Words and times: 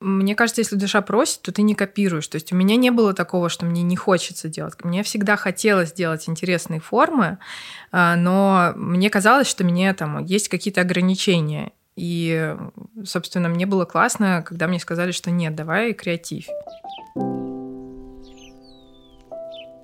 Мне 0.00 0.34
кажется, 0.34 0.62
если 0.62 0.76
душа 0.76 1.02
просит, 1.02 1.42
то 1.42 1.52
ты 1.52 1.62
не 1.62 1.74
копируешь. 1.74 2.26
То 2.26 2.36
есть 2.36 2.52
у 2.52 2.56
меня 2.56 2.76
не 2.76 2.90
было 2.90 3.12
такого, 3.12 3.50
что 3.50 3.66
мне 3.66 3.82
не 3.82 3.96
хочется 3.96 4.48
делать. 4.48 4.74
Мне 4.82 5.02
всегда 5.02 5.36
хотелось 5.36 5.92
делать 5.92 6.28
интересные 6.28 6.80
формы, 6.80 7.38
а, 7.92 8.16
но 8.16 8.72
мне 8.76 9.10
казалось, 9.10 9.46
что 9.46 9.62
мне 9.62 9.92
там 9.92 10.24
есть 10.24 10.48
какие-то 10.48 10.80
ограничения. 10.80 11.72
И, 11.96 12.56
собственно, 13.04 13.50
мне 13.50 13.66
было 13.66 13.84
классно, 13.84 14.42
когда 14.46 14.68
мне 14.68 14.80
сказали, 14.80 15.12
что 15.12 15.30
нет, 15.30 15.54
давай 15.54 15.92
креатив. 15.92 16.46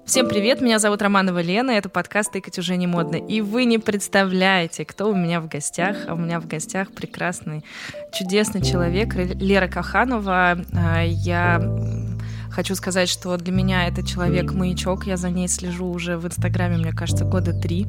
Всем 0.07 0.29
привет, 0.29 0.61
меня 0.61 0.79
зовут 0.79 1.03
Романова 1.03 1.41
Лена, 1.41 1.73
это 1.73 1.89
подкаст 1.89 2.31
«Тыкать 2.31 2.61
уже 2.61 2.77
не 2.77 2.87
модно». 2.87 3.17
И 3.17 3.41
вы 3.41 3.65
не 3.65 3.79
представляете, 3.79 4.85
кто 4.85 5.11
у 5.11 5.17
меня 5.17 5.41
в 5.41 5.49
гостях. 5.49 5.97
А 6.07 6.15
у 6.15 6.17
меня 6.17 6.39
в 6.39 6.47
гостях 6.47 6.93
прекрасный, 6.93 7.65
чудесный 8.13 8.63
человек 8.63 9.15
Лера 9.15 9.67
Каханова. 9.67 10.59
А, 10.73 11.03
я 11.03 11.61
Хочу 12.57 12.75
сказать, 12.75 13.11
что 13.11 13.37
для 13.37 13.53
меня 13.53 13.87
это 13.87 14.03
человек-маячок. 14.03 15.07
Я 15.07 15.19
за 15.19 15.29
ней 15.29 15.47
слежу 15.47 15.91
уже 15.91 16.17
в 16.17 16.27
Инстаграме, 16.27 16.79
мне 16.79 16.93
кажется, 16.93 17.27
года 17.27 17.53
три. 17.53 17.87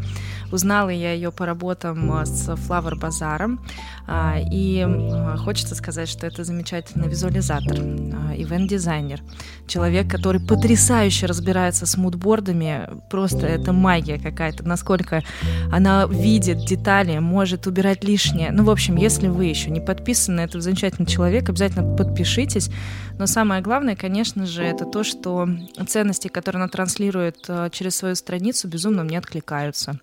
Узнала 0.52 0.90
я 0.90 1.14
ее 1.14 1.32
по 1.32 1.46
работам 1.46 2.12
а, 2.12 2.26
с 2.26 2.50
Flower 2.50 3.00
Базаром. 3.00 3.62
А, 4.08 4.36
и 4.38 4.86
а, 4.86 5.38
хочется 5.38 5.74
сказать, 5.74 6.10
что 6.10 6.28
это 6.28 6.44
замечательный 6.44 7.08
визуализатор, 7.08 7.78
ивент-дизайнер. 7.78 9.22
Человек, 9.68 10.12
который 10.12 10.42
потрясающе 10.46 11.28
разбирается 11.28 11.86
с 11.86 11.96
мудбордами. 11.96 12.90
Просто 13.10 13.48
это 13.48 13.72
магия 13.72 14.20
какая-то. 14.20 14.68
Насколько 14.68 15.24
она 15.72 16.08
видит 16.08 16.66
детали, 16.66 17.20
может 17.20 17.68
убирать 17.68 18.04
лишнее. 18.04 18.52
Ну, 18.52 18.66
в 18.66 18.70
общем, 18.70 18.98
если 18.98 19.30
вы 19.30 19.46
еще 19.46 19.70
не 19.70 19.80
подписаны 19.80 20.38
на 20.38 20.42
этого 20.42 20.62
замечательного 20.62 21.10
человека, 21.10 21.54
обязательно 21.54 21.96
подпишитесь. 21.96 22.70
Но 23.18 23.28
самое 23.28 23.62
главное, 23.62 23.96
конечно 23.96 24.46
же, 24.46 24.57
же, 24.58 24.64
это 24.64 24.86
то, 24.86 25.04
что 25.04 25.48
ценности, 25.88 26.28
которые 26.28 26.62
она 26.62 26.68
транслирует 26.68 27.46
э, 27.48 27.70
через 27.72 27.96
свою 27.96 28.16
страницу, 28.16 28.68
безумно 28.68 29.04
мне 29.04 29.18
откликаются. 29.20 30.00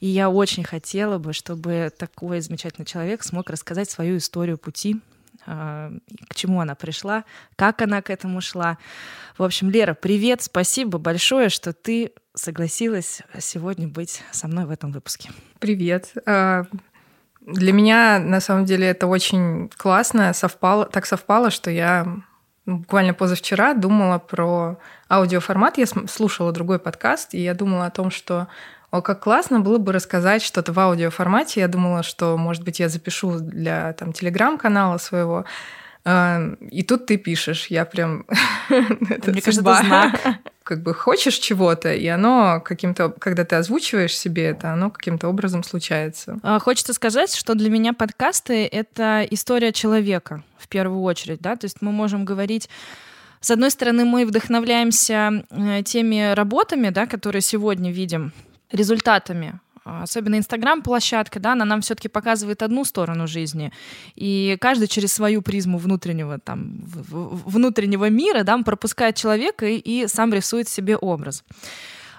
И 0.00 0.06
я 0.06 0.28
очень 0.28 0.64
хотела 0.64 1.18
бы, 1.18 1.32
чтобы 1.32 1.90
такой 1.96 2.40
замечательный 2.40 2.84
человек 2.84 3.22
смог 3.22 3.50
рассказать 3.50 3.90
свою 3.90 4.18
историю 4.18 4.58
пути, 4.58 5.00
э, 5.46 5.90
к 6.28 6.34
чему 6.34 6.60
она 6.60 6.74
пришла, 6.74 7.24
как 7.56 7.82
она 7.82 8.02
к 8.02 8.10
этому 8.10 8.40
шла. 8.40 8.76
В 9.38 9.42
общем, 9.42 9.70
Лера, 9.70 9.94
привет, 9.94 10.42
спасибо 10.42 10.98
большое, 10.98 11.48
что 11.48 11.72
ты 11.72 12.12
согласилась 12.34 13.22
сегодня 13.38 13.88
быть 13.88 14.22
со 14.30 14.46
мной 14.46 14.66
в 14.66 14.70
этом 14.70 14.92
выпуске. 14.92 15.30
Привет. 15.58 16.12
Э, 16.26 16.64
для 17.40 17.72
меня, 17.72 18.18
на 18.18 18.40
самом 18.40 18.66
деле, 18.66 18.86
это 18.88 19.06
очень 19.06 19.70
классно. 19.76 20.34
Совпало, 20.34 20.84
так 20.84 21.06
совпало, 21.06 21.50
что 21.50 21.70
я 21.70 22.06
буквально 22.66 23.14
позавчера 23.14 23.74
думала 23.74 24.18
про 24.18 24.78
аудиоформат. 25.08 25.78
Я 25.78 25.86
слушала 25.86 26.52
другой 26.52 26.78
подкаст, 26.78 27.34
и 27.34 27.42
я 27.42 27.54
думала 27.54 27.86
о 27.86 27.90
том, 27.90 28.10
что 28.10 28.48
о, 28.90 29.02
как 29.02 29.20
классно 29.20 29.60
было 29.60 29.78
бы 29.78 29.92
рассказать 29.92 30.42
что-то 30.42 30.72
в 30.72 30.78
аудиоформате. 30.78 31.60
Я 31.60 31.68
думала, 31.68 32.02
что, 32.02 32.36
может 32.36 32.64
быть, 32.64 32.80
я 32.80 32.88
запишу 32.88 33.38
для 33.38 33.92
там, 33.94 34.12
телеграм-канала 34.12 34.98
своего. 34.98 35.44
А, 36.04 36.40
и 36.70 36.82
тут 36.82 37.06
ты 37.06 37.16
пишешь, 37.16 37.66
я 37.66 37.84
прям... 37.84 38.26
Мне 38.68 39.40
кажется, 39.40 39.60
это 39.60 39.84
знак. 39.84 40.20
Как 40.66 40.82
бы 40.82 40.94
хочешь 40.94 41.34
чего-то, 41.34 41.94
и 41.94 42.08
оно 42.08 42.60
каким-то, 42.60 43.10
когда 43.10 43.44
ты 43.44 43.54
озвучиваешь 43.54 44.18
себе 44.18 44.46
это, 44.46 44.72
оно 44.72 44.90
каким-то 44.90 45.28
образом 45.28 45.62
случается. 45.62 46.40
А, 46.42 46.58
хочется 46.58 46.92
сказать, 46.92 47.32
что 47.32 47.54
для 47.54 47.70
меня 47.70 47.92
подкасты— 47.92 48.66
это 48.72 49.24
история 49.30 49.72
человека 49.72 50.42
в 50.58 50.66
первую 50.66 51.02
очередь, 51.02 51.40
да, 51.40 51.54
то 51.54 51.66
есть 51.66 51.82
мы 51.82 51.92
можем 51.92 52.24
говорить 52.24 52.68
с 53.40 53.52
одной 53.52 53.70
стороны, 53.70 54.04
мы 54.04 54.26
вдохновляемся 54.26 55.44
э, 55.50 55.82
теми 55.84 56.34
работами, 56.34 56.88
да, 56.88 57.06
которые 57.06 57.42
сегодня 57.42 57.92
видим, 57.92 58.32
результатами 58.72 59.60
особенно 59.86 60.36
Инстаграм-площадка, 60.36 61.40
да, 61.40 61.52
она 61.52 61.64
нам 61.64 61.80
все-таки 61.80 62.08
показывает 62.08 62.62
одну 62.62 62.84
сторону 62.84 63.26
жизни, 63.26 63.72
и 64.16 64.56
каждый 64.60 64.88
через 64.88 65.12
свою 65.12 65.42
призму 65.42 65.78
внутреннего, 65.78 66.38
там, 66.38 66.80
внутреннего 66.82 68.10
мира, 68.10 68.42
да, 68.42 68.58
пропускает 68.58 69.16
человека 69.16 69.66
и, 69.66 69.76
и 69.76 70.08
сам 70.08 70.34
рисует 70.34 70.68
себе 70.68 70.96
образ. 70.96 71.44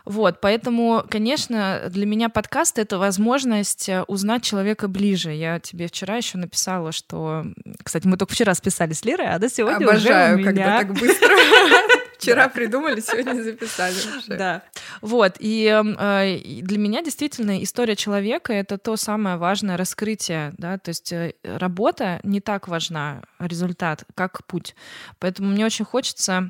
Вот, 0.08 0.40
поэтому, 0.40 1.04
конечно, 1.10 1.82
для 1.90 2.06
меня 2.06 2.30
подкаст— 2.30 2.80
это 2.80 2.98
возможность 2.98 3.90
э, 3.90 4.04
узнать 4.04 4.42
человека 4.42 4.88
ближе. 4.88 5.32
Я 5.34 5.60
тебе 5.60 5.88
вчера 5.88 6.16
еще 6.16 6.38
написала, 6.38 6.94
что... 6.94 7.44
Кстати, 7.84 8.08
мы 8.08 8.16
только 8.16 8.34
вчера 8.34 8.54
списали 8.56 8.94
с 8.94 9.04
Лирой, 9.04 9.28
а 9.28 9.38
до 9.38 9.50
сегодня 9.50 9.86
Обожаю, 9.86 10.36
уже 10.40 10.48
у 10.48 10.52
меня... 10.54 10.64
когда 10.64 10.78
так 10.78 10.94
быстро. 10.94 11.28
Вчера 12.18 12.48
придумали, 12.48 13.02
сегодня 13.02 13.44
записали. 13.44 13.96
Да. 14.28 14.64
Вот. 15.02 15.36
Эм, 15.42 15.98
э, 16.00 16.38
и 16.38 16.62
для 16.62 16.78
меня 16.78 17.04
действительно 17.04 17.62
история 17.62 17.98
человека— 17.98 18.54
это 18.54 18.78
то 18.78 18.96
самое 18.96 19.36
важное 19.36 19.76
раскрытие. 19.76 20.54
Да? 20.58 20.78
То 20.78 20.90
есть 20.90 21.12
э, 21.12 21.34
работа 21.44 22.22
не 22.24 22.40
так 22.40 22.70
важна, 22.70 23.24
результат, 23.40 24.06
как 24.16 24.46
путь. 24.48 24.74
Поэтому 25.20 25.50
мне 25.50 25.66
очень 25.66 25.86
хочется 25.86 26.50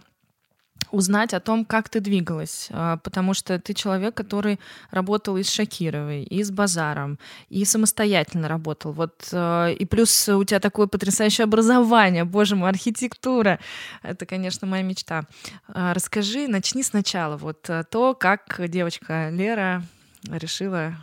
узнать 0.92 1.34
о 1.34 1.40
том, 1.40 1.66
как 1.66 1.90
ты 1.90 2.00
двигалась, 2.00 2.68
а, 2.72 2.98
потому 2.98 3.34
что 3.34 3.59
ты 3.59 3.74
человек, 3.74 4.16
который 4.16 4.59
работал 4.92 5.38
и 5.38 5.44
с 5.44 5.52
Шакировой, 5.52 6.24
и 6.24 6.44
с 6.44 6.52
Базаром, 6.52 7.20
и 7.50 7.66
самостоятельно 7.66 8.48
работал. 8.48 8.92
Вот, 8.92 9.30
а, 9.31 9.68
и 9.68 9.86
плюс 9.86 10.30
у 10.30 10.44
тебя 10.44 10.59
такое 10.59 10.88
потрясающее 10.88 11.44
образование, 11.44 12.24
боже 12.24 12.56
мой, 12.56 12.70
архитектура. 12.70 13.59
Это, 14.03 14.26
конечно, 14.26 14.68
моя 14.68 14.84
мечта. 14.84 15.24
А, 15.68 15.94
расскажи, 15.94 16.47
начни 16.47 16.84
сначала. 16.84 17.38
Вот 17.38 17.70
то, 17.90 18.14
как 18.14 18.59
девочка 18.68 19.30
Лера 19.30 19.84
решила 20.30 20.96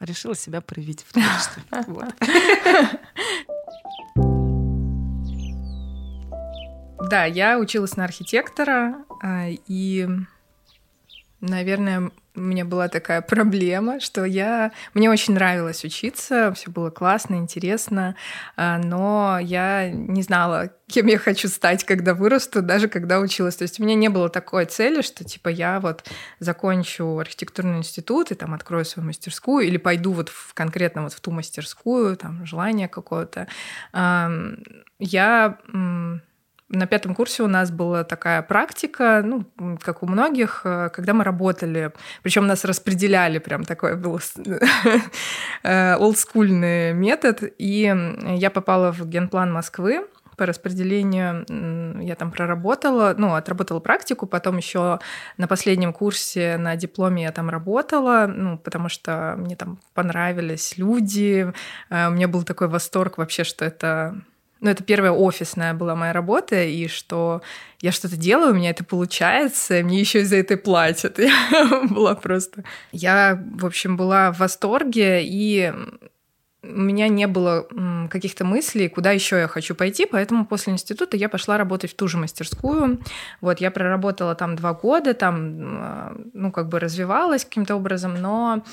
решила 0.00 0.34
себя 0.34 0.60
проявить 0.60 1.04
в 1.06 1.12
творчестве. 1.12 1.62
Да, 7.10 7.24
я 7.24 7.58
училась 7.58 7.96
на 7.96 8.04
архитектора, 8.04 9.04
а, 9.22 9.48
и, 9.66 10.08
наверное, 11.40 12.10
у 12.34 12.40
меня 12.40 12.64
была 12.64 12.88
такая 12.88 13.20
проблема, 13.22 14.00
что 14.00 14.24
я... 14.24 14.72
Мне 14.94 15.10
очень 15.10 15.34
нравилось 15.34 15.84
учиться, 15.84 16.52
все 16.54 16.70
было 16.70 16.90
классно, 16.90 17.34
интересно, 17.34 18.16
а, 18.56 18.78
но 18.78 19.38
я 19.40 19.90
не 19.90 20.22
знала, 20.22 20.70
кем 20.88 21.06
я 21.06 21.18
хочу 21.18 21.48
стать, 21.48 21.84
когда 21.84 22.14
вырасту, 22.14 22.62
даже 22.62 22.88
когда 22.88 23.20
училась. 23.20 23.56
То 23.56 23.62
есть 23.62 23.78
у 23.78 23.84
меня 23.84 23.94
не 23.94 24.08
было 24.08 24.30
такой 24.30 24.64
цели, 24.64 25.02
что 25.02 25.24
типа 25.24 25.48
я 25.48 25.80
вот 25.80 26.08
закончу 26.40 27.18
архитектурный 27.18 27.78
институт 27.78 28.30
и 28.30 28.34
там 28.34 28.54
открою 28.54 28.84
свою 28.86 29.06
мастерскую 29.06 29.66
или 29.66 29.76
пойду 29.76 30.12
вот 30.12 30.30
в, 30.30 30.54
конкретно 30.54 31.02
вот 31.02 31.12
в 31.12 31.20
ту 31.20 31.30
мастерскую, 31.30 32.16
там 32.16 32.46
желание 32.46 32.88
какое-то. 32.88 33.46
Я 33.92 35.58
на 36.74 36.86
пятом 36.86 37.14
курсе 37.14 37.42
у 37.42 37.48
нас 37.48 37.70
была 37.70 38.04
такая 38.04 38.42
практика, 38.42 39.22
ну, 39.24 39.44
как 39.80 40.02
у 40.02 40.06
многих, 40.06 40.62
э, 40.64 40.90
когда 40.92 41.12
мы 41.14 41.24
работали, 41.24 41.92
причем 42.22 42.46
нас 42.46 42.64
распределяли, 42.64 43.38
прям 43.38 43.64
такой 43.64 43.96
был 43.96 44.20
э, 45.62 45.96
олдскульный 45.96 46.92
метод, 46.92 47.42
и 47.58 47.94
я 48.36 48.50
попала 48.50 48.92
в 48.92 49.08
генплан 49.08 49.52
Москвы, 49.52 50.06
по 50.36 50.46
распределению 50.46 52.02
я 52.02 52.14
там 52.16 52.30
проработала, 52.30 53.14
ну, 53.16 53.34
отработала 53.34 53.80
практику, 53.80 54.26
потом 54.26 54.56
еще 54.56 54.98
на 55.36 55.46
последнем 55.46 55.92
курсе 55.92 56.56
на 56.56 56.76
дипломе 56.76 57.24
я 57.24 57.32
там 57.32 57.50
работала, 57.50 58.26
ну, 58.26 58.58
потому 58.58 58.88
что 58.88 59.34
мне 59.38 59.56
там 59.56 59.78
понравились 59.94 60.76
люди, 60.76 61.52
э, 61.90 62.08
у 62.08 62.10
меня 62.10 62.28
был 62.28 62.42
такой 62.42 62.68
восторг 62.68 63.18
вообще, 63.18 63.44
что 63.44 63.64
это 63.64 64.20
ну, 64.64 64.70
это 64.70 64.82
первая 64.82 65.12
офисная 65.12 65.74
была 65.74 65.94
моя 65.94 66.14
работа, 66.14 66.64
и 66.64 66.88
что 66.88 67.42
я 67.82 67.92
что-то 67.92 68.16
делаю, 68.16 68.52
у 68.52 68.56
меня 68.56 68.70
это 68.70 68.82
получается, 68.82 69.82
мне 69.82 70.00
еще 70.00 70.22
и 70.22 70.24
за 70.24 70.36
это 70.36 70.56
платят. 70.56 71.18
Я 71.18 71.82
была 71.90 72.14
просто... 72.14 72.64
Я, 72.90 73.38
в 73.56 73.66
общем, 73.66 73.98
была 73.98 74.32
в 74.32 74.38
восторге, 74.38 75.22
и 75.22 75.70
у 76.62 76.80
меня 76.80 77.08
не 77.08 77.26
было 77.26 77.68
каких-то 78.10 78.46
мыслей, 78.46 78.88
куда 78.88 79.10
еще 79.10 79.36
я 79.36 79.48
хочу 79.48 79.74
пойти, 79.74 80.06
поэтому 80.06 80.46
после 80.46 80.72
института 80.72 81.18
я 81.18 81.28
пошла 81.28 81.58
работать 81.58 81.90
в 81.90 81.96
ту 81.96 82.08
же 82.08 82.16
мастерскую. 82.16 83.00
Вот, 83.42 83.60
я 83.60 83.70
проработала 83.70 84.34
там 84.34 84.56
два 84.56 84.72
года, 84.72 85.12
там, 85.12 85.58
а, 85.60 86.16
ну, 86.32 86.50
как 86.52 86.70
бы 86.70 86.80
развивалась 86.80 87.44
каким-то 87.44 87.76
образом, 87.76 88.14
но 88.14 88.64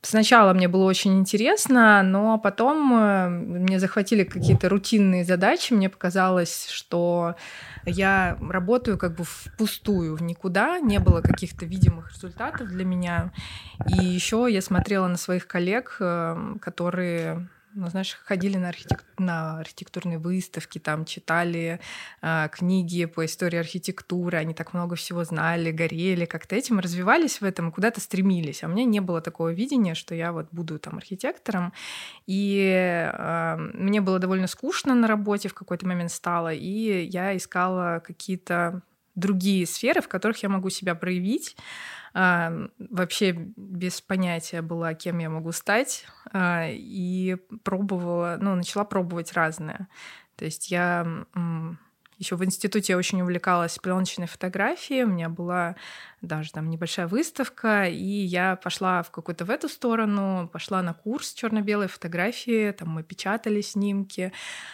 Сначала 0.00 0.52
мне 0.52 0.68
было 0.68 0.84
очень 0.84 1.18
интересно, 1.18 2.04
но 2.04 2.38
потом 2.38 2.92
э, 2.94 3.28
мне 3.28 3.80
захватили 3.80 4.22
какие-то 4.22 4.68
рутинные 4.68 5.24
задачи. 5.24 5.72
Мне 5.72 5.88
показалось, 5.88 6.68
что 6.70 7.34
я 7.84 8.38
работаю 8.40 8.96
как 8.96 9.16
бы 9.16 9.24
впустую, 9.24 10.14
в 10.14 10.22
никуда. 10.22 10.78
Не 10.78 11.00
было 11.00 11.20
каких-то 11.20 11.66
видимых 11.66 12.12
результатов 12.12 12.68
для 12.68 12.84
меня. 12.84 13.32
И 13.88 14.04
еще 14.04 14.46
я 14.48 14.62
смотрела 14.62 15.08
на 15.08 15.16
своих 15.16 15.48
коллег, 15.48 15.96
э, 15.98 16.54
которые 16.60 17.48
ну, 17.78 17.88
знаешь, 17.90 18.18
ходили 18.24 18.56
на, 18.56 18.68
архитек... 18.68 19.04
на 19.18 19.60
архитектурные 19.60 20.18
выставки, 20.18 20.78
там 20.78 21.04
читали 21.04 21.78
э, 22.22 22.48
книги 22.50 23.04
по 23.04 23.24
истории 23.24 23.58
архитектуры, 23.58 24.36
они 24.36 24.52
так 24.52 24.74
много 24.74 24.96
всего 24.96 25.22
знали, 25.24 25.70
горели, 25.70 26.24
как-то 26.24 26.56
этим 26.56 26.80
развивались 26.80 27.40
в 27.40 27.44
этом, 27.44 27.70
куда-то 27.70 28.00
стремились. 28.00 28.64
А 28.64 28.66
у 28.66 28.70
меня 28.70 28.84
не 28.84 29.00
было 29.00 29.20
такого 29.20 29.52
видения, 29.52 29.94
что 29.94 30.14
я 30.14 30.32
вот 30.32 30.48
буду 30.50 30.78
там 30.80 30.96
архитектором. 30.96 31.72
И 32.26 32.58
э, 33.12 33.56
мне 33.56 34.00
было 34.00 34.18
довольно 34.18 34.48
скучно 34.48 34.94
на 34.94 35.06
работе 35.06 35.48
в 35.48 35.54
какой-то 35.54 35.86
момент 35.86 36.10
стало, 36.10 36.52
и 36.52 37.04
я 37.04 37.36
искала 37.36 38.02
какие-то 38.04 38.82
другие 39.14 39.66
сферы, 39.66 40.00
в 40.00 40.08
которых 40.08 40.42
я 40.42 40.48
могу 40.48 40.70
себя 40.70 40.94
проявить. 40.94 41.56
А, 42.14 42.52
вообще 42.78 43.32
без 43.32 44.00
понятия 44.00 44.62
была, 44.62 44.94
кем 44.94 45.18
я 45.18 45.30
могу 45.30 45.52
стать. 45.52 46.06
А, 46.32 46.66
и 46.68 47.36
пробовала, 47.62 48.38
ну, 48.40 48.54
начала 48.54 48.84
пробовать 48.84 49.32
разное. 49.32 49.88
То 50.36 50.44
есть 50.44 50.70
я 50.70 51.06
еще 52.18 52.34
в 52.34 52.44
институте 52.44 52.96
очень 52.96 53.22
увлекалась 53.22 53.78
пленочной 53.78 54.26
фотографией. 54.26 55.04
У 55.04 55.08
меня 55.08 55.28
была 55.28 55.76
даже 56.20 56.52
там 56.52 56.68
небольшая 56.68 57.06
выставка, 57.06 57.84
и 57.84 58.04
я 58.04 58.56
пошла 58.56 59.02
в 59.02 59.10
какую-то 59.10 59.44
в 59.44 59.50
эту 59.50 59.68
сторону, 59.68 60.50
пошла 60.52 60.82
на 60.82 60.94
курс 60.94 61.32
черно-белой 61.32 61.86
фотографии, 61.86 62.72
там 62.72 62.88
мы 62.88 63.04
печатали 63.04 63.60
снимки, 63.60 64.32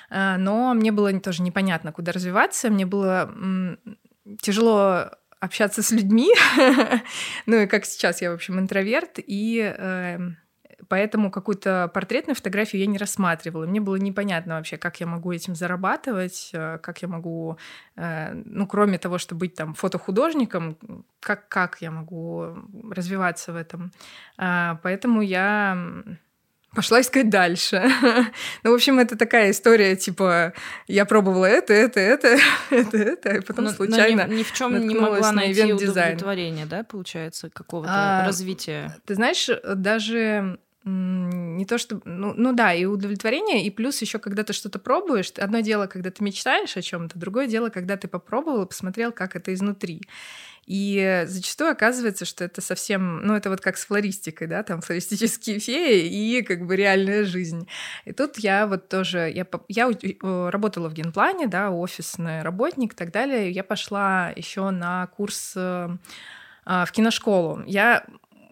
а, 0.08 0.38
но 0.38 0.72
мне 0.72 0.90
было 0.90 1.12
тоже 1.20 1.42
непонятно, 1.42 1.92
куда 1.92 2.12
развиваться. 2.12 2.70
Мне 2.70 2.86
было 2.86 3.30
тяжело 4.40 5.10
общаться 5.44 5.82
с 5.82 5.90
людьми. 5.90 6.30
ну 7.46 7.60
и 7.60 7.66
как 7.66 7.84
сейчас 7.84 8.22
я, 8.22 8.30
в 8.30 8.34
общем, 8.34 8.58
интроверт, 8.58 9.18
и 9.18 9.74
э, 9.76 10.18
поэтому 10.88 11.30
какую-то 11.30 11.90
портретную 11.92 12.34
фотографию 12.34 12.80
я 12.80 12.86
не 12.86 12.98
рассматривала. 12.98 13.66
Мне 13.66 13.80
было 13.80 13.96
непонятно 13.96 14.54
вообще, 14.54 14.76
как 14.76 15.00
я 15.00 15.06
могу 15.06 15.32
этим 15.32 15.54
зарабатывать, 15.54 16.50
э, 16.54 16.78
как 16.78 17.02
я 17.02 17.08
могу, 17.08 17.58
э, 17.96 18.32
ну, 18.32 18.66
кроме 18.66 18.98
того, 18.98 19.18
чтобы 19.18 19.40
быть 19.40 19.54
там 19.54 19.74
фотохудожником, 19.74 20.78
как, 21.20 21.48
как 21.48 21.82
я 21.82 21.90
могу 21.90 22.56
развиваться 22.90 23.52
в 23.52 23.56
этом. 23.56 23.92
Э, 24.38 24.76
поэтому 24.82 25.20
я 25.20 25.76
пошла 26.74 27.00
искать 27.00 27.30
дальше. 27.30 27.82
ну, 28.62 28.70
в 28.70 28.74
общем, 28.74 28.98
это 28.98 29.16
такая 29.16 29.50
история, 29.50 29.96
типа, 29.96 30.52
я 30.86 31.04
пробовала 31.04 31.46
это, 31.46 31.72
это, 31.72 32.00
это, 32.00 32.38
это, 32.70 32.96
это, 32.96 33.36
и 33.36 33.40
потом 33.40 33.66
но, 33.66 33.70
случайно 33.70 34.26
но 34.26 34.32
ни, 34.32 34.38
ни 34.38 34.42
в 34.42 34.52
чем 34.52 34.86
не 34.86 34.94
могла 34.94 35.32
на 35.32 35.40
найти 35.40 35.72
удовлетворение, 35.72 36.66
да, 36.66 36.84
получается, 36.84 37.50
какого-то 37.50 37.92
а, 37.92 38.26
развития? 38.26 38.96
Ты 39.06 39.14
знаешь, 39.14 39.48
даже 39.64 40.58
не 40.84 41.64
то 41.64 41.78
что, 41.78 42.02
ну, 42.04 42.34
ну 42.36 42.52
да, 42.52 42.74
и 42.74 42.84
удовлетворение, 42.84 43.64
и 43.64 43.70
плюс 43.70 44.02
еще, 44.02 44.18
когда 44.18 44.42
ты 44.42 44.52
что-то 44.52 44.78
пробуешь, 44.78 45.30
одно 45.38 45.60
дело, 45.60 45.86
когда 45.86 46.10
ты 46.10 46.22
мечтаешь 46.22 46.76
о 46.76 46.82
чем-то, 46.82 47.18
другое 47.18 47.46
дело, 47.46 47.70
когда 47.70 47.96
ты 47.96 48.06
попробовал 48.06 48.64
и 48.64 48.68
посмотрел, 48.68 49.10
как 49.10 49.34
это 49.34 49.54
изнутри. 49.54 50.02
И 50.66 51.24
зачастую 51.26 51.70
оказывается, 51.70 52.24
что 52.24 52.44
это 52.44 52.60
совсем, 52.60 53.26
ну, 53.26 53.34
это 53.34 53.50
вот 53.50 53.60
как 53.60 53.76
с 53.76 53.86
флористикой, 53.86 54.46
да, 54.46 54.62
там 54.62 54.80
флористические 54.80 55.58
феи 55.58 56.08
и 56.08 56.42
как 56.42 56.66
бы 56.66 56.76
реальная 56.76 57.24
жизнь. 57.24 57.68
И 58.04 58.12
тут 58.12 58.38
я 58.38 58.66
вот 58.66 58.88
тоже, 58.88 59.30
я, 59.34 59.46
я 59.68 59.90
работала 60.50 60.88
в 60.88 60.94
генплане, 60.94 61.46
да, 61.46 61.70
офисный 61.70 62.42
работник 62.42 62.94
и 62.94 62.96
так 62.96 63.12
далее. 63.12 63.50
Я 63.50 63.64
пошла 63.64 64.32
еще 64.34 64.70
на 64.70 65.06
курс 65.08 65.52
э, 65.56 65.88
а, 66.66 66.84
в 66.86 66.92
киношколу. 66.92 67.62
Я 67.66 68.04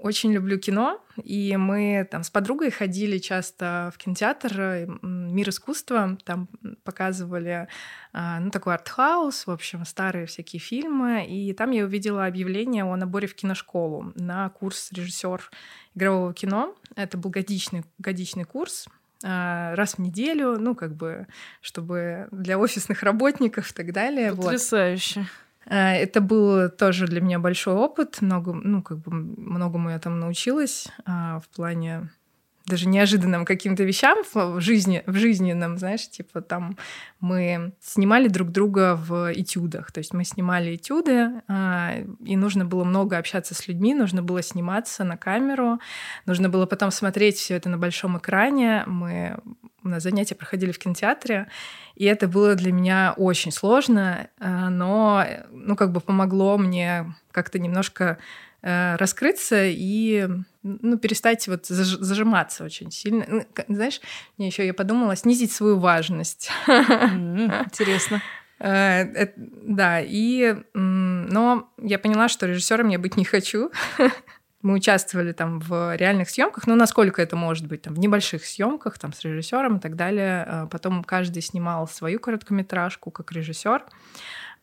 очень 0.03 0.33
люблю 0.33 0.59
кино, 0.59 1.01
и 1.23 1.57
мы 1.57 2.07
там 2.11 2.25
с 2.25 2.31
подругой 2.31 2.71
ходили 2.71 3.19
часто 3.19 3.93
в 3.95 3.99
кинотеатр 3.99 4.89
«Мир 5.01 5.49
искусства», 5.49 6.19
там 6.25 6.49
показывали, 6.83 7.69
а, 8.13 8.41
ну, 8.41 8.51
такой 8.51 8.75
артхаус, 8.75 9.47
в 9.47 9.51
общем, 9.51 9.85
старые 9.85 10.27
всякие 10.27 10.59
фильмы, 10.59 11.25
и 11.27 11.53
там 11.53 11.71
я 11.71 11.85
увидела 11.85 12.27
объявление 12.27 12.85
о 12.85 12.97
наборе 12.97 13.29
в 13.29 13.35
киношколу 13.37 14.13
на 14.17 14.49
курс 14.49 14.91
режиссер 14.93 15.51
игрового 15.95 16.35
кино. 16.35 16.75
Это 16.97 17.17
был 17.17 17.31
годичный, 17.31 17.85
годичный 17.99 18.45
курс, 18.45 18.89
а, 19.25 19.75
раз 19.77 19.95
в 19.95 19.99
неделю, 19.99 20.59
ну, 20.59 20.75
как 20.75 20.97
бы, 20.97 21.29
чтобы 21.61 22.27
для 22.33 22.59
офисных 22.59 23.05
работников 23.05 23.71
и 23.71 23.75
так 23.75 23.93
далее. 23.93 24.35
Потрясающе. 24.35 25.21
Вот. 25.21 25.29
Э, 25.67 25.95
это 25.95 26.21
был 26.21 26.71
тоже 26.71 27.07
для 27.07 27.21
меня 27.21 27.39
большой 27.39 27.75
опыт. 27.75 28.21
Много, 28.21 28.53
ну, 28.53 28.83
как 28.83 28.99
бы 28.99 29.13
многому 29.13 29.91
я 29.91 29.99
там 29.99 30.21
научилась 30.21 30.89
а, 31.05 31.41
в 31.41 31.49
плане 31.49 32.11
даже 32.67 32.89
неожиданным 32.89 33.45
каким-то 33.45 33.83
вещам 33.83 34.19
в 34.33 34.61
жизни, 34.61 35.03
в 35.07 35.17
жизненном, 35.17 35.79
знаешь, 35.79 36.09
типа 36.09 36.41
там 36.41 36.77
мы 37.21 37.73
снимали 37.81 38.29
друг 38.29 38.51
друга 38.51 38.95
в 38.95 39.33
этюдах, 39.33 39.93
то 39.93 39.99
есть 39.99 40.15
мы 40.15 40.25
снимали 40.25 40.77
этюды, 40.77 41.43
а, 41.49 41.95
и 42.25 42.37
нужно 42.37 42.65
было 42.65 42.85
много 42.85 43.19
общаться 43.19 43.55
с 43.55 43.67
людьми, 43.69 43.95
нужно 43.95 44.23
было 44.23 44.43
сниматься 44.43 45.05
на 45.05 45.17
камеру, 45.17 45.81
нужно 46.27 46.49
было 46.49 46.67
потом 46.67 46.91
смотреть 46.91 47.37
все 47.37 47.57
это 47.57 47.69
на 47.69 47.79
большом 47.79 48.19
экране. 48.19 48.85
Мы 48.87 49.39
у 49.85 49.89
нас 49.89 50.03
занятия 50.03 50.35
проходили 50.35 50.71
в 50.71 50.79
кинотеатре, 50.79 51.49
и 51.97 52.05
это 52.05 52.29
было 52.29 52.55
для 52.55 52.73
меня 52.73 53.15
очень 53.17 53.51
сложно, 53.51 54.29
а, 54.39 54.71
но 54.71 55.25
ну 55.51 55.75
как 55.75 55.93
бы 55.93 56.01
помогло 56.01 56.59
мне 56.59 57.13
как-то 57.33 57.59
немножко 57.59 58.19
раскрыться 58.63 59.65
и 59.65 60.29
ну, 60.63 60.97
перестать 60.99 61.49
вот 61.49 61.67
зажиматься 61.67 62.65
очень 62.65 62.91
сильно. 62.93 63.25
Ну, 63.29 63.45
знаешь, 63.69 64.01
мне 64.39 64.47
еще 64.47 64.65
я 64.65 64.73
подумала 64.73 65.17
снизить 65.17 65.53
свою 65.53 65.79
важность. 65.79 66.51
Интересно. 66.69 68.23
Э, 68.65 69.27
да, 69.37 70.01
и 70.01 70.55
но 70.73 71.69
я 71.79 71.99
поняла, 71.99 72.29
что 72.29 72.47
режиссером 72.47 72.91
я 72.91 72.99
быть 73.01 73.17
не 73.17 73.25
хочу. 73.25 73.73
Мы 74.63 74.75
участвовали 74.75 75.33
там 75.33 75.59
в 75.59 75.97
реальных 75.97 76.31
съемках, 76.31 76.69
ну, 76.69 76.77
насколько 76.77 77.21
это 77.21 77.35
может 77.35 77.67
быть, 77.67 77.83
там, 77.83 77.95
в 77.95 77.99
небольших 77.99 78.45
съемках, 78.45 78.97
там, 79.01 79.13
с 79.13 79.21
режиссером 79.23 79.79
и 79.79 79.81
так 79.81 79.97
далее. 79.97 80.47
Э, 80.47 80.67
потом 80.71 81.03
каждый 81.03 81.43
снимал 81.43 81.89
свою 81.89 82.21
короткометражку 82.21 83.11
как 83.11 83.33
режиссер. 83.33 83.83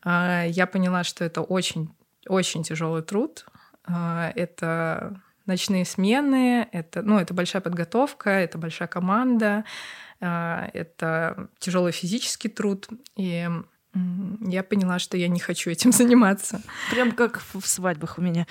Я 0.02 0.66
поняла, 0.72 1.04
что 1.04 1.26
это 1.26 1.42
очень 1.42 1.90
очень 2.26 2.62
тяжелый 2.62 3.02
труд, 3.02 3.44
а, 3.46 3.59
это 4.34 5.20
ночные 5.46 5.84
смены, 5.84 6.68
это, 6.72 7.02
ну, 7.02 7.18
это 7.18 7.34
большая 7.34 7.60
подготовка, 7.62 8.30
это 8.30 8.58
большая 8.58 8.88
команда, 8.88 9.64
а, 10.20 10.70
это 10.72 11.48
тяжелый 11.58 11.92
физический 11.92 12.48
труд. 12.48 12.88
И 13.16 13.48
я 14.46 14.62
поняла, 14.62 15.00
что 15.00 15.16
я 15.16 15.26
не 15.26 15.40
хочу 15.40 15.70
этим 15.70 15.92
заниматься. 15.92 16.62
Прям 16.90 17.12
как 17.12 17.42
в 17.52 17.66
свадьбах 17.66 18.18
у 18.18 18.22
меня. 18.22 18.46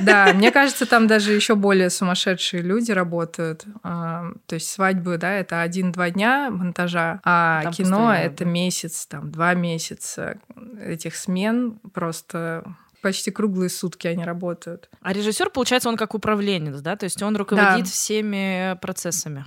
Да, 0.00 0.32
мне 0.32 0.50
кажется, 0.52 0.86
там 0.86 1.06
даже 1.06 1.32
еще 1.32 1.54
более 1.54 1.90
сумасшедшие 1.90 2.62
люди 2.62 2.90
работают. 2.90 3.66
А, 3.82 4.32
то 4.46 4.54
есть 4.54 4.70
свадьбы, 4.70 5.18
да, 5.18 5.32
это 5.32 5.60
один-два 5.60 6.10
дня 6.10 6.50
монтажа, 6.50 7.20
а 7.24 7.62
там 7.64 7.72
кино 7.72 8.14
это 8.14 8.44
месяц, 8.44 9.06
там 9.06 9.30
два 9.30 9.54
месяца 9.54 10.38
этих 10.80 11.16
смен 11.16 11.78
просто 11.92 12.64
почти 13.04 13.30
круглые 13.30 13.68
сутки 13.68 14.06
они 14.06 14.24
работают. 14.24 14.88
А 15.02 15.12
режиссер, 15.12 15.50
получается, 15.50 15.90
он 15.90 15.98
как 15.98 16.14
управленец, 16.14 16.80
да? 16.80 16.96
То 16.96 17.04
есть 17.04 17.22
он 17.22 17.36
руководит 17.36 17.84
да. 17.84 17.90
всеми 17.90 18.78
процессами. 18.80 19.44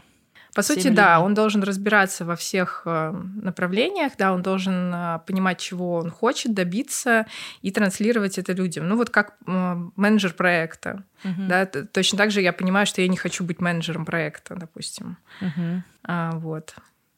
По 0.54 0.62
сути, 0.62 0.80
людьми. 0.80 0.96
да, 0.96 1.20
он 1.20 1.34
должен 1.34 1.64
разбираться 1.64 2.24
во 2.24 2.36
всех 2.36 2.84
э, 2.86 3.12
направлениях, 3.44 4.14
да, 4.18 4.34
он 4.34 4.42
должен 4.42 4.92
э, 4.94 5.20
понимать, 5.26 5.60
чего 5.60 5.96
он 5.96 6.10
хочет 6.10 6.54
добиться 6.54 7.26
и 7.64 7.72
транслировать 7.72 8.38
это 8.38 8.54
людям. 8.54 8.88
Ну 8.88 8.96
вот 8.96 9.10
как 9.10 9.36
э, 9.48 9.76
менеджер 9.96 10.34
проекта, 10.34 11.04
угу. 11.24 11.42
да, 11.48 11.66
точно 11.66 12.18
так 12.18 12.32
же 12.32 12.42
я 12.42 12.54
понимаю, 12.54 12.86
что 12.86 13.02
я 13.02 13.08
не 13.08 13.18
хочу 13.18 13.44
быть 13.44 13.60
менеджером 13.60 14.06
проекта, 14.06 14.56
допустим, 14.56 15.18
угу. 15.42 15.84
а, 16.04 16.32
вот. 16.32 16.76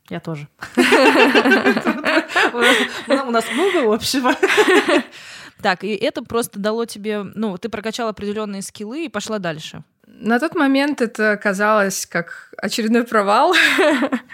Я 0.09 0.19
тоже. 0.19 0.47
У 3.07 3.31
нас 3.31 3.45
много 3.51 3.93
общего. 3.93 4.33
Так, 5.61 5.83
и 5.83 5.93
это 5.93 6.23
просто 6.23 6.57
дало 6.57 6.85
тебе, 6.85 7.23
ну, 7.23 7.57
ты 7.57 7.67
прокачал 7.69 8.07
определенные 8.07 8.61
скиллы 8.61 9.05
и 9.05 9.09
пошла 9.09 9.39
дальше. 9.39 9.83
На 10.07 10.39
тот 10.39 10.55
момент 10.55 11.01
это 11.01 11.37
казалось 11.37 12.05
как 12.05 12.53
очередной 12.57 13.03
провал. 13.03 13.53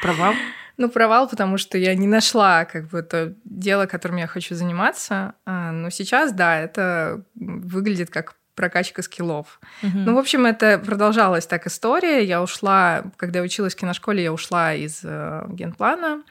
Провал? 0.01 0.34
Ну, 0.77 0.89
провал, 0.89 1.29
потому 1.29 1.58
что 1.58 1.77
я 1.77 1.96
не 1.96 2.05
нашла 2.05 2.65
как 2.65 2.89
бы 2.89 3.01
то 3.01 3.34
дело, 3.46 3.86
которым 3.86 4.17
я 4.17 4.27
хочу 4.27 4.55
заниматься. 4.55 5.34
А, 5.46 5.72
но 5.72 5.89
сейчас, 5.89 6.34
да, 6.34 6.60
это 6.60 7.24
выглядит 7.34 8.10
как 8.10 8.36
прокачка 8.55 9.01
скиллов. 9.01 9.59
Угу. 9.83 9.97
Ну, 9.97 10.15
в 10.15 10.17
общем, 10.17 10.45
это 10.45 10.79
продолжалась 10.79 11.45
так 11.45 11.67
история. 11.67 12.24
Я 12.24 12.41
ушла, 12.41 13.03
когда 13.17 13.39
я 13.39 13.45
училась 13.45 13.75
в 13.75 13.77
киношколе, 13.77 14.24
я 14.24 14.33
ушла 14.33 14.74
из 14.74 15.01
э, 15.03 15.45
генплана, 15.50 16.24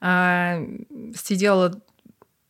э, 0.00 0.66
сидела 1.16 1.80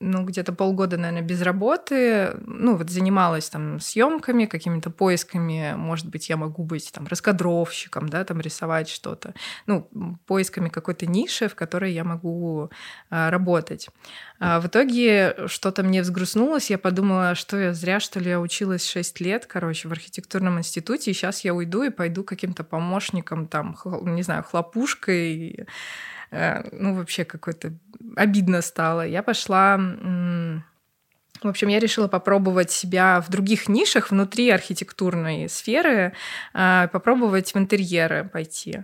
ну, 0.00 0.24
где-то 0.24 0.52
полгода, 0.52 0.96
наверное, 0.96 1.22
без 1.22 1.42
работы. 1.42 2.36
Ну, 2.46 2.76
вот 2.76 2.88
занималась 2.88 3.48
там 3.48 3.80
съемками, 3.80 4.46
какими-то 4.46 4.90
поисками. 4.90 5.74
Может 5.76 6.06
быть, 6.06 6.28
я 6.28 6.36
могу 6.36 6.62
быть 6.62 6.92
там 6.92 7.06
раскадровщиком, 7.06 8.08
да, 8.08 8.24
там 8.24 8.40
рисовать 8.40 8.88
что-то. 8.88 9.34
Ну, 9.66 9.88
поисками 10.26 10.68
какой-то 10.68 11.06
ниши, 11.06 11.48
в 11.48 11.56
которой 11.56 11.92
я 11.92 12.04
могу 12.04 12.70
а, 13.10 13.30
работать. 13.30 13.88
А 14.38 14.60
в 14.60 14.68
итоге 14.68 15.34
что-то 15.46 15.82
мне 15.82 16.02
взгрустнулось. 16.02 16.70
Я 16.70 16.78
подумала, 16.78 17.34
что 17.34 17.56
я 17.56 17.74
зря, 17.74 17.98
что 17.98 18.20
ли, 18.20 18.30
я 18.30 18.40
училась 18.40 18.88
6 18.88 19.20
лет, 19.20 19.46
короче, 19.46 19.88
в 19.88 19.92
архитектурном 19.92 20.58
институте. 20.58 21.10
И 21.10 21.14
сейчас 21.14 21.40
я 21.44 21.54
уйду 21.54 21.82
и 21.82 21.90
пойду 21.90 22.22
каким-то 22.22 22.62
помощником, 22.62 23.48
там, 23.48 23.76
не 23.84 24.22
знаю, 24.22 24.44
хлопушкой 24.44 25.66
ну, 26.30 26.94
вообще 26.94 27.24
какой-то 27.24 27.72
обидно 28.16 28.62
стало. 28.62 29.06
Я 29.06 29.22
пошла 29.22 29.78
в 31.42 31.48
общем, 31.48 31.68
я 31.68 31.78
решила 31.78 32.08
попробовать 32.08 32.70
себя 32.70 33.20
в 33.20 33.30
других 33.30 33.68
нишах 33.68 34.10
внутри 34.10 34.50
архитектурной 34.50 35.48
сферы, 35.48 36.12
э, 36.54 36.88
попробовать 36.90 37.54
в 37.54 37.58
интерьеры 37.58 38.28
пойти. 38.32 38.80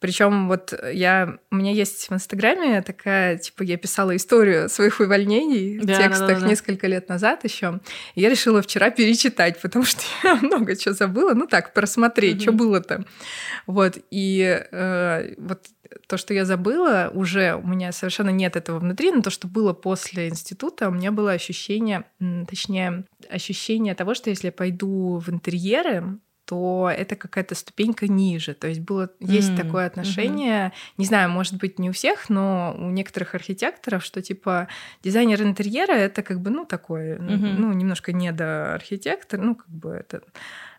Причем 0.00 0.48
вот 0.48 0.74
я, 0.92 1.38
у 1.50 1.56
меня 1.56 1.70
есть 1.70 2.10
в 2.10 2.12
Инстаграме 2.12 2.82
такая, 2.82 3.38
типа, 3.38 3.62
я 3.62 3.78
писала 3.78 4.14
историю 4.14 4.68
своих 4.68 5.00
увольнений 5.00 5.78
да, 5.78 5.94
в 5.94 5.96
текстах 5.96 6.28
да, 6.28 6.34
да, 6.34 6.40
да. 6.40 6.46
несколько 6.46 6.86
лет 6.86 7.08
назад 7.08 7.44
еще. 7.44 7.80
И 8.14 8.20
я 8.20 8.28
решила 8.28 8.60
вчера 8.60 8.90
перечитать, 8.90 9.58
потому 9.62 9.86
что 9.86 10.02
я 10.22 10.34
много 10.34 10.76
чего 10.76 10.94
забыла. 10.94 11.32
Ну 11.32 11.46
так, 11.46 11.72
просмотреть, 11.72 12.36
mm-hmm. 12.36 12.42
что 12.42 12.52
было-то. 12.52 13.04
Вот, 13.66 13.96
и 14.10 14.62
э, 14.70 15.34
вот 15.38 15.68
то, 16.06 16.16
что 16.16 16.34
я 16.34 16.44
забыла, 16.44 17.10
уже 17.12 17.54
у 17.56 17.66
меня 17.66 17.92
совершенно 17.92 18.30
нет 18.30 18.56
этого 18.56 18.78
внутри, 18.78 19.10
но 19.10 19.22
то, 19.22 19.30
что 19.30 19.48
было 19.48 19.72
после 19.72 20.28
института, 20.28 20.88
у 20.88 20.92
меня 20.92 21.12
было 21.12 21.32
ощущение, 21.32 22.04
точнее, 22.48 23.04
ощущение 23.28 23.94
того, 23.94 24.14
что 24.14 24.30
если 24.30 24.48
я 24.48 24.52
пойду 24.52 25.18
в 25.18 25.28
интерьеры, 25.30 26.18
то 26.44 26.92
это 26.94 27.16
какая-то 27.16 27.54
ступенька 27.54 28.06
ниже. 28.06 28.54
То 28.54 28.68
есть 28.68 28.80
было 28.80 29.10
есть 29.18 29.52
mm, 29.52 29.56
такое 29.56 29.86
отношение, 29.86 30.66
mm-hmm. 30.66 30.94
не 30.98 31.04
знаю, 31.06 31.30
может 31.30 31.54
быть, 31.54 31.78
не 31.78 31.88
у 31.88 31.92
всех, 31.92 32.28
но 32.28 32.74
у 32.78 32.90
некоторых 32.90 33.34
архитекторов, 33.34 34.04
что 34.04 34.20
типа 34.20 34.68
дизайнер 35.02 35.42
интерьера 35.42 35.92
это 35.92 36.22
как 36.22 36.40
бы 36.40 36.50
ну 36.50 36.66
такой, 36.66 37.12
mm-hmm. 37.12 37.54
ну 37.58 37.72
немножко 37.72 38.12
недоархитектор, 38.12 39.40
ну 39.40 39.54
как 39.54 39.68
бы 39.70 39.90
это 39.90 40.22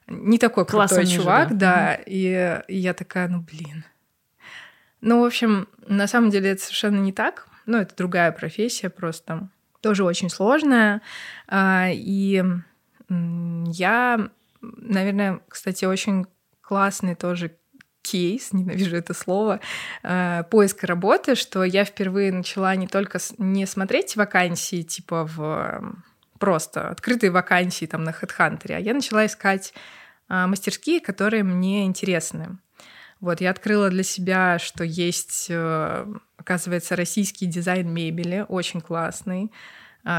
не 0.07 0.38
такой 0.38 0.65
Классом 0.65 0.98
крутой 0.98 1.12
ниже, 1.12 1.22
чувак, 1.22 1.50
да. 1.50 1.57
да. 1.57 1.95
Mm-hmm. 1.95 2.03
И, 2.07 2.62
и 2.74 2.77
я 2.77 2.93
такая, 2.93 3.27
ну 3.27 3.41
блин. 3.41 3.86
Ну, 5.05 5.21
в 5.21 5.25
общем, 5.25 5.67
на 5.88 6.07
самом 6.07 6.31
деле 6.31 6.50
это 6.50 6.63
совершенно 6.63 7.00
не 7.00 7.13
так. 7.13 7.47
Ну, 7.67 7.77
это 7.77 7.95
другая 7.95 8.31
профессия 8.31 8.89
просто. 8.89 9.50
Тоже 9.81 10.03
очень 10.03 10.31
сложная. 10.31 11.03
А, 11.47 11.89
и 11.91 12.43
я 13.07 14.29
наверное, 14.62 15.41
кстати, 15.47 15.85
очень 15.85 16.25
классный 16.62 17.13
тоже 17.13 17.55
кейс, 18.01 18.50
ненавижу 18.51 18.95
это 18.95 19.13
слово, 19.13 19.59
э, 20.01 20.43
поиска 20.50 20.88
работы, 20.88 21.35
что 21.35 21.63
я 21.63 21.85
впервые 21.85 22.31
начала 22.31 22.75
не 22.75 22.88
только 22.88 23.19
не 23.38 23.67
смотреть 23.67 24.15
вакансии 24.15 24.81
типа 24.81 25.25
в 25.25 25.95
просто 26.39 26.89
открытые 26.89 27.29
вакансии 27.29 27.85
там 27.85 28.03
на 28.03 28.09
HeadHunter, 28.09 28.74
а 28.74 28.79
я 28.79 28.95
начала 28.95 29.25
искать 29.27 29.71
э, 30.29 30.45
мастерские, 30.47 31.00
которые 31.00 31.43
мне 31.43 31.85
интересны. 31.85 32.57
Вот, 33.22 33.41
я 33.41 33.51
открыла 33.51 33.89
для 33.89 34.03
себя, 34.03 34.60
что 34.60 34.84
есть, 34.84 35.48
э, 35.50 36.05
оказывается, 36.38 36.95
российский 36.95 37.45
дизайн 37.45 37.89
мебели, 37.91 38.45
очень 38.48 38.81
классный. 38.81 39.51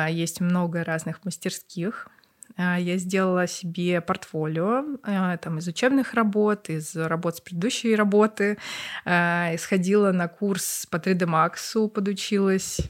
Есть 0.09 0.41
много 0.41 0.83
разных 0.83 1.25
мастерских. 1.25 2.09
А, 2.57 2.79
я 2.79 2.97
сделала 2.97 3.47
себе 3.47 4.01
портфолио 4.01 4.85
а, 5.03 5.37
там, 5.37 5.59
из 5.59 5.69
учебных 5.69 6.15
работ, 6.15 6.71
из 6.71 6.97
работ 6.97 7.37
с 7.37 7.41
предыдущей 7.41 7.95
работы, 7.95 8.57
а, 9.05 9.51
исходила 9.55 10.13
на 10.13 10.29
курс 10.29 10.87
по 10.91 10.97
3D 10.97 11.27
Max, 11.27 11.89
подучилась 11.89 12.81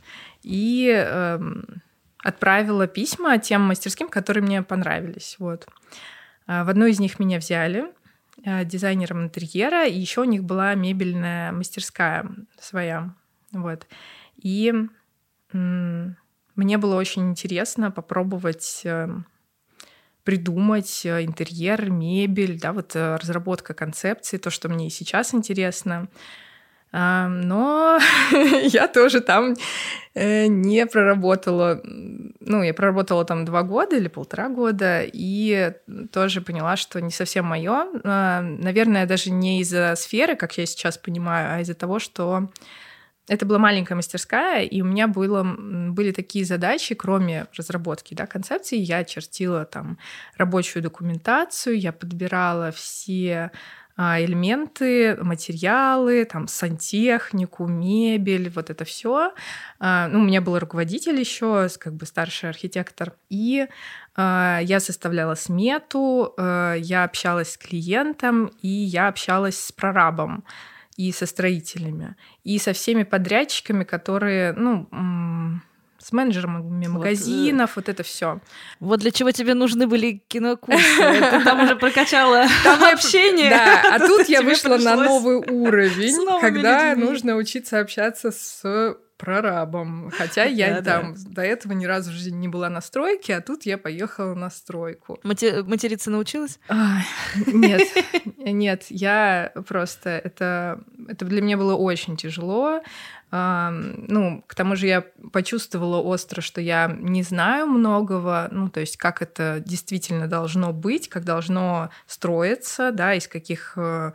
и 0.42 0.88
эм, 0.88 1.82
отправила 2.22 2.86
письма 2.86 3.38
тем 3.38 3.62
мастерским, 3.62 4.08
которые 4.08 4.44
мне 4.44 4.62
понравились. 4.62 5.36
Вот. 5.40 5.66
В 6.46 6.70
одну 6.70 6.86
из 6.86 7.00
них 7.00 7.18
меня 7.18 7.38
взяли 7.38 7.86
дизайнером 8.64 9.24
интерьера, 9.24 9.86
и 9.86 9.98
еще 9.98 10.22
у 10.22 10.24
них 10.24 10.44
была 10.44 10.74
мебельная 10.74 11.52
мастерская 11.52 12.28
своя. 12.58 13.14
Вот. 13.52 13.86
И 14.36 14.72
мне 15.52 16.78
было 16.78 16.96
очень 16.96 17.30
интересно 17.30 17.90
попробовать 17.90 18.82
эм, 18.84 19.26
придумать 20.26 21.06
э, 21.06 21.22
интерьер, 21.24 21.88
мебель, 21.90 22.58
да, 22.58 22.72
вот 22.72 22.96
э, 22.96 23.16
разработка 23.16 23.74
концепции, 23.74 24.38
то, 24.38 24.50
что 24.50 24.68
мне 24.68 24.88
и 24.88 24.90
сейчас 24.90 25.34
интересно. 25.34 26.08
Но 26.96 27.98
я 28.62 28.88
тоже 28.88 29.20
там 29.20 29.54
э, 30.14 30.46
не 30.46 30.86
проработала, 30.86 31.82
ну, 31.84 32.62
я 32.62 32.72
проработала 32.72 33.24
там 33.24 33.44
два 33.44 33.62
года 33.62 33.96
или 33.96 34.08
полтора 34.08 34.48
года, 34.48 35.02
и 35.04 35.72
тоже 36.10 36.40
поняла, 36.40 36.76
что 36.76 37.00
не 37.00 37.10
совсем 37.10 37.44
мое. 37.44 37.86
Наверное, 38.02 39.06
даже 39.06 39.30
не 39.30 39.60
из-за 39.60 39.94
сферы, 39.96 40.36
как 40.36 40.56
я 40.56 40.64
сейчас 40.64 40.96
понимаю, 40.96 41.56
а 41.56 41.60
из-за 41.60 41.74
того, 41.74 41.98
что 41.98 42.48
это 43.28 43.44
была 43.44 43.58
маленькая 43.58 43.96
мастерская, 43.96 44.62
и 44.62 44.80
у 44.80 44.84
меня 44.84 45.08
было, 45.08 45.42
были 45.42 46.12
такие 46.12 46.44
задачи, 46.44 46.94
кроме 46.94 47.46
разработки 47.56 48.14
да, 48.14 48.26
концепции, 48.26 48.78
я 48.78 49.04
чертила 49.04 49.64
там 49.64 49.98
рабочую 50.36 50.82
документацию, 50.82 51.78
я 51.78 51.92
подбирала 51.92 52.70
все 52.70 53.50
элементы, 53.96 55.16
материалы, 55.22 56.24
там 56.24 56.48
сантехнику, 56.48 57.66
мебель, 57.66 58.50
вот 58.50 58.70
это 58.70 58.84
все. 58.84 59.32
А, 59.78 60.08
ну, 60.08 60.20
у 60.20 60.24
меня 60.24 60.40
был 60.40 60.58
руководитель 60.58 61.18
еще, 61.18 61.68
как 61.78 61.94
бы 61.94 62.04
старший 62.06 62.50
архитектор, 62.50 63.14
и 63.30 63.66
а, 64.14 64.60
я 64.62 64.80
составляла 64.80 65.34
смету, 65.34 66.34
я 66.36 67.04
общалась 67.04 67.52
с 67.52 67.58
клиентом, 67.58 68.50
и 68.60 68.68
я 68.68 69.08
общалась 69.08 69.58
с 69.58 69.72
прорабом 69.72 70.44
и 70.96 71.12
со 71.12 71.26
строителями, 71.26 72.16
и 72.44 72.58
со 72.58 72.72
всеми 72.72 73.02
подрядчиками, 73.02 73.84
которые, 73.84 74.52
ну, 74.52 74.88
с 76.06 76.12
менеджерами 76.12 76.86
магазинов, 76.86 77.74
вот, 77.74 77.86
вот 77.86 77.88
это 77.88 78.04
все. 78.04 78.40
Вот 78.78 79.00
для 79.00 79.10
чего 79.10 79.32
тебе 79.32 79.54
нужны 79.54 79.88
были 79.88 80.22
кинокурсы. 80.28 80.80
Ты 80.98 81.42
там 81.42 81.64
уже 81.64 81.74
прокачала 81.74 82.46
там 82.64 82.84
общение. 82.84 83.50
Да, 83.50 83.96
а 83.96 83.98
тут 83.98 84.28
я 84.28 84.42
вышла 84.42 84.76
на 84.76 84.94
новый 84.94 85.38
уровень, 85.38 86.40
когда 86.40 86.94
нужно 86.94 87.34
учиться 87.34 87.80
общаться 87.80 88.30
с 88.30 88.96
прорабом. 89.16 90.10
Хотя 90.10 90.44
я 90.44 90.80
да, 90.80 91.00
там 91.00 91.14
да. 91.14 91.30
до 91.30 91.42
этого 91.42 91.72
ни 91.72 91.86
разу 91.86 92.10
в 92.10 92.14
жизни 92.14 92.36
не 92.36 92.48
была 92.48 92.68
на 92.68 92.80
стройке, 92.80 93.36
а 93.36 93.40
тут 93.40 93.64
я 93.64 93.78
поехала 93.78 94.34
на 94.34 94.50
стройку. 94.50 95.18
Мати- 95.22 95.62
материться 95.62 96.10
научилась? 96.10 96.58
Ай, 96.68 97.04
нет, 97.46 97.82
нет, 98.36 98.84
я 98.88 99.52
просто 99.66 100.10
это 100.10 100.80
это 101.08 101.24
для 101.24 101.40
меня 101.40 101.56
было 101.56 101.74
очень 101.74 102.16
тяжело. 102.16 102.80
Ну, 103.32 104.44
к 104.46 104.54
тому 104.54 104.76
же 104.76 104.86
я 104.86 105.04
почувствовала 105.32 106.00
остро, 106.00 106.40
что 106.40 106.60
я 106.60 106.86
не 106.86 107.24
знаю 107.24 107.66
многого, 107.66 108.48
ну, 108.52 108.68
то 108.68 108.78
есть 108.78 108.96
как 108.96 109.20
это 109.20 109.60
действительно 109.66 110.28
должно 110.28 110.72
быть, 110.72 111.08
как 111.08 111.24
должно 111.24 111.90
строиться, 112.06 112.92
да, 112.92 113.14
из 113.14 113.26
каких, 113.26 113.72
э, 113.76 114.12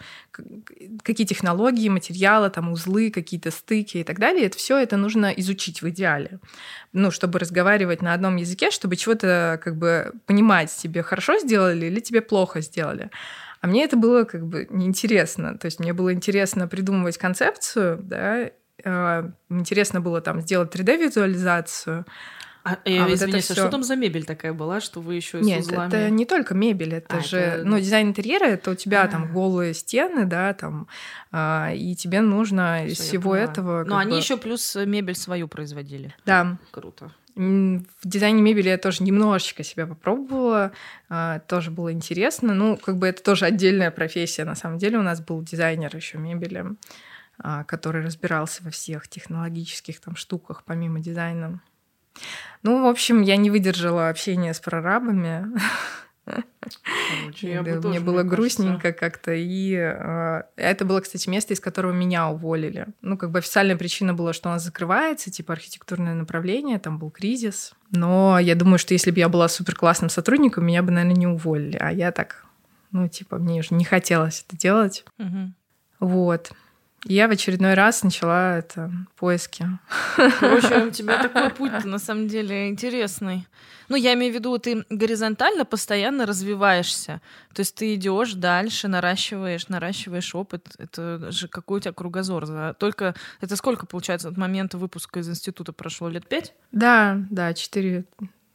какие 1.03 1.27
технологии, 1.27 1.89
материалы, 1.89 2.49
там, 2.49 2.71
узлы, 2.71 3.11
какие-то 3.11 3.51
стыки 3.51 3.97
и 3.97 4.03
так 4.05 4.17
далее. 4.17 4.45
Это 4.45 4.57
все 4.57 4.77
это 4.77 4.95
нужно 4.95 5.27
изучить 5.31 5.81
в 5.81 5.89
идеале. 5.89 6.39
Ну, 6.93 7.11
чтобы 7.11 7.39
разговаривать 7.39 8.01
на 8.01 8.13
одном 8.13 8.37
языке, 8.37 8.71
чтобы 8.71 8.95
чего-то 8.95 9.59
как 9.61 9.75
бы 9.75 10.13
понимать, 10.25 10.73
тебе 10.73 11.03
хорошо 11.03 11.37
сделали 11.37 11.87
или 11.87 11.99
тебе 11.99 12.21
плохо 12.21 12.61
сделали. 12.61 13.11
А 13.59 13.67
мне 13.67 13.83
это 13.83 13.97
было 13.97 14.23
как 14.23 14.47
бы 14.47 14.67
неинтересно. 14.69 15.57
То 15.57 15.65
есть 15.65 15.79
мне 15.79 15.93
было 15.93 16.13
интересно 16.13 16.67
придумывать 16.67 17.17
концепцию, 17.17 17.99
да, 18.01 18.49
интересно 19.49 20.01
было 20.01 20.21
там 20.21 20.41
сделать 20.41 20.73
3D-визуализацию. 20.75 22.05
А, 22.63 22.73
а 22.73 22.75
вот 22.75 23.13
извините, 23.13 23.25
это 23.25 23.39
всё... 23.39 23.53
что 23.53 23.69
там 23.69 23.83
за 23.83 23.95
мебель 23.95 24.23
такая 24.23 24.53
была, 24.53 24.81
что 24.81 25.01
вы 25.01 25.15
еще 25.15 25.39
Нет, 25.41 25.61
узлами... 25.61 25.87
это 25.87 26.09
не 26.11 26.25
только 26.25 26.53
мебель, 26.53 26.93
это 26.93 27.17
а, 27.17 27.19
же, 27.21 27.37
это... 27.37 27.65
ну, 27.65 27.79
дизайн 27.79 28.09
интерьера, 28.09 28.45
это 28.45 28.71
у 28.71 28.75
тебя 28.75 29.03
а 29.03 29.07
там 29.07 29.33
голые 29.33 29.73
стены, 29.73 30.25
да, 30.25 30.53
там, 30.53 30.87
а, 31.31 31.71
и 31.73 31.95
тебе 31.95 32.21
нужно 32.21 32.81
Всё, 32.85 32.93
из 32.93 32.99
всего 32.99 33.35
этого... 33.35 33.83
Но 33.83 33.97
они 33.97 34.11
бы... 34.11 34.17
еще 34.17 34.37
плюс 34.37 34.75
мебель 34.75 35.15
свою 35.15 35.47
производили. 35.47 36.13
Да. 36.25 36.57
Круто. 36.69 37.11
В 37.33 37.83
дизайне 38.03 38.41
мебели 38.41 38.69
я 38.69 38.77
тоже 38.77 39.03
немножечко 39.03 39.63
себя 39.63 39.87
попробовала, 39.87 40.71
а, 41.09 41.39
тоже 41.39 41.71
было 41.71 41.91
интересно. 41.91 42.53
Ну, 42.53 42.77
как 42.77 42.97
бы 42.97 43.07
это 43.07 43.23
тоже 43.23 43.45
отдельная 43.45 43.89
профессия. 43.89 44.43
На 44.43 44.55
самом 44.55 44.77
деле 44.77 44.99
у 44.99 45.01
нас 45.01 45.21
был 45.21 45.41
дизайнер 45.41 45.95
еще 45.95 46.17
мебели. 46.19 46.65
А, 47.43 47.63
который 47.63 48.03
разбирался 48.03 48.63
во 48.63 48.69
всех 48.69 49.07
технологических 49.07 49.99
там 49.99 50.15
штуках, 50.15 50.63
помимо 50.63 50.99
дизайна. 50.99 51.59
Ну, 52.61 52.83
в 52.83 52.87
общем, 52.87 53.21
я 53.21 53.35
не 53.35 53.49
выдержала 53.49 54.09
общения 54.09 54.53
с 54.53 54.59
прорабами. 54.59 55.47
Короче, 56.25 57.51
я 57.51 57.63
бы 57.63 57.71
Да, 57.71 57.81
тоже, 57.81 57.89
мне 57.89 57.99
было 57.99 58.21
грустненько 58.21 58.93
как-то. 58.93 59.33
И 59.33 59.73
э, 59.73 60.43
это 60.55 60.85
было, 60.85 61.01
кстати, 61.01 61.27
место, 61.29 61.55
из 61.55 61.59
которого 61.59 61.91
меня 61.91 62.29
уволили. 62.29 62.85
Ну, 63.01 63.17
как 63.17 63.31
бы 63.31 63.39
официальная 63.39 63.75
причина 63.75 64.13
была, 64.13 64.33
что 64.33 64.49
она 64.49 64.59
закрывается, 64.59 65.31
типа 65.31 65.53
архитектурное 65.53 66.13
направление, 66.13 66.77
там 66.77 66.99
был 66.99 67.09
кризис. 67.09 67.73
Но 67.89 68.37
я 68.37 68.53
думаю, 68.53 68.77
что 68.77 68.93
если 68.93 69.09
бы 69.09 69.17
я 69.17 69.29
была 69.29 69.47
супер 69.47 69.75
классным 69.75 70.11
сотрудником, 70.11 70.67
меня 70.67 70.83
бы, 70.83 70.91
наверное, 70.91 71.17
не 71.17 71.27
уволили. 71.27 71.77
А 71.77 71.91
я 71.91 72.11
так, 72.11 72.45
ну, 72.91 73.07
типа, 73.07 73.39
мне 73.39 73.61
уже 73.61 73.73
не 73.73 73.83
хотелось 73.83 74.45
это 74.47 74.55
делать. 74.55 75.05
Вот. 75.99 76.51
Я 77.05 77.27
в 77.27 77.31
очередной 77.31 77.73
раз 77.73 78.03
начала 78.03 78.57
это 78.57 78.91
поиски. 79.15 79.67
Короче, 80.39 80.85
у 80.85 80.91
тебя 80.91 81.21
такой 81.23 81.49
путь 81.49 81.83
на 81.83 81.97
самом 81.97 82.27
деле 82.27 82.69
интересный. 82.69 83.47
Ну, 83.89 83.95
я 83.97 84.13
имею 84.13 84.31
в 84.31 84.35
виду, 84.35 84.57
ты 84.59 84.85
горизонтально 84.89 85.65
постоянно 85.65 86.25
развиваешься. 86.25 87.19
То 87.53 87.61
есть 87.61 87.75
ты 87.75 87.95
идешь 87.95 88.33
дальше, 88.35 88.87
наращиваешь, 88.87 89.67
наращиваешь 89.67 90.33
опыт. 90.35 90.69
Это 90.77 91.31
же 91.31 91.47
какой 91.47 91.77
у 91.77 91.81
тебя 91.81 91.91
кругозор. 91.91 92.45
За- 92.45 92.75
Только 92.79 93.15
это 93.41 93.55
сколько, 93.55 93.85
получается, 93.87 94.29
от 94.29 94.37
момента 94.37 94.77
выпуска 94.77 95.19
из 95.19 95.27
института 95.29 95.73
прошло? 95.73 96.07
Лет 96.07 96.27
пять? 96.29 96.53
Да, 96.71 97.17
да, 97.29 97.53
четыре, 97.53 98.05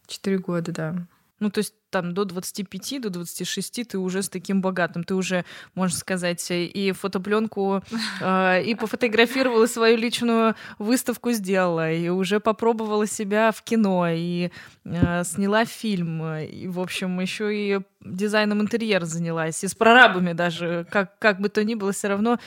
четыре 0.07 0.39
года, 0.39 0.73
да. 0.73 0.95
Ну, 1.39 1.51
то 1.51 1.59
есть 1.59 1.75
там 1.97 2.13
до 2.13 2.27
25, 2.27 3.01
до 3.01 3.09
26 3.09 3.89
ты 3.89 3.99
уже 3.99 4.23
с 4.23 4.29
таким 4.29 4.61
богатым. 4.61 5.03
Ты 5.03 5.15
уже, 5.15 5.47
можно 5.75 5.97
сказать, 5.97 6.47
и 6.51 6.93
фотопленку, 6.93 7.83
э, 8.21 8.63
и 8.65 8.75
пофотографировала 8.75 9.67
свою 9.67 9.97
личную 9.97 10.55
выставку 10.79 11.33
сделала, 11.33 11.91
и 11.91 12.11
уже 12.11 12.39
попробовала 12.39 13.07
себя 13.07 13.51
в 13.51 13.63
кино, 13.63 14.09
и 14.11 14.51
э, 14.85 15.25
сняла 15.25 15.65
фильм, 15.65 16.23
и, 16.37 16.69
в 16.69 16.81
общем, 16.81 17.19
еще 17.21 17.55
и 17.55 17.81
дизайном 18.05 18.61
интерьера 18.61 19.07
занялась, 19.07 19.65
и 19.65 19.69
с 19.69 19.75
прорабами 19.75 20.33
даже, 20.33 20.87
как, 20.91 21.19
как 21.19 21.41
бы 21.41 21.49
то 21.49 21.65
ни 21.65 21.75
было, 21.75 21.93
все 21.93 22.09
равно 22.09 22.39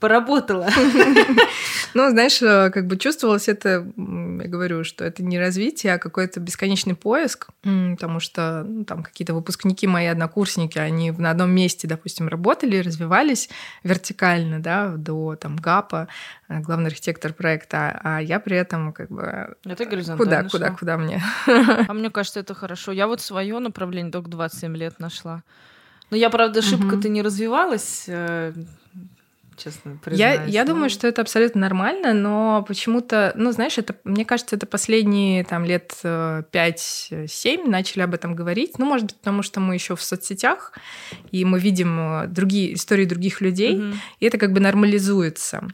поработала. 0.00 0.68
Ну, 1.94 2.10
знаешь, 2.10 2.42
э, 2.42 2.70
как 2.70 2.86
бы 2.86 2.98
чувствовалось 2.98 3.48
это, 3.48 3.68
я 3.96 4.48
говорю, 4.48 4.84
что 4.84 5.06
это 5.06 5.22
не 5.22 5.38
развитие, 5.38 5.94
а 5.94 5.98
какой-то 5.98 6.38
бесконечный 6.38 6.94
поиск, 6.94 7.48
потому 7.62 8.20
что 8.20 8.62
ну, 8.68 8.84
там 8.88 9.02
какие-то 9.02 9.34
выпускники, 9.34 9.86
мои 9.86 10.06
однокурсники, 10.06 10.78
они 10.78 11.12
на 11.12 11.30
одном 11.30 11.50
месте, 11.50 11.86
допустим, 11.86 12.26
работали, 12.28 12.78
развивались 12.78 13.48
вертикально, 13.84 14.60
да, 14.60 14.88
до 14.96 15.36
там 15.36 15.56
ГАПа, 15.56 16.08
э, 16.48 16.60
главный 16.60 16.88
архитектор 16.88 17.32
проекта, 17.32 18.00
а 18.02 18.18
я 18.20 18.40
при 18.40 18.56
этом 18.56 18.92
как 18.92 19.10
бы 19.10 19.54
Это 19.64 19.84
куда, 19.84 19.90
горизонтально. 19.90 20.48
куда, 20.50 20.66
шла. 20.68 20.76
куда 20.76 20.96
мне? 20.98 21.22
А 21.46 21.92
мне 21.92 22.10
кажется, 22.10 22.40
это 22.40 22.54
хорошо. 22.54 22.92
Я 22.92 23.06
вот 23.06 23.20
свое 23.20 23.58
направление 23.58 24.10
только 24.10 24.30
27 24.30 24.76
лет 24.76 24.98
нашла. 24.98 25.42
Но 26.10 26.16
я, 26.16 26.30
правда, 26.30 26.62
шибко-то 26.62 27.08
не 27.10 27.22
развивалась, 27.22 28.04
э, 28.08 28.52
честно 29.58 29.90
Я, 29.90 29.98
признаюсь. 29.98 30.54
я 30.54 30.64
Ну, 30.64 30.72
думаю, 30.72 30.90
что 30.90 31.06
это 31.06 31.22
абсолютно 31.22 31.60
нормально, 31.60 32.14
но 32.14 32.64
почему-то, 32.66 33.32
ну, 33.34 33.52
знаешь, 33.52 33.78
это, 33.78 33.94
мне 34.04 34.24
кажется, 34.24 34.56
это 34.56 34.66
последние 34.66 35.44
там 35.44 35.64
лет 35.64 35.94
э, 36.02 36.42
5-7 36.52 37.68
начали 37.68 38.02
об 38.02 38.14
этом 38.14 38.34
говорить. 38.34 38.78
Ну, 38.78 38.86
может 38.86 39.06
быть, 39.06 39.16
потому 39.16 39.42
что 39.42 39.60
мы 39.60 39.74
еще 39.74 39.96
в 39.96 40.02
соцсетях, 40.02 40.72
и 41.30 41.44
мы 41.44 41.58
видим 41.58 41.98
э, 41.98 42.26
другие 42.28 42.74
истории 42.74 43.04
других 43.04 43.40
людей, 43.40 43.76
мгм. 43.76 44.00
и 44.20 44.26
это 44.26 44.38
как 44.38 44.52
бы 44.52 44.60
нормализуется. 44.60 45.66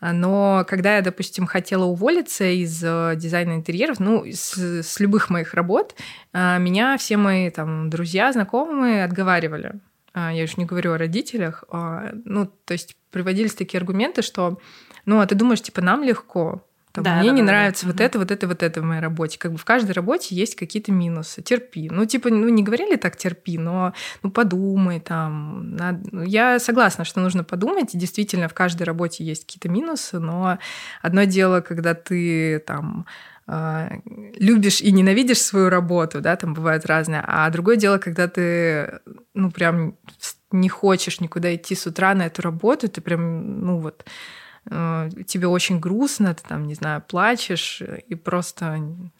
Но 0.00 0.64
когда 0.68 0.96
я, 0.96 1.02
допустим, 1.02 1.46
хотела 1.46 1.84
уволиться 1.84 2.44
из 2.44 2.82
э, 2.82 3.14
дизайна 3.16 3.54
интерьеров, 3.54 4.00
ну, 4.00 4.24
с, 4.24 4.56
с 4.82 5.00
любых 5.00 5.30
моих 5.30 5.54
работ, 5.54 5.94
меня 6.32 6.96
все 6.96 7.18
мои 7.18 7.50
там 7.50 7.90
друзья, 7.90 8.32
знакомые 8.32 9.04
отговаривали. 9.04 9.80
А, 10.14 10.32
Я 10.32 10.44
уж 10.44 10.56
не 10.56 10.64
говорю 10.64 10.92
о 10.92 10.98
родителях. 10.98 11.64
а, 11.70 12.10
Ну, 12.24 12.46
то 12.64 12.72
есть 12.72 12.96
приводились 13.10 13.54
такие 13.54 13.78
аргументы, 13.78 14.22
что, 14.22 14.58
ну, 15.06 15.20
а 15.20 15.26
ты 15.26 15.34
думаешь, 15.34 15.62
типа, 15.62 15.80
нам 15.80 16.02
легко, 16.02 16.64
там, 16.92 17.04
Да, 17.04 17.16
мне 17.20 17.30
да, 17.30 17.34
не 17.36 17.40
да, 17.40 17.46
да. 17.46 17.52
нравится 17.52 17.86
вот 17.86 17.94
Мгм. 17.96 18.04
это, 18.04 18.18
вот 18.18 18.30
это, 18.30 18.46
вот 18.46 18.62
это 18.62 18.80
в 18.82 18.84
моей 18.84 19.00
работе. 19.00 19.38
Как 19.38 19.52
бы 19.52 19.56
в 19.58 19.64
каждой 19.64 19.92
работе 19.92 20.34
есть 20.34 20.56
какие-то 20.56 20.92
минусы. 20.92 21.40
Терпи. 21.40 21.88
Ну, 21.90 22.04
типа, 22.04 22.28
ну, 22.28 22.48
не 22.50 22.62
говорили 22.62 22.96
так 22.96 23.16
терпи, 23.16 23.56
но 23.56 23.94
ну, 24.22 24.30
подумай 24.30 25.00
там. 25.00 25.74
Надо... 25.76 26.06
ну, 26.12 26.22
Я 26.22 26.58
согласна, 26.58 27.04
что 27.06 27.20
нужно 27.20 27.44
подумать. 27.44 27.94
И 27.94 27.98
действительно, 27.98 28.46
в 28.48 28.54
каждой 28.54 28.82
работе 28.82 29.24
есть 29.24 29.46
какие-то 29.46 29.70
минусы, 29.70 30.18
но 30.18 30.58
одно 31.00 31.24
дело, 31.24 31.62
когда 31.62 31.94
ты 31.94 32.58
там 32.58 33.06
любишь 33.46 34.80
и 34.80 34.92
ненавидишь 34.92 35.40
свою 35.40 35.68
работу, 35.68 36.20
да, 36.20 36.36
там 36.36 36.54
бывает 36.54 36.86
разное, 36.86 37.24
а 37.26 37.50
другое 37.50 37.76
дело, 37.76 37.98
когда 37.98 38.28
ты, 38.28 39.00
ну, 39.34 39.50
прям 39.50 39.96
не 40.52 40.68
хочешь 40.68 41.20
никуда 41.20 41.54
идти 41.54 41.74
с 41.74 41.86
утра 41.86 42.14
на 42.14 42.26
эту 42.26 42.42
работу, 42.42 42.88
ты 42.88 43.00
прям, 43.00 43.60
ну, 43.60 43.78
вот, 43.78 44.04
э, 44.70 45.10
тебе 45.26 45.48
очень 45.48 45.80
грустно, 45.80 46.34
ты 46.34 46.42
там, 46.48 46.66
не 46.66 46.74
знаю, 46.74 47.02
плачешь, 47.02 47.82
и 48.10 48.14
просто 48.14 48.78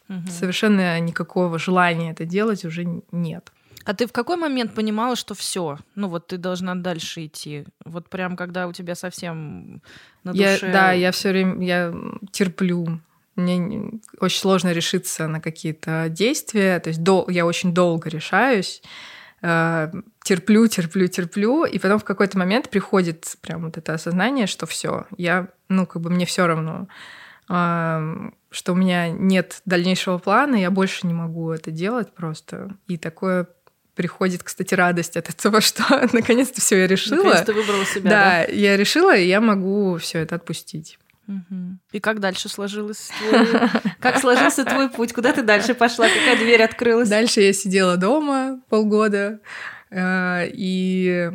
Мгм. 0.08 0.28
совершенно 0.28 1.00
никакого 1.00 1.58
желания 1.58 2.12
это 2.12 2.24
делать 2.24 2.64
уже 2.64 3.02
нет. 3.12 3.52
А 3.84 3.94
ты 3.94 4.06
в 4.06 4.12
какой 4.12 4.36
момент 4.36 4.74
понимала, 4.74 5.16
что 5.16 5.34
все, 5.34 5.78
ну 5.96 6.08
вот 6.08 6.28
ты 6.28 6.36
должна 6.36 6.74
дальше 6.76 7.26
идти? 7.26 7.64
Вот 7.84 8.08
прям 8.08 8.36
когда 8.36 8.68
у 8.68 8.72
тебя 8.72 8.94
совсем 8.94 9.82
на 10.22 10.30
Я, 10.30 10.52
душе... 10.52 10.72
да, 10.72 10.92
я 10.92 11.10
все 11.10 11.30
время 11.30 11.66
я 11.66 11.94
терплю. 12.30 13.00
Мне 13.36 13.56
не- 13.58 14.00
очень 14.20 14.38
сложно 14.40 14.72
решиться 14.72 15.26
на 15.26 15.40
какие-то 15.40 16.06
действия. 16.10 16.78
То 16.80 16.88
есть 16.88 17.02
дол- 17.02 17.28
я 17.30 17.46
очень 17.46 17.72
долго 17.74 18.08
решаюсь. 18.10 18.82
э, 19.44 19.90
терплю, 20.22 20.68
терплю, 20.68 21.08
терплю, 21.08 21.64
и 21.64 21.78
потом 21.80 21.98
в 21.98 22.04
какой-то 22.04 22.38
момент 22.38 22.68
приходит 22.70 23.26
прям 23.40 23.64
вот 23.64 23.76
это 23.76 23.94
осознание, 23.94 24.46
что 24.46 24.66
все, 24.66 25.06
я, 25.16 25.48
ну, 25.68 25.84
как 25.84 26.00
бы 26.00 26.10
мне 26.10 26.26
все 26.26 26.46
равно, 26.46 26.86
э, 27.48 28.30
что 28.50 28.72
у 28.72 28.76
меня 28.76 29.08
нет 29.10 29.60
дальнейшего 29.64 30.18
плана, 30.18 30.56
я 30.56 30.70
больше 30.70 31.06
не 31.06 31.14
могу 31.14 31.50
это 31.50 31.70
делать 31.70 32.12
просто. 32.14 32.76
И 32.86 32.96
такое 32.98 33.48
приходит, 33.94 34.42
кстати, 34.42 34.74
радость 34.74 35.16
от 35.16 35.28
этого, 35.28 35.60
что 35.60 35.82
наконец-то 36.12 36.60
все 36.60 36.78
я 36.78 36.86
решила. 36.86 37.24
Наконец 37.24 37.46
ты 37.46 37.52
выбрала 37.52 37.84
себя, 37.84 38.10
да? 38.10 38.44
Да, 38.46 38.52
я 38.52 38.76
решила, 38.76 39.16
и 39.16 39.26
я 39.26 39.40
могу 39.40 39.96
все 39.98 40.18
это 40.20 40.36
отпустить. 40.36 40.98
И 41.92 42.00
как 42.00 42.20
дальше 42.20 42.48
сложилось 42.48 43.10
твой... 43.18 43.70
Как 44.00 44.18
сложился 44.18 44.64
твой 44.64 44.90
путь? 44.90 45.12
Куда 45.12 45.32
ты 45.32 45.42
дальше 45.42 45.74
пошла? 45.74 46.06
Какая 46.08 46.36
дверь 46.36 46.62
открылась? 46.62 47.08
Дальше 47.08 47.40
я 47.40 47.52
сидела 47.52 47.96
дома 47.96 48.60
полгода 48.68 49.40
э, 49.90 50.48
и 50.52 51.30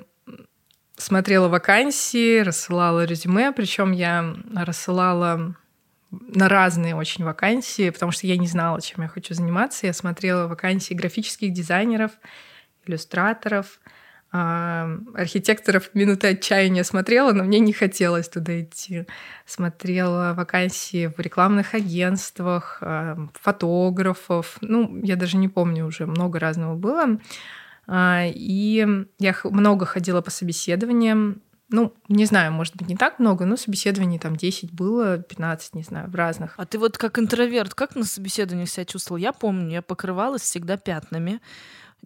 смотрела 0.98 1.48
вакансии, 1.48 2.40
рассылала 2.40 3.06
резюме, 3.06 3.52
причем 3.52 3.92
я 3.92 4.36
рассылала 4.54 5.56
на 6.12 6.50
разные 6.50 6.96
очень 6.96 7.24
вакансии, 7.24 7.90
потому 7.90 8.12
что 8.12 8.28
я 8.28 8.38
не 8.38 8.48
знала, 8.48 8.82
чем 8.82 9.04
я 9.04 9.10
хочу 9.10 9.34
заниматься. 9.34 9.88
Я 9.88 9.94
смотрела 9.94 10.48
вакансии 10.48 10.94
графических 10.94 11.54
дизайнеров, 11.54 12.12
иллюстраторов, 12.86 13.80
архитекторов 14.32 15.90
минуты 15.94 16.28
отчаяния 16.28 16.84
смотрела, 16.84 17.32
но 17.32 17.44
мне 17.44 17.60
не 17.60 17.74
хотелось 17.74 18.28
туда 18.28 18.62
идти. 18.62 19.06
Смотрела 19.46 20.34
вакансии 20.36 21.08
в 21.08 21.20
рекламных 21.20 21.74
агентствах, 21.74 22.82
фотографов. 23.34 24.58
Ну, 24.62 25.00
я 25.04 25.16
даже 25.16 25.38
не 25.38 25.48
помню 25.48 25.86
уже, 25.86 26.06
много 26.06 26.40
разного 26.40 26.76
было. 26.76 27.20
А, 27.88 28.26
И 28.28 28.86
я 29.18 29.36
много 29.44 29.86
ходила 29.86 30.22
по 30.22 30.30
собеседованиям. 30.30 31.42
Ну, 31.70 31.94
не 32.08 32.26
знаю, 32.26 32.54
может 32.54 32.78
быть, 32.78 32.88
не 32.88 32.96
так 32.96 33.20
много, 33.20 33.46
но 33.46 33.58
собеседований 33.58 34.20
там 34.20 34.38
10 34.38 34.72
было, 34.72 35.18
15, 35.18 35.76
не 35.76 35.84
знаю, 35.84 36.10
в 36.10 36.16
разных. 36.16 36.54
А 36.58 36.66
ты 36.66 36.80
вот 36.80 36.98
как 36.98 37.20
интроверт, 37.20 37.74
как 37.74 37.96
на 37.96 38.06
собеседовании 38.06 38.66
себя 38.66 38.86
чувствовал? 38.86 39.18
Я 39.18 39.34
помню, 39.34 39.72
я 39.72 39.82
покрывалась 39.82 40.44
всегда 40.44 40.78
пятнами. 40.78 41.42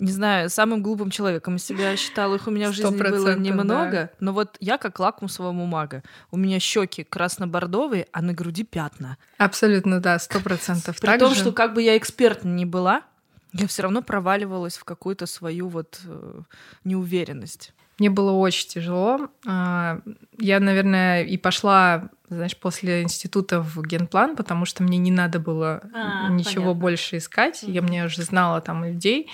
Не 0.01 0.11
знаю, 0.11 0.49
самым 0.49 0.81
глупым 0.81 1.11
человеком 1.11 1.55
из 1.57 1.63
себя 1.63 1.95
считала. 1.95 2.35
Их 2.35 2.47
у 2.47 2.51
меня 2.51 2.69
в 2.71 2.73
жизни 2.73 2.97
было 2.97 3.35
немного. 3.37 3.91
да. 3.91 4.09
Но 4.19 4.33
вот 4.33 4.57
я 4.59 4.77
как 4.77 4.99
лакмусовая 4.99 5.51
бумага. 5.53 6.01
У 6.31 6.37
меня 6.37 6.59
щеки 6.59 7.03
красно-бордовые, 7.03 8.07
а 8.11 8.21
на 8.21 8.33
груди 8.33 8.63
пятна. 8.63 9.17
Абсолютно, 9.37 9.99
да, 9.99 10.17
сто 10.19 10.39
процентов. 10.39 10.99
При 10.99 11.17
том, 11.19 11.35
что 11.35 11.51
как 11.51 11.73
бы 11.75 11.83
я 11.83 11.95
эксперт 11.97 12.43
не 12.43 12.65
была, 12.65 13.03
я 13.53 13.67
все 13.67 13.83
равно 13.83 14.01
проваливалась 14.01 14.77
в 14.77 14.83
какую-то 14.85 15.25
свою 15.27 15.67
вот 15.67 15.99
э, 16.05 16.41
неуверенность. 16.83 17.73
Мне 17.99 18.09
было 18.09 18.31
очень 18.31 18.67
тяжело. 18.67 19.29
А, 19.47 19.99
Я, 20.39 20.59
наверное, 20.59 21.23
и 21.23 21.37
пошла, 21.37 22.09
знаешь, 22.29 22.57
после 22.57 23.03
института 23.03 23.61
в 23.61 23.83
генплан, 23.85 24.35
потому 24.35 24.65
что 24.65 24.81
мне 24.81 24.97
не 24.97 25.11
надо 25.11 25.39
было 25.39 25.81
А, 25.93 26.29
ничего 26.29 26.63
понятно. 26.63 26.73
больше 26.81 27.17
искать. 27.17 27.61
Я 27.63 27.81
мне 27.83 28.05
уже 28.05 28.23
знала 28.23 28.61
там 28.61 28.83
людей. 28.83 29.29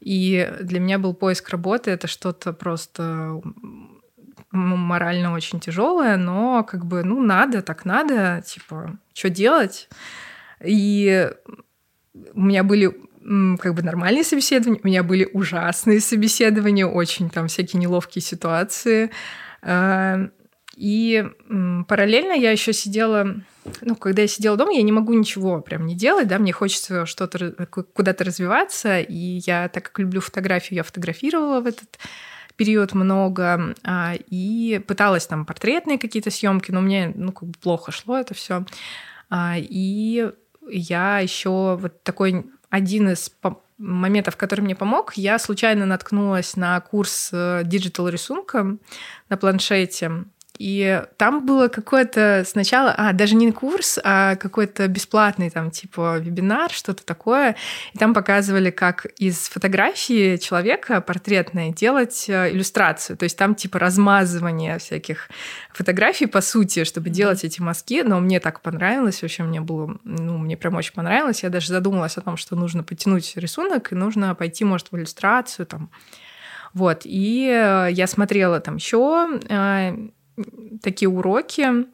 И 0.00 0.50
для 0.60 0.80
меня 0.80 0.98
был 0.98 1.14
поиск 1.14 1.48
работы 1.50 1.90
это 1.90 2.06
что-то 2.06 2.52
просто 2.52 3.40
морально 4.50 5.32
очень 5.32 5.60
тяжелое, 5.60 6.16
но 6.16 6.64
как 6.64 6.86
бы, 6.86 7.02
ну, 7.02 7.20
надо, 7.22 7.62
так 7.62 7.84
надо, 7.84 8.42
типа, 8.46 8.98
что 9.12 9.28
делать? 9.28 9.88
И 10.64 11.30
у 12.32 12.40
меня 12.40 12.64
были 12.64 12.94
как 13.58 13.74
бы 13.74 13.82
нормальные 13.82 14.24
собеседования, 14.24 14.80
у 14.82 14.86
меня 14.86 15.02
были 15.02 15.28
ужасные 15.32 16.00
собеседования, 16.00 16.86
очень 16.86 17.28
там 17.28 17.48
всякие 17.48 17.80
неловкие 17.80 18.22
ситуации. 18.22 19.10
И 20.78 21.28
параллельно 21.88 22.32
я 22.32 22.52
еще 22.52 22.72
сидела, 22.72 23.34
ну, 23.80 23.96
когда 23.96 24.22
я 24.22 24.28
сидела 24.28 24.56
дома, 24.56 24.72
я 24.72 24.82
не 24.82 24.92
могу 24.92 25.12
ничего 25.12 25.60
прям 25.60 25.86
не 25.86 25.96
делать, 25.96 26.28
да, 26.28 26.38
мне 26.38 26.52
хочется 26.52 27.04
что-то 27.04 27.66
куда-то 27.66 28.22
развиваться, 28.22 29.00
и 29.00 29.40
я, 29.44 29.68
так 29.68 29.86
как 29.86 29.98
люблю 29.98 30.20
фотографию, 30.20 30.76
я 30.76 30.84
фотографировала 30.84 31.60
в 31.60 31.66
этот 31.66 31.98
период 32.54 32.92
много 32.92 33.74
а, 33.82 34.14
и 34.30 34.80
пыталась 34.86 35.26
там 35.26 35.46
портретные 35.46 35.98
какие-то 35.98 36.30
съемки, 36.30 36.70
но 36.70 36.80
мне 36.80 37.12
ну 37.12 37.32
как 37.32 37.48
бы 37.48 37.58
плохо 37.58 37.90
шло 37.90 38.16
это 38.16 38.34
все. 38.34 38.64
А, 39.30 39.54
и 39.58 40.30
я 40.68 41.18
еще 41.18 41.76
вот 41.80 42.04
такой 42.04 42.46
один 42.70 43.08
из 43.08 43.32
моментов, 43.78 44.36
который 44.36 44.60
мне 44.60 44.76
помог, 44.76 45.14
я 45.16 45.40
случайно 45.40 45.86
наткнулась 45.86 46.56
на 46.56 46.80
курс 46.80 47.30
э, 47.32 47.62
digital 47.64 48.08
рисунка 48.08 48.76
на 49.28 49.36
планшете. 49.36 50.24
И 50.58 51.04
там 51.16 51.46
было 51.46 51.68
какое-то 51.68 52.44
сначала, 52.44 52.92
а, 52.96 53.12
даже 53.12 53.36
не 53.36 53.52
курс, 53.52 53.98
а 54.02 54.34
какой-то 54.36 54.88
бесплатный 54.88 55.50
там 55.50 55.70
типа 55.70 56.18
вебинар, 56.18 56.70
что-то 56.70 57.04
такое. 57.04 57.54
И 57.92 57.98
там 57.98 58.12
показывали, 58.12 58.70
как 58.70 59.06
из 59.18 59.48
фотографии 59.48 60.36
человека 60.36 61.00
портретной 61.00 61.70
делать 61.70 62.26
э, 62.28 62.50
иллюстрацию. 62.50 63.16
То 63.16 63.22
есть 63.22 63.38
там 63.38 63.54
типа 63.54 63.78
размазывание 63.78 64.78
всяких 64.78 65.28
фотографий, 65.72 66.26
по 66.26 66.40
сути, 66.40 66.82
чтобы 66.82 67.10
делать 67.10 67.44
эти 67.44 67.60
мазки. 67.60 68.02
Но 68.02 68.18
мне 68.18 68.40
так 68.40 68.60
понравилось, 68.60 69.22
вообще 69.22 69.44
мне 69.44 69.60
было, 69.60 69.96
ну, 70.02 70.38
мне 70.38 70.56
прям 70.56 70.74
очень 70.74 70.92
понравилось. 70.92 71.44
Я 71.44 71.50
даже 71.50 71.68
задумалась 71.68 72.18
о 72.18 72.20
том, 72.20 72.36
что 72.36 72.56
нужно 72.56 72.82
потянуть 72.82 73.36
рисунок, 73.36 73.92
и 73.92 73.94
нужно 73.94 74.34
пойти, 74.34 74.64
может, 74.64 74.90
в 74.90 74.96
иллюстрацию 74.96 75.66
там. 75.66 75.90
Вот, 76.74 77.02
и 77.04 77.48
э, 77.48 77.88
я 77.92 78.06
смотрела 78.06 78.60
там 78.60 78.76
еще 78.76 79.40
э, 79.48 80.08
такие 80.82 81.08
уроки. 81.08 81.86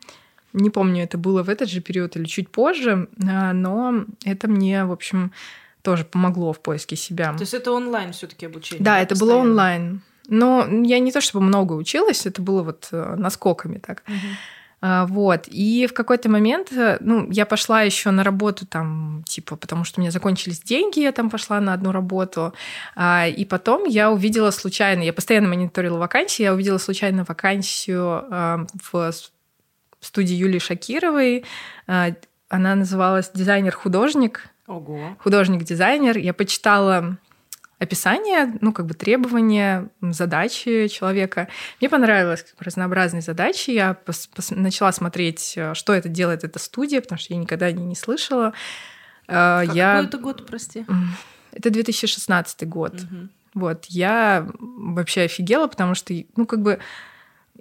Не 0.52 0.70
помню, 0.70 1.02
это 1.02 1.18
было 1.18 1.42
в 1.42 1.48
этот 1.48 1.68
же 1.68 1.80
период 1.80 2.16
или 2.16 2.24
чуть 2.24 2.48
позже, 2.48 3.09
а, 3.28 3.52
но 3.52 4.04
это 4.24 4.48
мне, 4.48 4.85
в 4.85 4.92
общем, 4.92 5.33
тоже 5.83 6.04
помогло 6.04 6.52
в 6.52 6.61
поиске 6.61 6.96
себя. 6.96 7.33
То 7.35 7.42
есть 7.42 7.54
это 7.54 7.72
онлайн 7.72 8.12
все-таки 8.12 8.46
обучение? 8.46 8.85
Да, 8.85 9.00
это 9.00 9.16
было 9.16 9.37
онлайн. 9.37 10.00
Но 10.28 10.66
я 10.66 10.98
не 11.00 11.12
то 11.12 11.20
чтобы 11.20 11.44
много 11.44 11.74
училась, 11.74 12.24
это 12.24 12.40
было 12.40 12.62
вот 12.62 12.88
э, 12.92 13.14
наскоками 13.16 13.78
так. 13.78 14.02
Угу. 14.07 14.16
А, 14.86 15.06
вот. 15.06 15.48
И 15.48 15.86
в 15.86 15.94
какой-то 15.94 16.28
момент, 16.28 16.70
э, 16.72 16.98
ну, 17.00 17.26
я 17.30 17.46
пошла 17.46 17.80
еще 17.80 18.10
на 18.10 18.22
работу 18.22 18.66
там, 18.66 19.24
типа, 19.26 19.56
потому 19.56 19.82
что 19.84 19.98
у 19.98 20.02
меня 20.02 20.10
закончились 20.10 20.60
деньги, 20.60 21.00
я 21.00 21.10
там 21.12 21.30
пошла 21.30 21.58
на 21.58 21.72
одну 21.72 21.90
работу. 21.90 22.52
А, 22.94 23.26
и 23.26 23.46
потом 23.46 23.84
я 23.84 24.10
увидела 24.10 24.50
случайно, 24.50 25.00
я 25.02 25.14
постоянно 25.14 25.48
мониторила 25.48 25.96
вакансии, 25.96 26.42
я 26.42 26.52
увидела 26.52 26.76
случайно 26.76 27.24
вакансию 27.26 28.26
а, 28.30 28.66
в 28.92 29.10
студии 30.00 30.34
Юлии 30.34 30.58
Шакировой. 30.58 31.46
Она 31.86 32.74
называлась 32.74 33.30
«Дизайнер-художник». 33.32 34.50
Ого. 34.66 35.16
Художник-дизайнер. 35.18 36.18
Я 36.18 36.34
почитала 36.34 37.16
описание, 37.78 38.56
ну, 38.60 38.72
как 38.72 38.87
бы 38.87 38.94
требования, 38.94 39.88
задачи 40.00 40.88
человека. 40.88 41.48
Мне 41.80 41.88
понравилось 41.88 42.42
как 42.42 42.56
бы, 42.58 42.64
разнообразные 42.64 43.22
задачи. 43.22 43.70
Я 43.70 43.96
пос- 44.06 44.28
пос- 44.34 44.54
начала 44.54 44.92
смотреть, 44.92 45.54
э, 45.56 45.74
что 45.74 45.92
это 45.92 46.08
делает 46.08 46.44
эта 46.44 46.58
студия, 46.58 47.00
потому 47.00 47.18
что 47.18 47.34
я 47.34 47.38
никогда 47.38 47.70
не, 47.72 47.84
не 47.84 47.96
слышала. 47.96 48.52
Э, 49.26 49.64
как 49.66 49.74
я... 49.74 49.94
Какой 49.94 50.08
это 50.08 50.18
год, 50.18 50.46
прости? 50.46 50.87
Это 51.52 51.70
2016 51.70 52.68
год. 52.68 52.94
Угу. 52.94 53.28
Вот, 53.54 53.84
я 53.87 54.48
вообще 54.58 55.22
офигела, 55.22 55.68
потому 55.68 55.94
что, 55.94 56.12
ну, 56.37 56.46
как 56.46 56.60
бы 56.62 56.80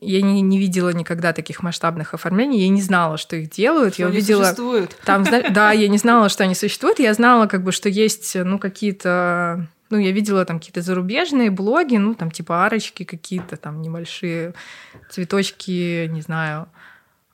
я 0.02 0.22
не, 0.22 0.42
не 0.42 0.58
видела 0.58 0.90
никогда 0.90 1.34
таких 1.34 1.62
масштабных 1.62 2.14
оформлений, 2.14 2.62
я 2.62 2.70
не 2.70 2.82
знала, 2.82 3.18
что 3.18 3.36
их 3.36 3.52
делают. 3.52 3.94
Что 3.94 4.04
я 4.04 4.10
увидела 4.10 4.44
существуют. 4.44 4.98
Там, 5.06 5.24
да, 5.24 5.72
я 5.72 5.88
не 5.88 5.98
знала, 6.00 6.30
что 6.30 6.44
они 6.44 6.56
существуют. 6.56 7.00
Я 7.00 7.14
знала, 7.14 7.46
как 7.46 7.64
бы, 7.64 7.72
что 7.72 7.90
есть, 7.90 8.36
ну, 8.36 8.58
какие-то 8.60 9.68
ну, 9.90 9.98
я 9.98 10.12
видела 10.12 10.46
там 10.46 10.60
какие-то 10.60 10.82
зарубежные 10.82 11.52
блоги, 11.52 11.98
ну, 11.98 12.16
там 12.16 12.32
типа 12.32 12.66
арочки 12.66 13.04
какие-то, 13.04 13.58
там 13.58 13.82
небольшие 13.82 14.54
цветочки, 15.10 16.08
не 16.08 16.22
знаю, 16.22 16.68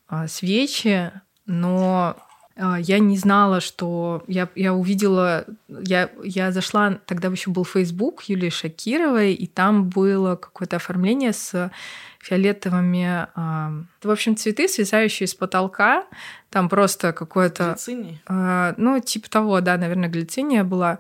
а, 0.08 0.28
свечи, 0.28 1.12
но 1.46 2.18
а, 2.56 2.78
я 2.80 3.00
не 3.00 3.18
знала, 3.18 3.62
что 3.62 4.24
я, 4.28 4.50
я 4.56 4.74
увидела, 4.74 5.46
я, 5.68 6.10
я 6.24 6.52
зашла, 6.52 7.00
тогда 7.06 7.30
еще 7.30 7.52
был 7.52 7.64
Facebook 7.64 8.24
Юлии 8.24 8.50
Шакировой, 8.50 9.34
и 9.34 9.48
там 9.48 9.90
было 9.90 10.36
какое-то 10.36 10.76
оформление 10.76 11.32
с 11.32 11.72
фиолетовыми, 12.20 13.28
э, 13.34 13.84
в 14.04 14.12
общем, 14.12 14.36
цветы, 14.36 14.68
свисающие 14.68 15.26
с 15.26 15.34
потолка, 15.34 16.06
там 16.50 16.68
просто 16.68 17.14
какое-то... 17.14 17.70
Глициния? 17.70 18.20
Э, 18.28 18.74
ну, 18.76 19.00
типа 19.00 19.30
того, 19.30 19.62
да, 19.62 19.78
наверное, 19.78 20.10
глициния 20.10 20.66
была 20.66 21.00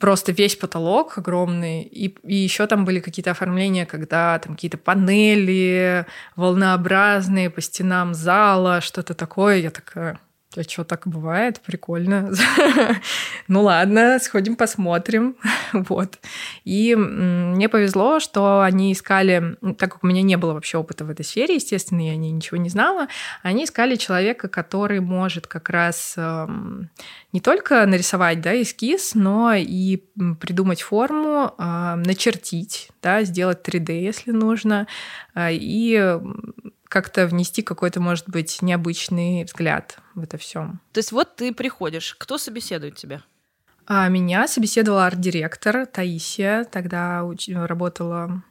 просто 0.00 0.32
весь 0.32 0.56
потолок 0.56 1.18
огромный, 1.18 1.82
и, 1.82 2.06
и 2.24 2.34
еще 2.34 2.66
там 2.66 2.84
были 2.84 3.00
какие-то 3.00 3.30
оформления, 3.30 3.86
когда 3.86 4.38
там 4.38 4.54
какие-то 4.54 4.78
панели 4.78 6.06
волнообразные 6.36 7.50
по 7.50 7.60
стенам 7.60 8.14
зала, 8.14 8.80
что-то 8.80 9.14
такое. 9.14 9.58
Я 9.58 9.70
такая, 9.70 10.18
а 10.56 10.62
что, 10.64 10.82
так 10.82 11.06
бывает? 11.06 11.60
Прикольно. 11.60 12.32
ну 13.48 13.62
ладно, 13.62 14.18
сходим 14.20 14.56
посмотрим. 14.56 15.36
вот. 15.72 16.18
И 16.64 16.96
мне 16.96 17.68
повезло, 17.68 18.18
что 18.18 18.60
они 18.62 18.92
искали, 18.92 19.56
так 19.78 19.92
как 19.92 20.02
у 20.02 20.08
меня 20.08 20.22
не 20.22 20.36
было 20.36 20.52
вообще 20.52 20.78
опыта 20.78 21.04
в 21.04 21.10
этой 21.10 21.24
сфере, 21.24 21.54
естественно, 21.54 22.00
я 22.00 22.16
ничего 22.16 22.56
не 22.56 22.68
знала, 22.68 23.06
они 23.44 23.64
искали 23.64 23.94
человека, 23.94 24.48
который 24.48 24.98
может 24.98 25.46
как 25.46 25.70
раз 25.70 26.14
эм, 26.16 26.90
не 27.32 27.40
только 27.40 27.86
нарисовать 27.86 28.40
да, 28.40 28.60
эскиз, 28.60 29.14
но 29.14 29.52
и 29.54 30.02
придумать 30.40 30.82
форму, 30.82 31.54
э, 31.58 31.94
начертить, 31.94 32.90
да, 33.02 33.22
сделать 33.22 33.62
3D, 33.62 34.00
если 34.00 34.32
нужно, 34.32 34.88
э, 35.36 35.50
и 35.52 36.18
как-то 36.90 37.26
внести 37.26 37.62
какой-то, 37.62 38.00
может 38.00 38.28
быть, 38.28 38.60
необычный 38.60 39.44
взгляд 39.44 39.98
в 40.14 40.22
это 40.22 40.36
все. 40.36 40.72
То 40.92 40.98
есть 40.98 41.12
вот 41.12 41.36
ты 41.36 41.54
приходишь, 41.54 42.16
кто 42.18 42.36
собеседует 42.36 42.96
тебя? 42.96 43.22
А 43.86 44.08
меня 44.08 44.46
собеседовала 44.48 45.06
арт-директор 45.06 45.86
Таисия, 45.86 46.64
тогда 46.64 47.24
уч... 47.24 47.48
работала 47.48 48.42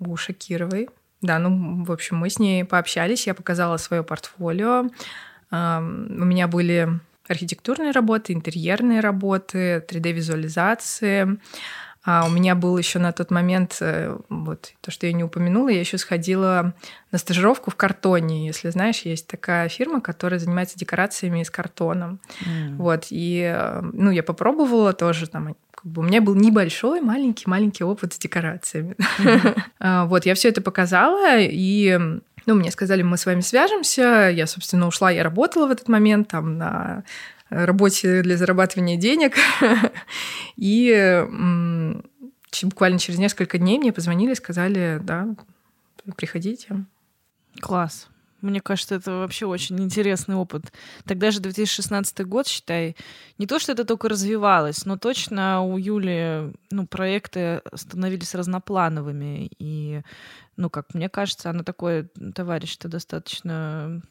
у 0.00 0.16
Шакировой. 0.16 0.88
Да, 1.20 1.38
ну, 1.38 1.84
в 1.84 1.92
общем, 1.92 2.16
мы 2.16 2.30
с 2.30 2.38
ней 2.38 2.64
пообщались, 2.64 3.26
я 3.26 3.34
показала 3.34 3.76
свое 3.76 4.02
портфолио. 4.02 4.90
У 5.50 5.54
меня 5.54 6.48
были 6.48 6.88
архитектурные 7.28 7.92
работы, 7.92 8.32
интерьерные 8.32 9.00
работы, 9.00 9.84
3D-визуализации. 9.88 11.38
А 12.04 12.26
у 12.26 12.30
меня 12.30 12.54
был 12.54 12.76
еще 12.76 12.98
на 12.98 13.12
тот 13.12 13.30
момент, 13.30 13.78
э, 13.80 14.16
вот 14.28 14.72
то, 14.82 14.90
что 14.90 15.06
я 15.06 15.12
не 15.12 15.24
упомянула, 15.24 15.70
я 15.70 15.80
еще 15.80 15.96
сходила 15.96 16.74
на 17.10 17.18
стажировку 17.18 17.70
в 17.70 17.76
картоне. 17.76 18.46
Если 18.46 18.68
знаешь, 18.68 19.00
есть 19.02 19.26
такая 19.26 19.68
фирма, 19.68 20.02
которая 20.02 20.38
занимается 20.38 20.78
декорациями 20.78 21.40
из 21.40 21.50
картона. 21.50 22.18
Mm. 22.40 22.76
Вот, 22.76 23.06
и 23.08 23.42
э, 23.42 23.80
ну, 23.92 24.10
я 24.10 24.22
попробовала 24.22 24.92
тоже 24.92 25.28
там 25.28 25.56
как 25.70 25.84
бы 25.86 26.02
у 26.02 26.04
меня 26.04 26.20
был 26.20 26.34
небольшой, 26.34 27.00
маленький, 27.00 27.48
маленький 27.48 27.84
опыт 27.84 28.12
с 28.12 28.18
декорациями. 28.18 28.96
Mm-hmm. 29.18 30.06
вот, 30.06 30.26
я 30.26 30.34
все 30.34 30.50
это 30.50 30.60
показала, 30.60 31.38
и 31.38 31.98
ну, 32.46 32.54
мне 32.54 32.70
сказали, 32.70 33.02
мы 33.02 33.16
с 33.16 33.26
вами 33.26 33.40
свяжемся. 33.40 34.30
Я, 34.30 34.46
собственно, 34.46 34.86
ушла, 34.86 35.10
я 35.10 35.22
работала 35.22 35.66
в 35.66 35.70
этот 35.70 35.88
момент 35.88 36.28
там 36.28 36.58
на 36.58 37.04
работе 37.50 38.22
для 38.22 38.36
зарабатывания 38.36 38.96
денег. 38.96 39.34
И 40.56 41.24
буквально 42.62 42.98
через 42.98 43.18
несколько 43.18 43.58
дней 43.58 43.78
мне 43.78 43.92
позвонили 43.92 44.34
сказали, 44.34 45.00
да, 45.02 45.34
приходите. 46.16 46.84
Класс. 47.60 48.08
Мне 48.44 48.60
кажется, 48.60 48.96
это 48.96 49.10
вообще 49.12 49.46
очень 49.46 49.80
интересный 49.80 50.34
опыт. 50.34 50.70
Тогда 51.06 51.30
же 51.30 51.40
2016 51.40 52.26
год, 52.26 52.46
считай, 52.46 52.94
не 53.38 53.46
то, 53.46 53.58
что 53.58 53.72
это 53.72 53.86
только 53.86 54.10
развивалось, 54.10 54.84
но 54.84 54.98
точно 54.98 55.62
у 55.62 55.78
Юли 55.78 56.52
ну, 56.70 56.86
проекты 56.86 57.62
становились 57.72 58.34
разноплановыми. 58.34 59.50
И, 59.58 60.02
ну, 60.58 60.68
как 60.68 60.92
мне 60.92 61.08
кажется, 61.08 61.48
она 61.48 61.64
такой 61.64 62.10
товарищ-то 62.34 62.88
достаточно 62.88 64.02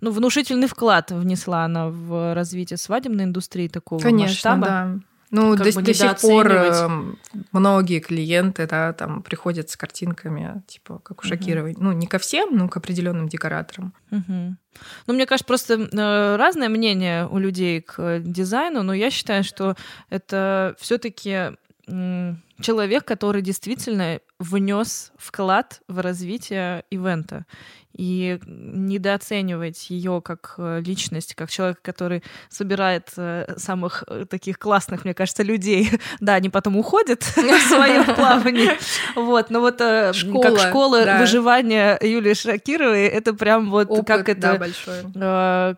ну, 0.00 0.10
внушительный 0.10 0.68
вклад 0.68 1.10
внесла 1.10 1.64
она 1.64 1.88
в 1.88 2.34
развитие 2.34 2.76
свадебной 2.76 3.24
индустрии 3.24 3.68
такого 3.68 4.00
Конечно, 4.00 4.56
масштаба. 4.56 4.66
да. 4.66 4.98
Ну, 5.30 5.56
до, 5.56 5.64
до 5.64 5.94
сих 5.94 6.20
пор 6.20 6.52
э, 6.52 6.88
многие 7.50 7.98
клиенты, 7.98 8.66
да, 8.66 8.92
там 8.92 9.22
приходят 9.22 9.68
с 9.68 9.76
картинками, 9.76 10.62
типа, 10.68 11.00
как 11.02 11.24
у 11.24 11.26
Шакировой. 11.26 11.72
Угу. 11.72 11.82
Ну, 11.82 11.92
не 11.92 12.06
ко 12.06 12.18
всем, 12.18 12.56
но 12.56 12.68
к 12.68 12.76
определенным 12.76 13.28
декораторам. 13.28 13.92
Угу. 14.12 14.56
Ну, 15.06 15.14
мне 15.14 15.26
кажется, 15.26 15.46
просто 15.46 15.74
э, 15.74 16.36
разное 16.36 16.68
мнение 16.68 17.26
у 17.26 17.38
людей 17.38 17.80
к 17.80 18.20
дизайну, 18.20 18.84
но 18.84 18.94
я 18.94 19.10
считаю, 19.10 19.42
что 19.42 19.74
это 20.10 20.76
все-таки 20.78 21.56
человек, 22.60 23.04
который 23.04 23.42
действительно 23.42 24.20
внес 24.38 25.12
вклад 25.16 25.80
в 25.88 26.00
развитие 26.00 26.84
ивента 26.90 27.46
и 27.96 28.38
недооценивать 28.46 29.88
ее 29.90 30.20
как 30.20 30.54
э, 30.58 30.82
личность, 30.84 31.34
как 31.34 31.50
человек, 31.50 31.80
который 31.80 32.22
собирает 32.50 33.10
э, 33.16 33.54
самых 33.56 34.04
э, 34.06 34.26
таких 34.28 34.58
классных, 34.58 35.04
мне 35.04 35.14
кажется, 35.14 35.42
людей. 35.42 35.90
Да, 36.20 36.34
они 36.34 36.48
потом 36.48 36.76
уходят 36.76 37.22
в 37.36 37.60
своем 37.68 38.04
плавании. 38.14 38.70
Вот, 39.14 39.50
но 39.50 39.60
вот 39.60 39.78
как 39.78 40.14
школа 40.14 41.16
выживания 41.18 41.98
Юлии 42.00 42.34
Шакировой, 42.34 43.06
это 43.06 43.32
прям 43.32 43.70
вот 43.70 43.88
как 44.06 44.28
это... 44.28 44.58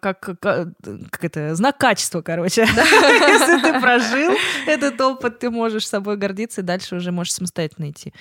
Как, 0.00 0.20
как, 0.40 1.24
это, 1.24 1.54
знак 1.54 1.78
качества, 1.78 2.22
короче. 2.22 2.62
Если 2.62 3.60
ты 3.60 3.80
прожил 3.80 4.34
этот 4.66 5.00
опыт, 5.00 5.38
ты 5.38 5.50
можешь 5.50 5.86
собой 5.86 6.16
гордиться 6.16 6.62
дальше 6.68 6.96
уже 6.96 7.10
можешь 7.10 7.32
самостоятельно 7.32 7.90
идти. 7.90 8.12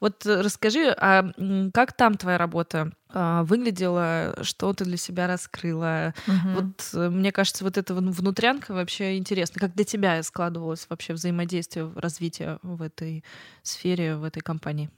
Вот 0.00 0.24
расскажи, 0.24 0.94
а 0.96 1.30
как 1.74 1.92
там 1.92 2.16
твоя 2.16 2.38
работа? 2.38 2.92
А, 3.18 3.44
выглядела, 3.44 4.36
что 4.42 4.72
ты 4.72 4.84
для 4.84 4.96
себя 4.96 5.26
раскрыла. 5.26 6.14
Угу. 6.26 6.48
Вот 6.54 6.90
э, 6.94 7.08
мне 7.08 7.32
кажется, 7.32 7.64
вот 7.64 7.78
эта 7.78 7.94
внутрянка 7.94 8.74
вообще 8.74 9.16
интересно. 9.16 9.60
Как 9.60 9.74
для 9.74 9.84
тебя 9.84 10.22
складывалось 10.22 10.86
вообще 10.88 11.14
взаимодействие, 11.14 11.90
развитие 11.96 12.58
в 12.62 12.82
этой 12.82 13.24
сфере, 13.62 14.16
в 14.16 14.24
этой 14.24 14.40
компании? 14.40 14.90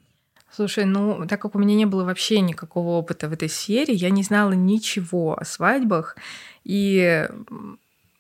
Слушай, 0.51 0.85
ну, 0.85 1.27
так 1.29 1.41
как 1.41 1.55
у 1.55 1.59
меня 1.59 1.75
не 1.75 1.87
было 1.87 2.05
вообще 2.05 2.41
никакого 2.41 2.99
опыта 2.99 3.29
в 3.29 3.33
этой 3.33 3.49
сфере, 3.49 3.95
я 3.95 4.11
не 4.11 4.23
знала 4.23 4.53
ничего 4.53 5.39
о 5.39 5.45
свадьбах, 5.45 6.17
и 6.65 7.29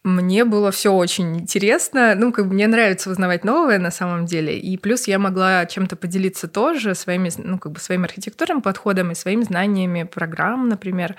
мне 0.04 0.44
было 0.44 0.70
все 0.70 0.92
очень 0.92 1.40
интересно. 1.40 2.14
Ну, 2.14 2.32
как 2.32 2.46
бы 2.46 2.54
мне 2.54 2.66
нравится 2.66 3.10
узнавать 3.10 3.44
новое 3.44 3.78
на 3.78 3.90
самом 3.90 4.26
деле. 4.26 4.58
И 4.58 4.76
плюс 4.76 5.08
я 5.08 5.18
могла 5.18 5.66
чем-то 5.66 5.96
поделиться 5.96 6.48
тоже 6.48 6.94
своими, 6.94 7.30
ну, 7.38 7.58
как 7.58 7.72
бы 7.72 7.80
своим 7.80 8.04
архитектурным 8.04 8.62
подходом 8.62 9.10
и 9.10 9.16
своими 9.16 9.42
знаниями 9.42 10.04
программ, 10.04 10.68
например. 10.68 11.16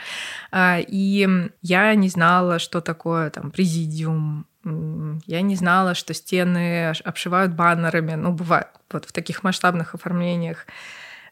А, 0.52 0.80
и 0.80 1.28
я 1.62 1.96
не 1.96 2.10
знала, 2.10 2.58
что 2.60 2.82
такое 2.82 3.30
там 3.30 3.52
президиум, 3.52 4.46
я 4.64 5.42
не 5.42 5.56
знала, 5.56 5.94
что 5.94 6.14
стены 6.14 6.90
обшивают 7.04 7.54
баннерами, 7.54 8.16
ну, 8.16 8.32
бывает, 8.34 8.68
вот 8.92 9.06
в 9.06 9.12
таких 9.12 9.44
масштабных 9.44 9.96
оформлениях. 9.96 10.66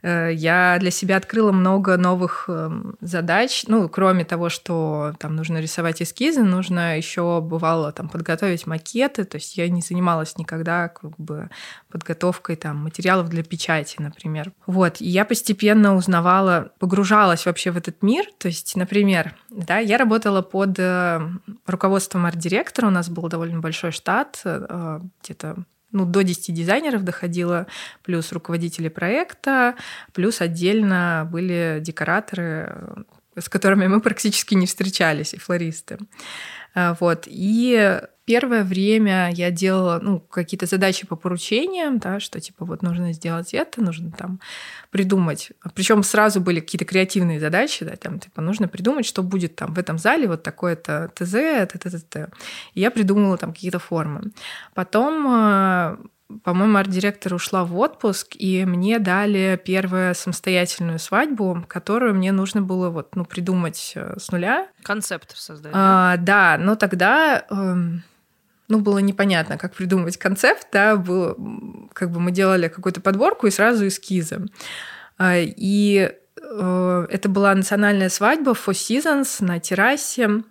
Э, 0.01 0.31
я 0.33 0.77
для 0.79 0.91
себя 0.91 1.17
открыла 1.17 1.51
много 1.51 1.97
новых 1.97 2.45
эм, 2.47 2.95
задач. 3.01 3.65
Ну, 3.67 3.89
кроме 3.89 4.25
того, 4.25 4.49
что 4.49 5.13
там 5.19 5.36
нужно 5.36 5.60
рисовать 5.60 6.01
эскизы, 6.01 6.43
нужно 6.43 6.97
еще 6.97 7.41
бывало 7.41 7.91
там 7.91 8.10
подготовить 8.10 8.67
макеты. 8.67 9.23
То 9.23 9.38
есть 9.38 9.57
я 9.57 9.69
не 9.69 9.81
занималась 9.81 10.38
никогда 10.38 10.89
как 10.89 11.17
бы 11.17 11.49
подготовкой 11.91 12.55
там 12.55 12.77
материалов 12.77 13.29
для 13.29 13.43
печати, 13.43 13.95
например. 13.99 14.51
Вот. 14.65 15.01
И 15.01 15.07
я 15.07 15.25
постепенно 15.25 15.95
узнавала, 15.95 16.71
погружалась 16.79 17.45
вообще 17.45 17.71
в 17.71 17.77
этот 17.77 18.01
мир. 18.01 18.25
То 18.38 18.47
есть, 18.47 18.75
например, 18.75 19.36
да, 19.49 19.79
я 19.79 19.97
работала 19.97 20.41
под 20.41 20.77
э, 20.79 21.21
руководством 21.65 22.25
арт-директора. 22.25 22.88
У 22.88 22.91
нас 22.91 23.10
был 23.10 23.27
довольно 23.27 23.60
большой 23.60 23.91
штат, 23.91 24.41
э, 24.43 24.99
где-то 25.23 25.57
ну, 25.97 26.05
до 26.05 26.23
10 26.23 26.53
дизайнеров 26.53 27.03
доходило, 27.03 27.67
плюс 28.03 28.31
руководители 28.31 28.88
проекта, 28.88 29.75
плюс 30.13 30.41
отдельно 30.41 31.27
были 31.31 31.79
декораторы, 31.81 33.05
с 33.36 33.49
которыми 33.49 33.88
мы 33.88 34.01
практически 34.01 34.55
не 34.55 34.65
встречались, 34.65 35.33
и 35.33 35.39
флористы. 35.39 35.97
А, 36.78 36.96
вот. 37.00 37.24
И 37.26 38.00
первое 38.26 38.63
время 38.63 39.32
я 39.34 39.50
делала 39.50 40.00
ну, 40.00 40.20
какие-то 40.20 40.68
задачи 40.68 41.08
по 41.08 41.16
поручениям, 41.16 41.98
да, 41.98 42.20
что 42.20 42.40
типа 42.40 42.66
вот 42.66 42.84
нужно 42.84 43.13
сделать 43.13 43.56
это, 43.56 43.82
нужно 43.82 44.12
там 44.12 44.40
придумать. 44.92 45.54
Причем 45.74 46.04
сразу 46.04 46.40
были 46.40 46.60
какие-то 46.60 46.86
креативные 46.86 47.40
задачи, 47.40 47.84
да, 47.84 47.96
там 47.96 48.20
типа 48.20 48.42
нужно 48.42 48.68
придумать, 48.68 49.08
что 49.08 49.24
будет 49.24 49.56
там 49.56 49.74
в 49.74 49.80
этом 49.80 49.98
зале, 49.98 50.28
вот 50.28 50.44
такое-то 50.44 51.10
ТЗ, 51.16 51.32
т, 51.32 51.80
т, 51.80 51.90
т, 51.90 52.00
т. 52.00 52.30
Я 52.76 52.92
придумала 52.92 53.38
там 53.38 53.54
какие-то 53.54 53.80
формы. 53.80 54.32
Потом 54.76 55.26
а, 55.28 55.98
по-моему, 56.44 56.78
арт-директор 56.78 57.34
ушла 57.34 57.63
в 57.63 57.78
отпуск, 57.78 58.36
и 58.36 58.66
мне 58.66 59.00
дали 59.00 59.60
первую 59.63 60.13
самостоятельную 60.13 61.00
свадьбу, 61.00 61.63
которую 61.68 62.16
мне 62.16 62.32
нужно 62.32 62.62
было 62.62 62.90
вот, 62.90 63.16
ну, 63.16 63.24
придумать 63.24 63.94
э, 63.96 64.16
с 64.20 64.32
нуля. 64.32 64.68
Концепт 64.84 65.36
создать. 65.38 65.72
А, 65.74 66.18
да, 66.18 66.58
но 66.60 66.76
тогда 66.76 67.46
эм, 67.50 68.04
ну, 68.68 68.80
было 68.80 68.98
непонятно, 69.00 69.58
как 69.58 69.74
придумать 69.74 70.18
концепт, 70.18 70.68
да, 70.72 70.98
было, 70.98 71.36
как 71.94 72.12
бы 72.12 72.20
мы 72.20 72.32
делали 72.32 72.68
какую-то 72.68 73.00
подборку 73.00 73.48
и 73.48 73.52
сразу 73.52 73.88
эскизы. 73.88 74.48
А, 75.18 75.38
и 75.38 76.12
э, 76.42 77.08
это 77.10 77.30
была 77.30 77.56
национальная 77.56 78.10
свадьба 78.10 78.52
Four 78.52 78.74
Seasons 78.74 79.44
на 79.44 79.60
террасе 79.60 80.44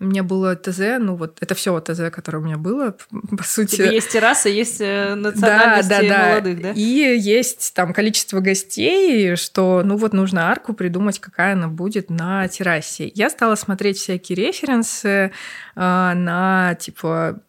меня 0.00 0.22
было 0.24 0.56
ТЗ, 0.56 0.98
ну 0.98 1.14
вот 1.14 1.38
это 1.40 1.54
все 1.54 1.78
ТЗ, 1.80 2.10
которое 2.10 2.38
у 2.38 2.42
меня 2.42 2.56
было, 2.56 2.96
по 3.10 3.44
сути. 3.44 3.76
Тебе 3.76 3.94
есть 3.94 4.10
терраса, 4.10 4.48
есть 4.48 4.80
э, 4.80 5.14
национальности 5.14 5.88
да, 5.88 6.00
да, 6.00 6.08
да. 6.08 6.28
молодых, 6.28 6.62
да? 6.62 6.72
И 6.72 6.80
есть 6.80 7.72
там 7.74 7.92
количество 7.92 8.40
гостей, 8.40 9.36
что 9.36 9.82
ну 9.84 9.96
вот 9.96 10.12
нужно 10.12 10.50
арку 10.50 10.74
придумать, 10.74 11.20
какая 11.20 11.52
она 11.52 11.68
будет 11.68 12.10
на 12.10 12.48
террасе. 12.48 13.10
Я 13.14 13.30
стала 13.30 13.54
смотреть 13.54 13.98
всякие 13.98 14.36
референсы 14.36 15.08
э, 15.08 15.30
на 15.74 16.74
типа 16.80 17.40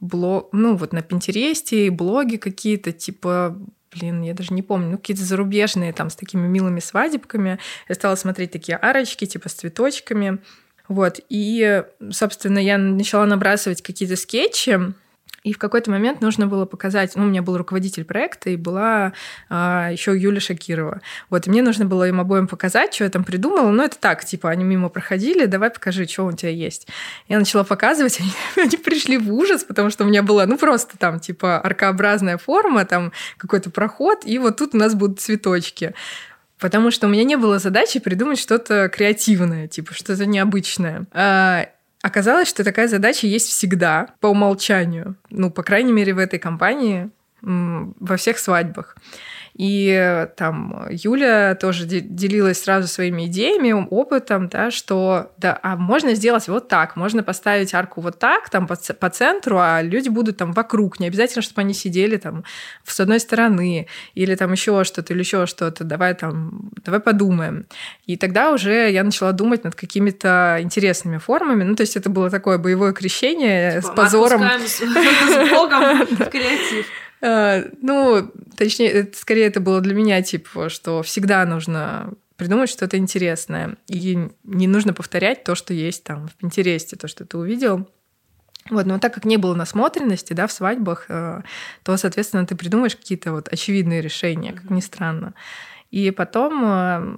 блог, 0.00 0.50
ну 0.52 0.76
вот 0.76 0.92
на 0.92 1.00
Пинтересте, 1.00 1.90
блоги 1.90 2.36
какие-то, 2.36 2.92
типа 2.92 3.56
блин, 3.92 4.22
я 4.22 4.34
даже 4.34 4.52
не 4.52 4.62
помню, 4.62 4.90
ну, 4.90 4.98
какие-то 4.98 5.24
зарубежные 5.24 5.92
там 5.92 6.10
с 6.10 6.16
такими 6.16 6.46
милыми 6.46 6.80
свадебками. 6.80 7.58
Я 7.88 7.94
стала 7.94 8.14
смотреть 8.14 8.50
такие 8.50 8.76
арочки, 8.76 9.24
типа 9.24 9.48
с 9.48 9.54
цветочками. 9.54 10.38
Вот. 10.88 11.20
И, 11.28 11.82
собственно, 12.10 12.58
я 12.58 12.78
начала 12.78 13.26
набрасывать 13.26 13.82
какие-то 13.82 14.16
скетчи, 14.16 14.94
и 15.46 15.52
в 15.52 15.58
какой-то 15.58 15.92
момент 15.92 16.22
нужно 16.22 16.48
было 16.48 16.64
показать, 16.64 17.14
ну, 17.14 17.22
у 17.22 17.26
меня 17.26 17.40
был 17.40 17.56
руководитель 17.56 18.04
проекта, 18.04 18.50
и 18.50 18.56
была 18.56 19.12
а, 19.48 19.90
еще 19.92 20.16
Юля 20.18 20.40
Шакирова. 20.40 21.00
Вот, 21.30 21.46
и 21.46 21.50
мне 21.50 21.62
нужно 21.62 21.84
было 21.84 22.08
им 22.08 22.18
обоим 22.18 22.48
показать, 22.48 22.92
что 22.92 23.04
я 23.04 23.10
там 23.10 23.22
придумала. 23.22 23.70
Ну, 23.70 23.84
это 23.84 23.96
так, 23.96 24.24
типа, 24.24 24.50
они 24.50 24.64
мимо 24.64 24.88
проходили, 24.88 25.46
давай 25.46 25.70
покажи, 25.70 26.08
что 26.08 26.26
у 26.26 26.32
тебя 26.32 26.50
есть. 26.50 26.88
Я 27.28 27.38
начала 27.38 27.62
показывать, 27.62 28.18
они, 28.20 28.32
они 28.56 28.76
пришли 28.76 29.18
в 29.18 29.32
ужас, 29.32 29.62
потому 29.62 29.90
что 29.90 30.02
у 30.02 30.08
меня 30.08 30.24
была, 30.24 30.46
ну, 30.46 30.58
просто 30.58 30.98
там, 30.98 31.20
типа, 31.20 31.60
аркообразная 31.60 32.38
форма, 32.38 32.84
там 32.84 33.12
какой-то 33.36 33.70
проход, 33.70 34.22
и 34.24 34.40
вот 34.40 34.56
тут 34.56 34.74
у 34.74 34.78
нас 34.78 34.96
будут 34.96 35.20
цветочки. 35.20 35.94
Потому 36.58 36.90
что 36.90 37.06
у 37.06 37.10
меня 37.10 37.24
не 37.24 37.36
было 37.36 37.58
задачи 37.58 38.00
придумать 38.00 38.38
что-то 38.38 38.88
креативное, 38.88 39.68
типа 39.68 39.92
что-то 39.92 40.24
необычное. 40.24 41.04
А, 41.12 41.68
оказалось, 42.02 42.48
что 42.48 42.64
такая 42.64 42.88
задача 42.88 43.26
есть 43.26 43.48
всегда 43.48 44.08
по 44.20 44.28
умолчанию. 44.28 45.16
Ну, 45.30 45.50
по 45.50 45.62
крайней 45.62 45.92
мере, 45.92 46.14
в 46.14 46.18
этой 46.18 46.38
компании 46.38 47.10
во 47.42 48.16
всех 48.16 48.38
свадьбах. 48.38 48.96
И 49.56 50.28
там 50.36 50.86
Юля 50.90 51.54
тоже 51.54 51.86
делилась 51.86 52.62
сразу 52.62 52.88
своими 52.88 53.24
идеями, 53.24 53.72
опытом, 53.88 54.48
да, 54.48 54.70
что 54.70 55.32
да, 55.38 55.58
а 55.62 55.76
можно 55.76 56.14
сделать 56.14 56.46
вот 56.48 56.68
так, 56.68 56.94
можно 56.94 57.22
поставить 57.22 57.72
арку 57.72 58.02
вот 58.02 58.18
так, 58.18 58.50
там 58.50 58.66
по, 58.66 58.76
по 58.76 59.08
центру, 59.08 59.58
а 59.58 59.80
люди 59.80 60.10
будут 60.10 60.36
там 60.36 60.52
вокруг, 60.52 61.00
не 61.00 61.06
обязательно, 61.06 61.40
чтобы 61.40 61.62
они 61.62 61.72
сидели 61.72 62.18
там 62.18 62.44
с 62.84 63.00
одной 63.00 63.18
стороны, 63.18 63.86
или 64.14 64.34
там 64.34 64.52
еще 64.52 64.84
что-то, 64.84 65.14
или 65.14 65.20
еще 65.20 65.46
что-то, 65.46 65.84
давай 65.84 66.12
там, 66.14 66.70
давай 66.84 67.00
подумаем. 67.00 67.66
И 68.04 68.18
тогда 68.18 68.52
уже 68.52 68.90
я 68.90 69.04
начала 69.04 69.32
думать 69.32 69.64
над 69.64 69.74
какими-то 69.74 70.58
интересными 70.60 71.16
формами, 71.16 71.62
ну, 71.62 71.74
то 71.76 71.80
есть 71.80 71.96
это 71.96 72.10
было 72.10 72.28
такое 72.28 72.58
боевое 72.58 72.92
крещение 72.92 73.80
типа, 73.80 73.92
с 73.92 73.96
позором. 73.96 74.42
с 74.66 75.50
Богом 75.50 76.04
в 76.04 76.24
креатив. 76.30 76.86
А, 77.22 77.62
ну, 77.80 78.30
точнее, 78.56 79.10
скорее 79.14 79.46
это 79.46 79.60
было 79.60 79.80
для 79.80 79.94
меня, 79.94 80.22
типа, 80.22 80.68
что 80.68 81.02
всегда 81.02 81.44
нужно 81.44 82.12
придумать 82.36 82.70
что-то 82.70 82.96
интересное. 82.98 83.76
И 83.88 84.28
не 84.44 84.66
нужно 84.66 84.92
повторять 84.92 85.44
то, 85.44 85.54
что 85.54 85.72
есть 85.72 86.04
там 86.04 86.28
в 86.28 86.34
Пинтересте, 86.34 86.96
то, 86.96 87.08
что 87.08 87.24
ты 87.24 87.38
увидел. 87.38 87.88
Вот, 88.70 88.84
но 88.84 88.98
так 88.98 89.14
как 89.14 89.24
не 89.24 89.36
было 89.36 89.54
насмотренности, 89.54 90.32
да, 90.32 90.46
в 90.46 90.52
свадьбах, 90.52 91.06
э, 91.08 91.42
то, 91.84 91.96
соответственно, 91.96 92.46
ты 92.46 92.56
придумаешь 92.56 92.96
какие-то 92.96 93.32
вот 93.32 93.48
очевидные 93.48 94.00
решения, 94.00 94.52
как 94.52 94.70
ни 94.70 94.80
странно. 94.80 95.34
И 95.92 96.10
потом 96.10 96.64
э, 96.64 97.16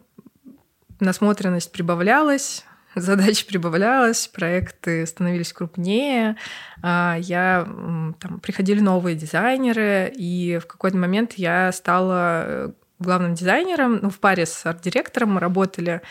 насмотренность 1.01 1.73
прибавлялась, 1.73 2.65
задач 3.01 3.45
прибавлялось, 3.47 4.29
проекты 4.29 5.07
становились 5.07 5.53
крупнее, 5.53 6.37
а, 6.83 7.17
я, 7.21 7.65
там, 8.21 8.41
приходили 8.41 8.81
новые 8.81 9.17
дизайнеры, 9.17 10.13
и 10.15 10.59
в 10.63 10.67
какой-то 10.67 10.97
момент 10.97 11.35
я 11.35 11.73
стала 11.73 12.43
э, 12.45 12.71
главным 12.99 13.35
дизайнером, 13.35 14.01
ну, 14.03 14.11
в 14.11 14.19
паре 14.19 14.47
с 14.47 14.67
арт-директором 14.67 15.35
мы 15.35 15.41
работали. 15.41 16.03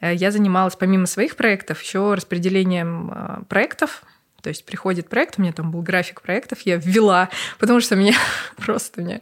Э, 0.00 0.14
я 0.14 0.30
занималась 0.30 0.76
помимо 0.76 1.06
своих 1.06 1.36
проектов 1.36 1.82
еще 1.82 2.14
распределением 2.14 3.10
а, 3.12 3.42
проектов 3.48 4.02
то 4.46 4.50
есть 4.50 4.64
приходит 4.64 5.08
проект, 5.08 5.40
у 5.40 5.42
меня 5.42 5.52
там 5.52 5.72
был 5.72 5.82
график 5.82 6.22
проектов, 6.22 6.60
я 6.60 6.76
ввела, 6.76 7.30
потому 7.58 7.80
что 7.80 7.96
меня 7.96 8.14
просто 8.56 9.02
меня, 9.02 9.20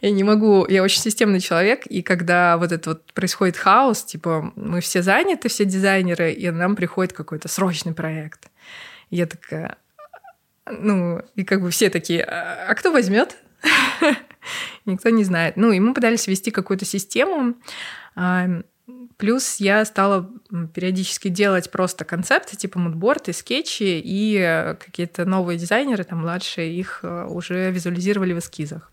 я 0.00 0.10
не 0.10 0.24
могу, 0.24 0.66
я 0.66 0.82
очень 0.82 1.02
системный 1.02 1.40
человек, 1.40 1.84
и 1.84 2.00
когда 2.00 2.56
вот 2.56 2.72
это 2.72 2.88
вот 2.88 3.12
происходит 3.12 3.58
хаос, 3.58 4.02
типа 4.02 4.50
мы 4.56 4.80
все 4.80 5.02
заняты, 5.02 5.50
все 5.50 5.66
дизайнеры, 5.66 6.32
и 6.32 6.50
нам 6.50 6.74
приходит 6.74 7.12
какой-то 7.12 7.48
срочный 7.48 7.92
проект. 7.92 8.48
Я 9.10 9.26
такая, 9.26 9.76
ну, 10.64 11.20
и 11.34 11.44
как 11.44 11.60
бы 11.60 11.68
все 11.68 11.90
такие, 11.90 12.24
а, 12.24 12.68
а 12.70 12.74
кто 12.74 12.92
возьмет? 12.92 13.36
Никто 14.86 15.10
не 15.10 15.24
знает. 15.24 15.58
Ну, 15.58 15.70
и 15.70 15.80
мы 15.80 15.92
пытались 15.92 16.26
ввести 16.26 16.50
какую-то 16.50 16.86
систему. 16.86 17.56
Плюс 19.16 19.56
я 19.56 19.84
стала 19.84 20.28
периодически 20.74 21.28
делать 21.28 21.70
просто 21.70 22.04
концепты, 22.04 22.56
типа 22.56 22.78
мудборды, 22.78 23.32
скетчи, 23.32 24.00
и 24.00 24.36
э, 24.36 24.74
какие-то 24.74 25.24
новые 25.24 25.58
дизайнеры, 25.58 26.02
там 26.04 26.20
младшие, 26.20 26.74
их 26.74 27.00
э, 27.02 27.26
уже 27.26 27.70
визуализировали 27.70 28.32
в 28.32 28.38
эскизах. 28.38 28.90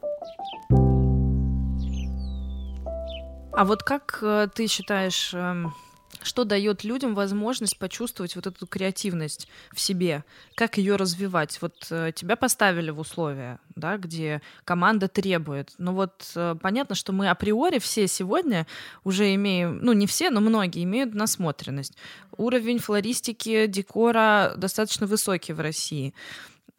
А 3.52 3.65
вот 3.65 3.84
как 3.84 4.19
э, 4.21 4.47
ты 4.54 4.67
считаешь, 4.67 5.32
эм, 5.34 5.73
что 6.21 6.43
дает 6.43 6.84
людям 6.84 7.15
возможность 7.15 7.77
почувствовать 7.77 8.36
вот 8.36 8.47
эту 8.47 8.67
креативность 8.67 9.47
в 9.71 9.79
себе, 9.79 10.23
как 10.55 10.77
ее 10.77 10.95
развивать. 10.95 11.62
Вот 11.62 11.88
э, 11.89 12.12
тебя 12.13 12.36
поставили 12.36 12.89
в 12.91 12.99
условия, 12.99 13.60
да, 13.75 13.97
где 13.97 14.41
команда 14.65 15.08
требует. 15.08 15.73
Но 15.77 15.93
вот 15.93 16.32
э, 16.36 16.55
понятно, 16.62 16.95
что 16.95 17.13
мы 17.13 17.29
априори 17.29 17.79
все 17.79 18.08
сегодня 18.08 18.67
уже 19.03 19.34
имеем, 19.36 19.79
ну 19.82 19.93
не 19.93 20.08
все, 20.08 20.29
но 20.29 20.41
многие 20.41 20.84
имеют 20.84 21.13
насмотренность. 21.13 21.95
Уровень 22.38 22.79
флористики, 22.79 23.67
декора 23.67 24.53
достаточно 24.58 25.08
высокий 25.08 25.53
в 25.53 25.60
России 25.60 26.13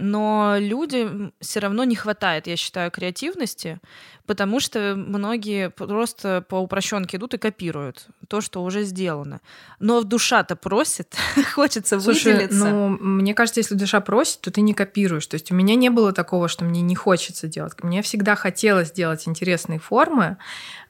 но 0.01 0.57
людям 0.59 1.33
все 1.41 1.61
равно 1.61 1.85
не 1.85 1.95
хватает, 1.95 2.47
я 2.47 2.57
считаю, 2.57 2.91
креативности, 2.91 3.79
потому 4.27 4.61
что 4.61 4.95
многие 4.97 5.71
просто 5.71 6.45
по 6.49 6.57
упрощенке 6.57 7.19
идут 7.19 7.35
и 7.35 7.39
копируют 7.39 8.07
то, 8.29 8.41
что 8.41 8.63
уже 8.63 8.85
сделано. 8.85 9.41
Но 9.79 10.03
душа-то 10.03 10.57
просит, 10.57 11.15
хочется 11.55 12.01
Слушай, 12.01 12.33
выделиться. 12.33 12.71
Ну, 12.71 12.89
мне 12.89 13.35
кажется, 13.35 13.61
если 13.61 13.75
душа 13.75 14.01
просит, 14.01 14.41
то 14.41 14.51
ты 14.51 14.61
не 14.63 14.73
копируешь. 14.73 15.27
То 15.27 15.35
есть 15.35 15.53
у 15.53 15.55
меня 15.55 15.75
не 15.75 15.91
было 15.91 16.13
такого, 16.13 16.49
что 16.49 16.65
мне 16.65 16.81
не 16.81 16.95
хочется 16.95 17.47
делать. 17.47 17.75
Мне 17.83 18.03
всегда 18.03 18.37
хотелось 18.37 18.93
делать 18.93 19.29
интересные 19.29 19.79
формы, 19.79 20.39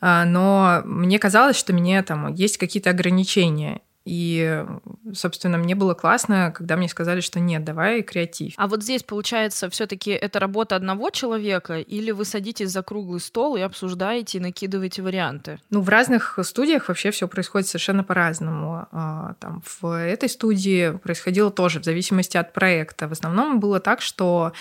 а, 0.00 0.24
но 0.24 0.82
мне 0.84 1.18
казалось, 1.18 1.56
что 1.56 1.72
мне 1.72 2.02
там 2.02 2.32
есть 2.32 2.58
какие-то 2.58 2.90
ограничения. 2.90 3.80
И, 4.10 4.66
собственно, 5.14 5.56
мне 5.56 5.76
было 5.76 5.94
классно, 5.94 6.52
когда 6.52 6.74
мне 6.74 6.88
сказали, 6.88 7.20
что 7.20 7.38
нет, 7.38 7.62
давай 7.62 8.02
креатив. 8.02 8.54
А 8.56 8.66
вот 8.66 8.82
здесь, 8.82 9.04
получается, 9.04 9.70
все 9.70 9.86
таки 9.86 10.10
это 10.10 10.40
работа 10.40 10.74
одного 10.74 11.10
человека, 11.10 11.78
или 11.78 12.10
вы 12.10 12.24
садитесь 12.24 12.70
за 12.70 12.82
круглый 12.82 13.20
стол 13.20 13.54
и 13.54 13.60
обсуждаете, 13.60 14.38
и 14.38 14.40
накидываете 14.40 15.02
варианты? 15.02 15.60
Ну, 15.70 15.80
в 15.80 15.88
разных 15.88 16.40
студиях 16.42 16.88
вообще 16.88 17.12
все 17.12 17.28
происходит 17.28 17.68
совершенно 17.68 18.02
по-разному. 18.02 18.88
А, 18.90 19.34
там, 19.38 19.62
в 19.64 19.96
этой 19.96 20.28
студии 20.28 20.90
происходило 20.90 21.52
тоже 21.52 21.78
в 21.78 21.84
зависимости 21.84 22.36
от 22.36 22.52
проекта. 22.52 23.06
В 23.06 23.12
основном 23.12 23.60
было 23.60 23.78
так, 23.78 24.00
что 24.00 24.52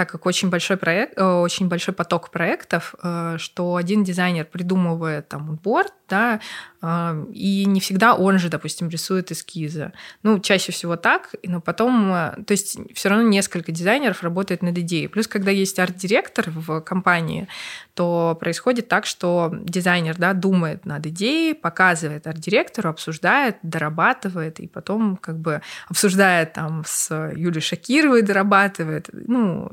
так 0.00 0.10
как 0.10 0.24
очень 0.24 0.48
большой 0.48 0.78
проект, 0.78 1.18
э, 1.18 1.22
очень 1.22 1.68
большой 1.68 1.92
поток 1.92 2.30
проектов, 2.30 2.94
э, 3.02 3.36
что 3.38 3.76
один 3.76 4.02
дизайнер 4.02 4.46
придумывает 4.46 5.28
там 5.28 5.56
борт, 5.62 5.92
да, 6.08 6.40
э, 6.80 7.24
и 7.34 7.66
не 7.66 7.80
всегда 7.80 8.14
он 8.14 8.38
же, 8.38 8.48
допустим, 8.48 8.88
рисует 8.88 9.30
эскизы. 9.30 9.92
Ну, 10.22 10.38
чаще 10.38 10.72
всего 10.72 10.96
так, 10.96 11.34
но 11.42 11.60
потом, 11.60 12.10
то 12.46 12.52
есть 12.52 12.78
все 12.94 13.10
равно 13.10 13.28
несколько 13.28 13.72
дизайнеров 13.72 14.22
работает 14.22 14.62
над 14.62 14.78
идеей. 14.78 15.08
Плюс, 15.08 15.26
когда 15.26 15.50
есть 15.50 15.78
арт-директор 15.78 16.48
в 16.48 16.80
компании, 16.80 17.46
то 17.92 18.38
происходит 18.40 18.88
так, 18.88 19.04
что 19.04 19.52
дизайнер, 19.52 20.16
да, 20.16 20.32
думает 20.32 20.86
над 20.86 21.04
идеей, 21.08 21.52
показывает 21.52 22.26
арт-директору, 22.26 22.88
обсуждает, 22.88 23.58
дорабатывает, 23.62 24.60
и 24.60 24.66
потом 24.66 25.18
как 25.18 25.38
бы 25.38 25.60
обсуждает 25.90 26.54
там 26.54 26.84
с 26.86 27.14
Юлией 27.36 27.60
Шакировой, 27.60 28.22
дорабатывает, 28.22 29.10
ну, 29.12 29.70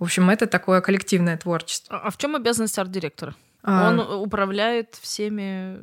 в 0.00 0.04
общем, 0.04 0.30
это 0.30 0.46
такое 0.46 0.80
коллективное 0.80 1.36
творчество. 1.36 2.00
А 2.02 2.10
в 2.10 2.16
чем 2.16 2.34
обязанность 2.34 2.78
арт-директора? 2.78 3.34
А... 3.62 3.90
Он 3.90 4.00
управляет 4.00 4.96
всеми 5.00 5.78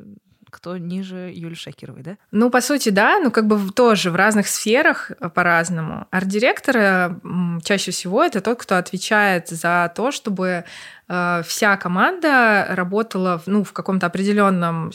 кто 0.50 0.78
ниже 0.78 1.30
Юли 1.32 1.54
Шакировой, 1.54 2.02
да? 2.02 2.16
Ну, 2.30 2.48
по 2.50 2.62
сути, 2.62 2.88
да, 2.88 3.18
ну, 3.20 3.30
как 3.30 3.46
бы 3.46 3.70
тоже 3.70 4.10
в 4.10 4.16
разных 4.16 4.48
сферах 4.48 5.10
э, 5.10 5.28
по-разному. 5.28 6.06
Арт-директор 6.10 7.20
чаще 7.62 7.90
всего 7.90 8.24
это 8.24 8.40
тот, 8.40 8.58
кто 8.58 8.78
отвечает 8.78 9.48
за 9.48 9.92
то, 9.94 10.10
чтобы 10.10 10.64
э, 11.08 11.42
вся 11.46 11.76
команда 11.76 12.66
работала 12.70 13.42
ну, 13.44 13.62
в 13.62 13.72
каком-то 13.74 14.06
определенном 14.06 14.90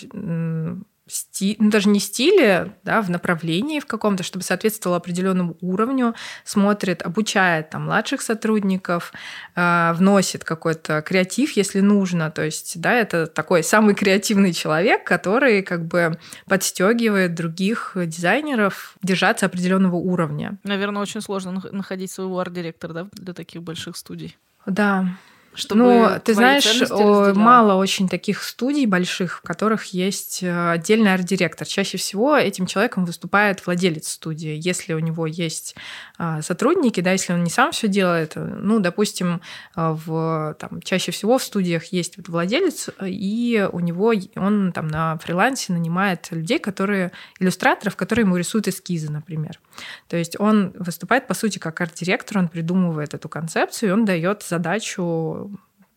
сти... 1.07 1.55
ну, 1.59 1.69
даже 1.69 1.89
не 1.89 1.99
стиле, 1.99 2.75
да, 2.83 3.01
в 3.01 3.09
направлении 3.09 3.79
в 3.79 3.85
каком-то, 3.85 4.23
чтобы 4.23 4.43
соответствовало 4.43 4.97
определенному 4.97 5.57
уровню, 5.61 6.15
смотрит, 6.43 7.01
обучает 7.01 7.69
там 7.69 7.85
младших 7.85 8.21
сотрудников, 8.21 9.13
э, 9.55 9.93
вносит 9.93 10.43
какой-то 10.43 11.01
креатив, 11.01 11.51
если 11.51 11.79
нужно. 11.81 12.31
То 12.31 12.43
есть, 12.43 12.79
да, 12.79 12.93
это 12.93 13.27
такой 13.27 13.63
самый 13.63 13.95
креативный 13.95 14.53
человек, 14.53 15.03
который 15.03 15.61
как 15.61 15.85
бы 15.85 16.17
подстегивает 16.45 17.35
других 17.35 17.93
дизайнеров 17.95 18.95
держаться 19.01 19.45
определенного 19.45 19.95
уровня. 19.95 20.57
Наверное, 20.63 21.01
очень 21.01 21.21
сложно 21.21 21.61
находить 21.71 22.11
своего 22.11 22.39
арт-директора, 22.39 22.93
да, 22.93 23.07
для 23.13 23.33
таких 23.33 23.63
больших 23.63 23.97
студий. 23.97 24.37
Да, 24.65 25.07
чтобы 25.55 25.81
ну, 25.81 26.19
ты 26.23 26.33
знаешь, 26.33 26.89
мало 27.35 27.75
очень 27.75 28.09
таких 28.09 28.43
студий 28.43 28.85
больших, 28.85 29.39
в 29.39 29.41
которых 29.41 29.85
есть 29.85 30.41
э, 30.41 30.71
отдельный 30.71 31.13
арт-директор. 31.13 31.67
Чаще 31.67 31.97
всего 31.97 32.35
этим 32.35 32.65
человеком 32.65 33.05
выступает 33.05 33.65
владелец 33.65 34.09
студии. 34.09 34.57
Если 34.59 34.93
у 34.93 34.99
него 34.99 35.27
есть 35.27 35.75
а, 36.17 36.41
сотрудники, 36.41 37.01
да, 37.01 37.11
если 37.11 37.33
он 37.33 37.43
не 37.43 37.49
сам 37.49 37.71
все 37.71 37.87
делает, 37.87 38.33
ну, 38.35 38.79
допустим, 38.79 39.41
э, 39.75 39.95
в, 40.05 40.55
там, 40.59 40.81
чаще 40.81 41.11
всего 41.11 41.37
в 41.37 41.43
студиях 41.43 41.85
есть 41.85 42.17
вот 42.17 42.29
владелец, 42.29 42.89
и 43.01 43.67
у 43.71 43.79
него 43.79 44.13
он 44.35 44.71
там 44.71 44.87
на 44.87 45.17
фрилансе 45.17 45.73
нанимает 45.73 46.27
людей, 46.31 46.59
которые 46.59 47.11
иллюстраторов, 47.39 47.95
которые 47.95 48.25
ему 48.25 48.37
рисуют 48.37 48.67
эскизы, 48.67 49.11
например. 49.11 49.59
То 50.07 50.17
есть 50.17 50.39
он 50.39 50.71
выступает, 50.77 51.27
по 51.27 51.33
сути, 51.33 51.59
как 51.59 51.79
арт-директор, 51.81 52.37
он 52.37 52.47
придумывает 52.47 53.13
эту 53.13 53.29
концепцию, 53.29 53.89
и 53.89 53.93
он 53.93 54.05
дает 54.05 54.43
задачу 54.43 55.42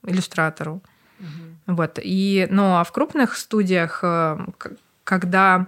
иллюстратору. 0.04 0.82
Угу. 1.20 1.76
Вот. 1.76 1.98
И, 2.02 2.46
ну, 2.50 2.76
а 2.76 2.84
в 2.84 2.92
крупных 2.92 3.36
студиях, 3.36 4.00
э, 4.02 4.38
когда 5.04 5.66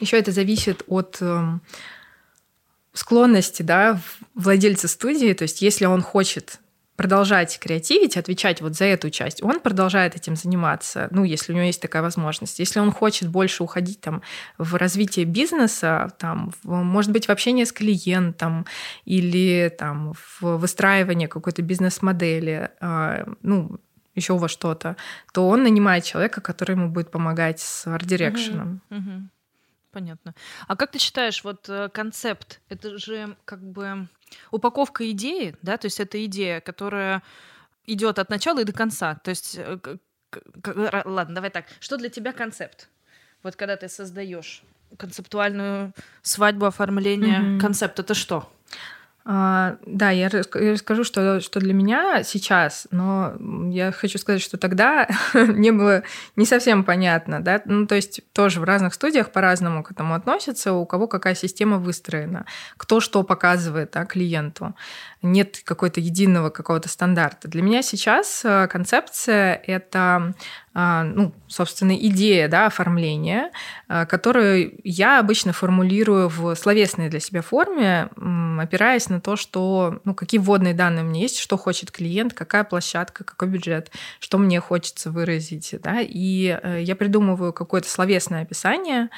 еще 0.00 0.18
это 0.18 0.32
зависит 0.32 0.82
от 0.86 1.18
эм, 1.20 1.60
склонности 2.92 3.62
да, 3.62 4.00
владельца 4.34 4.88
студии, 4.88 5.32
то 5.32 5.42
есть 5.42 5.62
если 5.62 5.86
он 5.86 6.02
хочет 6.02 6.60
продолжать 6.98 7.60
креативить, 7.60 8.16
отвечать 8.16 8.60
вот 8.60 8.74
за 8.74 8.86
эту 8.86 9.08
часть, 9.10 9.40
он 9.40 9.60
продолжает 9.60 10.16
этим 10.16 10.34
заниматься, 10.34 11.06
ну, 11.12 11.22
если 11.22 11.52
у 11.52 11.54
него 11.54 11.66
есть 11.66 11.80
такая 11.80 12.02
возможность. 12.02 12.58
Если 12.58 12.80
он 12.80 12.90
хочет 12.90 13.28
больше 13.28 13.62
уходить 13.62 14.00
там 14.00 14.20
в 14.58 14.74
развитие 14.74 15.24
бизнеса, 15.24 16.10
там, 16.18 16.52
в, 16.64 16.68
может 16.68 17.12
быть, 17.12 17.26
в 17.26 17.30
общение 17.30 17.66
с 17.66 17.72
клиентом 17.72 18.66
или 19.04 19.72
там 19.78 20.14
в 20.14 20.56
выстраивание 20.56 21.28
какой-то 21.28 21.62
бизнес-модели, 21.62 22.72
э, 22.80 23.26
ну, 23.42 23.78
еще 24.16 24.36
во 24.36 24.48
что-то, 24.48 24.96
то 25.32 25.46
он 25.46 25.62
нанимает 25.62 26.02
человека, 26.02 26.40
который 26.40 26.72
ему 26.72 26.88
будет 26.88 27.12
помогать 27.12 27.60
с. 27.60 27.86
Угу, 28.90 28.98
угу. 28.98 29.28
Понятно. 29.92 30.34
А 30.66 30.74
как 30.74 30.90
ты 30.90 30.98
считаешь, 30.98 31.44
вот 31.44 31.68
э, 31.68 31.90
концепт, 31.90 32.60
это 32.68 32.98
же 32.98 33.36
как 33.44 33.62
бы 33.62 34.08
упаковка 34.50 35.10
идеи, 35.10 35.54
да, 35.62 35.76
то 35.76 35.86
есть 35.86 36.00
это 36.00 36.24
идея, 36.24 36.60
которая 36.60 37.22
идет 37.86 38.18
от 38.18 38.30
начала 38.30 38.60
и 38.60 38.64
до 38.64 38.72
конца. 38.72 39.14
То 39.16 39.30
есть, 39.30 39.56
э, 39.56 39.78
ладно, 41.04 41.34
давай 41.34 41.50
так. 41.50 41.66
Что 41.80 41.96
для 41.96 42.08
тебя 42.08 42.32
концепт? 42.32 42.88
Вот 43.42 43.56
когда 43.56 43.76
ты 43.76 43.88
создаешь 43.88 44.62
концептуальную 44.96 45.92
свадьбу, 46.22 46.66
оформление, 46.66 47.40
mm-hmm. 47.40 47.60
концепт 47.60 47.98
это 47.98 48.14
что? 48.14 48.50
А, 49.30 49.76
да, 49.84 50.08
я 50.08 50.30
расскажу, 50.30 51.04
что, 51.04 51.40
что 51.40 51.60
для 51.60 51.74
меня 51.74 52.22
сейчас, 52.22 52.88
но 52.90 53.34
я 53.70 53.92
хочу 53.92 54.16
сказать, 54.16 54.40
что 54.40 54.56
тогда 54.56 55.06
не 55.34 55.70
было 55.70 56.02
не 56.34 56.46
совсем 56.46 56.82
понятно, 56.82 57.42
да, 57.42 57.60
ну, 57.66 57.86
то 57.86 57.94
есть 57.94 58.22
тоже 58.32 58.58
в 58.58 58.64
разных 58.64 58.94
студиях 58.94 59.30
по-разному 59.30 59.82
к 59.82 59.90
этому 59.90 60.14
относятся, 60.14 60.72
у 60.72 60.86
кого 60.86 61.08
какая 61.08 61.34
система 61.34 61.76
выстроена, 61.76 62.46
кто 62.78 63.00
что 63.00 63.22
показывает 63.22 63.90
да, 63.92 64.06
клиенту. 64.06 64.74
Нет 65.20 65.60
какой-то 65.62 66.00
единого 66.00 66.48
какого-то 66.48 66.88
стандарта. 66.88 67.48
Для 67.48 67.60
меня 67.60 67.82
сейчас 67.82 68.42
э, 68.46 68.66
концепция— 68.68 69.60
это 69.66 70.32
ну, 70.78 71.32
собственно, 71.48 71.96
идея 71.96 72.46
да, 72.46 72.66
оформления, 72.66 73.50
а, 73.88 74.06
которую 74.06 74.78
я 74.84 75.18
обычно 75.18 75.52
формулирую 75.52 76.28
в 76.28 76.54
словесной 76.54 77.08
для 77.08 77.18
себя 77.18 77.42
форме, 77.42 78.08
опираясь 78.60 79.08
на 79.08 79.20
то, 79.20 79.34
что, 79.34 80.00
ну, 80.04 80.14
какие 80.14 80.38
вводные 80.38 80.74
данные 80.74 81.04
у 81.04 81.08
меня 81.08 81.22
есть, 81.22 81.38
что 81.38 81.56
хочет 81.56 81.90
клиент, 81.90 82.32
какая 82.32 82.62
площадка, 82.62 83.24
какой 83.24 83.48
бюджет, 83.48 83.90
что 84.20 84.38
мне 84.38 84.60
хочется 84.60 85.10
выразить. 85.10 85.74
Да? 85.82 85.96
И 86.00 86.58
э, 86.62 86.82
я 86.82 86.94
придумываю 86.94 87.52
какое-то 87.52 87.88
словесное 87.88 88.42
описание, 88.42 89.08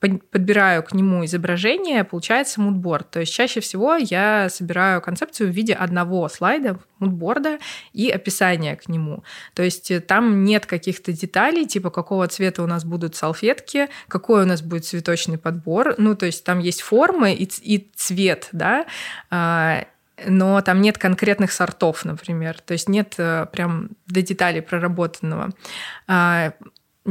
подбираю 0.00 0.82
к 0.82 0.92
нему 0.92 1.24
изображение, 1.24 2.04
получается 2.04 2.60
мудборд. 2.60 3.10
То 3.10 3.20
есть 3.20 3.32
чаще 3.32 3.60
всего 3.60 3.94
я 3.94 4.48
собираю 4.50 5.00
концепцию 5.00 5.50
в 5.50 5.52
виде 5.52 5.72
одного 5.72 6.28
слайда 6.28 6.78
мудборда 6.98 7.58
и 7.92 8.10
описания 8.10 8.76
к 8.76 8.88
нему. 8.88 9.24
То 9.54 9.62
есть 9.62 9.90
э, 9.90 10.00
там 10.00 10.44
нет 10.44 10.66
каких-то 10.66 11.12
деталей, 11.12 11.66
типа 11.66 11.90
какого 11.90 12.26
цвета 12.28 12.62
у 12.62 12.66
нас 12.66 12.84
будут 12.84 13.16
салфетки, 13.16 13.88
какой 14.08 14.42
у 14.42 14.46
нас 14.46 14.62
будет 14.62 14.84
цветочный 14.84 15.38
подбор. 15.38 15.94
Ну, 15.98 16.14
то 16.14 16.26
есть 16.26 16.44
там 16.44 16.58
есть 16.58 16.82
формы 16.82 17.32
и, 17.34 17.48
и 17.62 17.90
цвет, 17.94 18.48
да, 18.52 18.86
а, 19.30 19.86
но 20.26 20.60
там 20.60 20.80
нет 20.80 20.98
конкретных 20.98 21.52
сортов, 21.52 22.04
например. 22.04 22.60
То 22.60 22.72
есть 22.72 22.88
нет 22.88 23.14
э, 23.18 23.46
прям 23.52 23.90
до 24.06 24.22
деталей 24.22 24.62
проработанного. 24.62 25.50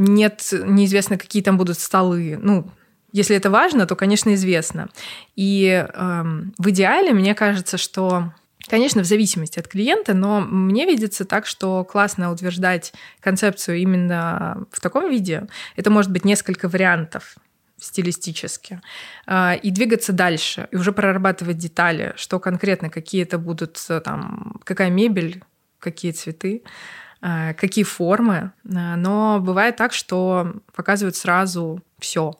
Нет, 0.00 0.52
неизвестно, 0.52 1.18
какие 1.18 1.42
там 1.42 1.58
будут 1.58 1.78
столы. 1.78 2.38
Ну, 2.40 2.70
если 3.12 3.36
это 3.36 3.50
важно, 3.50 3.84
то, 3.84 3.96
конечно, 3.96 4.32
известно. 4.34 4.88
И 5.34 5.66
эм, 5.66 6.54
в 6.56 6.70
идеале, 6.70 7.12
мне 7.12 7.34
кажется, 7.34 7.76
что 7.76 8.32
Конечно, 8.70 9.02
в 9.02 9.06
зависимости 9.06 9.58
от 9.58 9.66
клиента, 9.66 10.12
но 10.12 10.40
мне 10.40 10.84
видится 10.84 11.24
так, 11.24 11.46
что 11.46 11.84
классно 11.84 12.30
утверждать 12.30 12.92
концепцию 13.20 13.78
именно 13.78 14.66
в 14.70 14.80
таком 14.82 15.08
виде. 15.08 15.46
Это 15.76 15.90
может 15.90 16.12
быть 16.12 16.26
несколько 16.26 16.68
вариантов 16.68 17.36
стилистически, 17.78 18.82
э, 19.26 19.56
и 19.62 19.70
двигаться 19.70 20.12
дальше, 20.12 20.68
и 20.70 20.76
уже 20.76 20.92
прорабатывать 20.92 21.56
детали, 21.56 22.12
что 22.16 22.38
конкретно, 22.40 22.90
какие 22.90 23.22
это 23.22 23.38
будут, 23.38 23.82
э, 23.88 24.00
там, 24.00 24.60
какая 24.64 24.90
мебель, 24.90 25.42
какие 25.78 26.12
цветы. 26.12 26.62
Э, 27.20 27.52
какие 27.54 27.84
формы, 27.84 28.52
э, 28.64 28.94
но 28.96 29.40
бывает 29.40 29.76
так, 29.76 29.92
что 29.92 30.54
показывают 30.74 31.16
сразу 31.16 31.82
все. 31.98 32.34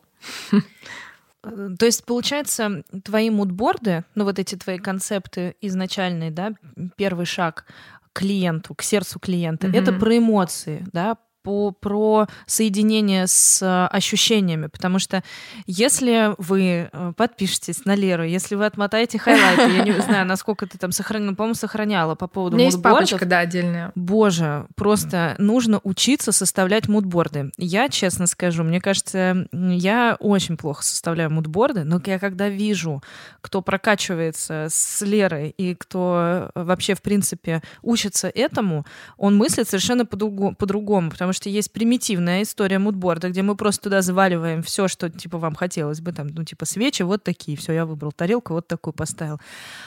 То 1.41 1.85
есть, 1.85 2.05
получается, 2.05 2.83
твои 3.03 3.29
мудборды, 3.29 4.03
ну 4.15 4.23
вот 4.23 4.39
эти 4.39 4.55
твои 4.55 4.77
концепты 4.77 5.55
изначальные, 5.61 6.31
да, 6.31 6.53
первый 6.95 7.25
шаг 7.25 7.65
клиенту, 8.13 8.73
к 8.73 8.81
сердцу 8.81 9.19
клиента, 9.19 9.67
mm-hmm. 9.67 9.77
это 9.81 9.93
про 9.93 10.17
эмоции, 10.17 10.85
да, 10.91 11.17
по, 11.43 11.71
про 11.71 12.27
соединение 12.45 13.27
с 13.27 13.61
э, 13.61 13.87
ощущениями, 13.95 14.67
потому 14.67 14.99
что 14.99 15.23
если 15.65 16.33
вы 16.37 16.89
э, 16.91 17.13
подпишетесь 17.15 17.85
на 17.85 17.95
Леру, 17.95 18.23
если 18.23 18.55
вы 18.55 18.65
отмотаете 18.65 19.17
хайлайты, 19.19 19.69
я 19.75 19.83
не 19.83 19.91
знаю, 20.01 20.25
насколько 20.25 20.67
ты 20.67 20.77
там 20.77 20.91
сохранила, 20.91 21.33
по-моему, 21.33 21.55
сохраняла 21.55 22.15
по 22.15 22.27
поводу 22.27 22.57
У 22.57 22.59
есть 22.59 22.81
папочка, 22.81 23.25
да, 23.25 23.39
отдельная. 23.39 23.91
Боже, 23.95 24.67
просто 24.75 25.35
нужно 25.37 25.79
учиться 25.83 26.31
составлять 26.31 26.87
мудборды. 26.87 27.51
Я, 27.57 27.89
честно 27.89 28.27
скажу, 28.27 28.63
мне 28.63 28.81
кажется, 28.81 29.47
я 29.51 30.17
очень 30.19 30.57
плохо 30.57 30.83
составляю 30.83 31.31
мудборды, 31.31 31.83
но 31.83 32.01
я 32.05 32.19
когда 32.19 32.49
вижу, 32.49 33.01
кто 33.41 33.61
прокачивается 33.61 34.67
с 34.69 35.01
Лерой 35.01 35.49
и 35.49 35.75
кто 35.75 36.51
э, 36.55 36.63
вообще, 36.63 36.95
в 36.95 37.01
принципе, 37.01 37.61
учится 37.81 38.27
этому, 38.27 38.85
он 39.17 39.37
мыслит 39.37 39.69
совершенно 39.69 40.05
по-другому, 40.05 41.09
потому 41.09 41.29
потому 41.29 41.33
что 41.39 41.49
есть 41.49 41.71
примитивная 41.71 42.41
история 42.41 42.79
мудборда, 42.79 43.29
где 43.29 43.43
мы 43.43 43.55
просто 43.55 43.83
туда 43.83 44.01
заваливаем 44.01 44.61
все, 44.61 44.89
что 44.89 45.09
типа 45.09 45.37
вам 45.37 45.55
хотелось 45.55 46.01
бы, 46.01 46.11
там, 46.11 46.27
ну, 46.27 46.43
типа 46.43 46.65
свечи 46.65 47.03
вот 47.03 47.23
такие, 47.23 47.57
все, 47.57 47.71
я 47.71 47.85
выбрал 47.85 48.11
тарелку, 48.11 48.53
вот 48.53 48.67
такую 48.67 48.93
поставил. 48.93 49.39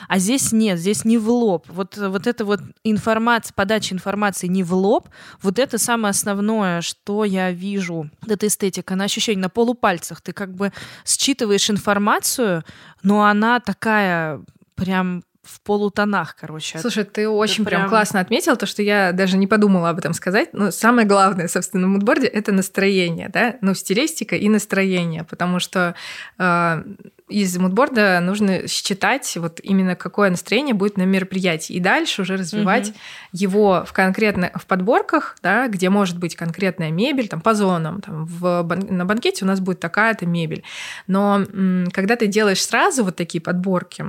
А 0.08 0.18
здесь 0.18 0.52
нет, 0.52 0.78
здесь 0.78 1.04
не 1.04 1.18
в 1.18 1.28
лоб. 1.28 1.66
Вот, 1.68 1.98
вот 1.98 2.26
это 2.26 2.46
вот 2.46 2.60
информация, 2.84 3.52
подача 3.54 3.94
информации 3.94 4.46
не 4.46 4.62
в 4.62 4.72
лоб, 4.72 5.10
вот 5.42 5.58
это 5.58 5.76
самое 5.76 6.12
основное, 6.12 6.80
что 6.80 7.22
я 7.26 7.50
вижу, 7.50 8.10
эта 8.26 8.46
эстетика, 8.46 8.96
на 8.96 9.04
ощущение 9.04 9.42
на 9.42 9.50
полупальцах. 9.50 10.22
Ты 10.22 10.32
как 10.32 10.54
бы 10.54 10.72
считываешь 11.04 11.68
информацию, 11.68 12.64
но 13.02 13.26
она 13.26 13.60
такая 13.60 14.40
прям 14.74 15.22
в 15.42 15.60
полутонах, 15.62 16.36
короче. 16.38 16.78
Слушай, 16.78 17.04
ты 17.04 17.28
очень 17.28 17.64
прям... 17.64 17.82
прям 17.82 17.90
классно 17.90 18.20
отметил 18.20 18.56
то, 18.56 18.66
что 18.66 18.82
я 18.82 19.12
даже 19.12 19.36
не 19.36 19.48
подумала 19.48 19.90
об 19.90 19.98
этом 19.98 20.12
сказать. 20.12 20.50
Но 20.52 20.70
самое 20.70 21.06
главное, 21.06 21.48
собственно, 21.48 21.86
в 21.88 21.90
мудборде— 21.90 22.26
это 22.28 22.52
настроение, 22.52 23.28
да? 23.28 23.56
Ну, 23.60 23.74
стилистика 23.74 24.36
и 24.36 24.48
настроение, 24.48 25.24
потому 25.24 25.58
что 25.58 25.96
э, 26.38 26.84
из 27.28 27.58
мудборда 27.58 28.20
нужно 28.20 28.68
считать 28.68 29.36
вот 29.36 29.58
именно 29.62 29.96
какое 29.96 30.30
настроение 30.30 30.74
будет 30.74 30.96
на 30.96 31.02
мероприятии 31.02 31.74
и 31.74 31.80
дальше 31.80 32.22
уже 32.22 32.36
развивать 32.36 32.90
угу. 32.90 32.96
его 33.32 33.84
в 33.84 33.92
конкретно 33.92 34.52
в 34.54 34.66
подборках, 34.66 35.36
да, 35.42 35.66
где 35.66 35.90
может 35.90 36.18
быть 36.18 36.36
конкретная 36.36 36.92
мебель, 36.92 37.28
там 37.28 37.40
по 37.40 37.54
зонам, 37.54 38.00
там 38.00 38.26
в 38.26 38.62
на 38.62 39.04
банкете 39.04 39.44
у 39.44 39.48
нас 39.48 39.58
будет 39.58 39.80
такая-то 39.80 40.26
мебель, 40.26 40.62
но 41.06 41.44
когда 41.92 42.16
ты 42.16 42.26
делаешь 42.26 42.62
сразу 42.64 43.04
вот 43.04 43.16
такие 43.16 43.40
подборки, 43.40 44.04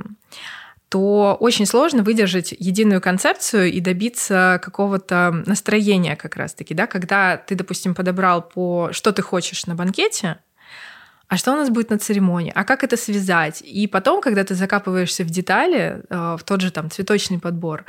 то 0.94 1.36
очень 1.40 1.66
сложно 1.66 2.04
выдержать 2.04 2.54
единую 2.56 3.00
концепцию 3.00 3.72
и 3.72 3.80
добиться 3.80 4.60
какого-то 4.62 5.42
настроения 5.44 6.14
как 6.14 6.36
раз-таки, 6.36 6.72
да, 6.72 6.86
когда 6.86 7.36
ты, 7.36 7.56
допустим, 7.56 7.96
подобрал 7.96 8.42
по 8.42 8.90
что 8.92 9.10
ты 9.10 9.20
хочешь 9.20 9.66
на 9.66 9.74
банкете, 9.74 10.38
а 11.26 11.36
что 11.36 11.52
у 11.52 11.56
нас 11.56 11.68
будет 11.68 11.90
на 11.90 11.98
церемонии, 11.98 12.52
а 12.54 12.62
как 12.62 12.84
это 12.84 12.96
связать. 12.96 13.60
И 13.60 13.88
потом, 13.88 14.20
когда 14.20 14.44
ты 14.44 14.54
закапываешься 14.54 15.24
в 15.24 15.30
детали, 15.30 16.00
э, 16.08 16.36
в 16.38 16.44
тот 16.44 16.60
же 16.60 16.70
там 16.70 16.88
цветочный 16.88 17.40
подбор, 17.40 17.86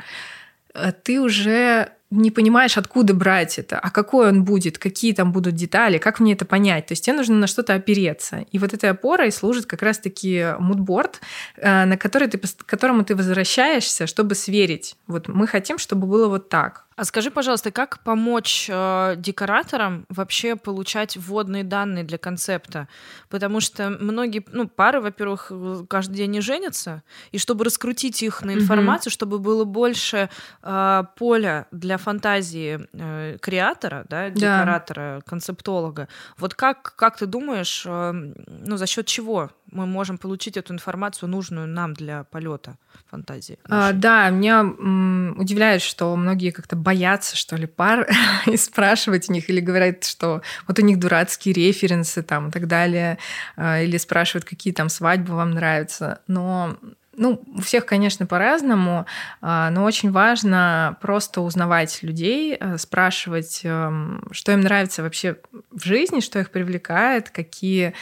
э, 0.74 0.90
ты 0.90 1.20
уже 1.20 1.92
не 2.10 2.30
понимаешь, 2.30 2.78
откуда 2.78 3.14
брать 3.14 3.58
это, 3.58 3.78
а 3.78 3.90
какой 3.90 4.28
он 4.28 4.44
будет, 4.44 4.78
какие 4.78 5.12
там 5.12 5.32
будут 5.32 5.54
детали, 5.54 5.98
как 5.98 6.20
мне 6.20 6.34
это 6.34 6.44
понять. 6.44 6.86
То 6.86 6.92
есть 6.92 7.04
тебе 7.04 7.16
нужно 7.16 7.36
на 7.36 7.46
что-то 7.46 7.74
опереться. 7.74 8.46
И 8.52 8.58
вот 8.58 8.74
этой 8.74 8.90
опорой 8.90 9.32
служит 9.32 9.66
как 9.66 9.82
раз-таки 9.82 10.54
мудборд, 10.58 11.20
э, 11.56 11.84
на 11.84 11.96
который 11.96 12.28
ты, 12.28 12.38
к 12.38 12.66
которому 12.66 13.04
ты 13.04 13.16
возвращаешься, 13.16 14.06
чтобы 14.06 14.34
сверить. 14.34 14.96
Вот 15.06 15.28
мы 15.28 15.46
хотим, 15.46 15.78
чтобы 15.78 16.06
было 16.06 16.28
вот 16.28 16.48
так. 16.48 16.85
А 16.96 17.04
скажи, 17.04 17.30
пожалуйста, 17.30 17.70
как 17.70 17.98
помочь 17.98 18.68
э, 18.70 19.14
декораторам 19.18 20.06
вообще 20.08 20.56
получать 20.56 21.18
вводные 21.18 21.62
данные 21.62 22.04
для 22.04 22.16
концепта? 22.16 22.88
Потому 23.28 23.60
что 23.60 23.90
многие, 23.90 24.42
ну, 24.50 24.66
пары, 24.66 25.02
во-первых, 25.02 25.52
каждый 25.90 26.14
день 26.14 26.30
не 26.30 26.40
женятся, 26.40 27.02
и 27.32 27.38
чтобы 27.38 27.66
раскрутить 27.66 28.22
их 28.22 28.40
на 28.40 28.54
информацию, 28.54 29.10
mm-hmm. 29.10 29.14
чтобы 29.14 29.38
было 29.38 29.64
больше 29.64 30.30
э, 30.62 31.04
поля 31.16 31.66
для 31.70 31.98
фантазии 31.98 32.88
э, 32.94 33.36
креатора, 33.42 34.06
да, 34.08 34.30
декоратора, 34.30 35.16
да. 35.16 35.30
концептолога. 35.30 36.08
Вот 36.38 36.54
как, 36.54 36.94
как 36.96 37.18
ты 37.18 37.26
думаешь, 37.26 37.84
э, 37.84 38.12
ну, 38.46 38.76
за 38.78 38.86
счет 38.86 39.06
чего 39.06 39.50
мы 39.70 39.86
можем 39.86 40.18
получить 40.18 40.56
эту 40.56 40.72
информацию 40.72 41.28
нужную 41.28 41.66
нам 41.66 41.94
для 41.94 42.24
полета 42.24 42.76
фантазии? 43.10 43.58
А, 43.68 43.92
да, 43.92 44.30
меня 44.30 44.60
м, 44.60 45.36
удивляет, 45.38 45.82
что 45.82 46.14
многие 46.16 46.50
как-то 46.50 46.76
боятся, 46.76 47.36
что 47.36 47.56
ли, 47.56 47.66
пар 47.66 48.08
и 48.46 48.56
спрашивать 48.56 49.28
у 49.28 49.32
них, 49.32 49.50
или 49.50 49.60
говорят, 49.60 50.04
что 50.04 50.42
вот 50.66 50.78
у 50.78 50.82
них 50.82 50.98
дурацкие 50.98 51.54
референсы 51.54 52.22
там 52.22 52.48
и 52.48 52.50
так 52.50 52.66
далее, 52.66 53.18
а, 53.56 53.80
или 53.80 53.96
спрашивают, 53.96 54.44
какие 54.44 54.72
там 54.72 54.88
свадьбы 54.88 55.34
вам 55.34 55.50
нравятся. 55.50 56.20
Но 56.26 56.76
ну, 57.16 57.42
у 57.54 57.60
всех, 57.62 57.86
конечно, 57.86 58.26
по-разному, 58.26 59.06
а, 59.40 59.70
но 59.70 59.84
очень 59.84 60.12
важно 60.12 60.96
просто 61.00 61.40
узнавать 61.40 62.02
людей, 62.02 62.56
а, 62.56 62.78
спрашивать, 62.78 63.62
эм, 63.64 64.22
что 64.32 64.52
им 64.52 64.60
нравится 64.60 65.02
вообще 65.02 65.38
в 65.70 65.84
жизни, 65.84 66.20
что 66.20 66.38
их 66.38 66.50
привлекает, 66.50 67.30
какие 67.30 67.94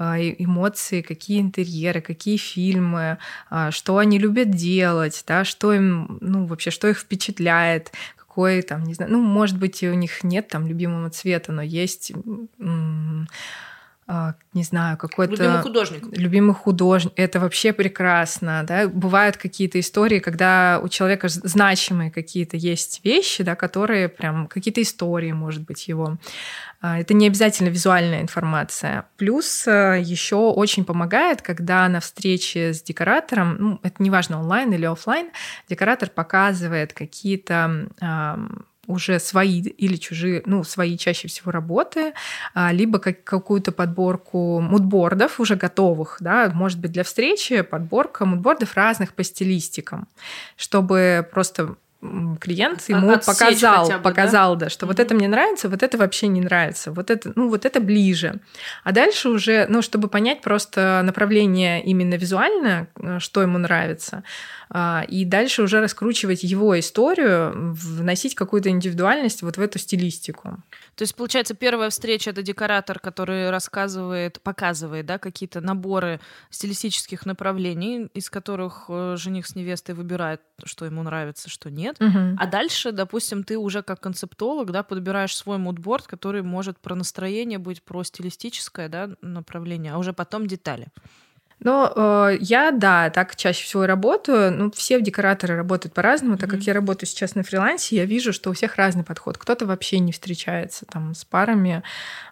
эмоции, 0.00 1.02
какие 1.02 1.40
интерьеры, 1.40 2.00
какие 2.00 2.36
фильмы, 2.36 3.18
что 3.70 3.98
они 3.98 4.18
любят 4.18 4.50
делать, 4.50 5.22
да, 5.26 5.44
что 5.44 5.72
им, 5.72 6.18
ну, 6.20 6.46
вообще, 6.46 6.70
что 6.70 6.88
их 6.88 6.98
впечатляет, 6.98 7.92
какой 8.16 8.62
там, 8.62 8.84
не 8.84 8.94
знаю, 8.94 9.12
ну, 9.12 9.20
может 9.20 9.58
быть, 9.58 9.82
у 9.82 9.92
них 9.92 10.24
нет 10.24 10.48
там 10.48 10.66
любимого 10.66 11.10
цвета, 11.10 11.52
но 11.52 11.62
есть 11.62 12.12
а, 12.60 13.24
не 14.52 14.64
знаю, 14.64 14.96
какой-то... 14.96 15.34
Любимый 15.34 15.62
художник. 15.62 16.04
Любимый 16.10 16.54
художник. 16.54 17.12
Это 17.16 17.38
вообще 17.38 17.72
прекрасно, 17.72 18.64
да. 18.66 18.88
Бывают 18.88 19.36
какие-то 19.36 19.78
истории, 19.78 20.18
когда 20.18 20.80
у 20.82 20.88
человека 20.88 21.28
значимые 21.28 22.10
какие-то 22.10 22.56
есть 22.56 23.00
вещи, 23.04 23.44
да, 23.44 23.54
которые 23.54 24.08
прям 24.08 24.48
какие-то 24.48 24.82
истории, 24.82 25.30
может 25.30 25.62
быть, 25.62 25.86
его. 25.86 26.18
А, 26.80 26.98
это 26.98 27.14
не 27.14 27.26
обязательно 27.26 27.68
визуальная 27.68 28.22
информация. 28.22 29.06
Плюс 29.16 29.66
э, 29.68 30.00
еще 30.02 30.36
очень 30.36 30.84
помогает, 30.84 31.42
когда 31.42 31.88
на 31.88 32.00
встрече 32.00 32.72
с 32.72 32.82
декоратором, 32.82 33.56
ну, 33.58 33.80
это 33.82 34.02
неважно 34.02 34.40
онлайн 34.40 34.72
или 34.72 34.86
офлайн, 34.86 35.30
декоратор 35.68 36.10
показывает 36.10 36.92
какие-то 36.92 37.88
уже 38.90 39.18
свои 39.18 39.60
или 39.60 39.96
чужие, 39.96 40.42
ну, 40.46 40.64
свои 40.64 40.98
чаще 40.98 41.28
всего 41.28 41.50
работы, 41.50 42.12
а, 42.54 42.72
либо 42.72 42.98
как, 42.98 43.24
какую-то 43.24 43.72
подборку 43.72 44.60
мудбордов 44.60 45.40
уже 45.40 45.56
готовых, 45.56 46.18
да, 46.20 46.50
может 46.54 46.78
быть, 46.78 46.92
для 46.92 47.04
встречи 47.04 47.62
подборка 47.62 48.24
мудбордов 48.24 48.74
разных 48.74 49.14
по 49.14 49.24
стилистикам, 49.24 50.08
чтобы 50.56 51.28
просто 51.32 51.76
клиент 52.40 52.88
ему 52.88 53.10
Отсечь 53.10 53.26
показал, 53.26 53.88
бы, 53.88 53.98
показал, 53.98 54.56
да, 54.56 54.66
да 54.66 54.70
что 54.70 54.84
mm-hmm. 54.84 54.88
вот 54.88 55.00
это 55.00 55.14
мне 55.14 55.28
нравится, 55.28 55.68
вот 55.68 55.82
это 55.82 55.98
вообще 55.98 56.28
не 56.28 56.40
нравится, 56.40 56.92
вот 56.92 57.10
это, 57.10 57.32
ну 57.36 57.48
вот 57.48 57.66
это 57.66 57.80
ближе. 57.80 58.36
А 58.84 58.92
дальше 58.92 59.28
уже, 59.28 59.66
ну 59.68 59.82
чтобы 59.82 60.08
понять 60.08 60.40
просто 60.40 61.02
направление 61.04 61.82
именно 61.84 62.14
визуально, 62.14 62.88
э, 62.96 63.18
что 63.18 63.42
ему 63.42 63.58
нравится, 63.58 64.16
а, 64.16 64.24
и 64.72 65.24
дальше 65.24 65.62
уже 65.62 65.80
раскручивать 65.80 66.44
его 66.44 66.78
историю, 66.78 67.74
вносить 67.74 68.36
какую-то 68.36 68.70
индивидуальность 68.70 69.42
вот 69.42 69.56
в 69.56 69.60
эту 69.60 69.78
стилистику. 69.80 70.62
То 70.94 71.02
есть, 71.02 71.16
получается, 71.16 71.54
первая 71.54 71.90
встреча— 71.90 72.30
это 72.30 72.42
декоратор, 72.42 73.00
который 73.00 73.50
рассказывает, 73.50 74.40
показывает 74.40 75.06
да, 75.06 75.18
какие-то 75.18 75.60
наборы 75.60 76.20
стилистических 76.50 77.26
направлений, 77.26 78.08
из 78.14 78.30
которых 78.30 78.84
э, 78.88 79.16
жених 79.16 79.46
с 79.46 79.56
невестой 79.56 79.94
выбирает, 79.96 80.40
что 80.64 80.84
ему 80.84 81.02
нравится, 81.02 81.50
что 81.50 81.70
нет. 81.70 82.00
Угу. 82.00 82.36
А 82.38 82.46
дальше, 82.46 82.92
допустим, 82.92 83.42
ты 83.42 83.58
уже 83.58 83.82
как 83.82 84.00
концептолог 84.00 84.70
да, 84.70 84.82
подбираешь 84.82 85.34
свой 85.34 85.58
мудборд, 85.58 86.06
который 86.06 86.42
может 86.42 86.78
про 86.78 86.94
настроение 86.94 87.58
быть, 87.58 87.82
про 87.82 88.04
стилистическое 88.04 88.88
да, 88.88 89.10
направление, 89.20 89.94
а 89.94 89.98
уже 89.98 90.12
потом 90.12 90.46
детали. 90.46 90.88
Но 91.60 91.92
э, 91.94 92.38
я, 92.40 92.70
да, 92.70 93.10
так 93.10 93.36
чаще 93.36 93.64
всего 93.64 93.86
работаю. 93.86 94.52
Ну, 94.52 94.70
все 94.70 95.00
декораторы 95.00 95.56
работают 95.56 95.94
по-разному. 95.94 96.38
Так 96.38 96.48
mm-hmm. 96.48 96.52
как 96.52 96.62
я 96.62 96.72
работаю 96.72 97.08
сейчас 97.08 97.34
на 97.34 97.42
фрилансе, 97.42 97.96
я 97.96 98.06
вижу, 98.06 98.32
что 98.32 98.50
у 98.50 98.52
всех 98.54 98.76
разный 98.76 99.04
подход. 99.04 99.36
Кто-то 99.36 99.66
вообще 99.66 99.98
не 99.98 100.12
встречается 100.12 100.86
там 100.86 101.14
с 101.14 101.24
парами 101.24 101.82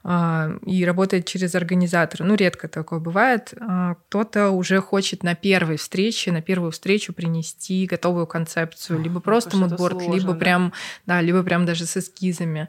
э, 0.05 0.59
и 0.64 0.85
работает 0.85 1.26
через 1.26 1.55
организатора. 1.55 2.24
Ну, 2.24 2.35
редко 2.35 2.68
такое 2.68 3.01
бывает. 3.01 3.53
Э, 3.61 3.97
кто-то 4.09 4.51
уже 4.51 4.81
хочет 4.81 5.22
на 5.22 5.35
первой 5.35 5.76
встрече, 5.76 6.33
на 6.33 6.41
первую 6.41 6.72
встречу 6.72 7.12
принести 7.12 7.87
готовую 7.87 8.26
концепцию, 8.26 9.01
либо 9.01 9.20
просто 9.20 9.57
мудборд, 9.57 10.01
либо 10.03 10.33
да? 10.33 10.39
прям, 10.39 10.72
да, 11.07 11.20
либо 11.20 11.43
прям 11.43 11.66
даже 11.66 11.85
с 11.85 11.97
эскизами. 11.99 12.68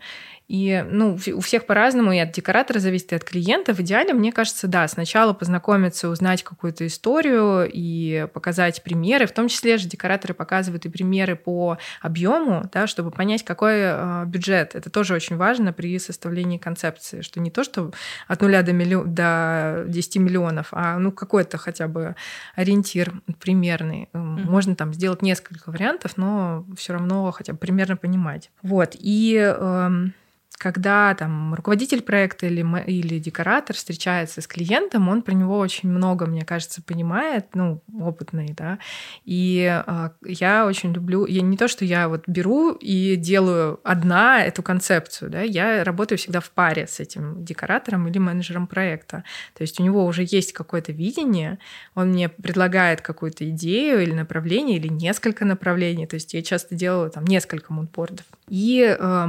И 0.49 0.83
ну, 0.89 1.15
у 1.35 1.39
всех 1.41 1.67
по-разному, 1.67 2.11
и 2.11 2.17
от 2.17 2.31
декоратора 2.31 2.79
зависит, 2.79 3.13
и 3.13 3.15
от 3.15 3.23
клиента. 3.23 3.75
В 3.75 3.81
идеале, 3.81 4.15
мне 4.15 4.31
кажется, 4.31 4.67
да, 4.67 4.87
сначала 4.87 5.33
познакомиться, 5.33 6.09
узнать 6.09 6.41
какую-то 6.41 6.87
историю 6.87 7.69
и 7.71 8.27
показать 8.33 8.81
примеры. 8.81 9.27
В 9.27 9.31
том 9.31 9.47
числе 9.47 9.77
же 9.77 9.87
декораторы 9.87 10.33
показывают 10.33 10.87
и 10.87 10.89
примеры 10.89 11.35
по 11.35 11.77
объему, 12.01 12.67
да, 12.73 12.87
чтобы 12.87 13.11
понять, 13.11 13.45
какой 13.45 13.75
э, 13.75 14.23
бюджет. 14.25 14.73
Это 14.73 14.89
тоже 14.89 15.13
очень 15.13 15.37
важно 15.37 15.71
при 15.71 15.99
составлении 15.99 16.57
концепции, 16.57 17.21
что 17.21 17.39
не 17.39 17.51
то, 17.51 17.63
что 17.63 17.91
от 18.27 18.41
нуля 18.41 18.63
до, 18.63 18.73
миллион, 18.73 19.13
до 19.13 19.83
10 19.87 20.15
миллионов, 20.15 20.69
а 20.71 20.97
ну 20.97 21.11
какой-то 21.11 21.59
хотя 21.59 21.87
бы 21.87 22.15
ориентир 22.55 23.13
примерный. 23.39 24.09
Mm-hmm. 24.13 24.49
Можно 24.49 24.75
там 24.75 24.95
сделать 24.95 25.21
несколько 25.21 25.69
вариантов, 25.69 26.17
но 26.17 26.65
все 26.75 26.93
равно 26.93 27.29
хотя 27.29 27.53
бы 27.53 27.59
примерно 27.59 27.97
понимать. 27.97 28.49
Вот. 28.63 28.95
И 28.97 29.37
э, 29.37 29.89
когда 30.59 31.15
там 31.15 31.53
руководитель 31.53 32.01
проекта 32.01 32.45
или, 32.47 32.65
или 32.85 33.17
декоратор 33.17 33.77
встречается 33.77 34.41
с 34.41 34.47
клиентом, 34.47 35.07
он 35.07 35.21
про 35.21 35.33
него 35.33 35.57
очень 35.57 35.89
много, 35.89 36.25
мне 36.25 36.43
кажется, 36.43 36.81
понимает, 36.81 37.47
ну, 37.53 37.81
опытный, 37.97 38.53
да. 38.57 38.77
И 39.23 39.81
э, 39.87 40.09
я 40.25 40.65
очень 40.65 40.91
люблю, 40.91 41.25
я 41.25 41.41
не 41.41 41.55
то, 41.55 41.69
что 41.69 41.85
я 41.85 42.09
вот 42.09 42.23
беру 42.27 42.73
и 42.73 43.15
делаю 43.15 43.79
одна 43.85 44.43
эту 44.43 44.61
концепцию, 44.61 45.31
да, 45.31 45.41
я 45.41 45.85
работаю 45.85 46.17
всегда 46.17 46.41
в 46.41 46.51
паре 46.51 46.87
с 46.87 46.99
этим 46.99 47.45
декоратором 47.45 48.09
или 48.09 48.17
менеджером 48.17 48.67
проекта. 48.67 49.23
То 49.53 49.61
есть 49.61 49.79
у 49.79 49.83
него 49.83 50.05
уже 50.05 50.25
есть 50.27 50.51
какое-то 50.51 50.91
видение, 50.91 51.57
он 51.95 52.09
мне 52.09 52.27
предлагает 52.27 52.99
какую-то 52.99 53.49
идею 53.49 54.03
или 54.03 54.11
направление, 54.11 54.75
или 54.75 54.89
несколько 54.89 55.45
направлений. 55.45 56.05
То 56.05 56.15
есть 56.15 56.33
я 56.33 56.41
часто 56.41 56.75
делаю 56.75 57.09
там 57.11 57.23
несколько 57.23 57.71
мудбордов. 57.71 58.25
И 58.49 58.93
э, 58.99 59.27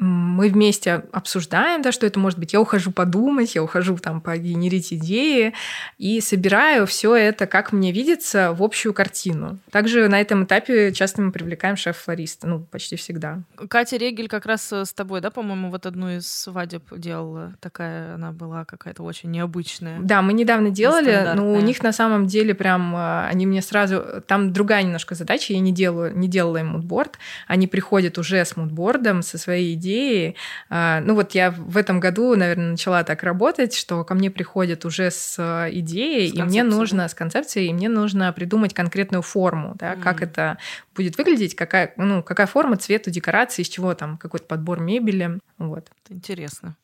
мы 0.00 0.48
вместе 0.48 1.04
обсуждаем, 1.12 1.82
да, 1.82 1.92
что 1.92 2.06
это 2.06 2.18
может 2.18 2.38
быть. 2.38 2.54
Я 2.54 2.60
ухожу 2.60 2.90
подумать, 2.90 3.54
я 3.54 3.62
ухожу 3.62 3.96
там 3.98 4.22
погенерить 4.22 4.94
идеи 4.94 5.52
и 5.98 6.22
собираю 6.22 6.86
все 6.86 7.14
это, 7.14 7.46
как 7.46 7.72
мне 7.72 7.92
видится, 7.92 8.54
в 8.54 8.62
общую 8.62 8.94
картину. 8.94 9.58
Также 9.70 10.08
на 10.08 10.18
этом 10.18 10.44
этапе 10.44 10.92
часто 10.92 11.20
мы 11.20 11.32
привлекаем 11.32 11.76
шеф-флориста, 11.76 12.46
ну, 12.46 12.60
почти 12.60 12.96
всегда. 12.96 13.40
Катя 13.68 13.98
Регель 13.98 14.28
как 14.28 14.46
раз 14.46 14.72
э, 14.72 14.86
с 14.86 14.92
тобой, 14.94 15.20
да, 15.20 15.30
по-моему, 15.30 15.70
вот 15.70 15.84
одну 15.84 16.08
из 16.08 16.26
свадеб 16.26 16.82
делала. 16.96 17.54
Такая 17.60 18.14
она 18.14 18.32
была 18.32 18.64
какая-то 18.64 19.02
очень 19.02 19.30
необычная. 19.30 20.00
Да, 20.00 20.22
мы 20.22 20.32
недавно 20.32 20.70
делали, 20.70 21.32
но 21.34 21.52
у 21.52 21.60
них 21.60 21.82
на 21.82 21.92
самом 21.92 22.26
деле 22.26 22.54
прям, 22.54 22.96
э, 22.96 23.26
они 23.28 23.44
мне 23.44 23.60
сразу, 23.60 24.02
там 24.26 24.54
другая 24.54 24.82
немножко 24.82 25.14
задача, 25.14 25.52
я 25.52 25.60
не 25.60 25.72
делаю, 25.72 26.16
не 26.16 26.26
делала 26.26 26.56
им 26.56 26.68
мудборд, 26.68 27.18
они 27.46 27.66
приходят 27.66 28.16
уже 28.16 28.42
с 28.42 28.56
мудбордом, 28.56 29.22
со 29.22 29.36
своей 29.36 29.74
идеей, 29.74 29.89
идеи. 29.90 30.36
А, 30.68 31.00
ну 31.00 31.14
вот 31.14 31.32
я 31.32 31.50
в 31.50 31.76
этом 31.76 32.00
году, 32.00 32.34
наверное, 32.36 32.72
начала 32.72 33.02
так 33.04 33.22
работать, 33.22 33.74
что 33.74 34.04
ко 34.04 34.14
мне 34.14 34.30
приходят 34.30 34.84
уже 34.84 35.10
с 35.10 35.36
а, 35.38 35.68
идеей, 35.70 36.30
с 36.30 36.34
и 36.34 36.42
мне 36.42 36.62
нужно 36.62 37.08
с 37.08 37.14
концепцией, 37.14 37.68
и 37.68 37.72
мне 37.72 37.88
нужно 37.88 38.32
придумать 38.32 38.74
конкретную 38.74 39.22
форму, 39.22 39.74
да, 39.76 39.94
mm. 39.94 40.02
как 40.02 40.22
это 40.22 40.58
будет 40.94 41.16
выглядеть, 41.18 41.54
какая, 41.54 41.92
ну, 41.96 42.22
какая 42.22 42.46
форма, 42.46 42.76
цвет 42.76 43.06
у 43.06 43.10
декорации, 43.10 43.62
из 43.62 43.68
чего 43.68 43.94
там 43.94 44.18
какой-то 44.18 44.46
подбор 44.46 44.80
мебели. 44.80 45.38
Вот. 45.60 45.90
Интересно. 46.08 46.74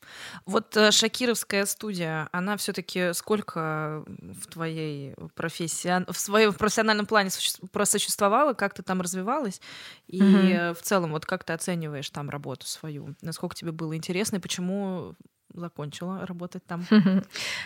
Вот 0.44 0.76
э, 0.76 0.90
Шакировская 0.90 1.64
студия, 1.64 2.28
она 2.30 2.58
все-таки 2.58 3.14
сколько 3.14 4.04
в 4.06 4.46
твоей 4.48 5.14
профессии, 5.34 6.04
в 6.12 6.18
своем 6.18 6.52
профессиональном 6.52 7.06
плане 7.06 7.30
просуществовала, 7.72 8.52
как 8.52 8.74
ты 8.74 8.82
там 8.82 9.00
развивалась, 9.00 9.62
и 10.08 10.22
угу. 10.22 10.74
в 10.74 10.82
целом 10.82 11.12
вот 11.12 11.24
как 11.24 11.42
ты 11.44 11.54
оцениваешь 11.54 12.10
там 12.10 12.28
работу 12.28 12.66
свою, 12.66 13.14
насколько 13.22 13.56
тебе 13.56 13.72
было 13.72 13.96
интересно 13.96 14.36
и 14.36 14.40
почему 14.40 15.14
закончила 15.54 16.26
работать 16.26 16.64
там? 16.66 16.84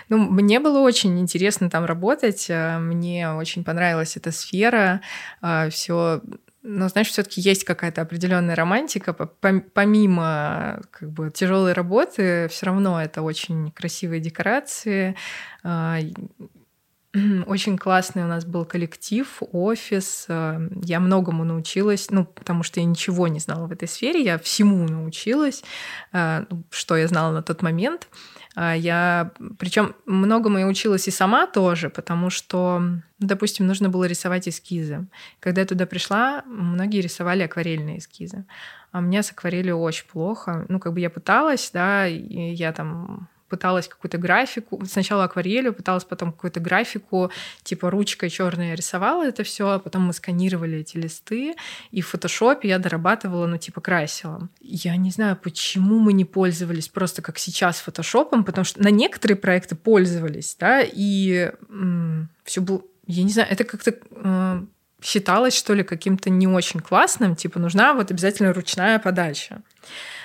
Ну, 0.09 0.17
мне 0.17 0.61
было 0.61 0.79
очень 0.79 1.19
интересно 1.19 1.69
там 1.71 1.87
работать. 1.87 2.49
Э, 2.49 2.79
мне 2.79 3.33
очень 3.33 3.65
понравилась 3.65 4.17
эта 4.17 4.31
сфера. 4.31 5.01
Все 5.71 6.21
но, 6.63 6.89
знаешь, 6.89 7.09
все-таки 7.09 7.41
есть 7.41 7.65
какая-то 7.65 8.03
определенная 8.03 8.55
романтика, 8.55 9.15
помимо 9.15 10.81
как 10.91 11.11
бы 11.11 11.31
тяжелой 11.31 11.73
работы, 11.73 12.49
все 12.49 12.67
равно 12.67 13.01
это 13.01 13.23
очень 13.23 13.71
красивые 13.71 14.21
декорации. 14.21 15.17
А, 15.63 15.99
очень 17.47 17.79
классный 17.79 18.25
у 18.25 18.27
нас 18.27 18.45
был 18.45 18.67
коллектив, 18.67 19.27
офис. 19.53 20.27
А, 20.29 20.61
я 20.83 21.01
многому 21.01 21.45
научилась, 21.45 22.11
ну, 22.11 22.27
потому 22.27 22.63
что 22.63 22.81
я 22.81 22.87
ничего 22.87 23.27
не 23.29 23.41
знала 23.41 23.67
в 23.67 23.73
этой 23.73 23.89
сфере, 23.89 24.23
я 24.23 24.39
всему 24.39 24.87
научилась, 24.87 25.65
а, 26.13 26.45
ну, 26.51 26.65
что 26.71 26.97
я 26.97 27.09
знала 27.09 27.33
на 27.33 27.43
тот 27.43 27.63
момент. 27.63 28.09
Я, 28.61 29.31
причем 29.59 29.95
многому 30.07 30.59
я 30.59 30.67
училась 30.67 31.09
и 31.09 31.11
сама 31.11 31.47
тоже, 31.47 31.89
потому 31.89 32.31
что 32.31 32.83
Допустим, 33.21 33.67
нужно 33.67 33.91
было 33.91 34.05
рисовать 34.05 34.49
эскизы. 34.49 35.07
Когда 35.41 35.61
я 35.61 35.67
туда 35.67 35.85
пришла, 35.85 36.43
многие 36.47 37.03
рисовали 37.03 37.43
акварельные 37.43 37.99
эскизы. 37.99 38.47
А 38.93 39.03
мне 39.03 39.23
с 39.23 39.31
акварелью 39.31 39.79
очень 39.79 40.07
плохо. 40.07 40.65
Ну, 40.69 40.81
как 40.81 40.95
бы 40.95 41.01
я 41.01 41.11
пыталась, 41.11 41.71
да, 41.71 42.09
и 42.09 42.55
я 42.55 42.73
там 42.73 43.29
пыталась 43.51 43.89
какую-то 43.89 44.17
графику, 44.17 44.83
сначала 44.87 45.25
акварелью, 45.25 45.75
пыталась 45.75 46.05
потом 46.05 46.33
какую-то 46.33 46.61
графику, 46.61 47.31
типа 47.63 47.91
ручкой 47.91 48.31
черной 48.31 48.75
рисовала 48.75 49.27
это 49.27 49.43
все, 49.43 49.69
а 49.69 49.79
потом 49.79 50.03
мы 50.03 50.13
сканировали 50.15 50.79
эти 50.79 50.97
листы, 50.97 51.55
и 51.91 52.01
в 52.01 52.09
фотошопе 52.09 52.69
я 52.69 52.79
дорабатывала, 52.79 53.47
ну, 53.47 53.59
типа 53.59 53.81
красила. 53.81 54.49
Я 54.61 54.97
не 54.97 55.11
знаю, 55.11 55.37
почему 55.37 55.99
мы 55.99 56.13
не 56.13 56.25
пользовались 56.25 56.89
просто 56.89 57.21
как 57.21 57.39
сейчас 57.39 57.81
фотошопом, 57.81 58.45
потому 58.45 58.65
что 58.65 58.83
на 58.83 58.91
некоторые 58.91 59.37
проекты 59.37 59.75
пользовались, 59.75 60.57
да, 60.59 60.81
и 60.83 61.53
все 62.45 62.61
было 62.61 62.83
я 63.11 63.25
не 63.25 63.33
знаю, 63.33 63.49
это 63.51 63.65
как-то 63.65 63.93
э, 63.93 64.63
считалось, 65.03 65.55
что 65.55 65.75
ли, 65.75 65.83
каким-то 65.83 66.31
не 66.31 66.47
очень 66.47 66.81
классным, 66.81 67.35
типа 67.35 67.59
нужна 67.59 67.95
вот 67.95 68.11
обязательно 68.11 68.53
ручная 68.53 68.99
подача. 68.99 69.63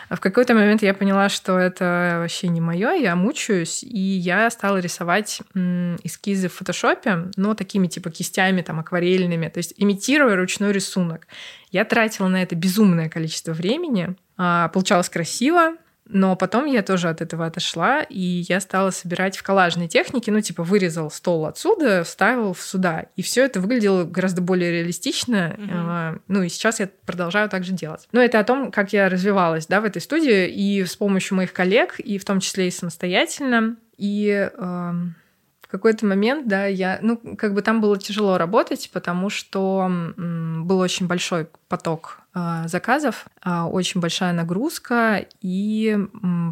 В 0.09 0.19
какой-то 0.19 0.53
момент 0.53 0.83
я 0.83 0.93
поняла, 0.93 1.29
что 1.29 1.57
это 1.57 2.17
вообще 2.21 2.47
не 2.47 2.61
мое, 2.61 2.91
я 2.91 3.15
мучаюсь, 3.15 3.83
и 3.83 3.99
я 3.99 4.49
стала 4.49 4.77
рисовать 4.77 5.41
эскизы 5.55 6.47
в 6.47 6.53
фотошопе, 6.53 7.31
но 7.35 7.53
такими 7.55 7.87
типа 7.87 8.11
кистями 8.11 8.61
там 8.61 8.79
акварельными, 8.79 9.47
то 9.49 9.57
есть 9.57 9.73
имитируя 9.77 10.35
ручной 10.35 10.71
рисунок. 10.71 11.27
Я 11.71 11.85
тратила 11.85 12.27
на 12.27 12.43
это 12.43 12.55
безумное 12.55 13.09
количество 13.09 13.53
времени, 13.53 14.15
а, 14.37 14.69
получалось 14.69 15.09
красиво, 15.09 15.75
но 16.07 16.35
потом 16.35 16.65
я 16.65 16.83
тоже 16.83 17.09
от 17.09 17.21
этого 17.21 17.47
отошла, 17.47 18.01
и 18.01 18.19
я 18.47 18.59
стала 18.59 18.91
собирать 18.91 19.37
в 19.37 19.43
коллажной 19.43 19.87
технике, 19.87 20.31
ну, 20.31 20.39
типа, 20.39 20.63
вырезал 20.63 21.09
стол 21.09 21.47
отсюда, 21.47 22.03
вставил 22.03 22.53
в 22.53 22.61
сюда. 22.61 23.07
И 23.15 23.23
все 23.23 23.43
это 23.43 23.59
выглядело 23.59 24.03
гораздо 24.03 24.41
более 24.41 24.71
реалистично. 24.71 25.55
Mm-hmm. 25.57 26.21
Ну, 26.27 26.43
и 26.43 26.49
сейчас 26.49 26.79
я 26.79 26.89
продолжаю 27.05 27.49
так 27.49 27.63
же 27.63 27.73
делать. 27.73 28.07
Но 28.11 28.21
это 28.21 28.39
о 28.39 28.43
том, 28.43 28.71
как 28.71 28.93
я 28.93 29.09
развивалась, 29.09 29.65
да, 29.65 29.81
в 29.81 29.85
этой 29.85 30.01
студии, 30.01 30.47
и 30.47 30.85
с 30.85 30.95
помощью 30.95 31.37
моих 31.37 31.53
коллег, 31.53 31.99
и 31.99 32.19
в 32.19 32.25
том 32.25 32.39
числе 32.39 32.67
и 32.67 32.71
самостоятельно. 32.71 33.77
И 33.97 34.27
э, 34.29 34.57
в 34.57 35.67
какой-то 35.67 36.05
момент, 36.05 36.47
да, 36.47 36.67
я, 36.67 36.99
ну, 37.01 37.17
как 37.17 37.55
бы 37.55 37.63
там 37.63 37.81
было 37.81 37.97
тяжело 37.97 38.37
работать, 38.37 38.91
потому 38.93 39.31
что 39.31 39.85
м, 39.87 40.67
был 40.67 40.77
очень 40.79 41.07
большой 41.07 41.47
поток 41.67 42.19
заказов, 42.65 43.25
э, 43.43 43.61
очень 43.61 44.01
большая 44.01 44.33
нагрузка, 44.33 45.25
и 45.41 45.97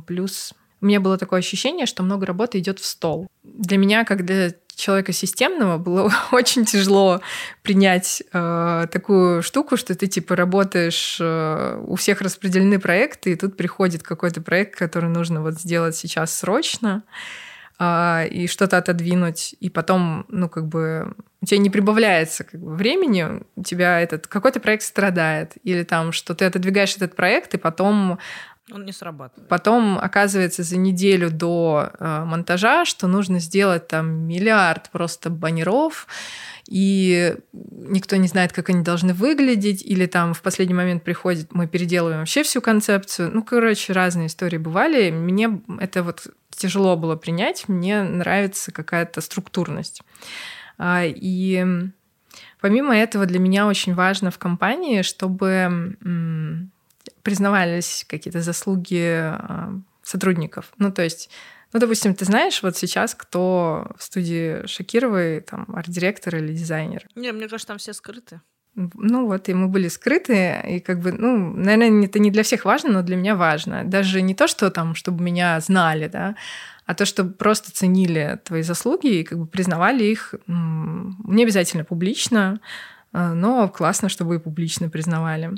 плюс 0.08 0.54
у 0.82 0.86
меня 0.86 1.00
было 1.00 1.18
такое 1.18 1.40
ощущение, 1.40 1.86
что 1.86 2.04
много 2.04 2.26
работы 2.26 2.60
идет 2.60 2.80
в 2.80 2.86
стол. 2.86 3.28
Для 3.44 3.78
меня, 3.78 4.04
как 4.04 4.26
для 4.26 4.52
человека 4.76 5.14
системного, 5.14 5.78
было 5.78 6.12
очень 6.32 6.66
тяжело 6.66 7.22
принять 7.62 8.22
э, 8.34 8.88
такую 8.92 9.44
штуку, 9.44 9.78
что 9.78 9.96
ты 9.96 10.08
типа 10.08 10.36
работаешь, 10.36 11.18
э, 11.22 11.84
у 11.88 11.96
всех 11.96 12.22
распределены 12.22 12.80
проекты, 12.80 13.32
и 13.32 13.36
тут 13.36 13.56
приходит 13.56 14.04
какой-то 14.04 14.42
проект, 14.42 14.76
который 14.76 15.10
нужно 15.10 15.42
вот 15.42 15.54
сделать 15.54 15.96
сейчас 15.96 16.38
срочно 16.38 17.04
а, 17.80 18.26
и 18.26 18.48
что-то 18.48 18.78
отодвинуть, 18.78 19.56
и 19.60 19.70
потом, 19.70 20.26
ну, 20.30 20.48
как 20.50 20.68
бы, 20.68 21.16
у 21.42 21.46
тебя 21.46 21.60
не 21.60 21.70
прибавляется 21.70 22.44
как 22.44 22.60
бы, 22.60 22.76
времени, 22.76 23.44
у 23.56 23.64
тебя 23.64 24.00
этот 24.00 24.28
какой-то 24.28 24.60
проект 24.60 24.84
страдает, 24.84 25.54
или 25.64 25.84
там, 25.84 26.12
что 26.12 26.36
ты 26.36 26.46
отодвигаешь 26.46 26.96
этот 26.96 27.16
проект, 27.16 27.54
и 27.56 27.58
потом 27.58 28.20
он 28.72 28.86
не 28.86 28.94
срабатывает. 28.94 29.50
Потом 29.50 30.00
оказывается 30.00 30.64
за 30.64 30.78
неделю 30.78 31.30
до 31.30 31.92
э, 32.00 32.24
монтажа, 32.24 32.86
что 32.86 33.08
нужно 33.08 33.40
сделать 33.40 33.88
там 33.88 34.26
миллиард 34.26 34.90
просто 34.90 35.30
баннеров, 35.30 36.08
и 36.70 37.36
никто 37.52 38.16
не 38.16 38.28
знает, 38.28 38.54
как 38.54 38.70
они 38.70 38.82
должны 38.82 39.14
выглядеть, 39.14 39.84
или 39.84 40.06
там 40.06 40.34
в 40.34 40.42
последний 40.42 40.74
момент 40.74 41.04
приходит, 41.04 41.54
мы 41.54 41.68
переделываем 41.68 42.20
вообще 42.20 42.44
всю 42.44 42.62
концепцию. 42.62 43.32
Ну, 43.34 43.44
короче, 43.44 43.92
разные 43.92 44.28
истории 44.28 44.58
бывали. 44.58 45.12
Мне 45.12 45.62
это 45.80 46.04
вот 46.04 46.28
тяжело 46.56 46.96
было 46.96 47.16
принять, 47.16 47.68
мне 47.68 48.04
нравится 48.04 48.72
какая-то 48.72 49.22
структурность. 49.22 50.02
А, 50.78 51.04
и 51.06 51.66
помимо 52.62 52.96
этого 52.96 53.26
для 53.26 53.40
меня 53.40 53.68
очень 53.68 53.94
важно 53.94 54.32
в 54.32 54.38
компании, 54.38 55.02
чтобы 55.02 55.98
признавались 57.22 58.06
какие-то 58.08 58.42
заслуги 58.42 59.06
а, 59.08 59.74
сотрудников. 60.02 60.72
Ну, 60.78 60.92
то 60.92 61.02
есть 61.02 61.30
ну, 61.74 61.80
допустим, 61.80 62.14
ты 62.14 62.26
знаешь 62.26 62.62
вот 62.62 62.78
сейчас, 62.78 63.16
кто 63.16 63.88
в 63.98 64.04
студии 64.04 64.66
Шакировой, 64.68 65.42
там, 65.42 65.66
арт-директор 65.74 66.36
или 66.36 66.54
дизайнер? 66.54 67.08
Не, 67.16 67.32
мне 67.32 67.48
кажется, 67.48 67.68
там 67.68 67.80
все 67.80 67.94
скрыты. 67.94 68.42
Ну 68.76 69.28
вот, 69.28 69.50
и 69.50 69.54
мы 69.54 69.68
были 69.68 69.88
скрыты, 69.88 70.60
и 70.68 70.80
как 70.80 71.00
бы, 71.00 71.12
ну, 71.12 71.54
наверное, 71.56 72.06
это 72.06 72.18
не 72.18 72.32
для 72.32 72.42
всех 72.42 72.66
важно, 72.66 72.92
но 72.92 73.02
для 73.04 73.16
меня 73.16 73.36
важно. 73.36 73.84
Даже 73.84 74.22
не 74.22 74.34
то, 74.34 74.48
что 74.48 74.72
там, 74.72 74.96
чтобы 74.96 75.24
меня 75.24 75.60
знали, 75.60 76.08
да, 76.08 76.36
а 76.86 76.96
то, 76.96 77.06
чтобы 77.06 77.34
просто 77.34 77.72
ценили 77.72 78.40
твои 78.44 78.64
заслуги 78.64 79.20
и 79.20 79.24
как 79.24 79.38
бы 79.38 79.46
признавали 79.46 80.04
их 80.06 80.34
не 80.48 81.44
обязательно 81.44 81.84
публично, 81.84 82.60
а, 83.12 83.34
но 83.34 83.70
классно, 83.70 84.10
чтобы 84.10 84.36
и 84.36 84.40
публично 84.40 84.90
признавали. 84.90 85.52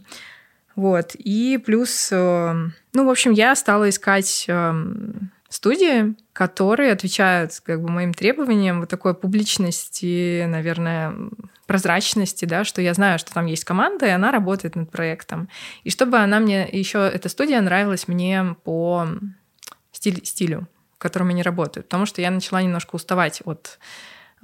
Вот. 0.76 1.16
И 1.16 1.58
плюс, 1.66 2.10
э, 2.12 2.70
ну, 2.94 3.06
в 3.06 3.10
общем, 3.10 3.32
я 3.32 3.56
стала 3.56 3.90
искать 3.90 4.46
эм, 4.50 5.32
студии, 5.48 6.16
которые 6.36 6.92
отвечают 6.92 7.62
как 7.64 7.82
бы 7.82 7.90
моим 7.90 8.14
требованиям 8.14 8.82
вот 8.82 8.90
такой 8.90 9.14
публичности, 9.14 10.44
наверное, 10.46 11.16
прозрачности, 11.66 12.44
да, 12.44 12.66
что 12.66 12.82
я 12.82 12.94
знаю, 12.94 13.20
что 13.20 13.34
там 13.34 13.46
есть 13.46 13.64
команда, 13.64 14.06
и 14.06 14.10
она 14.10 14.34
работает 14.34 14.76
над 14.76 14.92
проектом. 14.92 15.48
И 15.86 15.90
чтобы 15.90 16.18
она 16.18 16.42
мне 16.42 16.68
еще, 16.70 17.00
эта 17.08 17.30
студия 17.30 17.62
нравилась 17.62 18.10
мне 18.10 18.58
по 18.66 19.08
стиль, 19.94 20.26
стилю, 20.26 20.68
в 20.96 20.98
котором 20.98 21.30
они 21.30 21.42
работают. 21.42 21.88
Потому 21.88 22.06
что 22.06 22.20
я 22.20 22.32
начала 22.32 22.62
немножко 22.62 22.98
уставать 22.98 23.42
от 23.46 23.80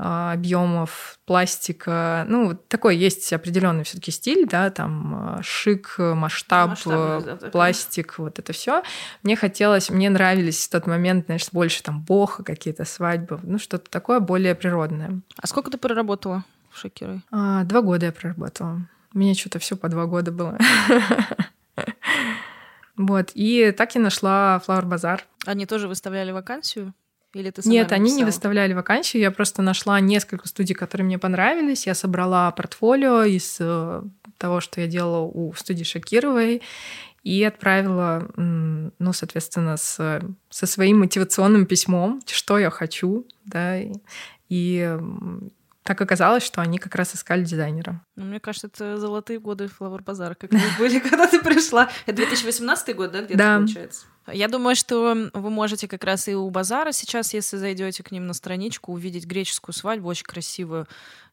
объемов 0.01 1.19
пластика. 1.25 2.25
Ну, 2.27 2.55
такой 2.55 2.97
есть 2.97 3.31
определенный 3.33 3.83
все-таки 3.83 4.11
стиль, 4.11 4.47
да, 4.47 4.71
там 4.71 5.13
а, 5.15 5.43
шик, 5.43 5.95
масштаб, 5.97 6.69
масштаб 6.69 7.23
да, 7.23 7.35
пластик, 7.49 8.17
вот 8.17 8.39
это 8.39 8.51
все. 8.51 8.81
Мне 9.21 9.35
хотелось, 9.35 9.89
мне 9.89 10.09
нравились 10.09 10.65
в 10.65 10.71
тот 10.71 10.87
момент, 10.87 11.27
знаешь, 11.27 11.47
больше 11.51 11.83
там 11.83 12.01
бога, 12.01 12.43
какие-то 12.43 12.83
свадьбы, 12.83 13.39
ну, 13.43 13.59
что-то 13.59 13.89
такое 13.91 14.19
более 14.19 14.55
природное. 14.55 15.21
А 15.37 15.45
сколько 15.45 15.69
ты 15.69 15.77
проработала 15.77 16.43
в 16.71 16.79
Шокирой? 16.79 17.21
А, 17.31 17.63
два 17.63 17.81
года 17.81 18.07
я 18.07 18.11
проработала. 18.11 18.81
У 19.13 19.19
меня 19.19 19.35
что-то 19.35 19.59
все 19.59 19.75
по 19.75 19.87
два 19.87 20.05
года 20.05 20.31
было. 20.31 20.57
Вот, 22.97 23.31
и 23.33 23.71
так 23.71 23.95
я 23.95 24.01
нашла 24.01 24.61
Flower 24.67 24.83
Bazaar. 24.83 25.21
Они 25.47 25.65
тоже 25.65 25.87
выставляли 25.87 26.31
вакансию? 26.31 26.93
Или 27.33 27.49
ты 27.49 27.61
Нет, 27.65 27.91
они 27.91 28.11
не 28.11 28.25
выставляли 28.25 28.73
вакансию. 28.73 29.21
Я 29.21 29.31
просто 29.31 29.61
нашла 29.61 29.99
несколько 29.99 30.47
студий, 30.47 30.75
которые 30.75 31.05
мне 31.05 31.17
понравились. 31.17 31.87
Я 31.87 31.95
собрала 31.95 32.51
портфолио 32.51 33.23
из 33.23 33.57
э, 33.59 34.03
того, 34.37 34.59
что 34.59 34.81
я 34.81 34.87
делала 34.87 35.25
у 35.25 35.53
студии 35.53 35.83
Шакировой, 35.83 36.61
и 37.23 37.43
отправила, 37.43 38.27
ну, 38.35 39.13
соответственно, 39.13 39.77
с, 39.77 40.21
со 40.49 40.65
своим 40.65 40.99
мотивационным 41.01 41.67
письмом, 41.67 42.19
что 42.25 42.57
я 42.57 42.71
хочу, 42.71 43.27
да, 43.45 43.79
и 44.49 44.97
так 45.83 45.99
оказалось, 45.99 46.43
что 46.43 46.61
они 46.61 46.77
как 46.77 46.95
раз 46.95 47.15
искали 47.15 47.43
дизайнера. 47.43 48.03
Ну, 48.15 48.25
мне 48.25 48.39
кажется, 48.39 48.67
это 48.67 48.97
золотые 48.97 49.39
годы 49.39 49.67
Флавор 49.67 50.03
Базара, 50.03 50.35
как 50.35 50.51
были, 50.77 50.99
когда 51.09 51.27
ты 51.27 51.41
пришла. 51.41 51.89
Это 52.05 52.17
2018 52.17 52.95
год, 52.95 53.11
да, 53.11 53.21
где-то 53.21 53.37
да. 53.37 53.57
получается? 53.57 54.05
Я 54.31 54.47
думаю, 54.47 54.75
что 54.75 55.29
вы 55.33 55.49
можете 55.49 55.87
как 55.87 56.03
раз 56.03 56.27
и 56.27 56.35
у 56.35 56.47
базара 56.51 56.91
сейчас, 56.91 57.33
если 57.33 57.57
зайдете 57.57 58.03
к 58.03 58.11
ним 58.11 58.27
на 58.27 58.33
страничку, 58.33 58.93
увидеть 58.93 59.25
греческую 59.25 59.73
свадьбу 59.73 60.07
очень 60.07 60.25
красивую. 60.25 60.87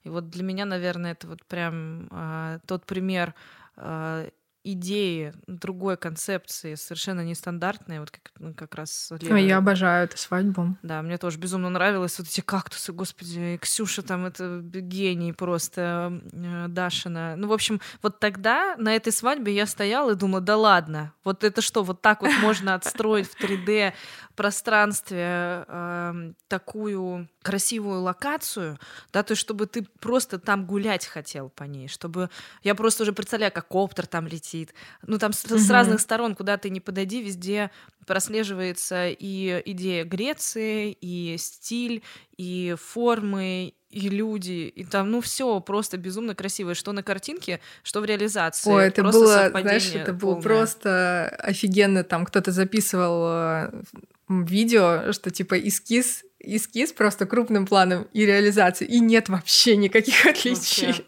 И 0.05 0.09
вот 0.09 0.31
для 0.31 0.43
меня, 0.43 0.65
наверное, 0.65 1.13
это 1.13 1.27
вот 1.27 1.45
прям 1.45 2.09
э, 2.11 2.61
тот 2.67 2.87
пример 2.87 3.35
э, 3.77 4.31
идеи, 4.65 5.33
другой 5.47 5.97
концепции, 5.97 6.75
совершенно 6.75 7.23
нестандартные, 7.23 8.01
вот 8.01 8.11
как, 8.11 8.33
ну, 8.39 8.55
как 8.55 8.75
раз 8.75 9.11
Лера... 9.21 9.39
Я 9.39 9.59
обожаю 9.59 10.05
эту 10.05 10.19
свадьбу. 10.19 10.77
Да, 10.83 11.03
мне 11.03 11.19
тоже 11.19 11.39
безумно 11.39 11.71
нравилось 11.71 12.19
вот 12.19 12.29
эти 12.29 12.41
кактусы, 12.41 12.93
господи, 12.93 13.59
Ксюша 13.63 14.03
там, 14.03 14.27
это 14.27 14.61
гений 14.63 15.33
просто, 15.33 16.21
э, 16.33 16.67
Дашина. 16.69 17.37
Ну, 17.37 17.49
в 17.49 17.53
общем, 17.53 17.81
вот 18.03 18.21
тогда 18.21 18.77
на 18.77 18.95
этой 18.95 19.13
свадьбе 19.13 19.55
я 19.55 19.67
стояла 19.67 20.13
и 20.13 20.17
думала, 20.17 20.41
да 20.41 20.57
ладно, 20.57 21.13
вот 21.25 21.45
это 21.45 21.61
что, 21.61 21.83
вот 21.83 22.03
так 22.03 22.23
вот 22.23 22.33
можно 22.41 22.75
отстроить 22.75 23.29
в 23.29 23.41
3D 23.41 23.93
пространстве 24.39 25.65
э, 25.67 26.33
такую 26.47 27.29
красивую 27.43 28.03
локацию, 28.03 28.79
да, 29.13 29.25
то 29.25 29.33
есть 29.33 29.41
чтобы 29.41 29.67
ты 29.67 29.85
просто 29.99 30.39
там 30.39 30.65
гулять 30.65 31.05
хотел 31.07 31.49
по 31.49 31.65
ней, 31.65 31.89
чтобы 31.89 32.31
я 32.63 32.77
просто 32.77 33.03
уже 33.03 33.13
представляю, 33.13 33.51
как 33.51 33.67
коптер 33.67 34.07
там 34.07 34.29
летит, 34.29 34.75
ну 35.05 35.19
там 35.19 35.33
с, 35.33 35.45
mm-hmm. 35.45 35.59
с 35.59 35.71
разных 35.71 36.01
сторон, 36.01 36.37
куда 36.37 36.57
ты 36.57 36.71
не 36.71 36.79
подойди, 36.79 37.21
везде 37.21 37.73
прослеживается 38.07 39.09
и 39.09 39.61
идея 39.67 40.05
Греции, 40.05 40.97
и 41.01 41.37
стиль, 41.37 42.05
и 42.37 42.77
формы, 42.81 43.75
и 43.91 44.09
люди, 44.09 44.73
и 44.75 44.85
там, 44.85 45.11
ну, 45.11 45.21
все 45.21 45.61
просто 45.61 45.97
безумно 45.97 46.35
красивое, 46.35 46.75
что 46.75 46.93
на 46.93 47.03
картинке, 47.03 47.61
что 47.83 48.01
в 48.01 48.05
реализации. 48.05 48.71
Ой, 48.71 48.87
это 48.87 49.03
просто 49.03 49.51
было, 49.53 49.61
знаешь, 49.63 49.91
это 49.95 50.13
было 50.13 50.35
просто 50.41 51.29
офигенно. 51.39 52.05
Там 52.05 52.27
кто-то 52.27 52.53
записывал 52.53 53.25
э, 53.27 53.83
видео, 54.29 55.13
что 55.13 55.31
типа 55.31 55.59
эскиз, 55.59 56.25
эскиз 56.39 56.93
просто 56.93 57.27
крупным 57.27 57.67
планом 57.67 58.07
и 58.13 58.25
реализацию, 58.25 58.89
и 58.89 59.01
нет 59.01 59.29
вообще 59.29 59.77
никаких 59.77 60.27
отличий. 60.27 60.87
Вообще, 60.87 61.05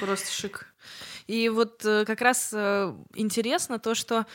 просто 0.00 0.30
шик. 0.30 0.66
И 1.26 1.48
вот 1.48 1.84
э, 1.84 2.04
как 2.06 2.20
раз 2.22 2.50
э, 2.52 2.92
интересно 3.14 3.78
то, 3.78 3.94
что 3.94 4.26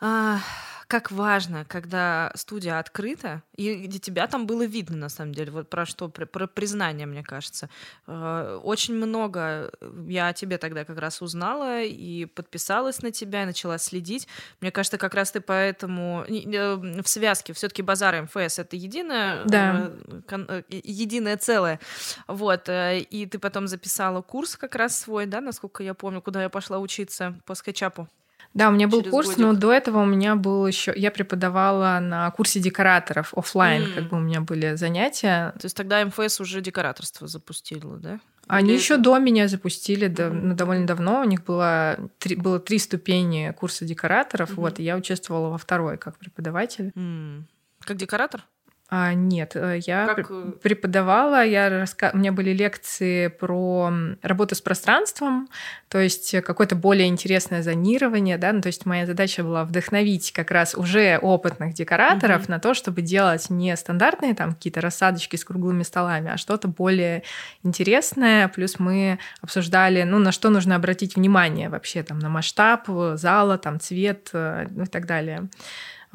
А, 0.00 0.40
как 0.88 1.10
важно, 1.10 1.64
когда 1.64 2.30
студия 2.36 2.78
открыта, 2.78 3.42
и 3.56 3.74
где 3.74 3.98
тебя 3.98 4.28
там 4.28 4.46
было 4.46 4.64
видно, 4.64 4.96
на 4.96 5.08
самом 5.08 5.34
деле, 5.34 5.50
вот 5.50 5.68
про 5.68 5.84
что, 5.84 6.08
про, 6.08 6.26
про 6.26 6.46
признание, 6.46 7.06
мне 7.06 7.24
кажется. 7.24 7.68
Э, 8.06 8.60
очень 8.62 8.94
много 8.94 9.72
я 10.06 10.28
о 10.28 10.32
тебе 10.32 10.58
тогда 10.58 10.84
как 10.84 10.98
раз 10.98 11.22
узнала 11.22 11.82
и 11.82 12.26
подписалась 12.26 13.02
на 13.02 13.10
тебя, 13.10 13.42
и 13.42 13.46
начала 13.46 13.78
следить. 13.78 14.28
Мне 14.60 14.70
кажется, 14.70 14.96
как 14.96 15.14
раз 15.14 15.32
ты 15.32 15.40
поэтому 15.40 16.24
э, 16.28 17.02
в 17.02 17.08
связке 17.08 17.52
все-таки 17.52 17.82
базар 17.82 18.22
МФС 18.22 18.60
это 18.60 18.76
единое, 18.76 19.42
да. 19.44 19.90
э, 20.30 20.62
единое 20.70 21.36
целое. 21.36 21.80
Вот. 22.28 22.68
И 22.68 23.28
ты 23.30 23.38
потом 23.40 23.66
записала 23.66 24.22
курс 24.22 24.56
как 24.56 24.76
раз 24.76 24.96
свой, 24.96 25.26
да, 25.26 25.40
насколько 25.40 25.82
я 25.82 25.94
помню, 25.94 26.22
куда 26.22 26.42
я 26.42 26.48
пошла 26.48 26.78
учиться 26.78 27.36
по 27.44 27.56
скетчапу. 27.56 28.08
Да, 28.56 28.70
у 28.70 28.72
меня 28.72 28.88
был 28.88 29.02
курс, 29.02 29.28
годик. 29.28 29.40
но 29.42 29.52
до 29.52 29.70
этого 29.70 29.98
у 29.98 30.06
меня 30.06 30.34
был 30.34 30.66
еще. 30.66 30.90
Я 30.96 31.10
преподавала 31.10 31.98
на 32.00 32.30
курсе 32.30 32.58
декораторов 32.58 33.34
офлайн, 33.36 33.82
mm. 33.82 33.94
как 33.94 34.08
бы 34.08 34.16
у 34.16 34.20
меня 34.20 34.40
были 34.40 34.76
занятия. 34.76 35.52
То 35.60 35.66
есть 35.66 35.76
тогда 35.76 36.02
МФС 36.06 36.40
уже 36.40 36.62
декораторство 36.62 37.28
запустило, 37.28 37.98
да? 37.98 38.18
Они 38.46 38.70
Или 38.70 38.78
еще 38.78 38.94
это... 38.94 39.02
до 39.02 39.18
меня 39.18 39.48
запустили, 39.48 40.06
да, 40.06 40.30
ну, 40.30 40.54
довольно 40.54 40.86
давно. 40.86 41.20
У 41.20 41.24
них 41.24 41.44
было 41.44 41.98
три, 42.18 42.34
было 42.34 42.58
три 42.58 42.78
ступени 42.78 43.52
курса 43.58 43.84
декораторов. 43.84 44.52
Mm-hmm. 44.52 44.54
Вот, 44.54 44.78
и 44.78 44.84
я 44.84 44.96
участвовала 44.96 45.50
во 45.50 45.58
второй 45.58 45.98
как 45.98 46.16
преподаватель. 46.16 46.92
Mm. 46.94 47.42
Как 47.80 47.98
декоратор? 47.98 48.46
А, 48.88 49.14
нет, 49.14 49.56
э, 49.56 49.80
я 49.84 50.06
как... 50.06 50.30
Э, 50.30 50.52
преподавала, 50.62 51.44
я 51.44 51.68
раска... 51.68 52.12
у 52.14 52.18
меня 52.18 52.30
были 52.30 52.50
лекции 52.50 53.26
про 53.26 53.90
работу 54.22 54.54
с 54.54 54.60
пространством, 54.60 55.48
то 55.88 55.98
есть 55.98 56.40
какое-то 56.42 56.76
более 56.76 57.08
интересное 57.08 57.62
зонирование, 57.62 58.38
да, 58.38 58.52
ну, 58.52 58.60
то 58.60 58.68
есть 58.68 58.86
моя 58.86 59.04
задача 59.04 59.42
была 59.42 59.64
вдохновить 59.64 60.30
как 60.30 60.52
раз 60.52 60.76
уже 60.76 61.18
опытных 61.20 61.74
декораторов 61.74 62.42
угу. 62.42 62.52
на 62.52 62.60
то, 62.60 62.74
чтобы 62.74 63.02
делать 63.02 63.50
не 63.50 63.76
стандартные 63.76 64.36
там 64.36 64.54
какие-то 64.54 64.80
рассадочки 64.80 65.34
с 65.34 65.44
круглыми 65.44 65.82
столами, 65.82 66.30
а 66.30 66.36
что-то 66.36 66.68
более 66.68 67.24
интересное, 67.64 68.46
плюс 68.46 68.78
мы 68.78 69.18
обсуждали, 69.40 70.04
ну, 70.04 70.20
на 70.20 70.30
что 70.30 70.48
нужно 70.48 70.76
обратить 70.76 71.16
внимание 71.16 71.68
вообще, 71.70 72.04
там, 72.04 72.20
на 72.20 72.28
масштаб 72.28 72.86
зала, 73.14 73.58
там, 73.58 73.80
цвет, 73.80 74.30
э, 74.32 74.68
ну, 74.70 74.84
и 74.84 74.86
так 74.86 75.06
далее. 75.06 75.48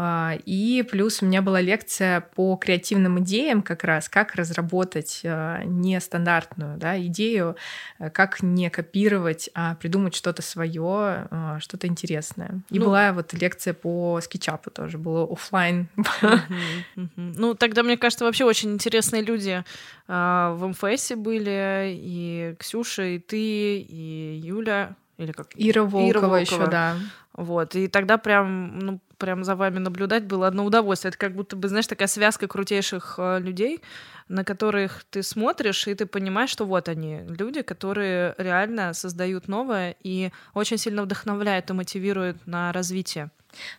А, 0.04 0.36
и 0.48 0.82
плюс 0.82 1.22
у 1.22 1.28
меня 1.28 1.44
была 1.44 1.62
лекция 1.62 2.22
по 2.22 2.56
креативным 2.56 3.20
идеям 3.20 3.62
как 3.62 3.84
раз, 3.84 4.10
как 4.10 4.34
разработать 4.34 5.22
а, 5.24 5.62
нестандартную 5.64 6.80
да, 6.80 7.00
идею, 7.06 7.56
э, 8.00 8.10
как 8.10 8.42
не 8.42 8.72
копировать, 8.72 9.52
а 9.54 9.76
придумать 9.76 10.16
что-то 10.16 10.42
свое, 10.42 11.28
а, 11.30 11.60
что-то 11.60 11.86
интересное. 11.86 12.62
И 12.72 12.80
ну, 12.80 12.86
была 12.86 13.14
вот 13.14 13.32
лекция 13.34 13.76
по 13.76 14.20
скетчапу 14.24 14.72
тоже, 14.72 14.98
было 14.98 15.32
офлайн. 15.32 15.88
Ну, 17.16 17.54
тогда, 17.54 17.84
мне 17.84 17.98
кажется, 17.98 18.26
вообще 18.26 18.46
очень 18.46 18.74
интересные 18.74 19.22
люди 19.22 19.64
в 20.08 20.60
МФСе 20.60 21.16
были, 21.16 21.94
и 21.96 22.56
Ксюша, 22.60 23.04
и 23.04 23.20
ты, 23.20 23.78
и 23.78 24.42
Юля, 24.44 24.96
или 25.22 25.32
как? 25.32 25.50
Ира 25.56 25.84
Волкова, 25.84 26.10
Ира 26.10 26.20
Волкова. 26.22 26.38
еще, 26.38 26.68
да. 26.68 26.98
Вот, 27.34 27.76
и 27.76 27.88
тогда 27.88 28.18
прям, 28.18 28.80
ну, 28.80 29.00
прям 29.18 29.44
за 29.44 29.56
вами 29.56 29.80
наблюдать 29.80 30.26
было 30.26 30.48
одно 30.48 30.66
удовольствие. 30.66 31.10
Это 31.10 31.18
как 31.18 31.34
будто 31.34 31.56
бы, 31.56 31.68
знаешь, 31.68 31.88
такая 31.88 32.08
связка 32.08 32.48
крутейших 32.48 33.16
э, 33.18 33.40
людей, 33.40 33.82
на 34.28 34.44
которых 34.44 35.06
ты 35.10 35.24
смотришь, 35.24 35.88
и 35.88 35.94
ты 35.94 36.06
понимаешь, 36.06 36.50
что 36.50 36.66
вот 36.66 36.90
они, 36.90 37.22
люди, 37.28 37.62
которые 37.62 38.36
реально 38.38 38.94
создают 38.94 39.48
новое 39.48 39.96
и 40.04 40.32
очень 40.54 40.78
сильно 40.78 41.04
вдохновляют 41.04 41.70
и 41.70 41.74
мотивируют 41.74 42.48
на 42.48 42.74
развитие. 42.74 43.30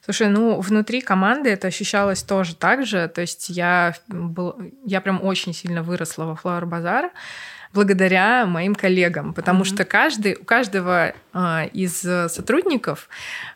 Слушай, 0.05 0.28
ну 0.28 0.61
внутри 0.61 1.00
команды 1.00 1.50
это 1.50 1.68
ощущалось 1.68 2.22
тоже 2.22 2.55
так 2.55 2.86
же. 2.86 3.09
То 3.09 3.22
есть 3.22 3.48
я, 3.48 3.94
был, 4.09 4.57
я 4.84 5.00
прям 5.00 5.22
очень 5.22 5.53
сильно 5.55 5.82
выросла 5.82 6.24
во 6.24 6.34
Flower 6.34 6.64
Bazaar 6.64 7.11
благодаря 7.72 8.46
моим 8.46 8.74
коллегам, 8.74 9.32
потому 9.32 9.62
mm-hmm. 9.62 9.74
что 9.74 9.84
каждый, 9.84 10.34
у 10.34 10.44
каждого 10.44 11.14
а, 11.32 11.64
из 11.72 12.00
сотрудников 12.00 13.08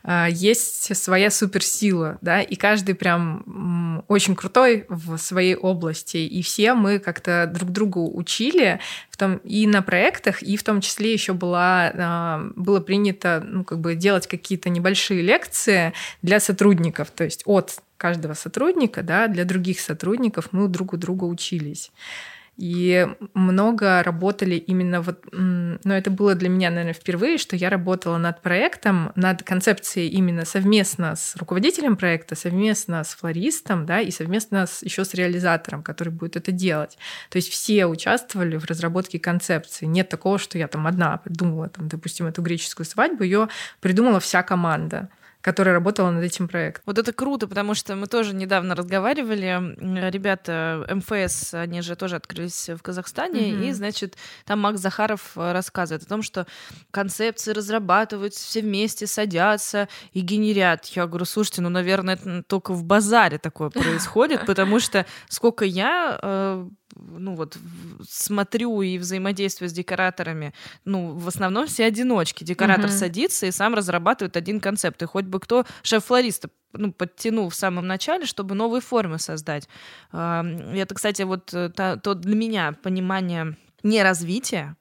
а, 0.02 0.28
есть 0.30 0.96
своя 0.96 1.30
суперсила, 1.30 2.18
да, 2.22 2.40
и 2.40 2.56
каждый 2.56 2.94
прям 2.94 4.04
очень 4.08 4.34
крутой 4.34 4.86
в 4.88 5.18
своей 5.18 5.54
области, 5.54 6.16
и 6.16 6.42
все 6.42 6.74
мы 6.74 6.98
как-то 6.98 7.50
друг 7.52 7.70
другу 7.70 8.10
учили 8.16 8.80
в 9.10 9.16
том 9.16 9.36
и 9.38 9.66
на 9.66 9.82
проектах, 9.82 10.42
и 10.42 10.56
в 10.56 10.62
том 10.62 10.80
числе 10.80 11.12
еще 11.12 11.32
была 11.32 11.92
а, 11.94 12.50
было 12.56 12.80
принято, 12.80 13.42
ну 13.46 13.64
как 13.64 13.80
бы 13.80 13.94
делать 13.94 14.26
какие-то 14.26 14.70
небольшие 14.70 15.22
лекции 15.22 15.92
для 16.22 16.40
сотрудников, 16.40 17.10
то 17.10 17.24
есть 17.24 17.42
от 17.44 17.80
каждого 17.96 18.34
сотрудника, 18.34 19.02
да, 19.02 19.26
для 19.26 19.44
других 19.44 19.80
сотрудников 19.80 20.48
мы 20.52 20.68
друг 20.68 20.92
у 20.92 20.96
друга 20.96 21.24
учились. 21.24 21.90
И 22.56 23.06
много 23.34 24.02
работали 24.02 24.54
именно 24.54 25.02
вот... 25.02 25.24
Но 25.32 25.96
это 25.96 26.10
было 26.10 26.34
для 26.34 26.48
меня, 26.48 26.70
наверное, 26.70 26.94
впервые, 26.94 27.36
что 27.36 27.54
я 27.54 27.68
работала 27.68 28.16
над 28.16 28.40
проектом, 28.40 29.12
над 29.14 29.42
концепцией 29.42 30.08
именно 30.08 30.44
совместно 30.44 31.16
с 31.16 31.36
руководителем 31.36 31.96
проекта, 31.96 32.34
совместно 32.34 33.04
с 33.04 33.14
флористом, 33.14 33.84
да, 33.84 34.00
и 34.00 34.10
совместно 34.10 34.66
с, 34.66 34.82
еще 34.82 35.04
с 35.04 35.12
реализатором, 35.14 35.82
который 35.82 36.08
будет 36.12 36.36
это 36.36 36.50
делать. 36.50 36.96
То 37.30 37.36
есть 37.36 37.50
все 37.50 37.86
участвовали 37.86 38.56
в 38.56 38.64
разработке 38.64 39.18
концепции. 39.18 39.84
Нет 39.84 40.08
такого, 40.08 40.38
что 40.38 40.56
я 40.56 40.66
там 40.68 40.86
одна 40.86 41.18
придумала, 41.18 41.68
там, 41.68 41.88
допустим, 41.88 42.26
эту 42.26 42.40
греческую 42.40 42.86
свадьбу, 42.86 43.22
ее 43.22 43.48
придумала 43.80 44.18
вся 44.18 44.42
команда 44.42 45.10
которая 45.46 45.74
работала 45.74 46.10
над 46.10 46.24
этим 46.24 46.48
проектом. 46.48 46.82
Вот 46.86 46.98
это 46.98 47.12
круто, 47.12 47.46
потому 47.46 47.74
что 47.74 47.94
мы 47.94 48.08
тоже 48.08 48.34
недавно 48.34 48.74
разговаривали. 48.74 49.76
Ребята 50.10 50.84
МФС, 50.90 51.54
они 51.54 51.82
же 51.82 51.94
тоже 51.94 52.16
открылись 52.16 52.68
в 52.68 52.82
Казахстане, 52.82 53.52
mm-hmm. 53.52 53.68
и, 53.68 53.72
значит, 53.72 54.16
там 54.44 54.58
Макс 54.58 54.80
Захаров 54.80 55.36
э, 55.36 55.52
рассказывает 55.52 56.02
о 56.02 56.08
том, 56.08 56.22
что 56.22 56.48
концепции 56.90 57.52
разрабатывают, 57.52 58.34
все 58.34 58.60
вместе 58.60 59.06
садятся 59.06 59.88
и 60.12 60.20
генерят. 60.20 60.86
Я 60.86 61.06
говорю, 61.06 61.24
слушайте, 61.24 61.62
ну, 61.62 61.68
наверное, 61.68 62.14
это 62.14 62.42
только 62.42 62.72
в 62.72 62.82
базаре 62.82 63.38
такое 63.38 63.70
происходит, 63.70 64.46
потому 64.46 64.80
что 64.80 65.06
сколько 65.28 65.64
я 65.64 66.18
э, 66.20 66.68
ну 66.96 67.34
вот 67.34 67.58
смотрю 68.08 68.82
и 68.82 68.98
взаимодействую 68.98 69.68
с 69.68 69.72
декораторами, 69.72 70.52
ну 70.84 71.12
в 71.12 71.28
основном 71.28 71.66
все 71.66 71.84
одиночки. 71.84 72.44
Декоратор 72.44 72.86
uh-huh. 72.86 72.98
садится 72.98 73.46
и 73.46 73.50
сам 73.50 73.74
разрабатывает 73.74 74.36
один 74.36 74.60
концепт. 74.60 75.02
И 75.02 75.06
хоть 75.06 75.24
бы 75.24 75.40
кто 75.40 75.64
шеф-флориста 75.82 76.50
ну, 76.72 76.92
подтянул 76.92 77.48
в 77.48 77.54
самом 77.54 77.86
начале, 77.86 78.26
чтобы 78.26 78.54
новые 78.54 78.80
формы 78.80 79.18
создать. 79.18 79.68
Это, 80.12 80.94
кстати, 80.94 81.22
вот 81.22 81.52
э, 81.54 81.70
то, 81.70 81.96
то 81.96 82.14
для 82.14 82.34
меня 82.34 82.72
понимание 82.82 83.56
не 83.82 84.02
развития, 84.02 84.76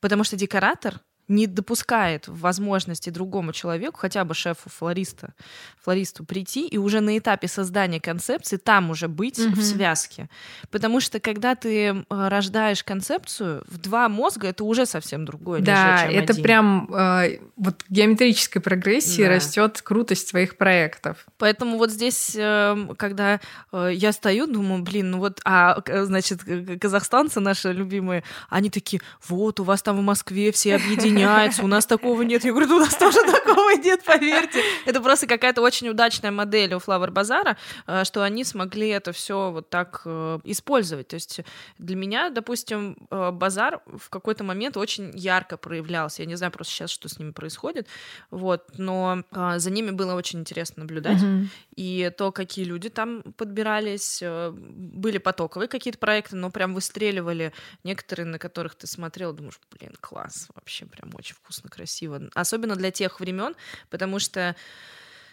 потому 0.00 0.24
что 0.24 0.36
декоратор 0.36 1.00
не 1.28 1.46
допускает 1.46 2.26
возможности 2.26 3.10
другому 3.10 3.52
человеку, 3.52 3.98
хотя 3.98 4.24
бы 4.24 4.34
шефу 4.34 4.70
флориста, 4.70 5.34
флористу 5.82 6.24
прийти 6.24 6.66
и 6.66 6.78
уже 6.78 7.00
на 7.00 7.18
этапе 7.18 7.48
создания 7.48 8.00
концепции 8.00 8.56
там 8.56 8.90
уже 8.90 9.08
быть 9.08 9.38
mm-hmm. 9.38 9.54
в 9.54 9.62
связке. 9.62 10.28
Потому 10.70 11.00
что 11.00 11.20
когда 11.20 11.54
ты 11.54 11.88
э, 11.88 12.04
рождаешь 12.08 12.82
концепцию, 12.82 13.62
в 13.68 13.78
два 13.78 14.08
мозга 14.08 14.48
это 14.48 14.64
уже 14.64 14.86
совсем 14.86 15.26
другое. 15.26 15.60
Да, 15.60 16.04
нежели, 16.04 16.22
это 16.22 16.32
один. 16.32 16.42
прям 16.42 16.94
э, 16.94 17.38
вот 17.56 17.84
геометрической 17.90 18.62
прогрессии 18.62 19.22
да. 19.22 19.28
растет 19.28 19.82
крутость 19.82 20.30
твоих 20.30 20.56
проектов. 20.56 21.26
Поэтому 21.36 21.76
вот 21.76 21.90
здесь, 21.90 22.34
э, 22.36 22.76
когда 22.96 23.40
э, 23.72 23.90
я 23.92 24.12
стою, 24.12 24.46
думаю, 24.46 24.82
блин, 24.82 25.10
ну 25.10 25.18
вот, 25.18 25.40
а 25.44 25.82
значит, 26.04 26.40
казахстанцы 26.80 27.40
наши 27.40 27.72
любимые, 27.72 28.24
они 28.48 28.70
такие, 28.70 29.02
вот, 29.28 29.60
у 29.60 29.64
вас 29.64 29.82
там 29.82 29.98
в 29.98 30.02
Москве 30.02 30.52
все 30.52 30.76
объединены 30.76 31.17
меняется, 31.18 31.64
у 31.64 31.66
нас 31.66 31.86
такого 31.86 32.22
нет. 32.22 32.44
Я 32.44 32.52
говорю, 32.52 32.76
у 32.76 32.80
нас 32.80 32.96
тоже 32.96 33.18
такого 33.24 33.70
нет, 33.72 34.02
поверьте. 34.04 34.62
Это 34.86 35.00
просто 35.00 35.26
какая-то 35.26 35.62
очень 35.62 35.88
удачная 35.88 36.30
модель 36.30 36.74
у 36.74 36.78
Flower 36.78 37.10
Базара, 37.10 37.56
э, 37.86 38.04
что 38.04 38.22
они 38.22 38.44
смогли 38.44 38.88
это 38.88 39.12
все 39.12 39.50
вот 39.50 39.70
так 39.70 40.02
э, 40.04 40.38
использовать. 40.44 41.08
То 41.08 41.14
есть 41.14 41.40
для 41.78 41.96
меня, 41.96 42.30
допустим, 42.30 42.96
э, 43.10 43.30
базар 43.30 43.80
в 43.86 44.10
какой-то 44.10 44.44
момент 44.44 44.76
очень 44.76 45.10
ярко 45.14 45.56
проявлялся. 45.56 46.22
Я 46.22 46.28
не 46.28 46.36
знаю 46.36 46.52
просто 46.52 46.72
сейчас, 46.72 46.90
что 46.90 47.08
с 47.08 47.18
ними 47.18 47.32
происходит, 47.32 47.86
вот, 48.30 48.64
но 48.76 49.22
за 49.56 49.70
ними 49.70 49.90
было 49.90 50.14
очень 50.14 50.40
интересно 50.40 50.82
наблюдать. 50.82 51.18
Mm-hmm. 51.18 51.46
И 51.78 52.12
то, 52.16 52.32
какие 52.32 52.64
люди 52.64 52.90
там 52.90 53.22
подбирались, 53.36 54.22
были 54.22 55.18
потоковые 55.18 55.68
какие-то 55.68 55.98
проекты, 55.98 56.36
но 56.36 56.50
прям 56.50 56.74
выстреливали 56.74 57.52
некоторые, 57.84 58.26
на 58.26 58.38
которых 58.38 58.74
ты 58.74 58.86
смотрел, 58.86 59.32
думаешь, 59.32 59.58
блин, 59.70 59.94
класс, 60.00 60.48
вообще 60.54 60.86
прям 60.86 61.08
прям 61.08 61.18
очень 61.18 61.34
вкусно, 61.34 61.68
красиво. 61.68 62.20
Особенно 62.34 62.76
для 62.76 62.90
тех 62.90 63.20
времен, 63.20 63.54
потому 63.90 64.18
что 64.18 64.54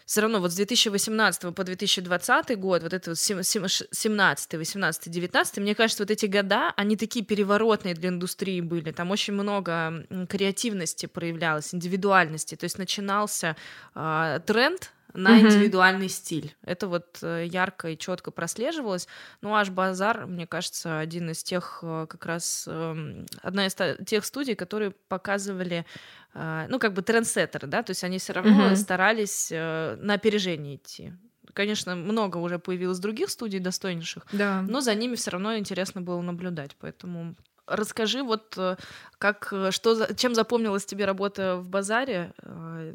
все 0.06 0.22
равно 0.22 0.40
вот 0.40 0.52
с 0.52 0.56
2018 0.56 1.56
по 1.56 1.64
2020 1.64 2.60
год, 2.60 2.84
вот 2.84 2.94
это 2.94 3.12
вот 3.12 3.20
17, 3.20 4.54
18, 4.54 5.12
19, 5.12 5.58
мне 5.58 5.74
кажется, 5.76 6.04
вот 6.04 6.12
эти 6.12 6.28
года, 6.28 6.74
они 6.78 6.96
такие 6.96 7.26
переворотные 7.26 7.96
для 7.96 8.10
индустрии 8.10 8.62
были. 8.62 8.92
Там 8.92 9.10
очень 9.10 9.34
много 9.34 10.06
креативности 10.30 11.08
проявлялось, 11.08 11.74
индивидуальности. 11.74 12.56
То 12.56 12.66
есть 12.66 12.78
начинался 12.78 13.56
э, 13.96 14.40
тренд 14.46 14.92
на 15.16 15.40
индивидуальный 15.40 16.10
стиль. 16.10 16.56
Это 16.64 16.88
вот 16.88 17.20
э, 17.22 17.46
ярко 17.48 17.90
и 17.90 17.98
четко 17.98 18.32
прослеживалось. 18.32 19.08
Ну, 19.42 19.54
аж 19.56 19.70
базар, 19.70 20.26
мне 20.26 20.46
кажется, 20.48 21.00
один 21.00 21.30
из 21.32 21.44
тех 21.44 21.80
э, 21.82 22.08
как 22.10 22.26
раз 22.26 22.66
эм, 22.68 23.26
одна 23.42 23.68
из 23.68 23.76
тех 24.06 24.26
студий, 24.26 24.56
которые 24.56 24.92
показывали 24.92 25.86
э, 26.34 26.66
ну, 26.70 26.80
как 26.80 26.94
бы 26.94 27.02
трендсеттеры, 27.02 27.68
да, 27.68 27.84
то 27.84 27.92
есть 27.92 28.04
они 28.04 28.20
все 28.20 28.34
равно 28.34 28.70
mm-hmm. 28.70 28.76
старались 28.76 29.50
на 29.52 30.14
опережение 30.14 30.76
идти. 30.76 31.14
Конечно, 31.54 31.96
много 31.96 32.38
уже 32.38 32.60
появилось 32.60 33.00
других 33.00 33.30
студий 33.30 33.60
достойнейших, 33.60 34.26
да. 34.34 34.62
но 34.62 34.82
за 34.82 34.94
ними 34.94 35.16
все 35.16 35.32
равно 35.32 35.58
интересно 35.58 36.02
было 36.02 36.22
наблюдать, 36.22 36.76
поэтому 36.80 37.36
Расскажи, 37.68 38.22
вот 38.22 38.54
э, 38.58 38.76
как, 39.18 39.50
э, 39.52 39.72
что, 39.72 40.14
чем 40.16 40.36
запомнилась 40.36 40.86
тебе 40.86 41.06
работа 41.06 41.58
в 41.58 41.68
базаре? 41.68 42.32
Э, 42.44 42.94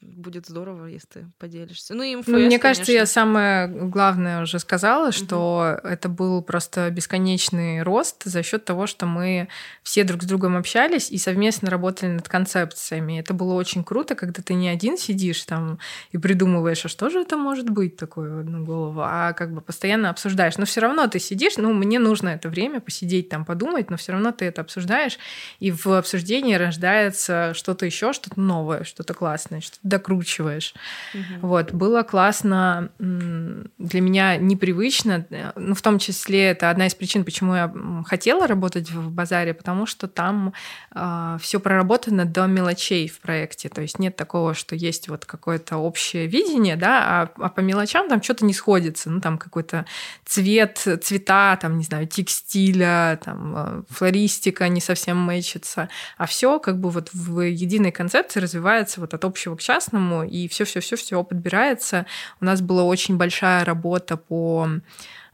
будет 0.00 0.46
здорово, 0.46 0.86
если 0.86 1.06
ты 1.08 1.26
поделишься. 1.38 1.94
Ну, 1.94 2.02
и 2.02 2.16
МФС, 2.16 2.26
ну, 2.26 2.38
мне 2.38 2.58
конечно. 2.58 2.62
кажется, 2.62 2.92
я 2.92 3.06
самое 3.06 3.68
главное 3.68 4.42
уже 4.42 4.58
сказала, 4.58 5.12
что 5.12 5.76
угу. 5.78 5.88
это 5.88 6.08
был 6.08 6.42
просто 6.42 6.90
бесконечный 6.90 7.82
рост 7.82 8.24
за 8.24 8.42
счет 8.42 8.64
того, 8.64 8.86
что 8.86 9.06
мы 9.06 9.48
все 9.82 10.02
друг 10.02 10.22
с 10.22 10.26
другом 10.26 10.56
общались 10.56 11.10
и 11.10 11.18
совместно 11.18 11.70
работали 11.70 12.10
над 12.10 12.28
концепциями. 12.28 13.20
Это 13.20 13.34
было 13.34 13.54
очень 13.54 13.84
круто, 13.84 14.14
когда 14.14 14.42
ты 14.42 14.54
не 14.54 14.68
один 14.68 14.98
сидишь 14.98 15.44
там 15.44 15.78
и 16.10 16.18
придумываешь, 16.18 16.84
а 16.84 16.88
что 16.88 17.10
же 17.10 17.20
это 17.20 17.36
может 17.36 17.70
быть 17.70 17.96
такое 17.96 18.34
в 18.34 18.38
одну 18.40 18.64
голову, 18.64 19.02
а 19.04 19.32
как 19.34 19.52
бы 19.54 19.60
постоянно 19.60 20.10
обсуждаешь. 20.10 20.58
Но 20.58 20.64
все 20.64 20.80
равно 20.80 21.06
ты 21.06 21.18
сидишь, 21.18 21.56
ну, 21.58 21.72
мне 21.72 21.98
нужно 21.98 22.30
это 22.30 22.48
время 22.48 22.80
посидеть 22.80 23.28
там, 23.28 23.44
подумать, 23.44 23.90
но 23.90 23.96
все 24.00 24.12
равно 24.12 24.32
ты 24.32 24.46
это 24.46 24.62
обсуждаешь, 24.62 25.18
и 25.60 25.70
в 25.70 25.86
обсуждении 25.86 26.54
рождается 26.54 27.52
что-то 27.54 27.86
еще, 27.86 28.12
что-то 28.12 28.40
новое, 28.40 28.84
что-то 28.84 29.14
классное, 29.14 29.60
что-то 29.60 29.80
докручиваешь. 29.82 30.74
Угу. 31.14 31.46
Вот, 31.46 31.72
было 31.72 32.02
классно, 32.02 32.90
для 32.98 34.00
меня 34.00 34.36
непривычно, 34.36 35.26
ну, 35.56 35.74
в 35.74 35.82
том 35.82 35.98
числе 35.98 36.48
это 36.48 36.70
одна 36.70 36.86
из 36.86 36.94
причин, 36.94 37.24
почему 37.24 37.54
я 37.54 37.72
хотела 38.06 38.46
работать 38.46 38.90
в 38.90 39.10
базаре, 39.10 39.54
потому 39.54 39.86
что 39.86 40.08
там 40.08 40.48
э, 40.94 41.10
а, 41.20 41.38
все 41.38 41.60
проработано 41.60 42.24
до 42.24 42.46
мелочей 42.46 43.08
в 43.08 43.20
проекте, 43.20 43.68
то 43.68 43.82
есть 43.82 43.98
нет 43.98 44.16
такого, 44.16 44.54
что 44.54 44.74
есть 44.74 45.08
вот 45.08 45.24
какое-то 45.24 45.76
общее 45.76 46.26
видение, 46.26 46.76
да, 46.76 47.22
а, 47.22 47.44
а 47.44 47.48
по 47.48 47.60
мелочам 47.60 48.08
там 48.08 48.22
что-то 48.22 48.44
не 48.44 48.54
сходится, 48.54 49.10
ну, 49.10 49.20
там 49.20 49.38
какой-то 49.38 49.86
цвет, 50.24 50.78
цвета, 51.02 51.58
там, 51.60 51.78
не 51.78 51.84
знаю, 51.84 52.06
текстиля, 52.06 53.20
там, 53.24 53.54
а, 53.56 53.82
флористика 53.90 54.68
не 54.68 54.80
совсем 54.80 55.18
мэчится, 55.18 55.88
а 56.16 56.26
все 56.26 56.58
как 56.58 56.78
бы 56.78 56.90
вот 56.90 57.10
в 57.12 57.40
единой 57.40 57.92
концепции 57.92 58.40
развивается 58.40 59.00
вот 59.00 59.14
от 59.14 59.24
общего 59.24 59.56
к 59.56 59.60
частному, 59.60 60.24
и 60.24 60.48
все 60.48 60.64
все 60.64 60.80
все 60.80 60.96
все 60.96 61.22
подбирается. 61.24 62.06
У 62.40 62.44
нас 62.44 62.60
была 62.60 62.84
очень 62.84 63.16
большая 63.16 63.64
работа 63.64 64.16
по 64.16 64.68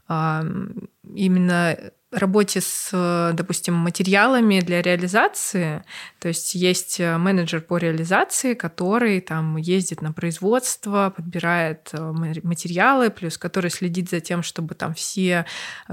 именно 0.09 1.77
работе 2.11 2.61
с, 2.61 3.31
допустим, 3.33 3.73
материалами 3.73 4.61
для 4.61 4.81
реализации. 4.81 5.83
То 6.27 6.31
есть 6.31 6.55
есть 6.55 6.99
э, 6.99 7.17
менеджер 7.17 7.61
по 7.61 7.77
реализации, 7.77 8.53
который 8.53 9.21
там 9.21 9.55
ездит 9.55 10.01
на 10.01 10.11
производство, 10.11 11.13
подбирает 11.15 11.87
э, 11.93 12.01
материалы, 12.43 13.09
плюс 13.09 13.37
который 13.37 13.71
следит 13.71 14.09
за 14.09 14.19
тем, 14.19 14.43
чтобы 14.43 14.75
там 14.75 14.93
все 14.93 15.45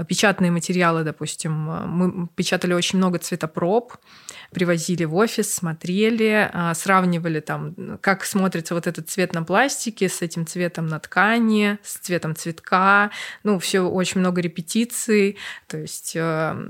печатные 0.09 0.51
материалы, 0.51 1.05
допустим, 1.05 1.53
мы 1.53 2.27
печатали 2.35 2.73
очень 2.73 2.97
много 2.97 3.17
цветопроб, 3.17 3.93
привозили 4.51 5.05
в 5.05 5.15
офис, 5.15 5.53
смотрели, 5.53 6.49
а, 6.51 6.73
сравнивали 6.73 7.39
там, 7.39 7.97
как 8.01 8.25
смотрится 8.25 8.73
вот 8.73 8.87
этот 8.87 9.09
цвет 9.09 9.33
на 9.33 9.43
пластике 9.43 10.09
с 10.09 10.21
этим 10.21 10.45
цветом 10.45 10.87
на 10.87 10.99
ткани, 10.99 11.77
с 11.81 11.97
цветом 11.99 12.35
цветка. 12.35 13.11
Ну, 13.43 13.57
все 13.59 13.81
очень 13.81 14.19
много 14.19 14.41
репетиций. 14.41 15.37
То 15.67 15.77
есть, 15.77 16.13
э, 16.15 16.69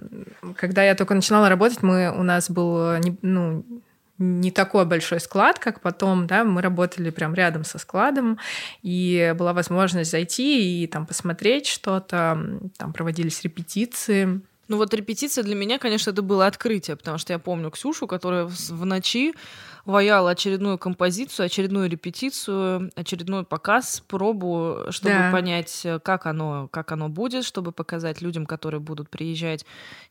когда 0.56 0.84
я 0.84 0.94
только 0.94 1.16
начинала 1.16 1.50
работать, 1.50 1.82
мы, 1.82 2.14
у 2.16 2.22
нас 2.22 2.52
был 2.52 2.76
ну, 3.22 3.55
не 4.18 4.52
такой 4.52 4.86
большой 4.86 5.20
склад, 5.20 5.60
как 5.60 5.82
потом, 5.82 6.26
да, 6.26 6.44
мы 6.44 6.62
работали 6.62 7.10
прям 7.10 7.34
рядом 7.34 7.66
со 7.66 7.78
складом, 7.78 8.40
и 8.82 9.34
была 9.38 9.52
возможность 9.54 10.12
зайти 10.12 10.84
и 10.84 10.88
там 10.88 11.06
посмотреть 11.06 11.68
что-то, 11.68 12.42
там 12.78 12.94
проводились 12.94 13.44
репетиции. 13.44 14.42
Ну 14.68 14.78
вот 14.78 14.94
репетиция 14.94 15.44
для 15.44 15.56
меня, 15.56 15.78
конечно, 15.78 16.12
это 16.12 16.22
было 16.22 16.48
открытие, 16.48 16.96
потому 16.96 17.18
что 17.18 17.34
я 17.34 17.40
помню 17.40 17.70
Ксюшу, 17.70 18.08
которая 18.08 18.46
в 18.46 18.86
ночи 18.86 19.34
ваяла 19.86 20.32
очередную 20.32 20.78
композицию, 20.78 21.46
очередную 21.46 21.90
репетицию, 21.90 22.92
очередной 22.96 23.44
показ, 23.44 24.04
пробу, 24.08 24.80
чтобы 24.90 25.16
да. 25.16 25.32
понять, 25.32 25.86
как 26.04 26.26
оно, 26.26 26.68
как 26.72 26.92
оно 26.92 27.08
будет, 27.10 27.46
чтобы 27.46 27.72
показать 27.72 28.22
людям, 28.22 28.46
которые 28.46 28.82
будут 28.82 29.10
приезжать 29.10 29.66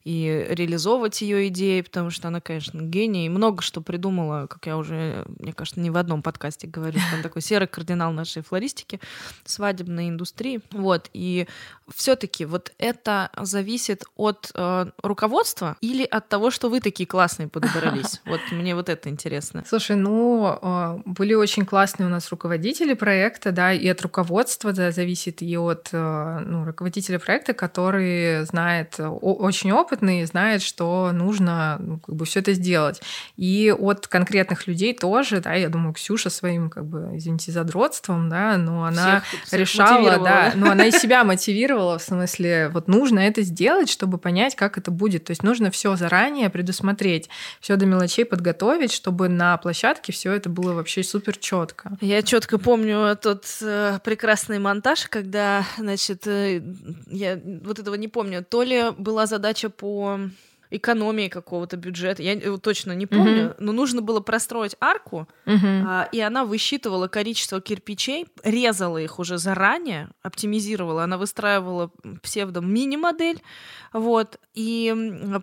и 0.04 0.46
реализовывать 0.48 1.20
ее 1.22 1.48
идеи, 1.48 1.80
потому 1.80 2.10
что 2.10 2.28
она, 2.28 2.40
конечно, 2.40 2.80
гений. 2.80 3.28
Много 3.28 3.62
что 3.62 3.80
придумала, 3.80 4.46
как 4.46 4.66
я 4.66 4.76
уже, 4.76 5.24
мне 5.38 5.52
кажется, 5.52 5.80
не 5.80 5.90
в 5.90 5.96
одном 5.96 6.22
подкасте 6.22 6.66
говорю, 6.66 6.98
что 7.00 7.16
он 7.16 7.22
такой 7.22 7.42
серый 7.42 7.66
кардинал 7.66 8.12
нашей 8.12 8.42
флористики, 8.42 9.00
свадебной 9.44 10.08
индустрии. 10.08 10.60
Вот, 10.70 11.10
и 11.12 11.48
все-таки 11.94 12.44
вот 12.44 12.72
это 12.78 13.30
зависит 13.36 14.04
от 14.16 14.50
э, 14.54 14.86
руководства 15.02 15.76
или 15.80 16.04
от 16.04 16.28
того, 16.28 16.50
что 16.50 16.68
вы 16.68 16.80
такие 16.80 17.06
классные 17.06 17.48
подобрались? 17.48 18.20
Вот 18.34 18.40
мне 18.50 18.74
вот 18.74 18.88
это 18.88 19.08
интересно. 19.10 19.64
Слушай, 19.66 19.96
ну, 19.96 20.58
а, 20.60 21.00
были 21.04 21.34
очень 21.34 21.64
классные 21.64 22.06
у 22.06 22.10
нас 22.10 22.30
руководители 22.30 22.94
проекта, 22.94 23.52
да, 23.52 23.72
и 23.72 23.86
от 23.88 24.00
руководства 24.02 24.72
да, 24.72 24.90
зависит, 24.90 25.42
и 25.42 25.56
от 25.56 25.90
а, 25.92 26.40
ну, 26.40 26.64
руководителя 26.64 27.18
проекта, 27.18 27.52
который 27.52 28.44
знает, 28.46 28.96
очень 28.98 29.72
опытный, 29.72 30.24
знает, 30.24 30.62
что 30.62 31.12
нужно 31.12 31.76
ну, 31.78 31.98
как 31.98 32.14
бы 32.14 32.24
все 32.24 32.40
это 32.40 32.54
сделать. 32.54 33.02
И 33.36 33.74
от 33.76 34.06
конкретных 34.06 34.66
людей 34.66 34.94
тоже, 34.94 35.40
да, 35.40 35.54
я 35.54 35.68
думаю, 35.68 35.92
Ксюша 35.94 36.30
своим, 36.30 36.70
как 36.70 36.86
бы, 36.86 37.10
извините, 37.14 37.52
задротством, 37.52 38.28
да, 38.28 38.56
но 38.56 38.84
она 38.84 39.22
всех, 39.42 39.60
решала, 39.60 40.18
да, 40.18 40.52
но 40.54 40.70
она 40.70 40.86
и 40.86 40.90
себя 40.90 41.24
мотивировала, 41.24 41.73
в 41.74 41.98
смысле, 41.98 42.70
вот 42.72 42.88
нужно 42.88 43.20
это 43.20 43.42
сделать, 43.42 43.90
чтобы 43.90 44.18
понять, 44.18 44.54
как 44.56 44.78
это 44.78 44.90
будет. 44.90 45.24
То 45.24 45.30
есть 45.30 45.42
нужно 45.42 45.70
все 45.70 45.96
заранее 45.96 46.50
предусмотреть, 46.50 47.28
все 47.60 47.76
до 47.76 47.86
мелочей 47.86 48.24
подготовить, 48.24 48.92
чтобы 48.92 49.28
на 49.28 49.56
площадке 49.56 50.12
все 50.12 50.32
это 50.32 50.48
было 50.48 50.72
вообще 50.72 51.02
супер 51.02 51.36
четко. 51.36 51.96
Я 52.00 52.22
четко 52.22 52.58
помню 52.58 53.16
тот 53.20 53.44
э, 53.62 53.98
прекрасный 54.04 54.58
монтаж, 54.58 55.08
когда, 55.08 55.64
значит, 55.78 56.26
э, 56.26 56.62
я 57.06 57.40
вот 57.64 57.78
этого 57.78 57.94
не 57.94 58.08
помню, 58.08 58.44
то 58.44 58.62
ли 58.62 58.90
была 58.96 59.26
задача 59.26 59.70
по 59.70 60.20
экономии 60.76 61.28
какого-то 61.28 61.76
бюджета. 61.76 62.22
Я 62.22 62.34
э, 62.34 62.58
точно 62.58 62.92
не 62.92 63.06
помню, 63.06 63.44
uh-huh. 63.44 63.56
но 63.58 63.72
нужно 63.72 64.02
было 64.02 64.20
простроить 64.20 64.76
арку, 64.80 65.28
uh-huh. 65.46 65.84
а, 65.86 66.08
и 66.12 66.20
она 66.20 66.44
высчитывала 66.44 67.08
количество 67.08 67.60
кирпичей, 67.60 68.26
резала 68.42 68.98
их 68.98 69.18
уже 69.18 69.38
заранее, 69.38 70.10
оптимизировала. 70.22 71.04
Она 71.04 71.18
выстраивала 71.18 71.90
псевдо 72.22 72.60
мини-модель, 72.60 73.42
вот, 73.92 74.40
и 74.54 74.94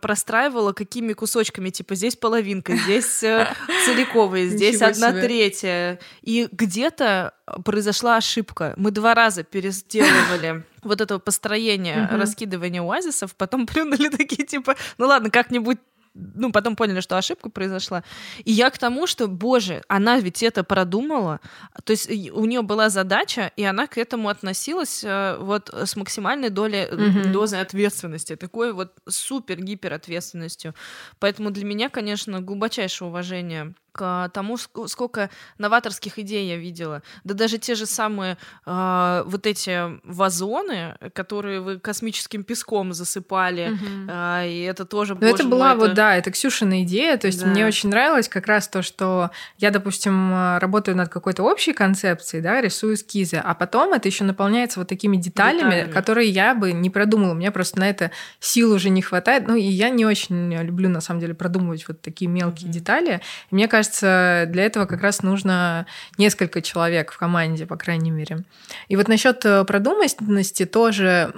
простраивала 0.01 0.73
какими 0.73 1.13
кусочками, 1.13 1.69
типа 1.69 1.95
здесь 1.95 2.15
половинка, 2.15 2.75
здесь 2.75 3.23
э, 3.23 3.47
целиковые, 3.85 4.49
здесь 4.49 4.81
одна 4.81 5.13
третья. 5.13 5.99
И 6.21 6.47
где-то 6.51 7.33
произошла 7.63 8.17
ошибка. 8.17 8.73
Мы 8.77 8.91
два 8.91 9.13
раза 9.15 9.43
переделывали 9.43 10.65
вот 10.83 11.01
этого 11.01 11.19
построения, 11.19 12.09
uh-huh. 12.11 12.17
раскидывания 12.17 12.81
оазисов, 12.81 13.35
потом 13.35 13.67
плюнули 13.67 14.09
такие, 14.09 14.45
типа, 14.45 14.75
ну 14.97 15.07
ладно, 15.07 15.29
как-нибудь 15.29 15.79
ну, 16.13 16.51
потом 16.51 16.75
поняли, 16.75 16.99
что 16.99 17.17
ошибка 17.17 17.49
произошла. 17.49 18.03
И 18.43 18.51
я 18.51 18.69
к 18.69 18.77
тому, 18.77 19.07
что, 19.07 19.27
боже, 19.27 19.83
она 19.87 20.19
ведь 20.19 20.43
это 20.43 20.63
продумала. 20.63 21.39
То 21.83 21.91
есть 21.91 22.09
у 22.09 22.45
нее 22.45 22.61
была 22.61 22.89
задача, 22.89 23.51
и 23.55 23.63
она 23.63 23.87
к 23.87 23.97
этому 23.97 24.27
относилась 24.27 25.03
э, 25.03 25.37
вот 25.39 25.69
с 25.69 25.95
максимальной 25.95 26.49
долей, 26.49 26.85
mm-hmm. 26.85 27.31
дозой 27.31 27.61
ответственности, 27.61 28.35
такой 28.35 28.73
вот 28.73 28.93
супер-гипер 29.07 29.93
ответственностью. 29.93 30.75
Поэтому 31.19 31.49
для 31.51 31.63
меня, 31.63 31.89
конечно, 31.89 32.41
глубочайшее 32.41 33.07
уважение 33.07 33.73
к 33.91 34.29
тому, 34.33 34.57
сколько 34.57 35.29
новаторских 35.57 36.19
идей 36.19 36.47
я 36.47 36.57
видела. 36.57 37.01
Да 37.23 37.33
даже 37.33 37.57
те 37.57 37.75
же 37.75 37.85
самые 37.85 38.37
э, 38.65 39.23
вот 39.25 39.45
эти 39.47 39.99
вазоны, 40.07 40.95
которые 41.13 41.61
вы 41.61 41.79
космическим 41.79 42.43
песком 42.43 42.93
засыпали, 42.93 43.71
угу. 43.73 44.09
э, 44.09 44.49
и 44.49 44.61
это 44.61 44.85
тоже. 44.85 45.17
Но 45.19 45.27
это 45.27 45.43
была 45.43 45.71
это... 45.71 45.79
вот 45.79 45.93
да, 45.93 46.15
это 46.15 46.31
Ксюшина 46.31 46.83
идея. 46.83 47.17
То 47.17 47.27
есть 47.27 47.41
да. 47.41 47.47
мне 47.47 47.65
очень 47.65 47.89
нравилось 47.89 48.29
как 48.29 48.47
раз 48.47 48.67
то, 48.67 48.81
что 48.81 49.31
я, 49.57 49.71
допустим, 49.71 50.57
работаю 50.59 50.95
над 50.95 51.09
какой-то 51.09 51.43
общей 51.43 51.73
концепцией, 51.73 52.41
да, 52.41 52.61
рисую 52.61 52.95
эскизы, 52.95 53.37
а 53.37 53.53
потом 53.55 53.93
это 53.93 54.07
еще 54.07 54.23
наполняется 54.23 54.79
вот 54.79 54.87
такими 54.87 55.17
деталями, 55.17 55.61
деталями, 55.71 55.91
которые 55.91 56.29
я 56.29 56.55
бы 56.55 56.71
не 56.71 56.89
продумала. 56.89 57.31
У 57.31 57.35
меня 57.35 57.51
просто 57.51 57.79
на 57.79 57.89
это 57.89 58.11
сил 58.39 58.73
уже 58.73 58.89
не 58.89 59.01
хватает. 59.01 59.47
Ну, 59.47 59.55
и 59.55 59.63
я 59.63 59.89
не 59.89 60.05
очень 60.05 60.53
люблю, 60.53 60.89
на 60.89 61.01
самом 61.01 61.19
деле, 61.19 61.33
продумывать 61.33 61.87
вот 61.87 62.01
такие 62.01 62.29
мелкие 62.29 62.69
mm-hmm. 62.69 62.73
детали. 62.73 63.21
И 63.49 63.55
мне 63.55 63.67
кажется, 63.67 63.80
для 63.89 64.65
этого 64.65 64.85
как 64.85 65.01
раз 65.01 65.23
нужно 65.23 65.85
несколько 66.17 66.61
человек 66.61 67.11
в 67.11 67.17
команде, 67.17 67.65
по 67.65 67.77
крайней 67.77 68.11
мере. 68.11 68.43
И 68.87 68.95
вот 68.95 69.07
насчет 69.07 69.45
э, 69.45 69.63
продуманности 69.65 70.65
тоже 70.65 71.31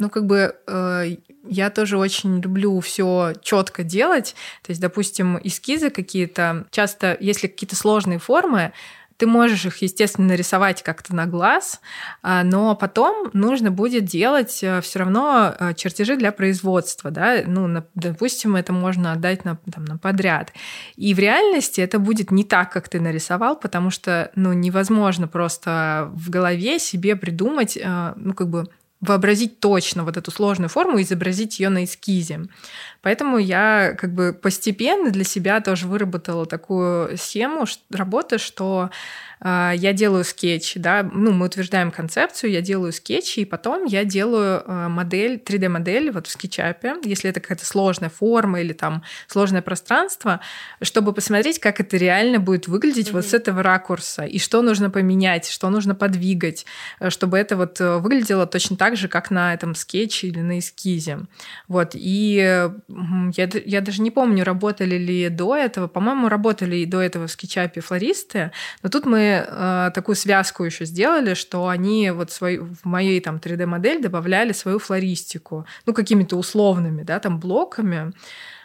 ну, 0.00 0.08
как 0.08 0.26
бы 0.26 0.56
э, 0.66 1.16
я 1.44 1.70
тоже 1.70 1.98
очень 1.98 2.40
люблю 2.40 2.80
все 2.80 3.34
четко 3.42 3.82
делать. 3.82 4.34
То 4.62 4.70
есть, 4.70 4.80
допустим, 4.80 5.38
эскизы 5.42 5.90
какие-то, 5.90 6.66
часто, 6.70 7.16
если 7.20 7.48
какие-то 7.48 7.76
сложные 7.76 8.18
формы, 8.18 8.72
ты 9.20 9.26
можешь 9.26 9.66
их, 9.66 9.82
естественно, 9.82 10.28
нарисовать 10.28 10.82
как-то 10.82 11.14
на 11.14 11.26
глаз, 11.26 11.82
а, 12.22 12.42
но 12.42 12.74
потом 12.74 13.28
нужно 13.34 13.70
будет 13.70 14.06
делать 14.06 14.60
э, 14.62 14.80
все 14.80 15.00
равно 15.00 15.54
э, 15.58 15.74
чертежи 15.74 16.16
для 16.16 16.32
производства, 16.32 17.10
да, 17.10 17.42
ну, 17.46 17.84
допустим, 17.94 18.56
это 18.56 18.72
можно 18.72 19.12
отдать 19.12 19.44
на, 19.44 19.58
там, 19.72 19.84
на 19.84 19.98
подряд. 19.98 20.54
И 20.96 21.12
в 21.12 21.18
реальности 21.18 21.82
это 21.82 21.98
будет 21.98 22.30
не 22.30 22.44
так, 22.44 22.72
как 22.72 22.88
ты 22.88 22.98
нарисовал, 22.98 23.56
потому 23.56 23.90
что, 23.90 24.30
ну, 24.36 24.54
невозможно 24.54 25.28
просто 25.28 26.10
в 26.14 26.30
голове 26.30 26.78
себе 26.78 27.14
придумать, 27.14 27.76
э, 27.76 28.14
ну, 28.16 28.32
как 28.32 28.48
бы 28.48 28.70
вообразить 29.00 29.60
точно 29.60 30.04
вот 30.04 30.16
эту 30.16 30.30
сложную 30.30 30.68
форму 30.68 30.98
и 30.98 31.02
изобразить 31.02 31.58
ее 31.58 31.70
на 31.70 31.84
эскизе. 31.84 32.48
Поэтому 33.02 33.38
я 33.38 33.94
как 33.98 34.14
бы 34.14 34.32
постепенно 34.32 35.10
для 35.10 35.24
себя 35.24 35.60
тоже 35.60 35.86
выработала 35.86 36.46
такую 36.46 37.16
схему 37.16 37.64
работы, 37.90 38.38
что 38.38 38.90
а, 39.42 39.72
я 39.74 39.94
делаю 39.94 40.24
скетч, 40.24 40.74
да, 40.76 41.02
ну, 41.02 41.32
мы 41.32 41.46
утверждаем 41.46 41.90
концепцию, 41.90 42.50
я 42.50 42.60
делаю 42.60 42.92
скетчи, 42.92 43.40
и 43.40 43.44
потом 43.46 43.86
я 43.86 44.04
делаю 44.04 44.62
а, 44.66 44.88
модель, 44.90 45.42
3D-модель 45.42 46.10
вот 46.10 46.26
в 46.26 46.30
скетчапе, 46.30 46.96
если 47.04 47.30
это 47.30 47.40
какая-то 47.40 47.64
сложная 47.64 48.10
форма 48.10 48.60
или 48.60 48.74
там 48.74 49.02
сложное 49.28 49.62
пространство, 49.62 50.40
чтобы 50.82 51.14
посмотреть, 51.14 51.58
как 51.58 51.80
это 51.80 51.96
реально 51.96 52.38
будет 52.38 52.68
выглядеть 52.68 53.08
mm-hmm. 53.08 53.12
вот 53.12 53.24
с 53.24 53.32
этого 53.32 53.62
ракурса, 53.62 54.24
и 54.24 54.38
что 54.38 54.60
нужно 54.60 54.90
поменять, 54.90 55.48
что 55.48 55.70
нужно 55.70 55.94
подвигать, 55.94 56.66
э, 57.00 57.08
чтобы 57.08 57.38
это 57.38 57.56
вот 57.56 57.80
э, 57.80 57.96
выглядело 57.96 58.46
точно 58.46 58.76
так 58.76 58.96
же, 58.98 59.08
как 59.08 59.30
на 59.30 59.54
этом 59.54 59.74
скетче 59.74 60.26
или 60.26 60.40
на 60.40 60.58
эскизе. 60.58 61.20
Вот, 61.66 61.92
и 61.94 62.68
я, 63.36 63.48
я 63.64 63.80
даже 63.80 64.02
не 64.02 64.10
помню, 64.10 64.44
работали 64.44 64.96
ли 64.96 65.28
до 65.28 65.56
этого, 65.56 65.88
по-моему, 65.88 66.28
работали 66.28 66.76
и 66.76 66.86
до 66.86 67.00
этого 67.00 67.26
в 67.26 67.30
скетчапе 67.30 67.80
флористы, 67.80 68.50
но 68.82 68.88
тут 68.88 69.06
мы 69.06 69.44
э, 69.46 69.90
такую 69.94 70.16
связку 70.16 70.64
еще 70.64 70.84
сделали, 70.84 71.34
что 71.34 71.68
они 71.68 72.10
вот 72.10 72.30
свой, 72.30 72.58
в 72.58 72.84
моей 72.84 73.20
там 73.20 73.36
3D-модель 73.36 74.02
добавляли 74.02 74.52
свою 74.52 74.78
флористику, 74.78 75.66
ну, 75.86 75.94
какими-то 75.94 76.36
условными, 76.36 77.02
да, 77.02 77.20
там 77.20 77.38
блоками. 77.38 78.12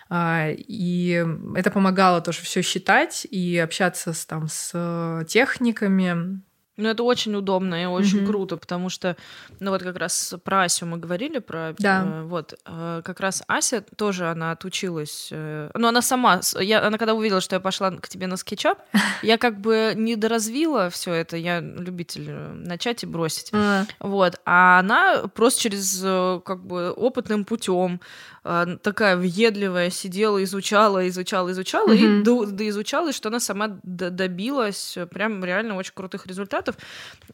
Э, 0.09 0.53
и 0.53 1.25
это 1.55 1.71
помогало 1.71 2.21
тоже 2.21 2.41
все 2.41 2.61
считать 2.61 3.27
и 3.29 3.57
общаться 3.57 4.13
с, 4.13 4.25
там, 4.25 4.47
с 4.47 5.25
техниками. 5.27 6.41
Ну, 6.77 6.89
это 6.89 7.03
очень 7.03 7.33
удобно 7.35 7.81
и 7.81 7.85
очень 7.85 8.19
mm-hmm. 8.19 8.25
круто, 8.25 8.57
потому 8.57 8.89
что, 8.89 9.15
ну, 9.59 9.71
вот 9.71 9.81
как 9.81 9.95
раз 9.97 10.35
про 10.43 10.63
Асю 10.63 10.85
мы 10.85 10.97
говорили, 10.97 11.39
про... 11.39 11.73
Да. 11.79 12.03
Э, 12.05 12.23
вот, 12.23 12.53
э, 12.65 13.01
как 13.03 13.19
раз 13.21 13.43
Ася 13.47 13.81
тоже, 13.81 14.29
она 14.29 14.51
отучилась... 14.51 15.29
Э, 15.31 15.69
ну, 15.73 15.87
она 15.87 16.01
сама... 16.01 16.41
Я, 16.59 16.85
она 16.85 16.97
когда 16.97 17.13
увидела, 17.13 17.39
что 17.39 17.55
я 17.55 17.59
пошла 17.61 17.91
к 17.91 18.09
тебе 18.09 18.27
на 18.27 18.35
скетчап, 18.35 18.79
я 19.21 19.37
как 19.37 19.61
бы 19.61 19.93
не 19.95 20.17
доразвила 20.17 20.89
все 20.89 21.13
это, 21.13 21.37
я 21.37 21.61
любитель 21.61 22.25
э, 22.27 22.53
начать 22.53 23.03
и 23.03 23.05
бросить. 23.05 23.51
Mm-hmm. 23.51 23.85
Вот, 23.99 24.41
а 24.45 24.79
она 24.79 25.27
просто 25.33 25.61
через, 25.61 26.01
э, 26.03 26.41
как 26.43 26.65
бы, 26.65 26.91
опытным 26.91 27.45
путем 27.45 28.01
э, 28.01 28.34
такая 28.45 29.17
въедливая 29.17 29.89
сидела, 29.89 30.43
изучала, 30.43 31.07
изучала, 31.07 31.51
изучала, 31.51 31.89
mm-hmm. 31.89 32.19
и 32.19 32.23
до, 32.23 32.45
доизучалась, 32.45 33.15
что 33.15 33.29
она 33.29 33.39
сама 33.39 33.79
добилась 33.81 34.97
прям 35.09 35.43
реально 35.43 35.75
очень 35.75 35.93
крутых 35.95 36.27
результатов. 36.27 36.75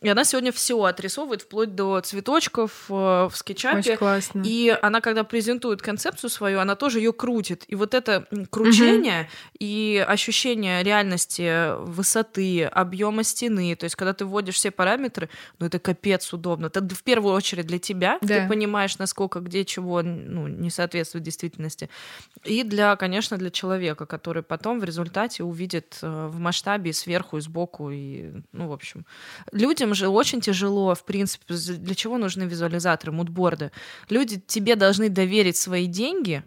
И 0.02 0.08
она 0.08 0.24
сегодня 0.24 0.54
все 0.54 0.82
отрисовывает, 0.82 1.42
вплоть 1.42 1.76
до 1.76 2.00
цветочков 2.00 2.86
э, 2.90 2.94
в 2.94 3.32
скетчапе. 3.34 3.80
Очень 3.80 3.98
классно. 3.98 4.44
И 4.46 4.78
она, 4.82 5.02
когда 5.02 5.26
презентует 5.26 5.82
концепцию 5.82 6.30
свою, 6.30 6.62
она 6.62 6.76
тоже 6.76 7.00
ее 7.00 7.12
крутит. 7.12 7.66
И 7.68 7.76
вот 7.76 7.94
это 7.94 8.26
кручение 8.50 9.24
угу. 9.24 9.30
и 9.60 10.06
ощущение 10.08 10.82
реальности 10.82 11.76
высоты, 11.84 12.64
объема 12.64 13.24
стены, 13.24 13.76
то 13.76 13.84
есть 13.84 13.98
когда 13.98 14.14
ты 14.14 14.24
вводишь 14.24 14.56
все 14.56 14.72
параметры, 14.72 15.30
ну 15.60 15.66
это 15.66 15.78
капец 15.78 16.32
удобно. 16.32 16.68
Это 16.68 16.82
в 16.82 17.04
первую 17.04 17.34
очередь 17.34 17.68
для 17.68 17.80
тебя, 17.80 18.18
да. 18.22 18.28
ты 18.28 18.48
понимаешь, 18.48 18.98
насколько 18.98 19.42
где 19.42 19.66
чего 19.66 20.02
ну, 20.02 20.48
не 20.48 20.70
соответствует 20.70 21.01
действительности. 21.20 21.90
И 22.44 22.64
для, 22.64 22.96
конечно, 22.96 23.38
для 23.38 23.50
человека, 23.50 24.06
который 24.06 24.44
потом 24.44 24.80
в 24.80 24.84
результате 24.84 25.44
увидит 25.44 26.00
э, 26.02 26.28
в 26.28 26.40
масштабе 26.40 26.94
сверху, 26.94 27.38
и 27.38 27.42
сбоку, 27.42 27.92
и, 27.92 28.32
ну, 28.52 28.68
в 28.68 28.74
общем, 28.74 29.06
Людям 29.52 29.94
же 29.94 30.08
очень 30.08 30.42
тяжело, 30.42 30.96
в 30.96 31.04
принципе, 31.04 31.54
для 31.54 31.96
чего 31.96 32.18
нужны 32.18 32.44
визуализаторы, 32.44 33.12
мудборды? 33.12 33.72
Люди 34.10 34.40
тебе 34.40 34.76
должны 34.76 35.10
доверить 35.10 35.58
свои 35.58 35.88
деньги, 35.88 36.44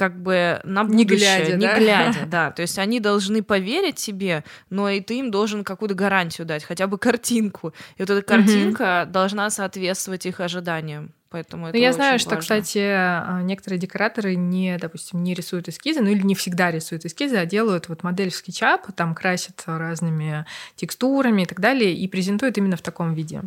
как 0.00 0.18
бы 0.18 0.62
на 0.64 0.84
будущее, 0.84 0.96
не 0.96 1.04
глядя, 1.04 1.56
не 1.56 1.66
да? 1.66 1.78
глядя, 1.78 2.26
да. 2.26 2.50
То 2.56 2.62
есть 2.62 2.78
они 2.78 3.00
должны 3.00 3.42
поверить 3.42 3.96
тебе, 3.96 4.44
но 4.70 4.88
и 4.88 5.02
ты 5.02 5.18
им 5.18 5.30
должен 5.30 5.62
какую-то 5.62 5.94
гарантию 5.94 6.46
дать, 6.46 6.64
хотя 6.64 6.86
бы 6.86 6.96
картинку. 6.96 7.74
И 7.98 8.02
вот 8.02 8.08
эта 8.08 8.22
картинка 8.22 9.02
угу. 9.04 9.12
должна 9.12 9.50
соответствовать 9.50 10.24
их 10.24 10.40
ожиданиям. 10.40 11.12
Поэтому 11.28 11.66
это 11.66 11.76
ну, 11.76 11.82
я 11.82 11.92
знаю, 11.92 12.14
важно. 12.14 12.30
что, 12.30 12.36
кстати, 12.38 12.78
а, 12.78 13.42
некоторые 13.42 13.78
декораторы 13.78 14.36
не, 14.36 14.78
допустим, 14.78 15.22
не 15.22 15.34
рисуют 15.34 15.68
эскизы, 15.68 16.00
ну 16.00 16.08
или 16.08 16.22
не 16.22 16.34
всегда 16.34 16.70
рисуют 16.70 17.04
эскизы, 17.04 17.36
а 17.36 17.44
делают 17.44 17.90
вот 17.90 18.02
модель 18.02 18.30
в 18.30 18.34
скетчап, 18.34 18.90
там 18.92 19.14
красят 19.14 19.62
разными 19.66 20.46
текстурами 20.76 21.42
и 21.42 21.46
так 21.46 21.60
далее, 21.60 21.94
и 21.94 22.08
презентуют 22.08 22.56
именно 22.56 22.78
в 22.78 22.82
таком 22.82 23.12
виде. 23.12 23.42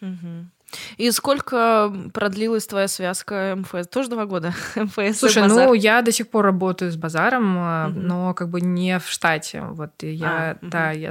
Угу. 0.00 0.48
И 0.96 1.10
сколько 1.10 1.92
продлилась 2.12 2.66
твоя 2.66 2.88
связка 2.88 3.54
МФС? 3.56 3.88
Тоже 3.88 4.08
два 4.08 4.26
года 4.26 4.54
МФС 4.76 5.18
Слушай, 5.18 5.46
ну 5.48 5.74
я 5.74 6.02
до 6.02 6.12
сих 6.12 6.28
пор 6.28 6.44
работаю 6.44 6.90
с 6.90 6.96
базаром, 6.96 7.56
mm-hmm. 7.56 7.92
но 7.94 8.34
как 8.34 8.48
бы 8.48 8.60
не 8.60 8.98
в 8.98 9.08
штате. 9.08 9.62
Вот 9.62 9.90
я, 10.02 10.50
а, 10.52 10.56
да, 10.62 10.92
mm-hmm. 10.92 10.98
я, 10.98 11.10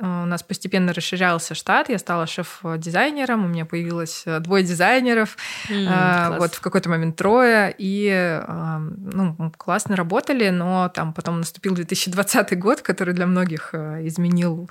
у 0.00 0.26
нас 0.26 0.42
постепенно 0.42 0.92
расширялся 0.92 1.54
штат, 1.54 1.88
я 1.88 1.98
стала 1.98 2.26
шеф-дизайнером, 2.26 3.44
у 3.44 3.48
меня 3.48 3.64
появилось 3.64 4.22
э, 4.26 4.40
двое 4.40 4.64
дизайнеров, 4.64 5.36
mm, 5.68 6.38
вот 6.38 6.54
в 6.54 6.60
какой-то 6.60 6.88
момент 6.88 7.16
трое, 7.16 7.74
и 7.76 8.40
ну, 8.48 9.52
классно 9.56 9.96
работали, 9.96 10.50
но 10.50 10.90
там 10.94 11.12
потом 11.12 11.38
наступил 11.38 11.74
2020 11.74 12.58
год, 12.58 12.82
который 12.82 13.14
для 13.14 13.26
многих 13.26 13.70
э, 13.72 14.06
изменил 14.06 14.70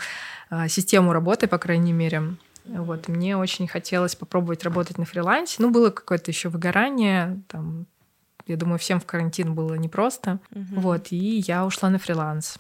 систему 0.70 1.12
работы, 1.12 1.48
по 1.48 1.58
крайней 1.58 1.92
мере. 1.92 2.38
Вот, 2.70 3.08
мне 3.08 3.38
очень 3.38 3.68
хотелось 3.68 4.16
попробовать 4.16 4.64
работать 4.64 4.98
на 4.98 5.06
фрилансе. 5.06 5.58
Ну, 5.60 5.72
было 5.72 5.90
какое-то 5.90 6.32
еще 6.32 6.50
выгорание, 6.50 7.42
там, 7.48 7.86
я 8.46 8.58
думаю, 8.58 8.80
всем 8.80 9.00
в 9.00 9.06
карантин 9.06 9.54
было 9.54 9.76
непросто. 9.76 10.40
Угу. 10.52 10.82
Вот, 10.82 11.12
и 11.12 11.40
я 11.40 11.66
ушла 11.66 11.90
на 11.90 12.00
фриланс. 12.00 12.60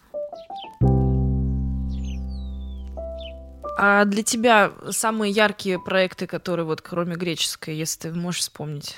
А 3.80 4.06
для 4.06 4.24
тебя 4.24 4.72
самые 4.90 5.32
яркие 5.32 5.80
проекты, 5.80 6.26
которые 6.26 6.66
вот 6.66 6.82
кроме 6.82 7.16
греческой, 7.16 7.76
если 7.76 8.10
ты 8.10 8.14
можешь 8.14 8.42
вспомнить, 8.42 8.96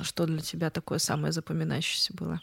что 0.00 0.26
для 0.26 0.40
тебя 0.40 0.70
такое 0.70 0.98
самое 0.98 1.32
запоминающееся 1.32 2.12
было? 2.14 2.40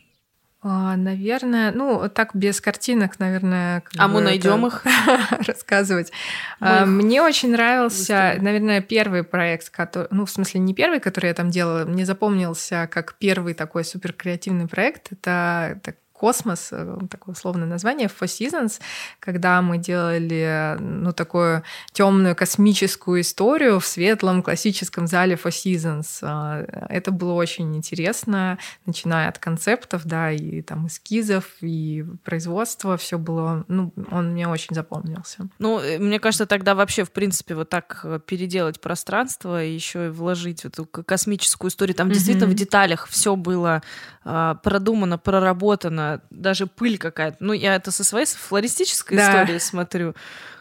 А, 0.66 0.96
наверное, 0.96 1.74
ну, 1.74 2.10
так 2.10 2.34
без 2.34 2.62
картинок, 2.62 3.20
наверное. 3.20 3.84
А 3.98 4.08
мы 4.08 4.22
найдем 4.22 4.66
их 4.66 4.86
рассказывать. 5.48 6.12
Мы 6.60 6.86
Мне 6.86 7.22
очень 7.22 7.52
нравился, 7.52 7.98
выставим. 7.98 8.44
наверное, 8.44 8.82
первый 8.82 9.24
проект, 9.24 9.70
который, 9.70 10.08
ну, 10.12 10.26
в 10.26 10.32
смысле, 10.32 10.62
не 10.62 10.74
первый, 10.74 11.02
который 11.02 11.28
я 11.28 11.34
там 11.34 11.50
делала, 11.50 11.84
мне 11.84 12.06
запомнился 12.06 12.88
как 12.90 13.16
первый 13.16 13.54
такой 13.54 13.84
супер 13.84 14.14
креативный 14.14 14.68
проект. 14.68 15.12
Это, 15.12 15.74
это 15.84 15.96
космос, 16.24 16.70
э, 16.72 16.98
такое 17.10 17.34
условное 17.34 17.68
название, 17.68 18.08
Four 18.08 18.28
Seasons, 18.28 18.80
когда 19.20 19.62
мы 19.62 19.78
делали 19.78 20.78
ну, 20.80 21.12
такую 21.12 21.64
темную 21.92 22.34
космическую 22.34 23.20
историю 23.20 23.82
в 23.82 23.86
светлом 23.86 24.42
классическом 24.42 25.06
зале 25.06 25.36
Four 25.36 25.52
Seasons. 25.52 26.20
А, 26.22 26.66
это 26.88 27.12
было 27.12 27.34
очень 27.34 27.76
интересно, 27.76 28.58
начиная 28.86 29.28
от 29.28 29.38
концептов, 29.38 30.06
да, 30.06 30.32
и 30.32 30.62
там 30.62 30.88
эскизов, 30.88 31.44
и 31.60 32.06
производства, 32.24 32.96
все 32.96 33.18
было, 33.18 33.66
ну, 33.68 33.92
он 34.10 34.32
мне 34.32 34.48
очень 34.48 34.74
запомнился. 34.74 35.50
Ну, 35.60 35.82
э, 35.82 36.00
мне 36.00 36.22
кажется, 36.22 36.46
тогда 36.46 36.74
вообще, 36.74 37.04
в 37.04 37.12
принципе, 37.12 37.54
вот 37.56 37.68
так 37.68 38.00
э, 38.06 38.22
переделать 38.26 38.80
пространство 38.80 39.62
и 39.62 39.74
еще 39.74 40.06
и 40.06 40.10
вложить 40.10 40.64
эту 40.64 40.86
космическую 40.86 41.70
историю, 41.70 41.96
там 41.96 42.08
mm-hmm. 42.08 42.14
действительно 42.14 42.48
в 42.48 42.54
деталях 42.54 43.08
все 43.10 43.36
было 43.36 43.82
а, 44.26 44.56
продумано, 44.56 45.18
проработано, 45.18 46.13
даже 46.30 46.68
пыль 46.68 46.98
какая-то. 46.98 47.38
Ну, 47.40 47.54
я 47.54 47.76
это 47.76 47.92
со 47.92 48.04
своей 48.04 48.26
флористической 48.26 49.18
да. 49.18 49.44
истории 49.44 49.60
смотрю. 49.60 50.16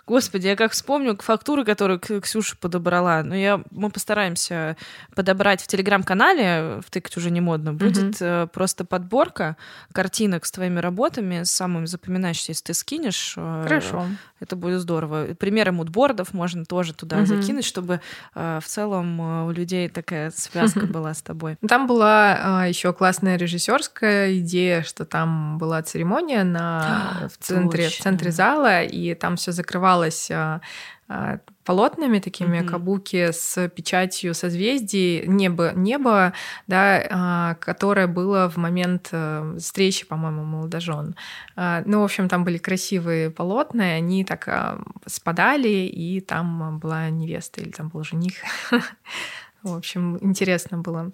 Господи, 0.06 0.48
я 0.48 0.56
как 0.56 0.72
вспомню 0.72 1.16
фактуры, 1.20 1.64
которые 1.64 1.98
Ксюша 1.98 2.56
подобрала. 2.56 3.22
Ну, 3.22 3.34
я, 3.34 3.62
мы 3.70 3.88
постараемся 3.88 4.76
подобрать 5.14 5.62
в 5.62 5.68
телеграм-канале, 5.68 6.80
в 6.84 6.90
«Тыкать 6.90 7.16
уже 7.16 7.30
не 7.30 7.40
модно», 7.40 7.72
будет 7.72 8.20
mm-hmm. 8.20 8.48
просто 8.48 8.84
подборка 8.84 9.56
картинок 9.92 10.44
с 10.44 10.50
твоими 10.50 10.80
работами, 10.80 11.44
с 11.44 11.52
самыми 11.52 11.86
запоминающимися, 11.86 12.50
если 12.50 12.64
ты 12.64 12.74
скинешь. 12.74 13.34
Э, 13.36 13.62
Хорошо. 13.62 14.06
Это 14.40 14.56
будет 14.56 14.80
здорово. 14.80 15.34
Примеры 15.34 15.70
мудбордов 15.70 16.34
можно 16.34 16.64
тоже 16.64 16.94
туда 16.94 17.20
mm-hmm. 17.20 17.26
закинуть, 17.26 17.64
чтобы 17.64 18.00
э, 18.34 18.58
в 18.60 18.66
целом 18.66 19.46
у 19.46 19.50
людей 19.52 19.88
такая 19.88 20.32
связка 20.32 20.80
mm-hmm. 20.80 20.86
была 20.92 21.14
с 21.14 21.22
тобой. 21.22 21.56
Там 21.68 21.86
была 21.86 22.66
еще 22.66 22.92
классная 22.92 23.36
режиссерская 23.36 24.38
идея, 24.38 24.82
что 24.82 25.04
там 25.04 25.58
была 25.58 25.80
церемония 25.82 26.42
на, 26.42 27.28
в, 27.32 27.42
центре, 27.42 27.88
в 27.88 27.98
центре 27.98 28.32
зала, 28.32 28.82
и 28.82 29.14
там 29.14 29.36
все 29.36 29.52
закрывалось 29.52 29.91
покрывалась 29.92 30.30
а, 30.30 30.60
а, 31.08 31.38
полотнами 31.64 32.18
такими 32.18 32.58
mm-hmm. 32.58 32.68
кабуки 32.68 33.30
с 33.32 33.68
печатью 33.68 34.34
созвездий 34.34 35.26
небо 35.26 35.72
небо 35.74 36.32
да 36.66 37.02
а, 37.10 37.54
которое 37.54 38.06
было 38.06 38.48
в 38.48 38.56
момент 38.56 39.08
э, 39.12 39.56
встречи 39.58 40.06
по-моему 40.06 40.44
молодожен 40.44 41.14
ну 41.56 42.00
в 42.00 42.04
общем 42.04 42.28
там 42.28 42.44
были 42.44 42.58
красивые 42.58 43.30
полотна 43.30 43.82
и 43.82 43.98
они 43.98 44.24
так 44.24 44.78
спадали 45.06 45.68
и 45.68 46.20
там 46.20 46.78
была 46.78 47.10
невеста 47.10 47.60
или 47.60 47.70
там 47.70 47.88
был 47.88 48.04
жених 48.04 48.34
в 49.62 49.76
общем 49.76 50.18
интересно 50.20 50.78
было 50.78 51.10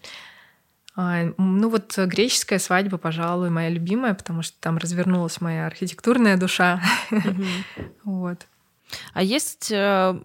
ну 1.01 1.69
вот 1.69 1.97
греческая 1.97 2.59
свадьба, 2.59 2.99
пожалуй, 2.99 3.51
моя 3.51 3.69
любимая, 3.69 4.15
потому 4.15 4.43
что 4.43 4.57
там 4.61 4.79
развернулась 4.79 5.41
моя 5.41 5.67
архитектурная 5.67 6.37
душа. 6.37 6.83
Mm-hmm. 7.13 7.47
вот. 8.03 8.47
А 9.13 9.23
есть 9.23 9.71
э, 9.71 10.21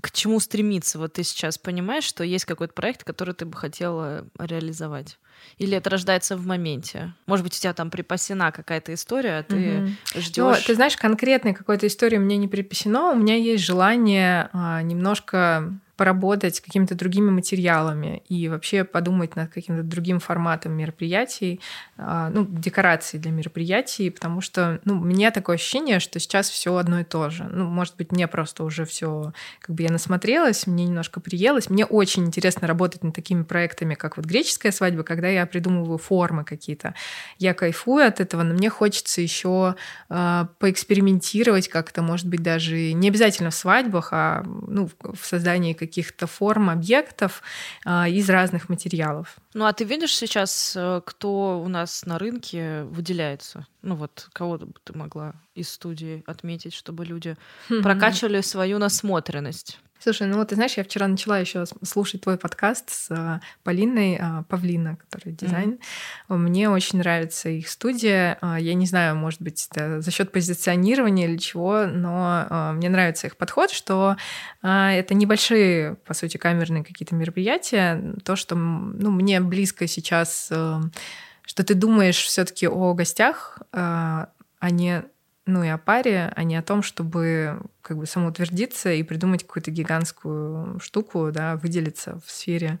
к 0.00 0.10
чему 0.12 0.40
стремиться? 0.40 0.98
Вот 0.98 1.14
ты 1.14 1.22
сейчас 1.22 1.58
понимаешь, 1.58 2.04
что 2.04 2.24
есть 2.24 2.44
какой-то 2.44 2.72
проект, 2.72 3.04
который 3.04 3.34
ты 3.34 3.44
бы 3.46 3.56
хотела 3.56 4.26
реализовать? 4.38 5.18
Или 5.58 5.76
это 5.76 5.90
рождается 5.90 6.36
в 6.36 6.46
моменте? 6.46 7.14
Может 7.26 7.44
быть, 7.44 7.56
у 7.56 7.60
тебя 7.60 7.72
там 7.72 7.90
припасена 7.90 8.52
какая-то 8.52 8.94
история, 8.94 9.38
а 9.38 9.42
ты 9.42 9.78
угу. 9.78 10.20
ждешь. 10.20 10.56
Ну, 10.58 10.64
ты 10.66 10.74
знаешь, 10.74 10.96
конкретной 10.96 11.54
какой-то 11.54 11.86
истории 11.86 12.18
мне 12.18 12.36
не 12.36 12.48
припасено. 12.48 13.12
У 13.12 13.16
меня 13.16 13.36
есть 13.36 13.64
желание 13.64 14.50
а, 14.52 14.82
немножко 14.82 15.78
поработать 15.98 16.60
какими-то 16.60 16.94
другими 16.94 17.28
материалами 17.28 18.22
и 18.28 18.48
вообще 18.48 18.84
подумать 18.84 19.34
над 19.34 19.52
каким-то 19.52 19.82
другим 19.82 20.20
форматом 20.20 20.72
мероприятий, 20.72 21.60
а, 21.96 22.30
ну, 22.30 22.46
декорации 22.48 23.18
для 23.18 23.32
мероприятий, 23.32 24.08
потому 24.08 24.40
что, 24.40 24.80
ну, 24.84 25.00
у 25.00 25.04
меня 25.04 25.32
такое 25.32 25.56
ощущение, 25.56 25.98
что 25.98 26.20
сейчас 26.20 26.50
все 26.50 26.76
одно 26.76 27.00
и 27.00 27.04
то 27.04 27.30
же. 27.30 27.48
Ну, 27.50 27.64
может 27.64 27.96
быть, 27.96 28.12
мне 28.12 28.28
просто 28.28 28.62
уже 28.62 28.84
все, 28.84 29.32
как 29.60 29.74
бы 29.74 29.82
я 29.82 29.90
насмотрелась, 29.90 30.68
мне 30.68 30.84
немножко 30.84 31.18
приелось. 31.18 31.68
Мне 31.68 31.84
очень 31.84 32.26
интересно 32.26 32.68
работать 32.68 33.02
над 33.02 33.12
такими 33.12 33.42
проектами, 33.42 33.94
как 33.94 34.18
вот 34.18 34.24
греческая 34.24 34.70
свадьба, 34.70 35.02
когда 35.02 35.26
я 35.26 35.46
придумываю 35.46 35.98
формы 35.98 36.44
какие-то. 36.44 36.94
Я 37.40 37.54
кайфую 37.54 38.06
от 38.06 38.20
этого, 38.20 38.44
но 38.44 38.54
мне 38.54 38.70
хочется 38.70 39.20
еще 39.20 39.74
э, 40.10 40.46
поэкспериментировать 40.60 41.66
как-то, 41.66 42.02
может 42.02 42.28
быть, 42.28 42.44
даже 42.44 42.92
не 42.92 43.08
обязательно 43.08 43.50
в 43.50 43.54
свадьбах, 43.54 44.10
а 44.12 44.44
ну, 44.44 44.88
в 45.02 45.26
создании 45.26 45.72
каких 45.72 45.87
каких-то 45.88 46.26
форм, 46.26 46.70
объектов 46.70 47.42
а, 47.84 48.08
из 48.08 48.28
разных 48.30 48.68
материалов. 48.68 49.36
Ну 49.54 49.64
а 49.64 49.72
ты 49.72 49.84
видишь 49.84 50.16
сейчас, 50.16 50.74
э, 50.76 51.00
кто 51.04 51.60
у 51.60 51.68
нас 51.68 52.04
на 52.06 52.18
рынке 52.18 52.84
выделяется? 52.84 53.66
Ну 53.82 53.94
вот 53.96 54.28
кого 54.32 54.58
бы 54.58 54.74
ты 54.84 54.96
могла 54.96 55.34
из 55.58 55.70
студии 55.70 56.22
отметить, 56.26 56.74
чтобы 56.74 57.04
люди 57.04 57.36
прокачивали 57.82 58.40
свою 58.40 58.78
насмотренность? 58.78 59.78
Слушай, 60.00 60.28
ну 60.28 60.36
вот 60.36 60.48
ты 60.48 60.54
знаешь, 60.54 60.74
я 60.76 60.84
вчера 60.84 61.08
начала 61.08 61.40
еще 61.40 61.64
слушать 61.82 62.20
твой 62.20 62.38
подкаст 62.38 62.88
с 62.90 63.10
а, 63.10 63.40
Полиной 63.64 64.16
а, 64.16 64.44
Павлина, 64.44 64.96
которая 64.96 65.34
дизайн. 65.34 65.80
Mm-hmm. 66.28 66.36
Мне 66.36 66.70
очень 66.70 66.98
нравится 66.98 67.48
их 67.48 67.68
студия. 67.68 68.38
А, 68.40 68.60
я 68.60 68.74
не 68.74 68.86
знаю, 68.86 69.16
может 69.16 69.42
быть, 69.42 69.68
это 69.72 70.00
за 70.00 70.10
счет 70.12 70.30
позиционирования 70.30 71.26
или 71.26 71.36
чего, 71.36 71.86
но 71.86 72.74
мне 72.76 72.88
нравится 72.88 73.26
их 73.26 73.36
подход, 73.36 73.70
что 73.70 74.16
это 74.62 75.14
небольшие, 75.14 75.96
по 76.06 76.14
сути, 76.14 76.36
камерные 76.36 76.84
какие-то 76.84 77.16
мероприятия. 77.16 78.14
То, 78.24 78.36
что 78.36 78.54
ну, 78.54 79.10
мне 79.10 79.40
близко 79.40 79.88
сейчас, 79.88 80.46
что 80.46 81.64
ты 81.64 81.74
думаешь 81.74 82.18
все-таки 82.18 82.68
о 82.68 82.94
гостях, 82.94 83.58
а 83.72 84.30
не 84.70 85.04
ну 85.48 85.64
и 85.64 85.68
о 85.68 85.78
паре, 85.78 86.30
а 86.36 86.44
не 86.44 86.56
о 86.56 86.62
том, 86.62 86.82
чтобы 86.82 87.60
как 87.80 87.96
бы 87.96 88.06
самоутвердиться 88.06 88.92
и 88.92 89.02
придумать 89.02 89.46
какую-то 89.46 89.70
гигантскую 89.70 90.78
штуку, 90.78 91.30
да, 91.32 91.56
выделиться 91.56 92.20
в 92.24 92.30
сфере 92.30 92.78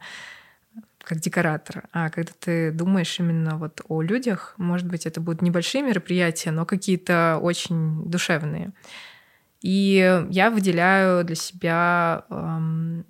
как 1.02 1.20
декоратор. 1.20 1.84
А 1.92 2.10
когда 2.10 2.32
ты 2.38 2.70
думаешь 2.70 3.18
именно 3.18 3.56
вот 3.56 3.80
о 3.88 4.02
людях, 4.02 4.54
может 4.58 4.86
быть, 4.86 5.06
это 5.06 5.22
будут 5.22 5.40
небольшие 5.40 5.82
мероприятия, 5.82 6.50
но 6.50 6.66
какие-то 6.66 7.38
очень 7.40 8.04
душевные. 8.04 8.72
И 9.62 10.24
я 10.28 10.50
выделяю 10.50 11.24
для 11.24 11.34
себя 11.34 12.24
эм, 12.28 13.06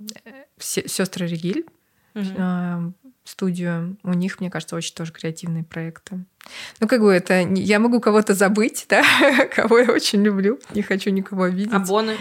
сестры 0.59 1.27
Региль, 1.27 1.67
mm-hmm 2.15 2.93
студию. 3.29 3.99
У 4.03 4.13
них, 4.13 4.41
мне 4.41 4.51
кажется, 4.51 4.77
очень 4.77 4.95
тоже 4.95 5.13
креативные 5.13 5.65
проекты. 5.65 6.25
Ну, 6.81 6.89
как 6.89 7.01
бы 7.01 7.13
это... 7.13 7.41
Я 7.41 7.79
могу 7.79 8.01
кого-то 8.01 8.35
забыть, 8.35 8.87
да, 8.91 9.03
кого 9.55 9.79
я 9.79 9.93
очень 9.93 10.23
люблю. 10.23 10.59
Не 10.75 10.83
хочу 10.83 11.11
никого 11.11 11.45
обидеть. 11.45 11.73
А 11.73 11.79
Боны? 11.79 12.17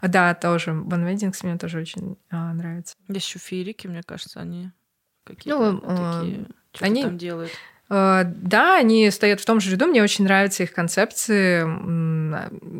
А, 0.00 0.08
да, 0.08 0.34
тоже. 0.34 0.72
Бон 0.72 1.06
Веддингс 1.06 1.42
мне 1.44 1.56
тоже 1.56 1.78
очень 1.80 2.16
а, 2.30 2.52
нравится. 2.54 2.96
Есть 3.08 3.28
еще 3.28 3.38
феерики, 3.38 3.86
мне 3.86 4.02
кажется, 4.02 4.40
они 4.40 4.70
какие-то 5.24 5.72
ну, 5.72 5.80
такие... 5.80 6.46
Что 6.72 6.84
они 6.84 7.02
там 7.02 7.18
делают? 7.18 7.52
Э, 7.92 8.24
да, 8.24 8.78
они 8.78 9.10
стоят 9.10 9.40
в 9.40 9.44
том 9.44 9.60
же 9.60 9.70
ряду, 9.70 9.86
мне 9.86 10.02
очень 10.02 10.24
нравятся 10.24 10.62
их 10.62 10.72
концепции. 10.72 11.62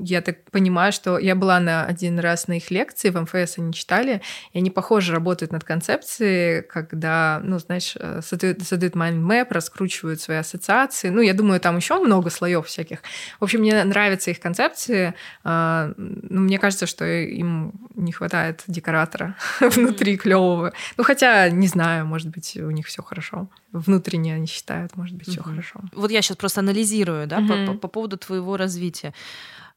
Я 0.05 0.23
так 0.23 0.51
понимаю, 0.51 0.91
что 0.93 1.19
я 1.19 1.35
была 1.35 1.61
на 1.61 1.85
один 1.85 2.19
раз 2.19 2.49
на 2.49 2.57
их 2.57 2.71
лекции, 2.71 3.11
в 3.11 3.21
МФС 3.21 3.59
они 3.59 3.75
читали, 3.75 4.23
и 4.55 4.59
они, 4.59 4.71
похоже, 4.71 5.13
работают 5.13 5.53
над 5.53 5.65
концепцией, 5.65 6.63
когда, 6.63 7.43
ну, 7.45 7.59
знаешь, 7.59 7.95
э, 8.01 8.21
создают, 8.23 8.63
создают 8.63 8.95
mind 8.95 9.23
map, 9.23 9.49
раскручивают 9.51 10.23
свои 10.23 10.39
ассоциации. 10.39 11.11
Ну, 11.11 11.21
я 11.21 11.35
думаю, 11.35 11.61
там 11.61 11.77
еще 11.77 11.99
много 12.03 12.31
слоев 12.31 12.67
всяких. 12.67 13.01
В 13.39 13.45
общем, 13.45 13.61
мне 13.61 13.85
нравятся 13.85 14.31
их 14.31 14.41
концепции. 14.41 15.13
Э, 15.45 15.93
ну, 15.97 16.41
мне 16.41 16.59
кажется, 16.59 16.87
что 16.87 17.05
им 17.05 17.73
не 17.95 18.13
хватает 18.13 18.63
декоратора 18.67 19.37
внутри 19.61 20.17
клевого. 20.17 20.73
Ну, 20.97 21.05
хотя, 21.05 21.51
не 21.51 21.67
знаю, 21.67 22.07
может 22.07 22.29
быть, 22.29 22.57
у 22.57 22.71
них 22.71 22.87
все 22.87 23.03
хорошо. 23.03 23.49
Внутренне 23.73 24.35
они 24.35 24.47
считают, 24.47 24.97
может 24.97 25.17
быть, 25.17 25.29
все 25.29 25.43
хорошо. 25.43 25.81
Вот 25.93 26.11
я 26.11 26.21
сейчас 26.23 26.37
просто 26.37 26.61
анализирую, 26.61 27.27
да, 27.27 27.41
по, 27.41 27.73
по, 27.73 27.79
по 27.79 27.89
поводу 27.89 28.19
твоего 28.19 28.57
развития. 28.57 29.15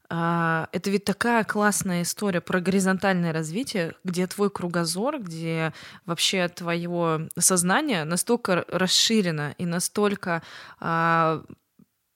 А, 0.08 0.68
это 0.72 0.90
ведь 0.90 1.04
такая 1.04 1.42
классная 1.44 2.02
история 2.02 2.40
про 2.40 2.60
горизонтальное 2.60 3.32
развитие, 3.32 3.94
где 4.04 4.26
твой 4.26 4.50
кругозор, 4.50 5.20
где 5.20 5.72
вообще 6.04 6.48
твое 6.48 7.28
сознание 7.38 8.04
настолько 8.04 8.64
расширено 8.68 9.54
и 9.58 9.66
настолько 9.66 10.42
а, 10.78 11.42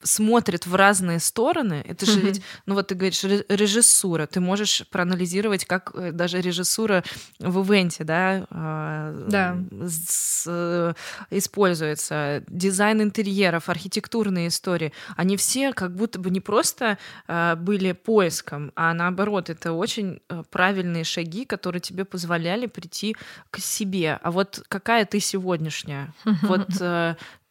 смотрит 0.02 0.66
в 0.66 0.74
разные 0.74 1.18
стороны. 1.20 1.84
Это 1.86 2.06
же 2.06 2.18
mm-hmm. 2.18 2.24
ведь, 2.24 2.42
ну 2.66 2.74
вот 2.74 2.88
ты 2.88 2.94
говоришь, 2.94 3.22
режиссура. 3.24 4.26
Ты 4.26 4.40
можешь 4.40 4.86
проанализировать, 4.90 5.64
как 5.64 5.92
э, 5.94 6.12
даже 6.12 6.40
режиссура 6.40 7.04
в 7.38 7.62
ивенте, 7.62 8.04
да, 8.04 8.46
а, 8.50 9.26
да. 9.28 9.58
С, 9.86 10.44
э, 10.46 10.94
используется. 11.30 12.42
Дизайн 12.48 13.02
интерьеров, 13.02 13.68
архитектурные 13.68 14.48
истории. 14.48 14.92
Они 15.16 15.36
все 15.36 15.72
как 15.72 15.94
будто 15.94 16.18
бы 16.18 16.30
не 16.30 16.40
просто 16.40 16.98
а, 17.26 17.56
были 17.56 17.92
поиском, 17.92 18.72
а 18.74 18.94
наоборот, 18.94 19.50
это 19.50 19.72
очень 19.72 20.20
э, 20.28 20.42
правильные 20.50 21.04
шаги, 21.04 21.44
которые 21.44 21.80
тебе 21.80 22.04
позволяли 22.04 22.66
прийти 22.66 23.16
к 23.50 23.58
себе. 23.58 24.18
А 24.22 24.30
вот 24.30 24.62
какая 24.68 25.04
ты 25.04 25.20
сегодняшняя? 25.20 26.12
Вот 26.42 26.68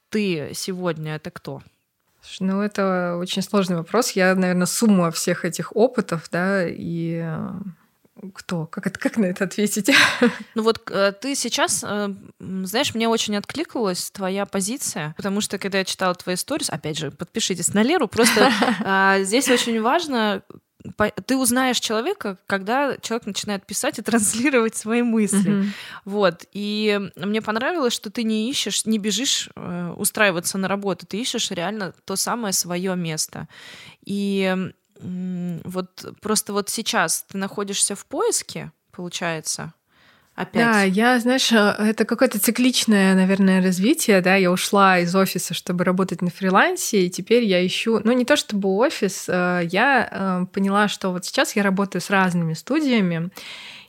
ты 0.09 0.51
сегодня 0.53 1.15
это 1.15 1.29
кто? 1.31 1.61
Ну, 2.39 2.61
это 2.61 3.17
очень 3.19 3.41
сложный 3.41 3.77
вопрос. 3.77 4.11
Я, 4.11 4.35
наверное, 4.35 4.65
сумма 4.65 5.11
всех 5.11 5.45
этих 5.45 5.75
опытов, 5.75 6.27
да, 6.31 6.67
и 6.67 7.21
э, 7.23 7.49
кто? 8.33 8.65
Как, 8.65 8.87
это, 8.87 8.99
как 8.99 9.17
на 9.17 9.25
это 9.25 9.45
ответить? 9.45 9.91
Ну 10.55 10.63
вот 10.63 10.89
э, 10.91 11.13
ты 11.13 11.35
сейчас, 11.35 11.83
э, 11.87 12.09
знаешь, 12.39 12.93
мне 12.93 13.07
очень 13.07 13.35
откликнулась 13.35 14.11
твоя 14.11 14.45
позиция, 14.45 15.13
потому 15.17 15.41
что 15.41 15.57
когда 15.57 15.79
я 15.79 15.85
читала 15.85 16.15
твои 16.15 16.35
истории, 16.35 16.65
опять 16.69 16.97
же, 16.97 17.11
подпишитесь 17.11 17.73
на 17.73 17.83
Леру, 17.83 18.07
просто 18.07 18.51
а, 18.83 19.19
здесь 19.21 19.49
очень 19.49 19.81
важно, 19.81 20.43
ты 21.25 21.37
узнаешь 21.37 21.79
человека, 21.79 22.37
когда 22.47 22.97
человек 22.97 23.25
начинает 23.27 23.65
писать 23.65 23.99
и 23.99 24.01
транслировать 24.03 24.75
свои 24.75 25.01
мысли. 25.01 25.51
Mm-hmm. 25.51 25.67
Вот. 26.05 26.45
И 26.53 26.99
мне 27.15 27.41
понравилось, 27.41 27.93
что 27.93 28.09
ты 28.09 28.23
не 28.23 28.49
ищешь, 28.49 28.85
не 28.85 28.97
бежишь 28.97 29.49
э, 29.55 29.93
устраиваться 29.97 30.57
на 30.57 30.67
работу, 30.67 31.05
ты 31.05 31.19
ищешь 31.19 31.51
реально 31.51 31.93
то 32.05 32.15
самое 32.15 32.53
свое 32.53 32.95
место. 32.95 33.47
И 34.05 34.71
вот 35.01 36.13
просто 36.21 36.53
вот 36.53 36.69
сейчас 36.69 37.25
ты 37.29 37.37
находишься 37.37 37.95
в 37.95 38.05
поиске, 38.05 38.71
получается, 38.91 39.73
опять. 40.39 40.63
Да, 40.63 40.83
я, 40.83 41.19
знаешь, 41.19 41.51
э, 41.51 41.75
это 41.77 42.05
какое-то 42.05 42.39
цикличное, 42.39 43.13
наверное, 43.15 43.61
развитие, 43.61 44.21
да, 44.21 44.35
я 44.35 44.51
ушла 44.51 44.99
из 44.99 45.13
офиса, 45.15 45.53
чтобы 45.53 45.83
работать 45.83 46.21
на 46.21 46.29
фрилансе, 46.29 47.05
и 47.05 47.09
теперь 47.09 47.43
я 47.43 47.65
ищу, 47.65 47.99
ну, 48.03 48.11
не 48.13 48.25
то 48.25 48.35
чтобы 48.35 48.69
офис, 48.69 49.25
э, 49.27 49.67
я 49.71 50.07
э, 50.09 50.45
поняла, 50.53 50.87
что 50.87 51.11
вот 51.11 51.25
сейчас 51.25 51.55
я 51.55 51.63
работаю 51.63 52.01
с 52.01 52.09
разными 52.09 52.53
студиями, 52.53 53.29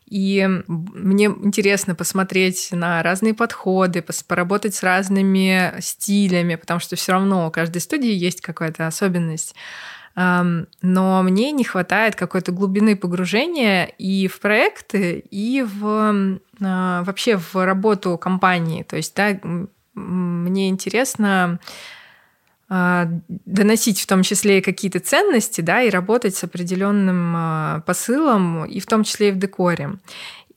и 0.07 0.45
мне 0.67 1.27
интересно 1.27 1.95
посмотреть 1.95 2.71
на 2.73 3.01
разные 3.03 3.33
подходы, 3.33 4.05
поработать 4.27 4.75
с 4.75 4.83
разными 4.83 5.73
стилями, 5.79 6.57
потому 6.57 6.81
что 6.81 6.97
все 6.97 7.13
равно 7.13 7.47
у 7.47 7.51
каждой 7.53 7.81
студии 7.81 8.11
есть 8.11 8.41
какая-то 8.41 8.89
особенность 8.89 9.55
но 10.23 11.23
мне 11.23 11.53
не 11.53 11.65
хватает 11.65 12.15
какой-то 12.15 12.53
глубины 12.53 12.97
погружения 12.97 13.85
и 13.85 14.29
в 14.29 14.41
проекты, 14.41 15.25
и 15.31 15.63
в 15.63 16.39
а, 16.63 17.03
вообще 17.05 17.37
в 17.37 17.65
работу 17.65 18.19
компании. 18.19 18.83
То 18.83 18.97
есть, 18.97 19.15
да, 19.15 19.39
мне 19.95 20.69
интересно 20.69 21.59
а, 22.69 23.09
доносить 23.29 24.01
в 24.01 24.07
том 24.07 24.23
числе 24.23 24.59
и 24.59 24.63
какие-то 24.63 25.01
ценности, 25.01 25.61
да, 25.61 25.83
и 25.83 25.91
работать 25.91 26.37
с 26.37 26.45
определенным 26.45 27.35
а, 27.37 27.81
посылом, 27.81 28.65
и 28.65 28.79
в 28.79 28.87
том 28.87 29.05
числе 29.05 29.31
и 29.31 29.33
в 29.33 29.39
декоре. 29.39 29.99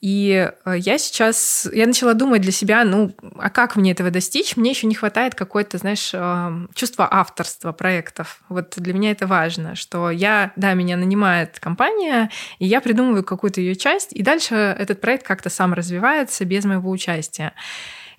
И 0.04 0.52
э, 0.66 0.76
я 0.80 0.98
сейчас, 0.98 1.66
я 1.72 1.88
начала 1.88 2.14
думать 2.14 2.42
для 2.42 2.52
себя, 2.52 2.84
ну, 2.84 3.16
а 3.38 3.50
как 3.50 3.78
мне 3.78 3.94
этого 3.94 4.12
достичь? 4.12 4.58
Мне 4.58 4.72
еще 4.72 4.86
не 4.86 4.96
хватает 4.96 5.34
какой-то, 5.34 5.78
знаешь, 5.78 6.10
эм, 6.14 6.70
чувства 6.76 7.08
авторства 7.10 7.72
проектов. 7.72 8.42
Вот 8.50 8.74
для 8.76 8.94
меня 8.94 9.12
это 9.12 9.28
важно, 9.28 9.76
что 9.76 10.12
я, 10.12 10.52
да, 10.58 10.74
меня 10.74 10.98
нанимает 10.98 11.58
компания, 11.62 12.30
и 12.60 12.66
я 12.66 12.82
придумываю 12.82 13.24
какую-то 13.24 13.62
ее 13.62 13.78
часть, 13.78 14.12
и 14.12 14.22
дальше 14.24 14.56
этот 14.56 15.00
проект 15.00 15.26
как-то 15.26 15.50
сам 15.50 15.74
развивается 15.74 16.44
без 16.44 16.66
моего 16.66 16.92
участия. 16.92 17.54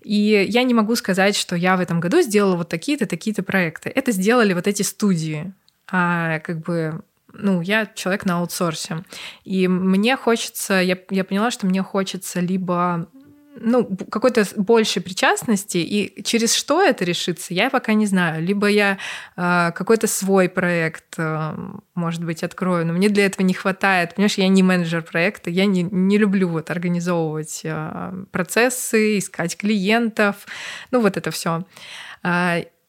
И 0.03 0.47
я 0.49 0.63
не 0.63 0.73
могу 0.73 0.97
сказать, 0.97 1.37
что 1.37 1.55
я 1.55 1.77
в 1.77 1.81
этом 1.81 2.01
году 2.01 2.23
сделала 2.23 2.57
вот 2.57 2.71
такие-то, 2.71 3.05
такие-то 3.05 3.43
проекты. 3.43 3.93
Это 3.95 4.11
сделали 4.11 4.55
вот 4.55 4.67
эти 4.67 4.81
студии. 4.81 5.53
А 5.93 6.39
как 6.39 6.61
бы 6.61 7.03
ну, 7.35 7.61
я 7.61 7.87
человек 7.87 8.25
на 8.25 8.39
аутсорсе. 8.39 9.05
И 9.45 9.69
мне 9.69 10.17
хочется, 10.17 10.75
я, 10.75 10.99
я 11.11 11.25
поняла, 11.25 11.51
что 11.51 11.67
мне 11.67 11.83
хочется 11.83 12.41
либо 12.41 13.09
ну, 13.57 13.89
какой-то 14.11 14.45
большей 14.57 15.03
причастности, 15.03 15.79
и 15.79 16.23
через 16.23 16.55
что 16.55 16.83
это 16.83 17.05
решится, 17.05 17.55
я 17.55 17.71
пока 17.71 17.95
не 17.95 18.07
знаю. 18.07 18.43
Либо 18.43 18.67
я 18.67 18.99
э, 19.37 19.73
какой-то 19.73 20.07
свой 20.07 20.49
проект, 20.49 21.15
э, 21.19 21.57
может 21.95 22.25
быть, 22.25 22.43
открою, 22.43 22.87
но 22.87 22.93
мне 22.93 23.09
для 23.09 23.27
этого 23.27 23.47
не 23.47 23.55
хватает. 23.55 24.15
Понимаешь, 24.15 24.39
я 24.39 24.49
не 24.49 24.63
менеджер 24.63 25.03
проекта, 25.03 25.51
я 25.51 25.67
не, 25.67 25.83
не 25.83 26.19
люблю 26.19 26.49
вот 26.49 26.71
организовывать 26.71 27.61
э, 27.65 28.25
процессы, 28.31 29.19
искать 29.19 29.57
клиентов, 29.57 30.47
ну, 30.91 31.01
вот 31.01 31.17
это 31.17 31.31
все 31.31 31.65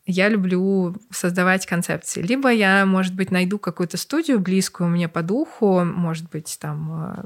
я 0.05 0.29
люблю 0.29 0.95
создавать 1.09 1.65
концепции. 1.65 2.21
Либо 2.21 2.49
я, 2.49 2.85
может 2.85 3.15
быть, 3.15 3.31
найду 3.31 3.57
какую-то 3.57 3.97
студию 3.97 4.39
близкую 4.39 4.89
мне 4.89 5.09
по 5.09 5.23
духу, 5.23 5.83
может 5.83 6.29
быть, 6.29 6.57
там 6.59 7.15
э, 7.17 7.23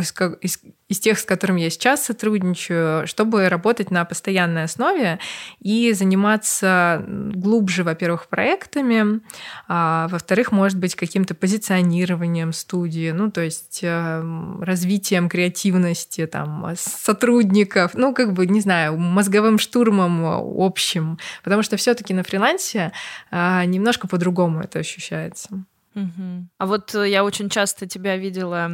из, 0.00 0.58
из 0.88 1.00
тех, 1.00 1.18
с 1.18 1.24
которыми 1.24 1.60
я 1.60 1.70
сейчас 1.70 2.04
сотрудничаю, 2.04 3.06
чтобы 3.06 3.48
работать 3.48 3.90
на 3.90 4.04
постоянной 4.04 4.64
основе 4.64 5.18
и 5.60 5.92
заниматься 5.92 7.04
глубже, 7.06 7.84
во-первых, 7.84 8.28
проектами, 8.28 9.20
а, 9.68 10.08
во-вторых, 10.08 10.52
может 10.52 10.78
быть, 10.78 10.94
каким-то 10.94 11.34
позиционированием 11.34 12.52
студии, 12.52 13.10
ну, 13.10 13.30
то 13.30 13.40
есть 13.40 13.80
э, 13.82 14.58
развитием 14.60 15.28
креативности 15.28 16.26
там, 16.26 16.72
сотрудников, 16.76 17.92
ну, 17.94 18.14
как 18.14 18.32
бы, 18.32 18.46
не 18.46 18.60
знаю, 18.60 18.96
мозговым 18.96 19.58
штурмом 19.58 20.24
общим, 20.24 21.18
потому 21.42 21.62
что 21.62 21.76
все 21.76 21.94
таки 21.94 22.14
на 22.14 22.22
фрилансе 22.22 22.92
а, 23.30 23.64
немножко 23.64 24.08
по-другому 24.08 24.60
это 24.60 24.78
ощущается. 24.78 25.64
Угу. 25.94 26.48
А 26.58 26.66
вот 26.66 26.94
э, 26.94 27.08
я 27.08 27.24
очень 27.24 27.48
часто 27.48 27.86
тебя 27.86 28.16
видела 28.16 28.70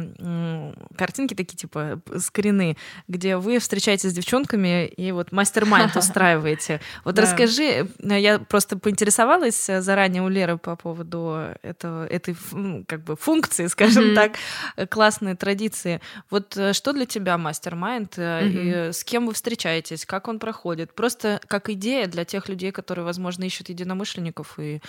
картинки 0.97 1.35
такие 1.35 1.55
типа 1.55 2.01
скрины, 2.17 2.77
где 3.07 3.37
вы 3.37 3.59
встречаетесь 3.59 4.09
с 4.09 4.13
девчонками 4.13 4.87
и 4.87 5.11
вот 5.11 5.31
мастер-майнд 5.31 5.95
устраиваете. 5.97 6.81
Вот 7.03 7.19
расскажи, 7.19 7.87
э, 7.99 8.19
я 8.19 8.39
просто 8.39 8.77
поинтересовалась 8.77 9.69
э, 9.69 9.81
заранее 9.81 10.23
у 10.23 10.29
Леры 10.29 10.57
по 10.57 10.75
поводу 10.75 11.55
этого, 11.61 12.07
этой 12.07 12.35
как 12.87 13.03
бы 13.03 13.15
функции, 13.15 13.67
скажем 13.67 14.15
так, 14.15 14.33
классной 14.89 15.35
традиции. 15.35 16.01
Вот 16.29 16.57
что 16.71 16.93
для 16.93 17.05
тебя 17.05 17.37
мастер-майнд 17.37 18.17
и 18.17 18.89
с 18.91 19.03
кем 19.03 19.27
вы 19.27 19.33
встречаетесь, 19.33 20.05
как 20.05 20.27
он 20.27 20.39
проходит? 20.39 20.95
Просто 20.95 21.39
как 21.47 21.69
идея 21.69 22.07
для 22.07 22.25
тех 22.25 22.49
людей, 22.49 22.71
которые, 22.71 23.05
возможно, 23.05 23.43
ищут 23.43 23.69
единомышленников 23.69 24.57
и 24.57 24.81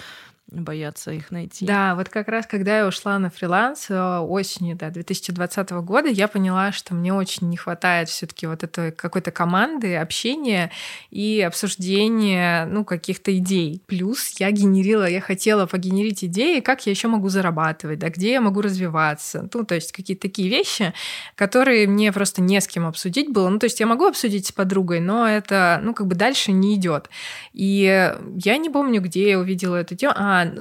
боятся 0.53 1.13
их 1.13 1.31
найти. 1.31 1.67
Да, 1.67 1.95
вот 1.95 2.09
как 2.09 2.22
раз 2.29 2.47
когда 2.47 2.79
я 2.79 2.87
ушла 2.87 3.19
на 3.19 3.31
фриланс 3.31 3.87
э, 3.89 4.19
осенью 4.19 4.77
да, 4.77 4.91
2020 4.91 5.71
года, 5.71 6.09
я 6.09 6.29
поняла, 6.29 6.73
что 6.73 6.95
мне 6.95 7.13
очень 7.13 7.49
не 7.49 7.57
хватает 7.57 8.09
все 8.09 8.27
таки 8.27 8.47
вот 8.47 8.63
этой 8.63 8.93
какой-то 8.93 9.31
команды, 9.31 9.97
общения 9.97 10.71
и 11.11 11.41
обсуждения 11.41 12.67
ну, 12.67 12.85
каких-то 12.85 13.37
идей. 13.37 13.83
Плюс 13.87 14.35
я 14.39 14.51
генерила, 14.51 15.09
я 15.09 15.21
хотела 15.21 15.67
погенерить 15.67 16.25
идеи, 16.25 16.61
как 16.61 16.87
я 16.87 16.91
еще 16.91 17.09
могу 17.09 17.29
зарабатывать, 17.29 17.99
да, 17.99 18.09
где 18.09 18.33
я 18.33 18.41
могу 18.41 18.61
развиваться. 18.61 19.49
Ну, 19.53 19.65
то 19.65 19.75
есть 19.75 19.93
какие-то 19.93 20.23
такие 20.23 20.49
вещи, 20.49 20.93
которые 21.35 21.87
мне 21.87 22.13
просто 22.13 22.43
не 22.43 22.61
с 22.61 22.69
кем 22.69 22.87
обсудить 22.87 23.31
было. 23.31 23.49
Ну, 23.49 23.59
то 23.59 23.65
есть 23.65 23.81
я 23.81 23.87
могу 23.87 24.07
обсудить 24.07 24.47
с 24.47 24.53
подругой, 24.53 25.01
но 25.01 25.29
это, 25.29 25.81
ну, 25.83 25.95
как 25.95 26.07
бы 26.07 26.15
дальше 26.15 26.53
не 26.53 26.75
идет. 26.75 27.09
И 27.53 28.13
я 28.45 28.57
не 28.57 28.71
помню, 28.71 29.01
где 29.01 29.31
я 29.31 29.39
увидела 29.39 29.77
это 29.77 29.95
дело. 29.95 30.15
А, 30.17 30.53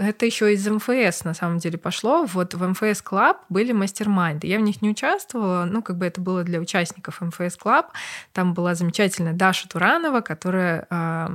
это 0.00 0.26
еще 0.26 0.52
из 0.52 0.66
МФС 0.66 1.24
на 1.24 1.34
самом 1.34 1.58
деле 1.58 1.78
пошло. 1.78 2.24
Вот 2.24 2.54
в 2.54 2.66
МФС 2.66 3.02
Club 3.02 3.44
были 3.48 3.72
mastermind 3.72 4.34
ы. 4.34 4.46
Я 4.46 4.58
в 4.58 4.62
них 4.62 4.82
не 4.82 4.90
участвовала, 4.90 5.64
ну, 5.64 5.82
как 5.82 5.98
бы 5.98 6.06
это 6.06 6.20
было 6.20 6.42
для 6.42 6.58
участников 6.58 7.20
МФС 7.20 7.56
Club. 7.56 7.92
Там 8.32 8.54
была 8.54 8.74
замечательная 8.74 9.34
Даша 9.34 9.68
Туранова, 9.68 10.20
которая 10.20 10.86
э, 10.90 11.28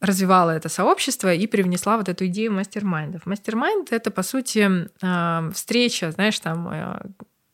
развивала 0.00 0.50
это 0.50 0.68
сообщество 0.68 1.32
и 1.32 1.46
привнесла 1.46 1.98
вот 1.98 2.08
эту 2.08 2.26
идею 2.26 2.52
mastermind 2.52 3.09
ов. 3.09 3.26
Mastermind— 3.26 3.88
это, 3.92 4.10
по 4.10 4.22
сути, 4.22 4.88
э, 5.02 5.50
встреча, 5.52 6.10
знаешь, 6.10 6.40
там 6.40 6.68
э, 6.68 7.00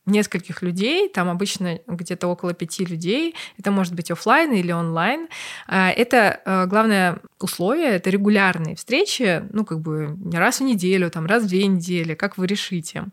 нескольких 0.06 0.62
людей, 0.62 1.08
там 1.08 1.28
обычно 1.28 1.80
где-то 1.86 2.28
около 2.28 2.54
пяти 2.54 2.84
людей, 2.84 3.34
это 3.58 3.70
может 3.70 3.94
быть 3.94 4.10
офлайн 4.10 4.52
или 4.52 4.72
онлайн. 4.72 5.28
А, 5.66 5.90
это 5.90 6.40
а, 6.44 6.66
главное 6.66 7.18
условие, 7.40 7.88
это 7.88 8.10
регулярные 8.10 8.76
встречи, 8.76 9.42
ну 9.52 9.64
как 9.64 9.80
бы 9.80 10.16
не 10.24 10.38
раз 10.38 10.60
в 10.60 10.64
неделю, 10.64 11.10
там 11.10 11.26
раз 11.26 11.44
в 11.44 11.48
две 11.48 11.66
недели, 11.66 12.14
как 12.14 12.38
вы 12.38 12.46
решите, 12.46 13.04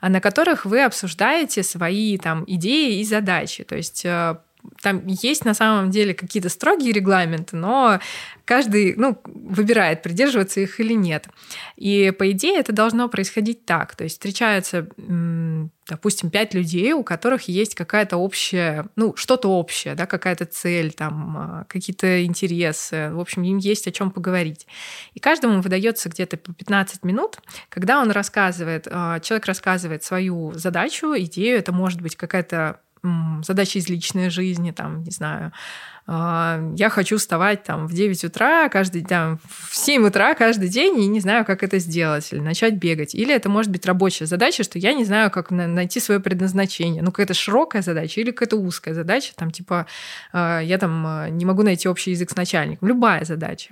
а 0.00 0.08
на 0.08 0.20
которых 0.20 0.64
вы 0.64 0.84
обсуждаете 0.84 1.62
свои 1.62 2.16
там 2.18 2.44
идеи 2.46 3.00
и 3.00 3.04
задачи. 3.04 3.64
То 3.64 3.76
есть 3.76 4.06
там 4.82 5.06
есть 5.06 5.44
на 5.44 5.54
самом 5.54 5.90
деле 5.90 6.14
какие-то 6.14 6.48
строгие 6.48 6.92
регламенты, 6.92 7.56
но 7.56 8.00
каждый 8.46 8.94
ну, 8.96 9.20
выбирает, 9.24 10.02
придерживаться 10.02 10.60
их 10.60 10.80
или 10.80 10.94
нет. 10.94 11.26
И 11.74 12.12
по 12.16 12.30
идее 12.30 12.58
это 12.60 12.72
должно 12.72 13.08
происходить 13.08 13.66
так. 13.66 13.96
То 13.96 14.04
есть 14.04 14.14
встречаются, 14.14 14.86
допустим, 15.88 16.30
пять 16.30 16.54
людей, 16.54 16.92
у 16.92 17.02
которых 17.02 17.48
есть 17.48 17.74
какая-то 17.74 18.16
общая, 18.16 18.86
ну, 18.94 19.14
что-то 19.16 19.48
общее, 19.48 19.96
да, 19.96 20.06
какая-то 20.06 20.46
цель, 20.46 20.92
там, 20.92 21.36
а, 21.36 21.64
какие-то 21.68 22.24
интересы. 22.24 23.10
В 23.12 23.20
общем, 23.20 23.42
им 23.42 23.58
есть 23.58 23.88
о 23.88 23.92
чем 23.92 24.12
поговорить. 24.12 24.66
И 25.14 25.20
каждому 25.20 25.60
выдается 25.60 26.08
где-то 26.08 26.36
по 26.36 26.54
15 26.54 27.04
минут, 27.04 27.40
когда 27.68 28.00
он 28.00 28.12
рассказывает, 28.12 28.86
а, 28.88 29.18
человек 29.20 29.46
рассказывает 29.46 30.04
свою 30.04 30.52
задачу, 30.52 31.14
идею, 31.16 31.58
это 31.58 31.72
может 31.72 32.00
быть 32.00 32.14
какая-то 32.14 32.80
задачи 33.42 33.78
из 33.78 33.88
личной 33.88 34.30
жизни, 34.30 34.72
там, 34.72 35.02
не 35.02 35.10
знаю, 35.10 35.52
я 36.08 36.88
хочу 36.88 37.18
вставать 37.18 37.64
там 37.64 37.88
в 37.88 37.92
9 37.92 38.24
утра 38.24 38.68
каждый 38.68 39.04
там 39.04 39.40
в 39.48 39.74
7 39.76 40.06
утра 40.06 40.34
каждый 40.34 40.68
день 40.68 41.00
и 41.00 41.06
не 41.08 41.18
знаю, 41.18 41.44
как 41.44 41.64
это 41.64 41.78
сделать, 41.80 42.32
или 42.32 42.38
начать 42.38 42.74
бегать. 42.74 43.14
Или 43.14 43.34
это 43.34 43.48
может 43.48 43.72
быть 43.72 43.84
рабочая 43.86 44.26
задача, 44.26 44.62
что 44.62 44.78
я 44.78 44.92
не 44.92 45.04
знаю, 45.04 45.32
как 45.32 45.50
найти 45.50 45.98
свое 45.98 46.20
предназначение. 46.20 47.02
Ну, 47.02 47.10
какая-то 47.10 47.34
широкая 47.34 47.82
задача 47.82 48.20
или 48.20 48.30
какая-то 48.30 48.56
узкая 48.56 48.94
задача, 48.94 49.32
там 49.34 49.50
типа 49.50 49.86
э, 50.32 50.60
я 50.62 50.78
там 50.78 51.04
э, 51.06 51.28
не 51.30 51.44
могу 51.44 51.62
найти 51.62 51.88
общий 51.88 52.12
язык 52.12 52.30
с 52.30 52.36
начальником. 52.36 52.86
Любая 52.86 53.24
задача. 53.24 53.70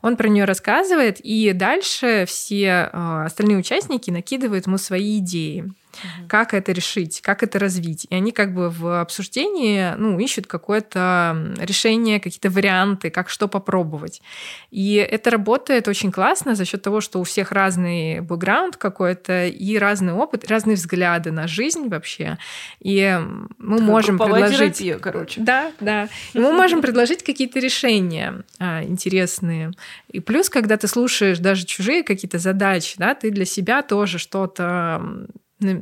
Он 0.00 0.16
про 0.16 0.28
нее 0.28 0.46
рассказывает, 0.46 1.20
и 1.20 1.52
дальше 1.52 2.24
все 2.26 2.90
остальные 2.92 3.58
участники 3.58 4.10
накидывают 4.10 4.66
ему 4.66 4.78
свои 4.78 5.18
идеи 5.18 5.70
угу. 6.02 6.28
как 6.28 6.54
это 6.54 6.72
решить, 6.72 7.20
как 7.20 7.42
это 7.42 7.58
развить. 7.58 8.06
И 8.10 8.14
они 8.14 8.32
как 8.32 8.54
бы 8.54 8.70
в 8.70 9.00
обсуждении 9.00 9.94
ну, 9.96 10.18
ищут 10.18 10.46
какое-то 10.46 11.54
решение, 11.58 12.20
какие-то 12.20 12.50
варианты, 12.50 13.10
как 13.10 13.28
что 13.28 13.48
попробовать. 13.48 14.22
И 14.70 14.94
это 14.94 15.30
работает 15.30 15.88
очень 15.88 16.12
классно 16.12 16.54
за 16.54 16.64
счет 16.64 16.82
того, 16.82 17.00
что 17.00 17.20
у 17.20 17.24
всех 17.24 17.52
разный 17.52 18.20
бэкграунд 18.20 18.76
какой-то 18.76 19.46
и 19.46 19.78
разный 19.78 20.12
опыт, 20.12 20.48
разные 20.50 20.76
взгляды 20.76 21.30
на 21.30 21.46
жизнь 21.46 21.88
вообще. 21.88 22.38
И 22.80 23.18
мы 23.58 23.76
это 23.76 23.84
можем 23.84 24.18
предложить... 24.18 24.78
Терапия, 24.78 24.98
короче. 24.98 25.40
Да, 25.40 25.72
да. 25.80 26.08
И 26.32 26.38
мы 26.38 26.52
можем 26.52 26.82
предложить 26.82 27.22
какие-то 27.22 27.58
решения 27.60 28.44
а, 28.58 28.82
интересные. 28.82 29.72
И 30.10 30.20
плюс, 30.20 30.48
когда 30.48 30.76
ты 30.76 30.88
слушаешь 30.88 31.38
даже 31.38 31.64
чужие 31.64 32.02
какие-то 32.02 32.38
задачи, 32.38 32.94
да, 32.98 33.14
ты 33.14 33.30
для 33.30 33.44
себя 33.44 33.82
тоже 33.82 34.18
что-то 34.18 35.26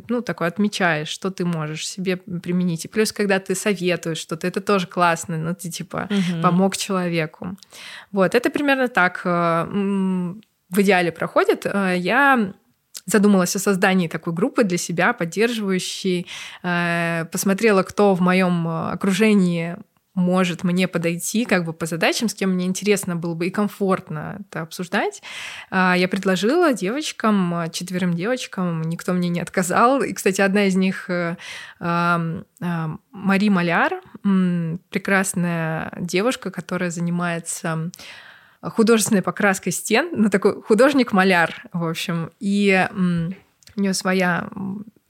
ну, 0.08 0.22
такое 0.22 0.48
отмечаешь, 0.48 1.08
что 1.08 1.30
ты 1.30 1.44
можешь 1.44 1.86
себе 1.86 2.16
применить. 2.16 2.84
И 2.84 2.88
плюс, 2.88 3.12
когда 3.12 3.38
ты 3.38 3.54
советуешь 3.54 4.18
что-то, 4.18 4.46
это 4.46 4.60
тоже 4.60 4.86
классно, 4.86 5.36
но 5.36 5.50
ну, 5.50 5.54
ты 5.54 5.70
типа 5.70 6.08
угу. 6.10 6.42
помог 6.42 6.76
человеку. 6.76 7.56
Вот, 8.12 8.34
это 8.34 8.50
примерно 8.50 8.88
так 8.88 9.22
э, 9.24 9.64
в 10.70 10.80
идеале 10.80 11.12
проходит. 11.12 11.66
Э, 11.66 11.94
я 11.96 12.52
задумалась 13.06 13.56
о 13.56 13.58
создании 13.58 14.08
такой 14.08 14.32
группы 14.32 14.64
для 14.64 14.78
себя, 14.78 15.12
поддерживающей, 15.12 16.26
э, 16.62 17.24
посмотрела, 17.32 17.82
кто 17.82 18.14
в 18.14 18.20
моем 18.20 18.68
окружении 18.68 19.76
может 20.14 20.62
мне 20.62 20.88
подойти 20.88 21.44
как 21.44 21.64
бы 21.64 21.72
по 21.72 21.86
задачам, 21.86 22.28
с 22.28 22.34
кем 22.34 22.50
мне 22.50 22.66
интересно 22.66 23.16
было 23.16 23.34
бы 23.34 23.46
и 23.46 23.50
комфортно 23.50 24.40
это 24.40 24.62
обсуждать. 24.62 25.22
А, 25.70 25.94
я 25.96 26.08
предложила 26.08 26.72
девочкам, 26.72 27.70
четверым 27.72 28.14
девочкам, 28.14 28.82
никто 28.82 29.12
мне 29.12 29.28
не 29.28 29.40
отказал. 29.40 30.02
И, 30.02 30.12
кстати, 30.12 30.40
одна 30.40 30.66
из 30.66 30.76
них 30.76 31.08
э, 31.08 31.36
Мари 31.80 33.48
Маляр, 33.48 34.00
прекрасная 34.22 35.92
девушка, 35.98 36.50
которая 36.50 36.90
занимается 36.90 37.90
художественной 38.62 39.22
покраской 39.22 39.72
стен, 39.72 40.10
ну 40.12 40.30
такой 40.30 40.62
художник-маляр, 40.62 41.64
в 41.72 41.84
общем, 41.88 42.30
и 42.38 42.88
у 43.76 43.80
нее 43.80 43.94
своя 43.94 44.48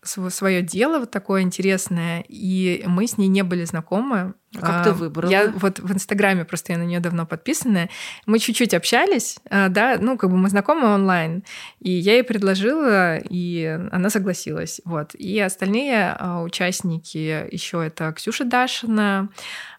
свое 0.05 0.63
дело 0.63 0.99
вот 0.99 1.11
такое 1.11 1.43
интересное, 1.43 2.25
и 2.27 2.83
мы 2.87 3.07
с 3.07 3.19
ней 3.19 3.29
не 3.29 3.43
были 3.43 3.65
знакомы. 3.65 4.35
А 4.57 4.61
как 4.61 4.85
ты 4.85 4.91
а, 4.91 4.93
выбрала? 4.93 5.31
Я 5.31 5.49
вот 5.49 5.79
в 5.79 5.93
Инстаграме 5.93 6.45
просто 6.45 6.73
я 6.73 6.79
на 6.79 6.85
нее 6.85 7.01
давно 7.01 7.27
подписана. 7.27 7.89
Мы 8.27 8.39
чуть-чуть 8.39 8.75
общались, 8.75 9.39
а, 9.49 9.69
да, 9.69 9.97
ну 10.01 10.19
как 10.19 10.31
бы 10.31 10.37
мы 10.37 10.49
знакомы 10.51 10.93
онлайн, 10.95 11.43
и 11.81 11.91
я 11.91 12.15
ей 12.15 12.25
предложила, 12.25 13.17
и 13.19 13.79
она 13.91 14.11
согласилась, 14.11 14.81
вот. 14.85 15.15
И 15.15 15.39
остальные 15.41 16.17
участники 16.45 17.49
еще 17.51 17.85
это 17.85 18.13
Ксюша 18.13 18.45
Дашина, 18.45 19.29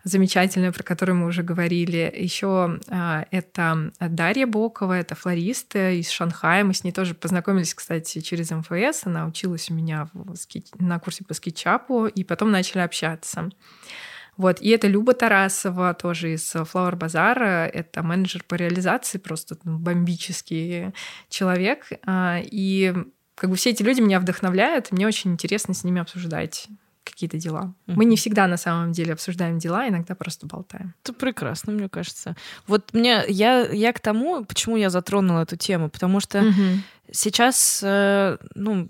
замечательная, 0.04 0.72
про 0.72 0.84
которую 0.84 1.18
мы 1.18 1.28
уже 1.28 1.44
говорили. 1.44 2.14
Еще 2.16 2.80
это 3.32 3.92
Дарья 4.00 4.48
Бокова, 4.48 4.94
это 4.94 5.16
флорист 5.16 5.76
из 5.76 6.10
Шанхая. 6.10 6.64
Мы 6.64 6.74
с 6.74 6.84
ней 6.84 6.92
тоже 6.92 7.14
познакомились, 7.14 7.74
кстати, 7.74 8.20
через 8.22 8.52
МФС. 8.52 9.06
Она 9.06 9.26
училась 9.28 9.70
у 9.70 9.74
меня 9.74 10.10
на 10.80 11.00
курсе 11.00 11.24
по 11.24 11.34
скетчапу, 11.34 12.08
и 12.08 12.24
потом 12.24 12.52
начали 12.52 12.82
общаться. 12.82 13.50
Вот. 14.38 14.62
И 14.62 14.70
это 14.70 14.88
Люба 14.88 15.14
Тарасова, 15.14 15.94
тоже 15.94 16.34
из 16.34 16.56
Flower 16.56 16.96
Базара. 16.96 17.66
Это 17.68 18.04
менеджер 18.04 18.44
по 18.48 18.56
реализации, 18.56 19.18
просто 19.18 19.58
ну, 19.64 19.78
бомбический 19.78 20.94
человек. 21.30 21.88
А, 22.06 22.40
и 22.44 22.94
как 23.36 23.50
бы 23.50 23.56
все 23.56 23.72
эти 23.72 23.84
люди 23.84 24.02
меня 24.02 24.20
вдохновляют, 24.20 24.92
и 24.92 24.96
мне 24.96 25.08
очень 25.08 25.32
интересно 25.32 25.74
с 25.74 25.84
ними 25.84 26.02
обсуждать 26.02 26.68
какие-то 27.04 27.38
дела. 27.38 27.74
Mm-hmm. 27.86 27.94
Мы 27.96 28.06
не 28.06 28.16
всегда 28.16 28.48
на 28.48 28.58
самом 28.58 28.92
деле 28.92 29.14
обсуждаем 29.14 29.60
дела, 29.60 29.88
иногда 29.88 30.16
просто 30.16 30.46
болтаем. 30.48 30.94
Это 31.04 31.14
прекрасно, 31.14 31.74
мне 31.74 31.90
кажется. 31.90 32.36
Вот 32.68 32.94
мне 32.94 33.24
я 33.28 33.68
я 33.68 33.94
к 33.94 34.00
тому, 34.00 34.46
почему 34.46 34.78
я 34.78 34.90
затронула 34.90 35.42
эту 35.42 35.58
тему, 35.58 35.90
потому 35.90 36.20
что 36.20 36.40
mm-hmm. 36.40 36.78
сейчас, 37.12 37.82
э, 37.84 38.38
ну, 38.56 38.88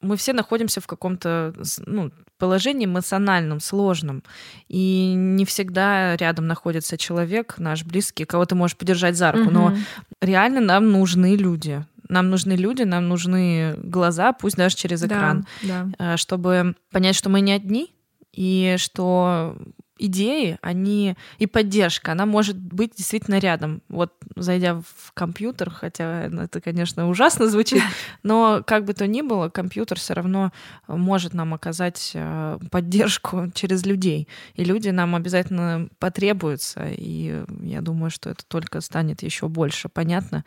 мы 0.00 0.16
все 0.16 0.32
находимся 0.32 0.80
в 0.80 0.86
каком-то 0.86 1.54
ну, 1.86 2.10
положении 2.38 2.86
эмоциональном, 2.86 3.60
сложном. 3.60 4.22
И 4.68 5.12
не 5.14 5.44
всегда 5.44 6.16
рядом 6.16 6.46
находится 6.46 6.96
человек, 6.96 7.56
наш 7.58 7.84
близкий, 7.84 8.24
кого 8.24 8.44
ты 8.46 8.54
можешь 8.54 8.76
подержать 8.76 9.16
за 9.16 9.32
руку. 9.32 9.46
Угу. 9.46 9.52
Но 9.52 9.76
реально 10.20 10.60
нам 10.60 10.90
нужны 10.90 11.36
люди. 11.36 11.84
Нам 12.08 12.30
нужны 12.30 12.52
люди, 12.52 12.82
нам 12.82 13.08
нужны 13.08 13.74
глаза, 13.76 14.32
пусть 14.32 14.56
даже 14.56 14.76
через 14.76 15.04
экран, 15.04 15.46
да, 15.62 15.84
да. 15.98 16.14
Э, 16.14 16.16
чтобы 16.16 16.74
понять, 16.90 17.14
что 17.14 17.28
мы 17.28 17.42
не 17.42 17.52
одни, 17.52 17.92
и 18.32 18.76
что 18.78 19.58
идеи, 19.98 20.58
они 20.62 21.16
и 21.38 21.46
поддержка, 21.46 22.12
она 22.12 22.26
может 22.26 22.56
быть 22.56 22.92
действительно 22.96 23.38
рядом. 23.38 23.82
Вот 23.88 24.12
зайдя 24.36 24.80
в 24.80 25.12
компьютер, 25.12 25.70
хотя 25.70 26.24
это, 26.24 26.60
конечно, 26.60 27.08
ужасно 27.08 27.48
звучит, 27.48 27.82
но 28.22 28.62
как 28.66 28.84
бы 28.84 28.94
то 28.94 29.06
ни 29.06 29.22
было, 29.22 29.48
компьютер 29.48 29.98
все 29.98 30.14
равно 30.14 30.52
может 30.86 31.34
нам 31.34 31.54
оказать 31.54 32.12
э, 32.14 32.58
поддержку 32.70 33.50
через 33.54 33.84
людей. 33.84 34.28
И 34.54 34.64
люди 34.64 34.88
нам 34.88 35.14
обязательно 35.14 35.88
потребуются. 35.98 36.86
И 36.88 37.44
я 37.62 37.80
думаю, 37.80 38.10
что 38.10 38.30
это 38.30 38.44
только 38.46 38.80
станет 38.80 39.22
еще 39.22 39.48
больше 39.48 39.88
понятно 39.88 40.44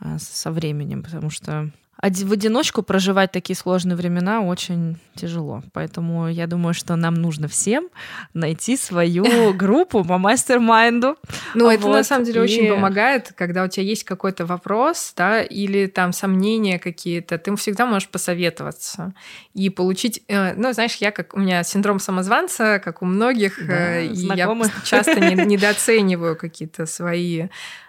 э, 0.00 0.16
со 0.18 0.50
временем, 0.50 1.02
потому 1.02 1.30
что 1.30 1.70
в 2.00 2.32
одиночку 2.32 2.82
проживать 2.82 3.30
такие 3.30 3.54
сложные 3.54 3.96
времена 3.96 4.40
очень 4.40 4.98
тяжело. 5.14 5.62
Поэтому 5.72 6.28
я 6.28 6.46
думаю, 6.46 6.74
что 6.74 6.96
нам 6.96 7.14
нужно 7.14 7.46
всем 7.46 7.90
найти 8.34 8.76
свою 8.76 9.52
группу 9.54 10.04
по 10.04 10.18
мастер-майнду. 10.18 11.16
Ну, 11.54 11.70
это 11.70 11.86
на 11.88 12.02
самом 12.02 12.24
деле 12.24 12.40
очень 12.40 12.68
помогает, 12.68 13.32
когда 13.36 13.62
у 13.62 13.68
тебя 13.68 13.84
есть 13.84 14.04
какой-то 14.04 14.46
вопрос, 14.46 15.12
да, 15.16 15.42
или 15.42 15.86
там 15.86 16.12
сомнения 16.12 16.78
какие-то, 16.78 17.38
ты 17.38 17.54
всегда 17.56 17.86
можешь 17.86 18.08
посоветоваться 18.08 19.12
и 19.54 19.70
получить... 19.70 20.22
Э, 20.28 20.54
ну, 20.54 20.72
знаешь, 20.72 20.96
я 20.96 21.12
как... 21.12 21.34
У 21.34 21.38
меня 21.38 21.62
синдром 21.62 22.00
самозванца, 22.00 22.80
как 22.82 23.02
у 23.02 23.04
многих, 23.04 23.60
э, 23.68 24.06
и 24.06 24.26
я 24.34 24.52
часто 24.84 25.20
недооцениваю 25.20 26.36
какие-то 26.36 26.86
свои 26.86 27.48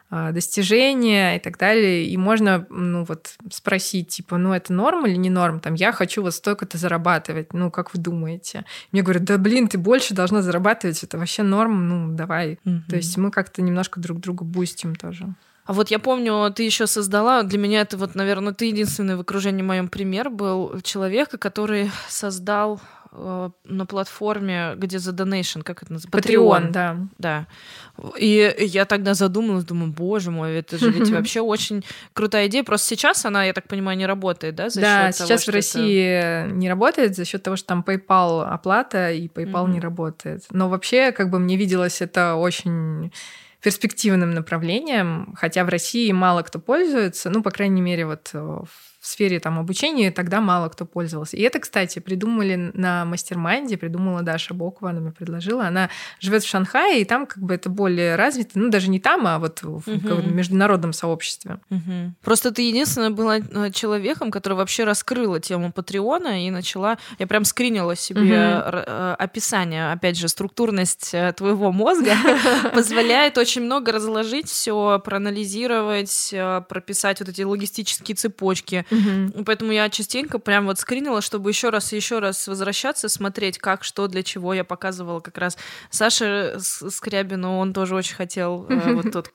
достижения 0.09 1.38
и 1.38 1.39
так 1.39 1.57
далее. 1.57 2.05
И 2.05 2.17
можно 2.17 2.67
ну, 2.69 3.03
вот, 3.03 3.35
спросить, 3.51 4.09
типа, 4.09 4.38
ну 4.38 4.53
это 4.53 4.71
норм 4.73 5.05
или 5.05 5.15
не 5.15 5.30
норм? 5.30 5.59
Там, 5.59 5.73
я 5.73 5.91
хочу 5.91 6.21
вот 6.21 6.34
столько-то 6.34 6.77
зарабатывать. 6.77 7.53
Ну, 7.53 7.71
как 7.71 7.93
вы 7.93 7.99
думаете? 7.99 8.65
Мне 8.91 9.01
говорят, 9.01 9.23
да 9.23 9.38
блин, 9.38 9.67
ты 9.67 9.77
больше 9.77 10.13
должна 10.13 10.41
зарабатывать, 10.41 11.03
это 11.03 11.17
вообще 11.17 11.43
норм, 11.43 11.88
ну 11.88 12.15
давай. 12.15 12.59
Mm-hmm. 12.65 12.81
То 12.89 12.95
есть 12.95 13.17
мы 13.17 13.31
как-то 13.31 13.61
немножко 13.61 13.99
друг 13.99 14.19
друга 14.19 14.43
бустим 14.43 14.95
тоже. 14.95 15.34
А 15.65 15.71
вот 15.71 15.91
я 15.91 15.99
помню, 15.99 16.51
ты 16.53 16.63
еще 16.63 16.88
создала, 16.88 17.43
для 17.43 17.57
меня 17.57 17.81
это 17.81 17.95
вот, 17.95 18.15
наверное, 18.15 18.53
ты 18.53 18.65
единственный 18.65 19.15
в 19.15 19.21
окружении 19.21 19.63
моем 19.63 19.88
пример 19.88 20.30
был 20.30 20.81
человека, 20.81 21.38
который 21.38 21.89
создал 22.09 22.81
Э, 23.15 23.49
на 23.65 23.85
платформе, 23.85 24.73
где 24.76 24.98
за 24.98 25.11
donation, 25.11 25.61
как 25.61 25.84
это 25.84 25.94
называется? 25.94 26.31
Patreon, 26.31 26.72
да. 26.72 26.98
Да. 27.19 27.48
И 28.18 28.56
я 28.60 28.85
тогда 28.85 29.14
задумалась, 29.14 29.65
думаю, 29.65 29.91
боже 29.91 30.31
мой, 30.31 30.56
это 30.56 30.80
же 30.80 30.90
ведь 30.90 31.10
вообще 31.11 31.41
очень 31.41 31.84
крутая 32.14 32.48
идея. 32.48 32.64
Просто 32.64 32.88
сейчас 32.88 33.26
она, 33.26 33.44
я 33.45 33.53
так 33.53 33.68
понимаю, 33.68 33.98
не 33.98 34.07
работает, 34.07 34.56
да? 34.56 34.69
За 34.69 34.81
да, 34.81 35.07
счет 35.07 35.15
сейчас 35.15 35.45
того, 35.45 35.52
в 35.52 35.56
России 35.56 36.02
это... 36.02 36.52
не 36.53 36.68
работает 36.68 37.15
за 37.15 37.26
счет 37.26 37.44
того, 37.44 37.56
что 37.56 37.68
там 37.68 37.85
PayPal 37.85 38.45
оплата 38.45 39.11
и 39.11 39.27
PayPal 39.27 39.65
mm-hmm. 39.65 39.72
не 39.72 39.80
работает. 39.80 40.45
Но 40.49 40.69
вообще, 40.69 41.11
как 41.11 41.30
бы 41.30 41.38
мне 41.38 41.56
виделось 41.56 42.02
это 42.02 42.35
очень 42.35 43.11
перспективным 43.61 44.31
направлением, 44.31 45.35
хотя 45.38 45.64
в 45.64 45.69
России 45.69 46.11
мало 46.11 46.41
кто 46.41 46.60
пользуется, 46.60 47.30
ну, 47.30 47.44
по 47.44 47.52
крайней 47.52 47.81
мере, 47.81 48.06
вот 48.06 48.31
в 48.34 48.93
в 49.03 49.07
сфере 49.07 49.41
там 49.41 49.59
обучения 49.59 50.11
тогда 50.11 50.39
мало 50.39 50.69
кто 50.69 50.85
пользовался. 50.85 51.35
И 51.35 51.41
это, 51.41 51.59
кстати, 51.59 51.99
придумали 51.99 52.71
на 52.73 53.03
mastermind 53.03 53.64
е, 53.64 53.76
придумала 53.75 54.21
Даша 54.21 54.53
Бокова, 54.53 54.91
она 54.91 55.01
мне 55.01 55.11
предложила. 55.11 55.67
Она 55.67 55.89
живет 56.21 56.43
в 56.43 56.47
Шанхае, 56.47 57.01
и 57.01 57.05
там 57.05 57.25
как 57.25 57.43
бы 57.43 57.53
это 57.53 57.69
более 57.69 58.15
развито, 58.15 58.51
ну 58.57 58.69
даже 58.69 58.89
не 58.89 59.01
там, 59.01 59.27
а 59.27 59.39
вот 59.39 59.61
в 59.61 59.89
угу. 59.89 60.30
международном 60.30 60.93
сообществе. 60.93 61.59
Угу. 61.69 62.13
Просто 62.23 62.53
ты 62.53 62.61
единственная 62.61 63.09
была 63.09 63.39
э, 63.39 63.71
человеком, 63.71 64.31
который 64.31 64.53
вообще 64.53 64.85
раскрыла 64.85 65.41
тему 65.41 65.73
Патреона 65.73 66.47
и 66.47 66.49
начала, 66.49 66.97
я 67.19 67.27
прям 67.27 67.43
скринила 67.43 67.97
себе 67.97 68.57
угу. 68.59 68.77
описание, 69.19 69.91
опять 69.91 70.17
же, 70.17 70.30
структурность 70.30 71.09
э, 71.13 71.34
твоего 71.34 71.73
мозга 71.73 72.15
позволяет 72.73 73.38
очень 73.38 73.63
много 73.63 73.91
разложить 73.91 74.47
все, 74.47 75.01
проанализировать, 75.03 76.34
прописать 76.69 77.19
вот 77.19 77.27
эти 77.27 77.41
логистические 77.41 78.15
цепочки. 78.15 78.85
Угу. 78.94 79.44
Поэтому 79.45 79.72
я 79.72 79.90
частенько 79.90 80.40
прям 80.40 80.65
вот 80.65 80.80
скринила, 80.80 81.22
чтобы 81.22 81.49
еще 81.49 81.70
раз 81.70 81.94
и 81.94 81.95
еще 81.95 82.20
раз 82.20 82.48
возвращаться, 82.48 83.10
смотреть, 83.10 83.57
как, 83.57 83.84
что, 83.84 84.07
для 84.07 84.24
чего. 84.24 84.53
Я 84.53 84.64
показывала 84.64 85.20
как 85.20 85.38
раз 85.38 85.57
Саше 85.90 86.57
Скрябину, 86.60 87.57
он 87.57 87.74
тоже 87.74 87.95
очень 87.95 88.15
хотел, 88.15 88.65
э, 88.70 88.94
вот 88.94 89.11
тот 89.11 89.30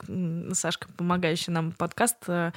Сашка, 0.53 0.87
помогающий 0.97 1.51
нам 1.51 1.71
подкаст 1.71 2.17
э, 2.27 2.51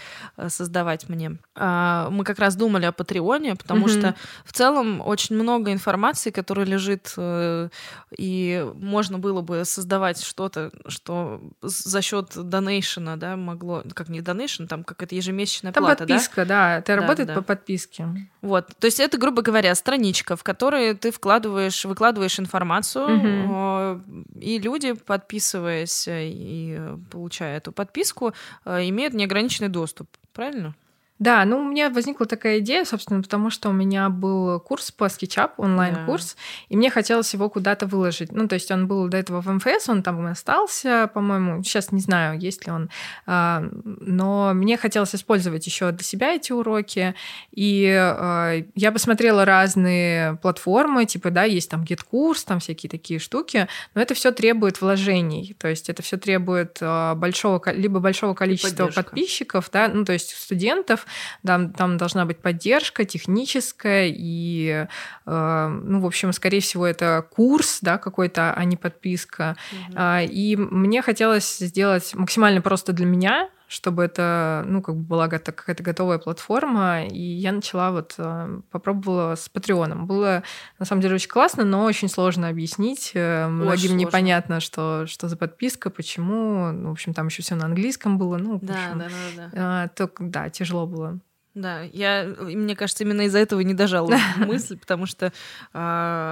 создавать 0.48 1.08
мне. 1.08 1.38
А, 1.54 2.08
мы 2.10 2.24
как 2.24 2.38
раз 2.38 2.56
думали 2.56 2.86
о 2.86 2.92
Патреоне, 2.92 3.56
потому 3.56 3.88
что 3.88 4.14
в 4.44 4.52
целом 4.52 5.00
очень 5.04 5.36
много 5.36 5.72
информации, 5.72 6.30
которая 6.30 6.66
лежит, 6.66 7.12
э, 7.16 7.68
и 8.16 8.66
можно 8.74 9.18
было 9.18 9.40
бы 9.42 9.64
создавать 9.64 10.22
что-то, 10.22 10.70
что 10.86 11.40
за 11.62 12.02
счет 12.02 12.32
донейшена, 12.36 13.16
да, 13.16 13.36
могло, 13.36 13.82
как 13.94 14.08
не 14.08 14.20
донейшн, 14.20 14.66
там 14.66 14.84
как 14.84 15.02
это 15.02 15.14
ежемесячная 15.14 15.72
там 15.72 15.84
плата, 15.84 16.06
подписка, 16.06 16.44
да, 16.44 16.82
да, 16.96 17.02
работает 17.02 17.28
да. 17.28 17.34
по 17.34 17.42
подписке. 17.42 18.06
Вот, 18.40 18.68
то 18.78 18.86
есть 18.86 19.00
это, 19.00 19.18
грубо 19.18 19.42
говоря, 19.42 19.74
страничка, 19.74 20.36
в 20.36 20.42
которой 20.42 20.94
ты 20.94 21.10
вкладываешь, 21.10 21.84
выкладываешь 21.84 22.38
информацию, 22.38 23.04
угу. 23.04 24.02
и 24.40 24.58
люди, 24.58 24.92
подписываясь 24.92 26.06
и 26.08 26.78
получая 27.10 27.58
эту 27.58 27.72
подписку, 27.72 28.32
э, 28.64 28.88
имеют 28.88 29.14
неограниченный 29.14 29.68
доступ, 29.68 30.08
правильно? 30.32 30.74
Да, 31.22 31.44
ну 31.44 31.60
у 31.60 31.64
меня 31.64 31.88
возникла 31.88 32.26
такая 32.26 32.58
идея, 32.58 32.84
собственно, 32.84 33.22
потому 33.22 33.48
что 33.48 33.68
у 33.68 33.72
меня 33.72 34.08
был 34.08 34.58
курс 34.58 34.90
по 34.90 35.04
SketchUp, 35.04 35.52
онлайн-курс, 35.56 36.34
да. 36.34 36.40
и 36.68 36.76
мне 36.76 36.90
хотелось 36.90 37.32
его 37.32 37.48
куда-то 37.48 37.86
выложить. 37.86 38.32
Ну, 38.32 38.48
то 38.48 38.56
есть 38.56 38.72
он 38.72 38.88
был 38.88 39.06
до 39.06 39.18
этого 39.18 39.40
в 39.40 39.46
МФС, 39.46 39.88
он 39.88 40.02
там 40.02 40.26
остался, 40.26 41.08
по-моему, 41.14 41.62
сейчас 41.62 41.92
не 41.92 42.00
знаю, 42.00 42.40
есть 42.40 42.66
ли 42.66 42.72
он, 42.72 42.90
а, 43.24 43.62
но 43.82 44.52
мне 44.52 44.76
хотелось 44.76 45.14
использовать 45.14 45.64
еще 45.64 45.92
для 45.92 46.02
себя 46.02 46.34
эти 46.34 46.50
уроки, 46.50 47.14
и 47.52 47.86
а, 47.96 48.60
я 48.74 48.90
посмотрела 48.90 49.44
разные 49.44 50.38
платформы, 50.42 51.06
типа, 51.06 51.30
да, 51.30 51.44
есть 51.44 51.70
там 51.70 51.84
GitKurs, 51.84 52.44
там 52.44 52.58
всякие 52.58 52.90
такие 52.90 53.20
штуки, 53.20 53.68
но 53.94 54.02
это 54.02 54.14
все 54.14 54.32
требует 54.32 54.80
вложений, 54.80 55.54
то 55.56 55.68
есть 55.68 55.88
это 55.88 56.02
все 56.02 56.16
требует 56.16 56.78
а, 56.80 57.14
большого, 57.14 57.62
либо 57.70 58.00
большого 58.00 58.34
количества 58.34 58.88
подписчиков, 58.88 59.70
да, 59.72 59.86
ну, 59.86 60.04
то 60.04 60.12
есть 60.12 60.30
студентов, 60.30 61.06
там, 61.44 61.72
там 61.72 61.96
должна 61.96 62.24
быть 62.24 62.38
поддержка 62.38 63.04
техническая, 63.04 64.12
и, 64.14 64.86
э, 65.26 65.80
ну, 65.84 66.00
в 66.00 66.06
общем, 66.06 66.32
скорее 66.32 66.60
всего, 66.60 66.86
это 66.86 67.26
курс, 67.30 67.78
да, 67.82 67.98
какой-то, 67.98 68.52
а 68.52 68.64
не 68.64 68.76
подписка. 68.76 69.56
Угу. 69.72 69.98
И 70.30 70.56
мне 70.56 71.02
хотелось 71.02 71.58
сделать 71.58 72.14
максимально 72.14 72.60
просто 72.60 72.92
для 72.92 73.06
меня, 73.06 73.48
чтобы 73.72 74.04
это, 74.04 74.64
ну, 74.66 74.82
как 74.82 74.96
бы 74.96 75.02
была 75.02 75.28
какая-то 75.28 75.82
готовая 75.82 76.18
платформа, 76.18 77.06
и 77.06 77.20
я 77.20 77.52
начала 77.52 77.90
вот, 77.90 78.14
э, 78.18 78.60
попробовала 78.70 79.34
с 79.34 79.48
Патреоном. 79.48 80.06
Было, 80.06 80.42
на 80.78 80.84
самом 80.84 81.00
деле, 81.00 81.14
очень 81.14 81.30
классно, 81.30 81.64
но 81.64 81.84
очень 81.84 82.08
сложно 82.08 82.48
объяснить. 82.48 83.12
Э, 83.14 83.46
очень 83.46 83.54
Многим 83.54 83.78
сложно. 83.78 83.96
непонятно, 83.96 84.60
что, 84.60 85.06
что 85.06 85.28
за 85.28 85.38
подписка, 85.38 85.88
почему. 85.88 86.70
Ну, 86.70 86.90
в 86.90 86.92
общем, 86.92 87.14
там 87.14 87.28
еще 87.28 87.42
все 87.42 87.54
на 87.54 87.64
английском 87.64 88.18
было. 88.18 88.36
Ну, 88.36 88.58
да, 88.60 88.74
общем, 88.74 88.98
да, 88.98 89.06
да, 89.08 89.10
да. 89.36 89.50
А, 89.54 89.88
то, 89.88 90.10
да, 90.18 90.50
тяжело 90.50 90.86
было. 90.86 91.18
Да, 91.54 91.82
я, 91.82 92.24
мне 92.24 92.74
кажется, 92.74 93.04
именно 93.04 93.22
из-за 93.22 93.38
этого 93.38 93.60
не 93.60 93.74
дожала 93.74 94.16
мысль, 94.38 94.78
потому 94.78 95.04
что 95.04 95.26
э, 95.26 95.30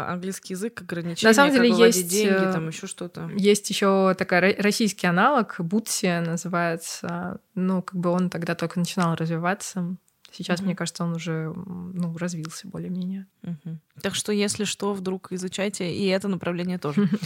английский 0.09 0.55
язык 0.55 0.81
ограничение, 0.81 1.31
На 1.31 1.35
самом 1.35 1.53
деле 1.53 1.71
есть 1.71 2.09
деньги, 2.09 2.49
э, 2.49 2.53
там 2.53 2.69
еще 2.69 2.87
что-то. 2.87 3.31
Есть 3.37 3.69
еще 3.69 4.15
такой 4.17 4.55
российский 4.55 5.07
аналог, 5.07 5.57
Бутси 5.59 6.21
называется. 6.21 7.41
Ну, 7.55 7.83
как 7.83 7.97
бы 7.97 8.11
он 8.11 8.31
тогда 8.31 8.55
только 8.55 8.79
начинал 8.79 9.15
развиваться. 9.15 9.97
Сейчас, 10.33 10.61
mm-hmm. 10.61 10.65
мне 10.65 10.77
кажется, 10.77 11.05
он 11.05 11.15
уже 11.15 11.53
ну, 11.55 12.17
развился 12.17 12.69
более-менее. 12.69 13.27
Mm-hmm. 13.43 13.77
Так 14.03 14.15
что, 14.15 14.33
если 14.33 14.65
что, 14.65 14.93
вдруг 14.93 15.33
изучайте 15.33 15.93
и 15.93 16.07
это 16.07 16.29
направление 16.29 16.79
тоже. 16.79 17.09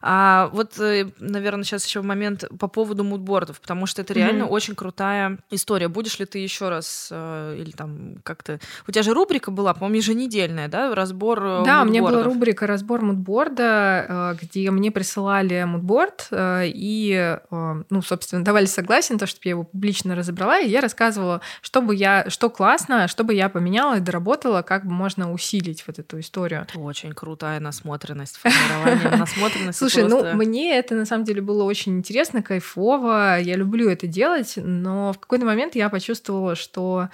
А 0.00 0.48
вот, 0.52 0.78
э, 0.78 1.10
наверное, 1.18 1.64
сейчас 1.64 1.84
еще 1.84 2.02
момент 2.02 2.44
по 2.60 2.68
поводу 2.68 3.02
мудбордов, 3.02 3.60
потому 3.60 3.86
что 3.86 4.02
это 4.02 4.12
реально 4.12 4.44
mm-hmm. 4.44 4.48
очень 4.48 4.74
крутая 4.76 5.38
история. 5.50 5.88
Будешь 5.88 6.20
ли 6.20 6.24
ты 6.24 6.38
еще 6.38 6.68
раз 6.68 7.08
э, 7.10 7.56
или 7.58 7.72
там 7.72 8.18
как-то... 8.22 8.60
У 8.86 8.92
тебя 8.92 9.02
же 9.02 9.12
рубрика 9.12 9.50
была, 9.50 9.74
по-моему, 9.74 9.96
еженедельная, 9.96 10.68
да, 10.68 10.94
разбор 10.94 11.42
э, 11.42 11.62
Да, 11.64 11.82
у 11.82 11.86
меня 11.86 12.02
была 12.02 12.22
рубрика 12.22 12.66
«Разбор 12.66 13.02
мудборда», 13.02 14.38
где 14.40 14.70
мне 14.70 14.92
присылали 14.92 15.64
мудборд 15.64 16.28
и, 16.30 17.38
ну, 17.50 18.02
собственно, 18.02 18.44
давали 18.44 18.66
согласие 18.66 19.14
на 19.14 19.18
то, 19.18 19.26
чтобы 19.26 19.42
я 19.44 19.50
его 19.50 19.64
публично 19.64 20.14
разобрала, 20.14 20.60
и 20.60 20.68
я 20.68 20.80
рассказывала, 20.80 21.40
что 21.60 21.82
бы 21.82 21.94
я, 21.94 22.26
что 22.28 22.47
классно, 22.50 23.08
что 23.08 23.24
бы 23.24 23.34
я 23.34 23.48
поменяла 23.48 23.96
и 23.96 24.00
доработала, 24.00 24.62
как 24.62 24.84
бы 24.84 24.92
можно 24.92 25.32
усилить 25.32 25.84
вот 25.86 25.98
эту 25.98 26.20
историю. 26.20 26.66
Очень 26.74 27.12
крутая 27.12 27.60
насмотренность, 27.60 28.36
формирование 28.36 29.10
насмотренности. 29.18 29.78
Слушай, 29.78 30.08
ну 30.08 30.34
мне 30.34 30.78
это 30.78 30.94
на 30.94 31.06
самом 31.06 31.24
деле 31.24 31.40
было 31.40 31.64
очень 31.64 31.98
интересно, 31.98 32.42
кайфово, 32.42 33.40
я 33.40 33.56
люблю 33.56 33.88
это 33.88 34.06
делать, 34.06 34.54
но 34.56 35.12
в 35.12 35.18
какой-то 35.18 35.44
момент 35.44 35.74
я 35.74 35.88
почувствовала, 35.88 36.54
что, 36.54 37.08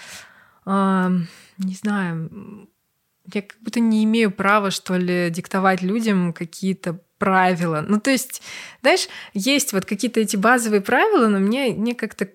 не 0.66 1.74
знаю, 1.74 2.68
я 3.32 3.42
как 3.42 3.56
будто 3.60 3.80
не 3.80 4.04
имею 4.04 4.30
права, 4.30 4.70
что 4.70 4.96
ли, 4.96 5.30
диктовать 5.30 5.82
людям 5.82 6.32
какие-то 6.32 7.00
правила. 7.24 7.82
Ну, 7.88 7.98
то 8.00 8.10
есть, 8.10 8.42
знаешь, 8.82 9.08
есть 9.32 9.72
вот 9.72 9.86
какие-то 9.86 10.20
эти 10.20 10.36
базовые 10.36 10.82
правила, 10.82 11.26
но 11.28 11.38
мне, 11.38 11.72
мне 11.72 11.94
как-то 11.94 12.28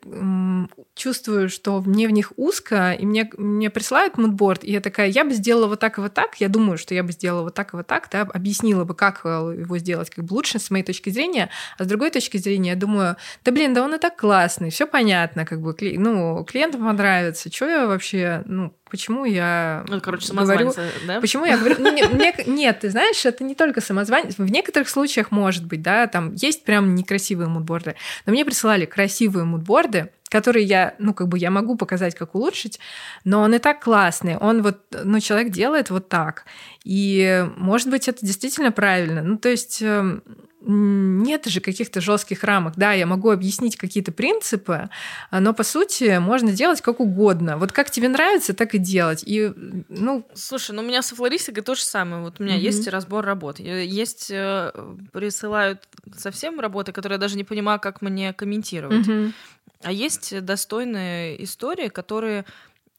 чувствую, 0.96 1.48
что 1.50 1.80
мне 1.82 2.08
в 2.08 2.12
них 2.12 2.34
узко, 2.38 2.94
и 2.94 3.06
мне, 3.06 3.30
мне 3.38 3.70
присылают 3.70 4.18
мудборд, 4.18 4.64
и 4.64 4.72
я 4.72 4.82
такая, 4.82 5.08
я 5.10 5.26
бы 5.26 5.34
сделала 5.34 5.68
вот 5.68 5.80
так 5.80 6.00
и 6.00 6.02
вот 6.02 6.16
так, 6.16 6.38
я 6.38 6.50
думаю, 6.50 6.80
что 6.80 6.96
я 6.96 7.04
бы 7.04 7.12
сделала 7.12 7.44
вот 7.44 7.54
так 7.54 7.76
и 7.76 7.78
вот 7.78 7.86
так, 7.86 8.10
да, 8.12 8.22
объяснила 8.22 8.84
бы, 8.84 8.96
как 8.96 9.22
э, 9.26 9.58
его 9.60 9.78
сделать 9.78 10.10
как 10.10 10.26
бы 10.26 10.34
лучше 10.34 10.58
с 10.58 10.72
моей 10.72 10.84
точки 10.84 11.12
зрения, 11.12 11.52
а 11.78 11.84
с 11.84 11.88
другой 11.88 12.10
точки 12.10 12.38
зрения 12.38 12.72
я 12.72 12.76
думаю, 12.76 13.16
да 13.46 13.52
блин, 13.52 13.76
да 13.76 13.84
он 13.84 13.94
и 13.94 14.00
так 14.00 14.18
классный, 14.18 14.72
все 14.72 14.88
понятно, 14.88 15.46
как 15.46 15.62
бы, 15.62 15.76
ну, 15.80 16.44
клиентам 16.46 16.84
понравится, 16.84 17.54
что 17.54 17.70
я 17.70 17.86
вообще, 17.86 18.42
ну, 18.46 18.74
почему 18.90 19.26
я 19.26 19.86
ну, 19.88 20.02
короче, 20.02 20.34
говорю, 20.34 20.74
да? 21.06 21.22
почему 21.22 21.46
я 21.46 21.58
говорю, 21.58 21.76
ну, 21.80 21.94
не, 21.94 22.48
нет, 22.48 22.80
ты 22.80 22.90
знаешь, 22.90 23.26
это 23.26 23.44
не 23.44 23.56
только 23.56 23.82
самозванец, 23.82 24.38
в 24.38 24.52
некоторых 24.52 24.79
случаях 24.88 25.32
может 25.32 25.66
быть, 25.66 25.82
да, 25.82 26.08
там 26.08 26.34
есть 26.36 26.64
прям 26.64 26.96
некрасивые 26.96 27.50
мудборды, 27.50 27.96
но 28.26 28.32
мне 28.32 28.46
присылали 28.46 28.86
красивые 28.86 29.44
мудборды, 29.44 30.12
которые 30.30 30.66
я, 30.66 30.96
ну, 31.00 31.14
как 31.14 31.28
бы 31.28 31.38
я 31.38 31.52
могу 31.52 31.76
показать, 31.76 32.16
как 32.16 32.36
улучшить, 32.36 32.80
но 33.24 33.42
он 33.42 33.54
и 33.54 33.60
так 33.60 33.84
классный, 33.84 34.38
он 34.38 34.62
вот, 34.62 34.80
ну, 35.04 35.20
человек 35.20 35.52
делает 35.52 35.90
вот 35.90 36.10
так, 36.10 36.46
и, 36.84 37.46
может 37.58 37.90
быть, 37.90 38.08
это 38.08 38.26
действительно 38.26 38.72
правильно, 38.72 39.22
ну, 39.22 39.38
то 39.38 39.50
есть 39.50 39.82
эм, 39.82 40.22
нет 40.62 41.46
же 41.46 41.62
каких-то 41.62 42.02
жестких 42.02 42.44
рамок. 42.44 42.74
Да, 42.76 42.92
я 42.92 43.06
могу 43.06 43.30
объяснить 43.30 43.78
какие-то 43.78 44.12
принципы, 44.12 44.90
но 45.32 45.54
по 45.54 45.64
сути 45.64 46.18
можно 46.20 46.52
делать 46.52 46.82
как 46.82 47.00
угодно. 47.00 47.58
Вот 47.58 47.72
как 47.72 47.90
тебе 47.90 48.10
нравится, 48.10 48.54
так 48.54 48.76
и 48.76 48.78
делать. 48.78 49.24
И, 49.26 49.52
ну... 49.88 50.28
Слушай, 50.34 50.76
ну 50.76 50.82
у 50.82 50.86
меня 50.86 51.02
со 51.02 51.16
флористикой 51.16 51.64
то 51.64 51.76
же 51.76 51.84
самое. 51.84 52.24
Вот 52.24 52.40
у 52.40 52.44
меня 52.44 52.58
mm-hmm. 52.58 52.60
есть 52.60 52.88
разбор 52.88 53.26
работ. 53.26 53.60
Есть 53.60 54.32
э, 54.32 54.72
присылают 55.14 55.88
совсем 56.18 56.60
работы, 56.60 56.92
которые 56.92 57.16
я 57.16 57.20
даже 57.20 57.38
не 57.38 57.46
понимаю, 57.46 57.80
как 57.80 58.02
мне 58.02 58.34
комментировать. 58.34 59.08
Mm-hmm. 59.08 59.34
А 59.82 59.92
есть 59.92 60.44
достойные 60.44 61.42
истории, 61.44 61.88
которые 61.88 62.46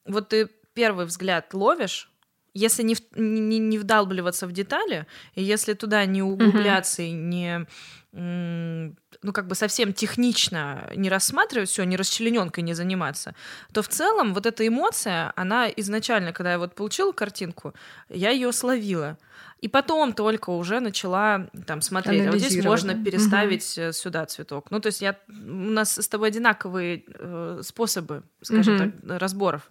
вот 0.07 0.29
ты 0.29 0.49
первый 0.75 1.07
взгляд 1.07 1.53
ловишь, 1.53 2.11
если 2.55 2.83
не, 2.83 2.97
не, 3.15 3.59
не 3.59 3.79
вдалбливаться 3.79 4.47
в 4.47 4.53
детали, 4.53 5.07
и 5.35 5.43
если 5.43 5.75
туда 5.75 6.05
не 6.07 6.23
углубляться 6.23 7.03
mm-hmm. 7.03 7.09
и 7.09 7.13
не 7.13 7.67
ну, 8.13 9.33
как 9.33 9.47
бы 9.47 9.55
совсем 9.55 9.93
технично 9.93 10.91
не 10.97 11.09
рассматривать 11.09 11.69
все, 11.69 11.85
не 11.85 11.97
расчлененкой 11.97 12.65
не 12.65 12.75
заниматься, 12.75 13.37
то 13.73 13.83
в 13.83 13.89
целом 13.89 14.35
вот 14.35 14.47
эта 14.47 14.67
эмоция, 14.67 15.33
она 15.37 15.69
изначально, 15.69 16.33
когда 16.33 16.53
я 16.53 16.59
вот 16.59 16.75
получила 16.75 17.13
картинку, 17.13 17.73
я 18.09 18.31
ее 18.31 18.53
словила. 18.53 19.17
И 19.61 19.69
потом 19.69 20.15
только 20.15 20.51
уже 20.51 20.81
начала 20.81 21.49
там 21.67 21.83
смотреть, 21.83 22.27
а 22.27 22.31
вот 22.31 22.41
здесь 22.41 22.65
можно 22.65 22.95
переставить 22.95 23.79
угу. 23.79 23.93
сюда 23.93 24.25
цветок. 24.25 24.71
Ну, 24.71 24.81
то 24.81 24.87
есть 24.87 25.03
я, 25.03 25.19
у 25.29 25.71
нас 25.71 25.99
с 25.99 26.09
тобой 26.09 26.29
одинаковые 26.29 27.05
э, 27.07 27.61
способы, 27.63 28.23
скажем 28.41 28.75
угу. 28.75 28.85
так, 28.85 29.21
разборов. 29.21 29.71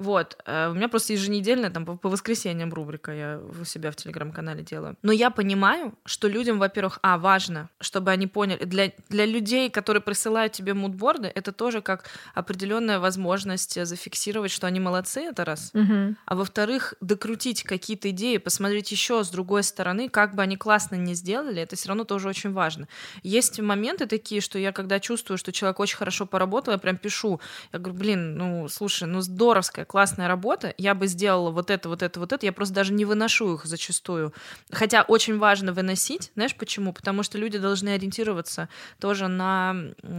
Вот. 0.00 0.38
Э, 0.46 0.70
у 0.70 0.74
меня 0.74 0.88
просто 0.88 1.12
еженедельно, 1.12 1.70
там, 1.70 1.84
по, 1.84 1.94
по 1.94 2.08
воскресеньям 2.08 2.72
рубрика 2.72 3.12
я 3.12 3.38
у 3.60 3.64
себя 3.64 3.90
в 3.90 3.96
Телеграм-канале 3.96 4.62
делаю. 4.62 4.96
Но 5.02 5.12
я 5.12 5.28
понимаю, 5.28 5.92
что 6.06 6.26
людям, 6.26 6.58
во-первых, 6.58 6.98
а, 7.02 7.18
важно, 7.18 7.68
чтобы 7.80 8.10
они 8.10 8.26
поняли, 8.26 8.64
для, 8.64 8.92
для 9.10 9.26
людей, 9.26 9.68
которые 9.68 10.00
присылают 10.00 10.54
тебе 10.54 10.72
мудборды, 10.72 11.30
это 11.34 11.52
тоже 11.52 11.82
как 11.82 12.06
определенная 12.34 12.98
возможность 12.98 13.84
зафиксировать, 13.86 14.50
что 14.50 14.66
они 14.66 14.80
молодцы, 14.80 15.20
это 15.20 15.44
раз. 15.44 15.70
Угу. 15.74 16.16
А 16.24 16.34
во-вторых, 16.34 16.94
докрутить 17.02 17.62
какие-то 17.62 18.08
идеи, 18.08 18.38
посмотреть 18.38 18.90
еще 18.92 19.22
с 19.22 19.28
другой 19.28 19.62
стороны, 19.62 20.08
как 20.08 20.34
бы 20.34 20.40
они 20.40 20.56
классно 20.56 20.94
не 20.94 21.12
сделали, 21.12 21.60
это 21.60 21.76
все 21.76 21.88
равно 21.88 22.04
тоже 22.04 22.26
очень 22.26 22.54
важно. 22.54 22.88
Есть 23.22 23.60
моменты 23.60 24.06
такие, 24.06 24.40
что 24.40 24.58
я 24.58 24.72
когда 24.72 24.98
чувствую, 24.98 25.36
что 25.36 25.52
человек 25.52 25.78
очень 25.78 25.98
хорошо 25.98 26.24
поработал, 26.24 26.72
я 26.72 26.78
прям 26.78 26.96
пишу. 26.96 27.38
Я 27.70 27.80
говорю, 27.80 27.98
блин, 27.98 28.38
ну 28.38 28.66
слушай, 28.70 29.06
ну 29.06 29.20
здоровская, 29.20 29.84
классная 29.90 30.28
работа, 30.28 30.72
я 30.78 30.94
бы 30.94 31.08
сделала 31.08 31.50
вот 31.50 31.68
это, 31.68 31.88
вот 31.88 32.02
это, 32.04 32.20
вот 32.20 32.32
это. 32.32 32.46
Я 32.46 32.52
просто 32.52 32.72
даже 32.76 32.92
не 32.92 33.04
выношу 33.04 33.54
их 33.54 33.64
зачастую. 33.64 34.32
Хотя 34.70 35.02
очень 35.02 35.36
важно 35.36 35.72
выносить. 35.72 36.30
Знаешь 36.36 36.54
почему? 36.54 36.92
Потому 36.92 37.24
что 37.24 37.38
люди 37.38 37.58
должны 37.58 37.88
ориентироваться 37.88 38.68
тоже 39.00 39.26
на 39.26 39.74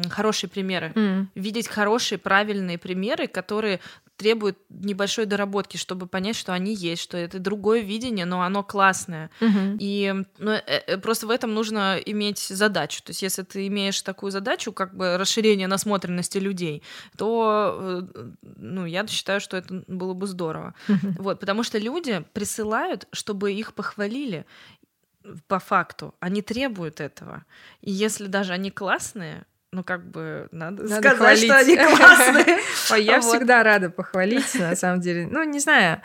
хорошие 0.09 0.49
примеры. 0.49 0.91
Mm. 0.93 1.27
Видеть 1.35 1.69
хорошие, 1.69 2.17
правильные 2.17 2.77
примеры, 2.77 3.27
которые 3.27 3.79
требует 4.21 4.55
небольшой 4.69 5.25
доработки, 5.25 5.77
чтобы 5.77 6.05
понять, 6.05 6.35
что 6.35 6.53
они 6.53 6.75
есть, 6.75 7.01
что 7.01 7.17
это 7.17 7.39
другое 7.39 7.79
видение, 7.79 8.25
но 8.25 8.43
оно 8.43 8.61
классное. 8.61 9.31
Угу. 9.41 9.77
И 9.79 10.13
ну, 10.37 10.51
э, 10.51 10.61
э, 10.67 10.97
просто 10.99 11.25
в 11.25 11.31
этом 11.31 11.55
нужно 11.55 11.97
иметь 12.05 12.37
задачу. 12.37 13.01
То 13.01 13.09
есть, 13.09 13.23
если 13.23 13.41
ты 13.41 13.65
имеешь 13.65 13.99
такую 14.01 14.31
задачу, 14.31 14.73
как 14.73 14.95
бы 14.95 15.17
расширение 15.17 15.67
насмотренности 15.67 16.37
людей, 16.37 16.83
то 17.17 18.05
э, 18.13 18.31
ну, 18.57 18.85
я 18.85 19.07
считаю, 19.07 19.41
что 19.41 19.57
это 19.61 19.83
было 19.87 20.13
бы 20.13 20.27
здорово. 20.27 20.73
Вот, 21.17 21.39
потому 21.39 21.63
что 21.63 21.77
люди 21.77 22.23
присылают, 22.33 23.07
чтобы 23.11 23.53
их 23.53 23.73
похвалили 23.73 24.45
по 25.47 25.59
факту. 25.59 26.15
Они 26.19 26.41
требуют 26.41 26.99
этого. 26.99 27.45
И 27.81 27.91
если 27.91 28.27
даже 28.27 28.53
они 28.53 28.71
классные, 28.71 29.45
ну, 29.71 29.83
как 29.83 30.05
бы, 30.05 30.49
надо, 30.51 30.83
надо 30.83 31.09
сказать, 31.09 31.17
хвалить. 31.17 31.43
что 31.45 31.57
они 31.57 31.77
классные. 31.77 32.59
Ой, 32.91 33.03
я 33.03 33.21
всегда 33.21 33.63
рада 33.63 33.89
похвалить, 33.89 34.53
на 34.55 34.75
самом 34.75 34.99
деле. 34.99 35.27
Ну, 35.31 35.43
не 35.43 35.59
знаю. 35.59 36.01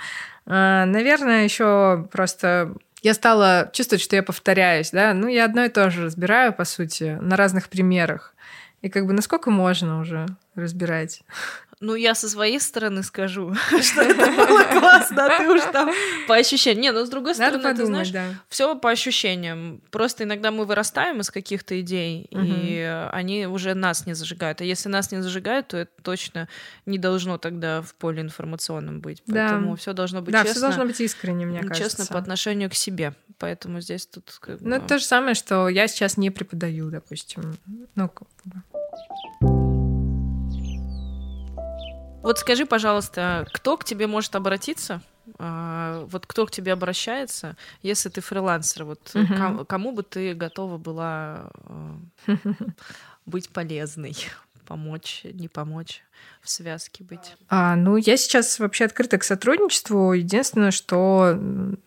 А, 0.46 0.84
наверное, 0.86 1.44
еще 1.44 2.08
просто 2.12 2.74
я 3.02 3.14
стала 3.14 3.70
чувствовать, 3.72 4.02
что 4.02 4.16
я 4.16 4.22
повторяюсь, 4.22 4.90
да. 4.90 5.14
Ну, 5.14 5.28
я 5.28 5.44
одно 5.44 5.64
и 5.64 5.68
то 5.68 5.90
же 5.90 6.04
разбираю, 6.04 6.52
по 6.52 6.64
сути, 6.64 7.18
на 7.20 7.36
разных 7.36 7.68
примерах. 7.68 8.34
И 8.82 8.88
как 8.88 9.06
бы 9.06 9.12
насколько 9.12 9.50
можно 9.50 10.00
уже 10.00 10.26
разбирать? 10.54 11.22
Ну, 11.80 11.94
я 11.94 12.14
со 12.14 12.26
своей 12.30 12.58
стороны 12.58 13.02
скажу, 13.02 13.54
что 13.82 14.00
это 14.00 14.30
было 14.32 14.62
классно, 14.64 15.26
а 15.26 15.38
ты 15.38 15.46
уж 15.50 15.60
там 15.72 15.90
по 16.26 16.34
ощущениям. 16.34 16.80
Не, 16.80 16.92
ну, 16.92 17.04
с 17.04 17.10
другой 17.10 17.34
стороны, 17.34 17.58
подумать, 17.58 17.76
ты 17.76 17.84
знаешь, 17.86 18.10
да. 18.10 18.24
все 18.48 18.74
по 18.76 18.90
ощущениям. 18.90 19.82
Просто 19.90 20.24
иногда 20.24 20.50
мы 20.50 20.64
вырастаем 20.64 21.20
из 21.20 21.30
каких-то 21.30 21.78
идей, 21.78 22.28
Мгм. 22.30 22.44
и 22.46 23.08
они 23.12 23.46
уже 23.46 23.74
нас 23.74 24.06
не 24.06 24.14
зажигают. 24.14 24.62
А 24.62 24.64
если 24.64 24.88
нас 24.88 25.12
не 25.12 25.20
зажигают, 25.22 25.68
то 25.68 25.76
это 25.76 25.90
точно 26.02 26.48
не 26.86 26.96
должно 26.96 27.36
тогда 27.36 27.82
в 27.82 27.94
поле 27.94 28.22
информационном 28.22 29.00
быть. 29.00 29.22
Да. 29.26 29.48
Поэтому 29.50 29.76
все 29.76 29.92
должно 29.92 30.22
быть 30.22 30.32
Да, 30.32 30.38
честно. 30.44 30.52
все 30.52 30.60
должно 30.62 30.86
быть 30.86 31.00
искренне, 31.02 31.44
мне 31.44 31.60
кажется. 31.60 31.82
честно 31.82 32.06
по 32.06 32.18
отношению 32.18 32.70
к 32.70 32.74
себе. 32.74 33.12
Поэтому 33.38 33.82
здесь 33.82 34.06
тут 34.06 34.34
как 34.40 34.62
Ну, 34.62 34.70
бы- 34.70 34.76
это 34.76 34.86
то 34.86 34.98
же 34.98 35.04
самое, 35.04 35.34
что 35.34 35.68
я 35.68 35.88
сейчас 35.88 36.16
не 36.16 36.30
преподаю, 36.30 36.88
допустим. 36.90 37.58
Ну, 37.94 38.08
как 38.08 38.28
бы. 38.46 39.75
Вот 42.26 42.40
скажи, 42.40 42.66
пожалуйста, 42.66 43.46
кто 43.52 43.76
к 43.76 43.84
тебе 43.84 44.08
может 44.08 44.34
обратиться? 44.34 45.00
А, 45.38 46.04
Вот 46.10 46.26
кто 46.26 46.44
к 46.44 46.50
тебе 46.50 46.72
обращается, 46.72 47.56
если 47.82 48.08
ты 48.08 48.20
фрилансер? 48.20 48.82
Вот 48.82 49.12
Мгм. 49.14 49.36
ком- 49.38 49.64
кому 49.64 49.92
бы 49.92 50.02
ты 50.02 50.34
готова 50.34 50.76
была 50.76 51.52
э, 52.26 52.36
быть 53.26 53.50
полезной, 53.50 54.16
помочь, 54.66 55.20
не 55.22 55.46
помочь, 55.46 56.02
в 56.46 56.50
связке 56.50 57.04
быть? 57.04 57.36
А, 57.48 57.74
ну, 57.74 57.96
я 57.96 58.16
сейчас 58.16 58.58
вообще 58.58 58.84
открыта 58.84 59.18
к 59.18 59.24
сотрудничеству. 59.24 60.12
Единственное, 60.12 60.70
что 60.70 61.38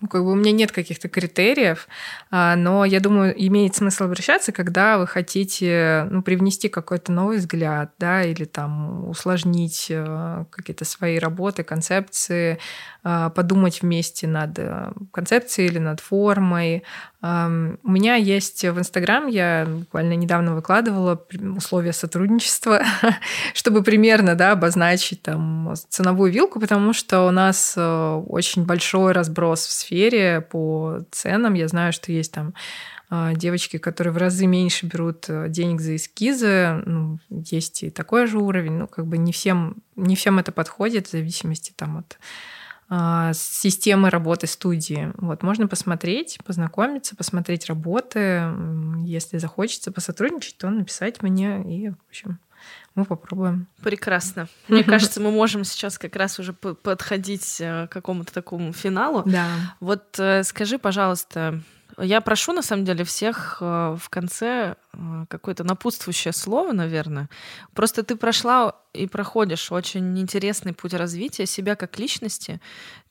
как 0.10 0.24
бы 0.24 0.32
у 0.32 0.36
меня 0.36 0.52
нет 0.52 0.72
каких-то 0.72 1.08
критериев, 1.08 1.88
а, 2.30 2.56
но 2.56 2.84
я 2.84 3.00
думаю, 3.00 3.34
имеет 3.48 3.76
смысл 3.76 4.04
обращаться, 4.04 4.52
когда 4.52 4.98
вы 4.98 5.08
хотите 5.08 6.08
ну, 6.12 6.22
привнести 6.22 6.68
какой-то 6.68 7.12
новый 7.12 7.38
взгляд, 7.38 7.94
да, 7.98 8.24
или 8.24 8.44
там 8.44 9.10
усложнить 9.10 9.88
э, 9.90 10.46
какие-то 10.50 10.84
свои 10.84 11.20
работы, 11.20 11.64
концепции, 11.64 12.60
а, 13.02 13.30
подумать 13.30 13.82
вместе 13.82 14.28
над 14.28 14.60
э, 14.60 14.92
концепцией 15.12 15.68
или 15.68 15.80
над 15.80 16.02
формой. 16.02 16.84
У 17.22 17.26
меня 17.28 18.16
есть 18.16 18.64
в 18.64 18.80
Инстаграм, 18.80 19.28
я 19.28 19.66
буквально 19.68 20.14
недавно 20.14 20.56
выкладывала 20.56 21.22
условия 21.58 21.92
сотрудничества, 21.92 22.82
чтобы 23.54 23.84
примерно 24.20 24.38
да, 24.38 24.52
обозначить 24.52 25.22
там 25.22 25.74
ценовую 25.88 26.32
вилку, 26.32 26.60
потому 26.60 26.94
что 26.94 27.26
у 27.26 27.32
нас 27.32 27.76
э, 27.78 28.24
очень 28.28 28.66
большой 28.66 29.14
разброс 29.14 29.66
в 29.66 29.72
сфере 29.72 30.42
по 30.42 31.06
ценам. 31.12 31.54
Я 31.54 31.70
знаю, 31.70 31.94
что 31.94 32.12
есть 32.12 32.34
там 32.34 32.54
э, 33.10 33.32
девочки, 33.36 33.78
которые 33.78 34.12
в 34.12 34.18
разы 34.18 34.46
меньше 34.46 34.88
берут 34.88 35.26
э, 35.30 35.48
денег 35.48 35.80
за 35.80 35.96
эскизы. 35.96 36.82
Ну, 36.86 37.20
есть 37.30 37.84
и 37.84 37.90
такой 37.90 38.28
же 38.28 38.40
уровень. 38.40 38.74
Ну, 38.74 38.88
как 38.88 39.08
бы 39.08 39.18
не 39.18 39.32
всем, 39.32 39.78
не 39.96 40.18
всем 40.18 40.38
это 40.38 40.52
подходит 40.52 41.08
в 41.08 41.12
зависимости 41.12 41.72
там 41.76 42.00
от 42.00 42.18
системы 43.36 44.10
работы 44.10 44.48
студии. 44.48 45.12
Вот, 45.18 45.44
можно 45.44 45.68
посмотреть, 45.68 46.40
познакомиться, 46.44 47.16
посмотреть 47.16 47.68
работы. 47.68 48.52
Если 49.06 49.38
захочется 49.38 49.92
посотрудничать, 49.92 50.58
то 50.58 50.72
написать 50.72 51.22
мне, 51.22 51.62
и, 51.62 51.90
в 51.90 51.98
общем, 52.10 52.40
мы 52.96 53.06
попробуем. 53.06 53.68
Прекрасно. 53.82 54.48
Мне 54.68 54.84
кажется, 54.84 55.22
мы 55.22 55.32
можем 55.32 55.64
сейчас 55.64 55.98
как 55.98 56.16
раз 56.16 56.40
уже 56.40 56.54
по- 56.54 56.76
подходить 56.76 57.62
э, 57.62 57.88
к 57.88 57.92
какому-то 57.92 58.34
такому 58.34 58.74
финалу. 58.74 59.24
Да. 59.26 59.48
Вот 59.80 60.20
э, 60.20 60.44
скажи, 60.44 60.78
пожалуйста, 60.78 61.62
я 61.98 62.22
прошу 62.22 62.54
на 62.54 62.62
самом 62.62 62.86
деле 62.86 63.04
всех 63.04 63.58
э, 63.62 63.98
в 64.00 64.10
конце 64.10 64.76
какое-то 65.30 65.64
напутствующее 65.64 66.34
слово, 66.34 66.72
наверное. 66.72 67.30
Просто 67.74 68.04
ты 68.04 68.16
прошла 68.16 68.76
и 68.94 69.08
проходишь 69.08 69.72
очень 69.72 70.20
интересный 70.20 70.74
путь 70.74 70.94
развития 70.94 71.46
себя 71.46 71.76
как 71.76 72.00
личности. 72.00 72.60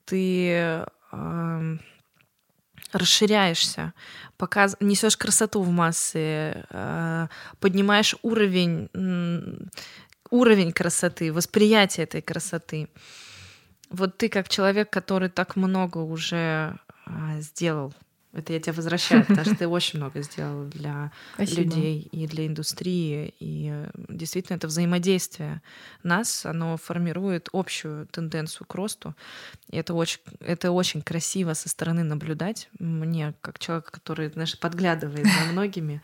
Ты 0.05 0.85
расширяешься, 2.93 3.93
показ... 4.37 4.77
несешь 4.81 5.17
красоту 5.17 5.63
в 5.63 5.71
массы, 5.71 6.65
э, 6.71 7.27
поднимаешь 7.61 8.17
уровень, 8.23 8.89
уровень 10.31 10.73
красоты, 10.73 11.33
восприятие 11.33 12.05
этой 12.05 12.23
красоты. 12.23 12.89
Вот 13.91 14.19
ты 14.19 14.29
как 14.29 14.49
человек, 14.49 14.91
который 14.91 15.29
так 15.29 15.57
много 15.57 15.99
уже 15.99 16.77
э, 17.07 17.41
сделал, 17.41 17.95
это 18.33 18.53
я 18.53 18.61
тебя 18.61 18.75
возвращаю, 18.75 19.25
потому 19.25 19.45
что 19.45 19.55
ты 19.59 19.69
очень 19.69 19.99
много 19.99 20.21
сделал 20.23 20.65
для 20.67 21.13
Спасибо. 21.35 21.63
людей 21.63 22.09
и 22.13 22.27
для 22.27 22.47
индустрии. 22.47 23.35
И 23.39 23.71
э, 23.73 23.91
действительно 24.09 24.57
это 24.57 24.67
взаимодействие 24.67 25.63
нас, 26.03 26.45
оно 26.45 26.77
формирует 26.77 27.49
общую 27.53 28.07
тенденцию 28.07 28.67
к 28.67 28.75
росту. 28.75 29.15
И 29.71 29.77
это 29.77 29.95
очень, 29.95 30.21
это 30.41 30.73
очень 30.73 31.01
красиво 31.01 31.55
со 31.55 31.69
стороны 31.69 32.03
наблюдать. 32.03 32.69
Мне, 32.79 33.35
как 33.41 33.59
человек, 33.59 33.91
который, 33.91 34.31
знаешь, 34.31 34.59
подглядывает 34.59 35.27
за 35.27 35.45
многими. 35.53 36.03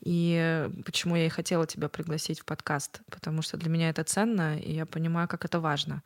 И 0.00 0.36
э, 0.38 0.70
почему 0.84 1.16
я 1.16 1.26
и 1.26 1.30
хотела 1.30 1.66
тебя 1.66 1.88
пригласить 1.88 2.40
в 2.40 2.44
подкаст, 2.44 3.00
потому 3.10 3.42
что 3.42 3.56
для 3.56 3.70
меня 3.70 3.88
это 3.88 4.04
ценно, 4.04 4.58
и 4.58 4.72
я 4.72 4.86
понимаю, 4.86 5.26
как 5.26 5.44
это 5.44 5.58
важно. 5.58 6.02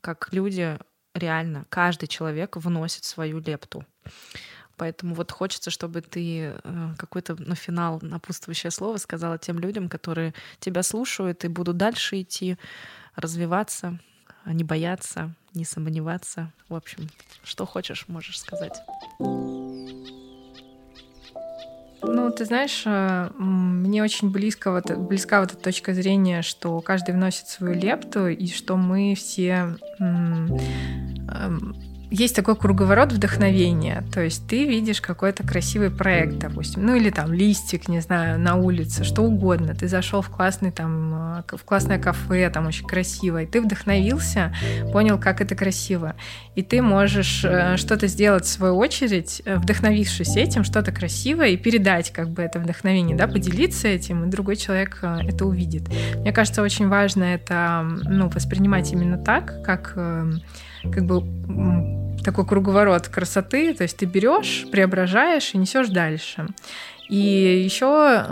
Как 0.00 0.32
люди 0.32 0.78
реально, 1.14 1.66
каждый 1.68 2.08
человек 2.08 2.56
вносит 2.56 3.04
свою 3.04 3.38
лепту. 3.38 3.86
Поэтому 4.76 5.14
вот 5.14 5.30
хочется, 5.30 5.70
чтобы 5.70 6.00
ты 6.00 6.54
э, 6.62 6.94
какое-то 6.98 7.40
на 7.40 7.54
финал 7.54 7.98
напутствующее 8.02 8.70
слово 8.70 8.96
сказала 8.96 9.38
тем 9.38 9.58
людям, 9.58 9.88
которые 9.88 10.34
тебя 10.58 10.82
слушают 10.82 11.44
и 11.44 11.48
будут 11.48 11.76
дальше 11.76 12.22
идти, 12.22 12.56
развиваться, 13.14 13.98
а 14.44 14.52
не 14.52 14.64
бояться, 14.64 15.32
не 15.54 15.64
сомневаться. 15.64 16.52
В 16.68 16.74
общем, 16.74 17.08
что 17.44 17.66
хочешь, 17.66 18.06
можешь 18.08 18.38
сказать. 18.38 18.82
Ну, 22.06 22.30
ты 22.30 22.44
знаешь, 22.44 22.82
э, 22.84 23.30
мне 23.38 24.02
очень 24.02 24.30
близко 24.30 24.70
вот, 24.70 24.90
близка 24.90 25.40
вот 25.40 25.52
эта 25.52 25.62
точка 25.62 25.94
зрения, 25.94 26.42
что 26.42 26.80
каждый 26.80 27.14
вносит 27.14 27.48
свою 27.48 27.74
лепту, 27.74 28.28
и 28.28 28.46
что 28.48 28.76
мы 28.76 29.14
все 29.14 29.76
эм, 29.98 30.58
есть 32.14 32.36
такой 32.36 32.54
круговорот 32.54 33.12
вдохновения. 33.12 34.04
То 34.12 34.20
есть 34.20 34.46
ты 34.46 34.66
видишь 34.66 35.00
какой-то 35.00 35.42
красивый 35.42 35.90
проект, 35.90 36.38
допустим, 36.38 36.86
ну 36.86 36.94
или 36.94 37.10
там 37.10 37.32
листик, 37.32 37.88
не 37.88 38.00
знаю, 38.00 38.38
на 38.38 38.54
улице, 38.54 39.02
что 39.02 39.22
угодно. 39.22 39.74
Ты 39.74 39.88
зашел 39.88 40.22
в 40.22 40.30
классный 40.30 40.70
там, 40.70 41.42
э, 41.50 41.56
в 41.56 41.64
классное 41.64 41.98
кафе, 41.98 42.48
там 42.50 42.66
очень 42.66 42.86
красиво, 42.86 43.42
и 43.42 43.46
ты 43.46 43.60
вдохновился, 43.60 44.54
понял, 44.92 45.18
как 45.18 45.40
это 45.40 45.56
красиво. 45.56 46.14
И 46.54 46.62
ты 46.62 46.82
можешь 46.82 47.44
э, 47.44 47.76
что-то 47.76 48.06
сделать 48.06 48.44
в 48.44 48.48
свою 48.48 48.76
очередь, 48.76 49.42
э, 49.44 49.56
вдохновившись 49.56 50.36
этим, 50.36 50.62
что-то 50.62 50.92
красивое, 50.92 51.48
и 51.48 51.56
передать 51.56 52.12
как 52.12 52.28
бы 52.30 52.42
это 52.42 52.60
вдохновение, 52.60 53.16
да, 53.16 53.26
поделиться 53.26 53.88
этим, 53.88 54.24
и 54.24 54.30
другой 54.30 54.54
человек 54.56 55.00
это 55.02 55.46
увидит. 55.46 55.88
Мне 56.16 56.32
кажется, 56.32 56.62
очень 56.62 56.88
важно 56.88 57.24
это 57.24 57.84
ну, 58.04 58.28
воспринимать 58.28 58.92
именно 58.92 59.18
так, 59.18 59.64
как 59.64 59.96
как 60.92 61.06
бы 61.06 61.22
такой 62.24 62.46
круговорот 62.46 63.08
красоты, 63.08 63.74
то 63.74 63.82
есть 63.82 63.98
ты 63.98 64.06
берешь, 64.06 64.66
преображаешь 64.72 65.54
и 65.54 65.58
несешь 65.58 65.88
дальше. 65.88 66.48
И 67.08 67.62
еще 67.64 68.24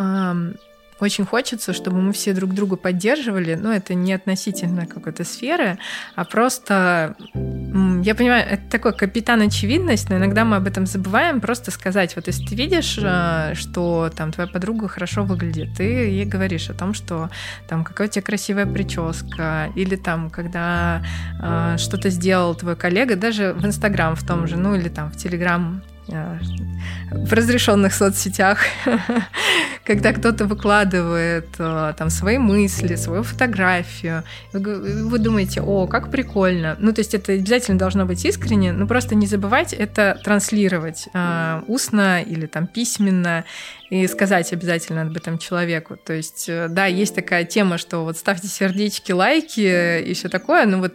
очень 1.02 1.26
хочется, 1.26 1.72
чтобы 1.72 2.00
мы 2.00 2.12
все 2.12 2.32
друг 2.32 2.54
друга 2.54 2.76
поддерживали, 2.76 3.54
но 3.54 3.72
это 3.72 3.94
не 3.94 4.12
относительно 4.12 4.86
какой-то 4.86 5.24
сферы, 5.24 5.78
а 6.14 6.24
просто, 6.24 7.16
я 7.34 8.14
понимаю, 8.14 8.46
это 8.48 8.62
такой 8.70 8.92
капитан 8.94 9.42
очевидность, 9.42 10.08
но 10.10 10.16
иногда 10.16 10.44
мы 10.44 10.56
об 10.56 10.66
этом 10.66 10.86
забываем, 10.86 11.40
просто 11.40 11.70
сказать, 11.70 12.16
вот 12.16 12.26
если 12.26 12.44
ты 12.46 12.54
видишь, 12.54 12.98
э, 13.02 13.54
что 13.54 14.10
там 14.14 14.32
твоя 14.32 14.48
подруга 14.48 14.88
хорошо 14.88 15.24
выглядит, 15.24 15.76
ты 15.76 15.84
ей 15.84 16.24
говоришь 16.24 16.70
о 16.70 16.74
том, 16.74 16.94
что 16.94 17.30
там 17.68 17.84
какая 17.84 18.08
у 18.08 18.10
тебя 18.10 18.22
красивая 18.22 18.66
прическа, 18.66 19.70
или 19.74 19.96
там, 19.96 20.30
когда 20.30 21.02
э, 21.40 21.76
что-то 21.78 22.10
сделал 22.10 22.54
твой 22.54 22.76
коллега, 22.76 23.16
даже 23.16 23.52
в 23.54 23.66
Инстаграм 23.66 24.14
в 24.14 24.26
том 24.26 24.46
же, 24.46 24.56
ну 24.56 24.74
или 24.74 24.88
там 24.88 25.10
в 25.10 25.16
Телеграм 25.16 25.82
в 26.08 27.32
разрешенных 27.32 27.94
соцсетях, 27.94 28.58
когда 29.84 30.12
кто-то 30.12 30.46
выкладывает 30.46 31.48
э, 31.58 31.94
там 31.96 32.10
свои 32.10 32.38
мысли, 32.38 32.96
свою 32.96 33.22
фотографию, 33.22 34.24
вы 34.52 35.18
думаете, 35.18 35.60
о, 35.60 35.86
как 35.86 36.10
прикольно. 36.10 36.76
Ну, 36.80 36.92
то 36.92 37.00
есть 37.00 37.14
это 37.14 37.32
обязательно 37.32 37.78
должно 37.78 38.04
быть 38.04 38.24
искренне, 38.24 38.72
но 38.72 38.86
просто 38.86 39.14
не 39.14 39.26
забывайте 39.26 39.76
это 39.76 40.20
транслировать 40.24 41.08
э, 41.12 41.62
устно 41.68 42.22
или 42.22 42.46
там 42.46 42.66
письменно 42.66 43.44
и 43.90 44.06
сказать 44.06 44.52
обязательно 44.52 45.02
об 45.02 45.16
этом 45.16 45.38
человеку. 45.38 45.96
То 45.96 46.14
есть, 46.14 46.50
да, 46.68 46.86
есть 46.86 47.14
такая 47.14 47.44
тема, 47.44 47.78
что 47.78 48.04
вот 48.04 48.16
ставьте 48.16 48.48
сердечки, 48.48 49.12
лайки 49.12 50.00
и 50.02 50.14
все 50.14 50.28
такое, 50.28 50.66
но 50.66 50.78
вот 50.78 50.94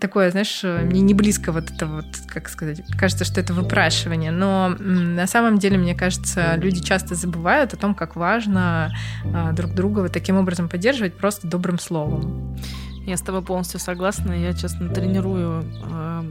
такое, 0.00 0.30
знаешь, 0.30 0.62
мне 0.62 1.00
не 1.00 1.14
близко 1.14 1.52
вот 1.52 1.70
это 1.70 1.86
вот, 1.86 2.06
как 2.28 2.48
сказать, 2.48 2.82
кажется, 2.98 3.24
что 3.24 3.40
это 3.40 3.54
выпрашивание, 3.54 4.30
но 4.30 4.74
на 4.78 5.26
самом 5.26 5.58
деле, 5.58 5.78
мне 5.78 5.94
кажется, 5.94 6.56
люди 6.56 6.82
часто 6.82 7.14
забывают 7.14 7.74
о 7.74 7.76
том, 7.76 7.94
как 7.94 8.16
важно 8.16 8.94
а, 9.24 9.52
друг 9.52 9.72
друга 9.74 10.00
вот 10.00 10.12
таким 10.12 10.36
образом 10.36 10.68
поддерживать 10.68 11.14
просто 11.14 11.46
добрым 11.46 11.78
словом. 11.78 12.56
Я 13.06 13.16
с 13.16 13.20
тобой 13.22 13.42
полностью 13.42 13.78
согласна. 13.78 14.32
Я, 14.32 14.52
честно, 14.52 14.88
тренирую. 14.88 15.64
А, 15.84 16.24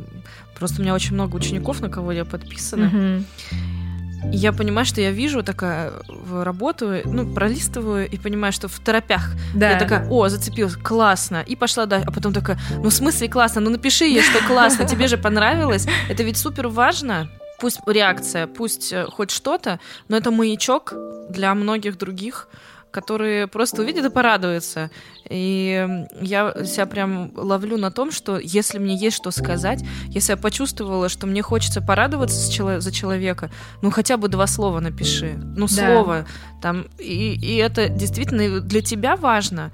просто 0.57 0.81
у 0.81 0.83
меня 0.83 0.93
очень 0.93 1.13
много 1.13 1.37
учеников, 1.37 1.79
на 1.79 1.89
кого 1.89 2.11
я 2.11 2.25
подписана. 2.25 2.85
Mm-hmm 2.85 3.84
я 4.31 4.53
понимаю, 4.53 4.85
что 4.85 5.01
я 5.01 5.11
вижу 5.11 5.43
такая 5.43 5.93
работаю, 6.31 7.01
ну, 7.05 7.33
пролистываю 7.33 8.09
и 8.09 8.17
понимаю, 8.17 8.53
что 8.53 8.67
в 8.67 8.79
торопях. 8.79 9.31
Да. 9.53 9.71
Я 9.71 9.79
такая, 9.79 10.07
о, 10.09 10.29
зацепилась, 10.29 10.75
классно. 10.75 11.43
И 11.47 11.55
пошла 11.55 11.85
дальше. 11.85 12.07
А 12.07 12.11
потом 12.11 12.33
такая, 12.33 12.59
ну, 12.77 12.89
в 12.89 12.93
смысле 12.93 13.29
классно? 13.29 13.61
Ну, 13.61 13.69
напиши 13.69 14.05
ей, 14.05 14.21
что 14.21 14.45
классно, 14.47 14.85
тебе 14.87 15.07
же 15.07 15.17
понравилось. 15.17 15.87
Это 16.09 16.23
ведь 16.23 16.37
супер 16.37 16.67
важно. 16.67 17.29
Пусть 17.59 17.79
реакция, 17.87 18.47
пусть 18.47 18.91
э, 18.91 19.05
хоть 19.05 19.31
что-то, 19.31 19.79
но 20.09 20.17
это 20.17 20.29
маячок 20.29 20.93
для 21.29 21.55
многих 21.55 21.97
других 21.97 22.49
которые 22.95 23.47
просто 23.47 23.81
увидят 23.81 24.05
и 24.05 24.09
порадуются. 24.09 24.89
И 25.29 25.85
я 26.21 26.53
себя 26.63 26.85
прям 26.85 27.33
ловлю 27.35 27.77
на 27.77 27.91
том, 27.91 28.09
что 28.09 28.39
если 28.39 28.79
мне 28.79 28.95
есть 28.95 29.17
что 29.17 29.31
сказать, 29.31 29.83
если 30.07 30.31
я 30.31 30.37
почувствовала, 30.37 31.09
что 31.09 31.27
мне 31.27 31.41
хочется 31.41 31.81
порадоваться 31.81 32.37
за 32.79 32.91
человека, 32.93 33.51
ну 33.81 33.91
хотя 33.91 34.15
бы 34.15 34.29
два 34.29 34.47
слова 34.47 34.79
напиши. 34.79 35.33
Ну, 35.35 35.67
да. 35.67 35.75
слово. 35.75 36.25
Там, 36.61 36.85
и, 36.97 37.33
и 37.33 37.57
это 37.57 37.89
действительно 37.89 38.61
для 38.61 38.81
тебя 38.81 39.17
важно, 39.17 39.73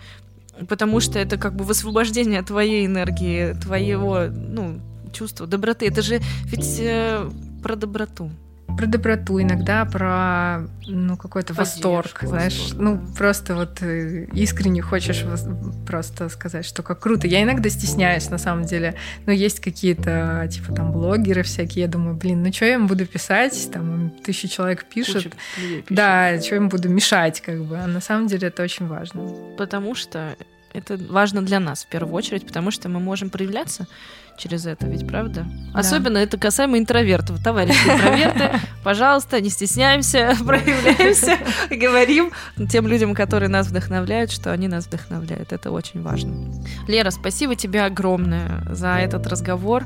потому 0.68 1.00
что 1.00 1.20
это 1.20 1.38
как 1.38 1.56
бы 1.56 1.64
высвобождение 1.64 2.42
твоей 2.42 2.88
энергии, 2.88 3.54
твоего, 3.54 4.24
ну, 4.32 4.82
чувства, 5.14 5.46
доброты. 5.46 5.86
Это 5.86 6.02
же 6.02 6.22
ведь 6.46 6.80
э, 6.80 7.30
про 7.62 7.76
доброту 7.76 8.32
про 8.76 8.86
доброту, 8.86 9.42
иногда 9.42 9.86
про 9.86 10.68
ну 10.88 11.18
какой-то 11.18 11.54
восторг, 11.54 12.20
знаешь, 12.24 12.60
восторг, 12.60 12.82
ну 12.82 12.96
да. 12.96 13.18
просто 13.18 13.56
вот 13.56 13.82
э, 13.82 14.26
искренне 14.34 14.82
хочешь 14.82 15.24
просто 15.86 16.30
сказать, 16.30 16.66
что 16.66 16.84
как 16.84 17.00
круто. 17.00 17.28
Я 17.28 17.44
иногда 17.44 17.70
стесняюсь 17.70 18.30
на 18.30 18.38
самом 18.38 18.66
деле, 18.66 18.96
но 19.26 19.32
есть 19.32 19.60
какие-то 19.60 20.48
типа 20.52 20.74
там 20.74 20.92
блогеры 20.92 21.44
всякие, 21.44 21.84
я 21.84 21.88
думаю, 21.88 22.16
блин, 22.16 22.44
ну 22.44 22.52
что 22.52 22.66
я 22.66 22.76
им 22.76 22.88
буду 22.88 23.06
писать, 23.06 23.70
там 23.72 24.12
тысячи 24.24 24.48
человек 24.48 24.86
пишут, 24.86 25.34
да, 25.90 26.40
что 26.42 26.56
им 26.56 26.70
буду 26.70 26.90
мешать 26.90 27.42
как 27.42 27.64
бы, 27.64 27.78
а 27.78 27.88
на 27.88 28.02
самом 28.02 28.28
деле 28.28 28.48
это 28.48 28.64
очень 28.64 28.88
важно. 28.88 29.22
Потому 29.58 29.96
что 29.96 30.36
это 30.74 30.98
важно 30.98 31.42
для 31.42 31.60
нас 31.60 31.84
в 31.84 31.88
первую 31.88 32.14
очередь, 32.16 32.46
потому 32.46 32.72
что 32.72 32.90
мы 32.90 33.00
можем 33.00 33.30
проявляться 33.30 33.88
через 34.38 34.66
это, 34.66 34.88
ведь 34.88 35.08
правда? 35.08 35.46
Да. 35.74 35.80
Особенно 35.80 36.18
это 36.18 36.38
касаемо 36.38 36.78
интровертов. 36.78 37.42
Товарищи 37.44 37.78
интроверты, 37.88 38.60
пожалуйста, 38.84 39.40
не 39.42 39.50
стесняемся, 39.50 40.36
проявляемся, 40.46 41.38
говорим 41.70 42.32
тем 42.70 42.88
людям, 42.88 43.14
которые 43.14 43.50
нас 43.50 43.68
вдохновляют, 43.68 44.32
что 44.32 44.52
они 44.52 44.68
нас 44.68 44.86
вдохновляют. 44.88 45.54
Это 45.54 45.72
очень 45.72 46.02
важно. 46.02 46.34
Лера, 46.88 47.12
спасибо 47.12 47.56
тебе 47.56 47.84
огромное 47.84 48.64
за 48.70 48.98
этот 48.98 49.28
разговор 49.28 49.86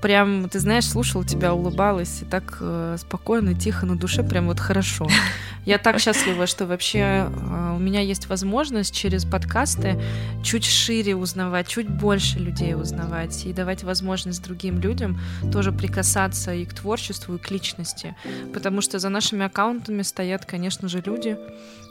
прям, 0.00 0.48
ты 0.48 0.58
знаешь, 0.58 0.86
слушала 0.86 1.24
тебя, 1.24 1.54
улыбалась, 1.54 2.22
и 2.22 2.24
так 2.24 2.58
э, 2.60 2.96
спокойно, 2.98 3.54
тихо 3.54 3.86
на 3.86 3.96
душе, 3.96 4.22
прям 4.22 4.46
вот 4.46 4.60
хорошо. 4.60 5.08
Я 5.64 5.78
так 5.78 5.98
счастлива, 6.00 6.46
что 6.46 6.66
вообще 6.66 6.98
э, 6.98 7.74
у 7.76 7.78
меня 7.78 8.00
есть 8.00 8.28
возможность 8.28 8.94
через 8.94 9.24
подкасты 9.24 10.00
чуть 10.42 10.64
шире 10.64 11.16
узнавать, 11.16 11.68
чуть 11.68 11.88
больше 11.88 12.38
людей 12.38 12.74
узнавать 12.74 13.46
и 13.46 13.52
давать 13.52 13.82
возможность 13.82 14.42
другим 14.42 14.80
людям 14.80 15.18
тоже 15.52 15.72
прикасаться 15.72 16.54
и 16.54 16.64
к 16.64 16.74
творчеству, 16.74 17.34
и 17.34 17.38
к 17.38 17.50
личности. 17.50 18.14
Потому 18.52 18.80
что 18.80 18.98
за 18.98 19.08
нашими 19.08 19.46
аккаунтами 19.46 20.02
стоят, 20.02 20.44
конечно 20.44 20.88
же, 20.88 21.02
люди, 21.04 21.36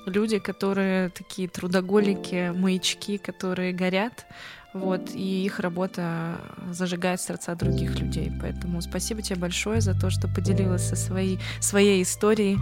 люди, 0.05 0.39
которые 0.39 1.09
такие 1.09 1.47
трудоголики, 1.47 2.51
маячки, 2.55 3.17
которые 3.17 3.73
горят, 3.73 4.25
вот, 4.75 5.11
и 5.13 5.45
их 5.45 5.61
работа 5.61 6.41
зажигает 6.69 7.21
сердца 7.21 7.55
других 7.55 7.97
людей. 7.97 8.29
Поэтому 8.41 8.81
спасибо 8.81 9.21
тебе 9.21 9.39
большое 9.39 9.79
за 9.79 9.97
то, 9.97 10.09
что 10.09 10.27
поделилась 10.27 10.85
со 10.85 10.97
своей, 10.97 11.39
своей 11.61 12.03
историей, 12.03 12.59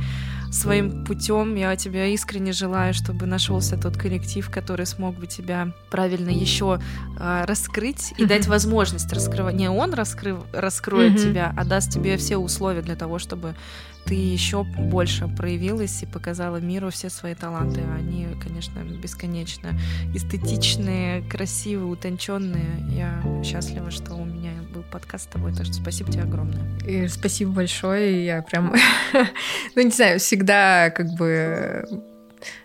своим 0.52 1.06
путем. 1.06 1.56
Я 1.56 1.76
тебе 1.76 2.14
искренне 2.14 2.52
желаю, 2.52 2.94
чтобы 2.94 3.26
нашелся 3.26 3.78
тот 3.78 3.98
коллектив, 3.98 4.48
который 4.52 4.86
смог 4.86 5.16
бы 5.16 5.26
тебя 5.26 5.74
правильно 5.90 6.30
еще 6.30 6.80
э, 7.20 7.46
раскрыть 7.46 8.14
и 8.20 8.26
дать 8.26 8.46
возможность 8.46 9.12
раскрывать. 9.12 9.56
Не 9.56 9.72
он 9.72 9.96
раскрыв, 9.96 10.38
раскроет 10.54 11.18
тебя, 11.18 11.52
а 11.58 11.66
даст 11.66 11.92
тебе 11.92 12.18
все 12.18 12.38
условия 12.38 12.84
для 12.84 12.96
того, 12.96 13.18
чтобы 13.18 13.56
ты 14.06 14.16
еще 14.16 14.64
больше 14.64 15.28
проявилась 15.28 16.04
и 16.04 16.06
показала 16.06 16.58
миру 16.58 16.90
все 16.90 17.10
свои 17.10 17.36
таланты. 17.36 17.82
Они, 17.98 18.28
конечно, 18.42 18.80
бесконечно 18.80 19.80
эстетичные, 20.14 21.22
красивые, 21.24 21.88
утонченные. 21.88 22.86
Я 22.90 23.24
счастлива, 23.44 23.92
что 23.92 24.14
у 24.16 24.26
меня 24.26 24.52
был 24.74 24.84
подкаст 24.84 25.26
с 25.26 25.28
тобой, 25.28 25.54
так 25.54 25.66
что 25.66 25.76
спасибо 25.76 26.12
тебе 26.12 26.24
огромное. 26.24 26.78
И 26.86 27.08
спасибо 27.08 27.52
большое. 27.52 28.26
Я 28.26 28.42
прям, 28.42 28.74
ну 29.76 29.82
не 29.82 29.92
знаю, 29.92 30.20
всегда 30.20 30.90
как 30.90 31.14
бы 31.14 31.86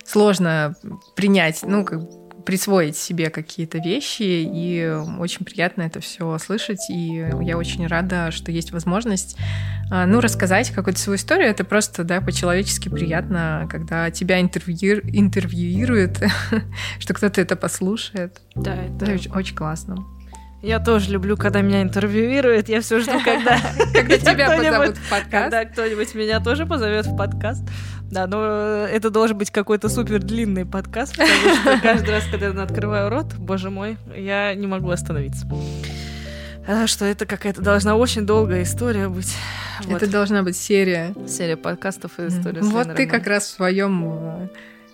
сложно 0.05 0.75
принять, 1.15 1.63
ну 1.63 1.85
как 1.85 2.01
присвоить 2.49 2.97
себе 2.97 3.29
какие-то 3.29 3.77
вещи, 3.77 4.23
и 4.23 4.91
очень 5.19 5.45
приятно 5.45 5.83
это 5.83 6.01
все 6.01 6.39
слышать, 6.39 6.89
и 6.89 7.29
я 7.43 7.59
очень 7.59 7.87
рада, 7.87 8.31
что 8.31 8.51
есть 8.51 8.73
возможность, 8.73 9.37
а, 9.91 10.07
ну, 10.07 10.21
рассказать 10.21 10.71
какую-то 10.71 10.99
свою 10.99 11.19
историю. 11.19 11.51
Это 11.51 11.65
просто, 11.65 12.05
да, 12.05 12.23
по-человечески 12.23 12.89
приятно, 12.89 13.69
когда 13.71 14.11
тебя 14.11 14.41
интервью... 14.41 15.01
интервьюируют, 15.03 16.23
что 16.99 17.13
кто-то 17.13 17.39
это 17.39 17.55
послушает. 17.55 18.41
Да, 18.55 18.77
это 18.77 19.13
очень, 19.13 19.31
очень 19.31 19.55
классно. 19.55 20.07
Я 20.61 20.81
тоже 20.81 21.11
люблю, 21.11 21.37
когда 21.37 21.61
меня 21.61 21.83
интервьюируют. 21.83 22.69
Я 22.69 22.81
все 22.81 22.99
жду, 22.99 23.13
когда, 23.25 23.61
когда 23.95 24.19
тебя 24.19 24.57
позовут 24.57 24.97
в 24.97 25.11
подкаст. 25.11 25.31
Когда 25.31 25.65
кто-нибудь 25.65 26.15
меня 26.15 26.41
тоже 26.41 26.67
позовет 26.67 27.07
в 27.07 27.17
подкаст. 27.17 27.63
Да, 28.11 28.27
но 28.27 28.87
это 28.87 29.11
должен 29.11 29.39
быть 29.39 29.51
какой-то 29.51 29.89
супер 29.89 30.21
длинный 30.21 30.67
подкаст, 30.67 31.17
потому 31.17 31.55
что 31.63 31.79
каждый 31.81 32.11
раз, 32.11 32.25
когда 32.31 32.47
я 32.47 32.63
открываю 32.63 33.09
рот, 33.09 33.35
боже 33.35 33.71
мой, 33.71 33.99
я 34.17 34.55
не 34.55 34.67
могу 34.67 34.91
остановиться. 34.91 35.47
А, 36.67 36.87
что 36.87 37.05
это 37.05 37.25
какая-то 37.25 37.63
должна 37.63 37.97
очень 37.97 38.27
долгая 38.27 38.63
история 38.63 39.09
быть. 39.09 39.35
Это 39.89 40.11
должна 40.11 40.43
быть 40.43 40.57
серия. 40.57 41.15
Серия 41.29 41.57
подкастов 41.57 42.19
и 42.19 42.27
история. 42.27 42.63
Вот 42.63 42.95
ты 42.97 43.07
как 43.07 43.27
раз 43.27 43.45
в 43.45 43.51
своем 43.51 44.05
э, 44.05 44.49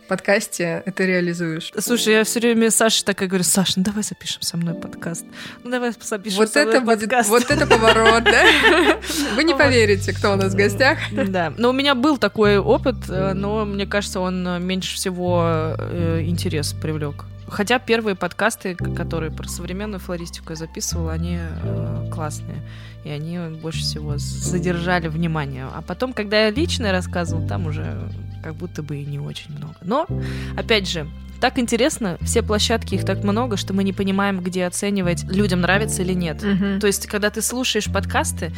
подкасте 0.08 0.82
это 0.84 1.04
реализуешь. 1.04 1.72
Слушай, 1.78 2.14
я 2.14 2.24
все 2.24 2.40
время 2.40 2.70
Саше 2.70 3.04
так 3.04 3.22
и 3.22 3.26
говорю, 3.26 3.44
Саша, 3.44 3.74
ну 3.76 3.84
давай 3.84 4.02
запишем 4.02 4.42
со 4.42 4.56
мной 4.56 4.74
подкаст. 4.74 5.24
Ну 5.62 5.70
давай 5.70 5.92
запишем 6.00 6.38
вот 6.38 6.50
со 6.50 6.60
это 6.60 6.80
мной 6.80 6.96
будет, 6.96 7.00
подкаст. 7.00 7.28
Вот 7.28 7.50
это 7.50 7.66
поворот, 7.66 8.24
да? 8.24 8.44
Вы 9.36 9.44
не 9.44 9.54
поверите, 9.54 10.12
кто 10.12 10.32
у 10.32 10.36
нас 10.36 10.52
в 10.52 10.56
гостях. 10.56 10.98
Да, 11.12 11.52
но 11.56 11.70
у 11.70 11.72
меня 11.72 11.94
был 11.94 12.18
такой 12.18 12.58
опыт, 12.58 12.96
э, 13.08 13.32
но 13.34 13.64
мне 13.64 13.86
кажется, 13.86 14.20
он 14.20 14.46
э, 14.46 14.58
меньше 14.58 14.96
всего 14.96 15.74
э, 15.78 16.22
интерес 16.24 16.72
привлек. 16.72 17.24
Хотя 17.46 17.78
первые 17.78 18.14
подкасты, 18.14 18.74
которые 18.74 19.30
про 19.30 19.46
современную 19.48 20.00
флористику 20.00 20.50
я 20.50 20.56
записывала, 20.56 21.12
они 21.12 21.38
э, 21.38 22.10
классные. 22.12 22.62
И 23.04 23.10
они 23.10 23.38
больше 23.60 23.80
всего 23.80 24.14
задержали 24.16 25.08
внимание. 25.08 25.66
А 25.72 25.82
потом, 25.82 26.14
когда 26.14 26.44
я 26.44 26.50
лично 26.50 26.90
рассказывала, 26.90 27.46
там 27.46 27.66
уже 27.66 28.08
как 28.44 28.54
будто 28.56 28.82
бы 28.82 28.98
и 28.98 29.06
не 29.06 29.18
очень 29.18 29.56
много. 29.56 29.76
Но, 29.80 30.06
опять 30.54 30.86
же, 30.86 31.08
так 31.44 31.58
интересно, 31.58 32.16
все 32.22 32.42
площадки, 32.42 32.94
их 32.94 33.04
так 33.04 33.22
много, 33.22 33.58
что 33.58 33.74
мы 33.74 33.84
не 33.84 33.92
понимаем, 33.92 34.40
где 34.40 34.64
оценивать, 34.64 35.24
людям 35.24 35.60
нравится 35.60 36.00
или 36.00 36.14
нет. 36.14 36.42
Угу. 36.42 36.80
То 36.80 36.86
есть, 36.86 37.06
когда 37.06 37.28
ты 37.28 37.42
слушаешь 37.42 37.92
подкасты, 37.92 38.50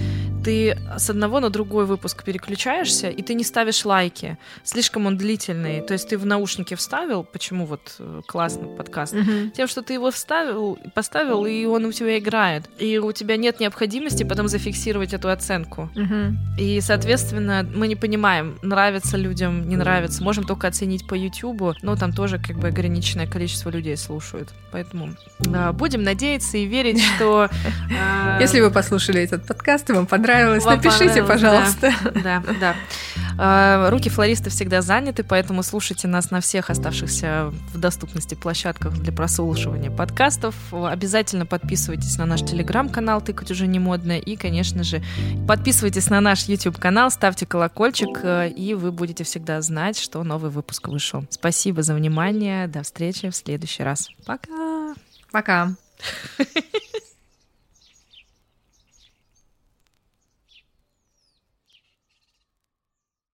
ты 0.44 0.78
с 0.96 1.10
одного 1.10 1.40
на 1.40 1.50
другой 1.50 1.84
выпуск 1.84 2.22
переключаешься, 2.22 3.08
и 3.08 3.20
ты 3.22 3.34
не 3.34 3.42
ставишь 3.42 3.84
лайки. 3.84 4.38
Слишком 4.62 5.06
он 5.06 5.16
длительный. 5.16 5.80
То 5.80 5.94
есть 5.94 6.10
ты 6.10 6.16
в 6.16 6.24
наушники 6.24 6.74
вставил, 6.74 7.24
почему 7.24 7.66
вот 7.66 7.96
э, 7.98 8.22
классный 8.24 8.68
подкаст? 8.68 9.14
Угу. 9.14 9.50
Тем, 9.56 9.66
что 9.66 9.82
ты 9.82 9.94
его 9.94 10.12
вставил, 10.12 10.78
поставил, 10.94 11.44
и 11.44 11.64
он 11.64 11.86
у 11.86 11.90
тебя 11.90 12.16
играет. 12.20 12.70
И 12.78 12.98
у 12.98 13.10
тебя 13.10 13.36
нет 13.36 13.58
необходимости 13.58 14.22
потом 14.22 14.46
зафиксировать 14.46 15.12
эту 15.12 15.30
оценку. 15.30 15.90
Угу. 15.96 16.60
И, 16.60 16.80
соответственно, 16.80 17.68
мы 17.74 17.88
не 17.88 17.96
понимаем, 17.96 18.60
нравится 18.62 19.16
людям, 19.16 19.68
не 19.68 19.74
нравится. 19.74 20.22
Можем 20.22 20.44
только 20.44 20.68
оценить 20.68 21.08
по 21.08 21.14
YouTube, 21.14 21.74
но 21.82 21.96
там 21.96 22.12
тоже 22.12 22.38
как 22.38 22.56
бы 22.60 22.75
ограниченное 22.76 23.26
количество 23.26 23.70
людей 23.70 23.96
слушают. 23.96 24.50
Поэтому 24.70 25.14
да, 25.38 25.72
будем 25.72 26.02
надеяться 26.02 26.58
и 26.58 26.66
верить, 26.66 27.02
что... 27.02 27.48
А, 27.98 28.38
Если 28.40 28.60
вы 28.60 28.70
послушали 28.70 29.22
этот 29.22 29.46
подкаст 29.46 29.88
и 29.88 29.94
вам 29.94 30.06
понравилось, 30.06 30.64
напишите, 30.64 31.22
пожалуйста. 31.22 31.92
Да, 32.22 32.42
да. 32.60 32.74
А, 33.38 33.90
руки 33.90 34.10
флориста 34.10 34.50
всегда 34.50 34.82
заняты, 34.82 35.24
поэтому 35.24 35.62
слушайте 35.62 36.08
нас 36.08 36.30
на 36.30 36.40
всех 36.40 36.68
оставшихся 36.68 37.52
в 37.72 37.78
доступности 37.78 38.34
площадках 38.34 38.94
для 38.94 39.12
прослушивания 39.12 39.90
подкастов. 39.90 40.54
Обязательно 40.72 41.46
подписывайтесь 41.46 42.18
на 42.18 42.26
наш 42.26 42.40
телеграм-канал 42.40 43.22
«Тыкать 43.22 43.50
уже 43.50 43.66
не 43.66 43.78
модно». 43.78 44.18
И, 44.18 44.36
конечно 44.36 44.84
же, 44.84 45.02
подписывайтесь 45.48 46.10
на 46.10 46.20
наш 46.20 46.44
YouTube-канал, 46.44 47.10
ставьте 47.10 47.46
колокольчик, 47.46 48.20
э, 48.22 48.48
и 48.50 48.74
вы 48.74 48.92
будете 48.92 49.24
всегда 49.24 49.60
знать, 49.62 49.98
что 49.98 50.22
новый 50.22 50.50
выпуск 50.50 50.88
вышел. 50.88 51.24
Спасибо 51.30 51.82
за 51.82 51.94
внимание. 52.56 52.68
До 52.68 52.82
встречи 52.82 53.28
в 53.28 53.36
следующий 53.36 53.82
раз. 53.82 54.08
Пока. 54.24 54.94
Пока. 55.30 55.74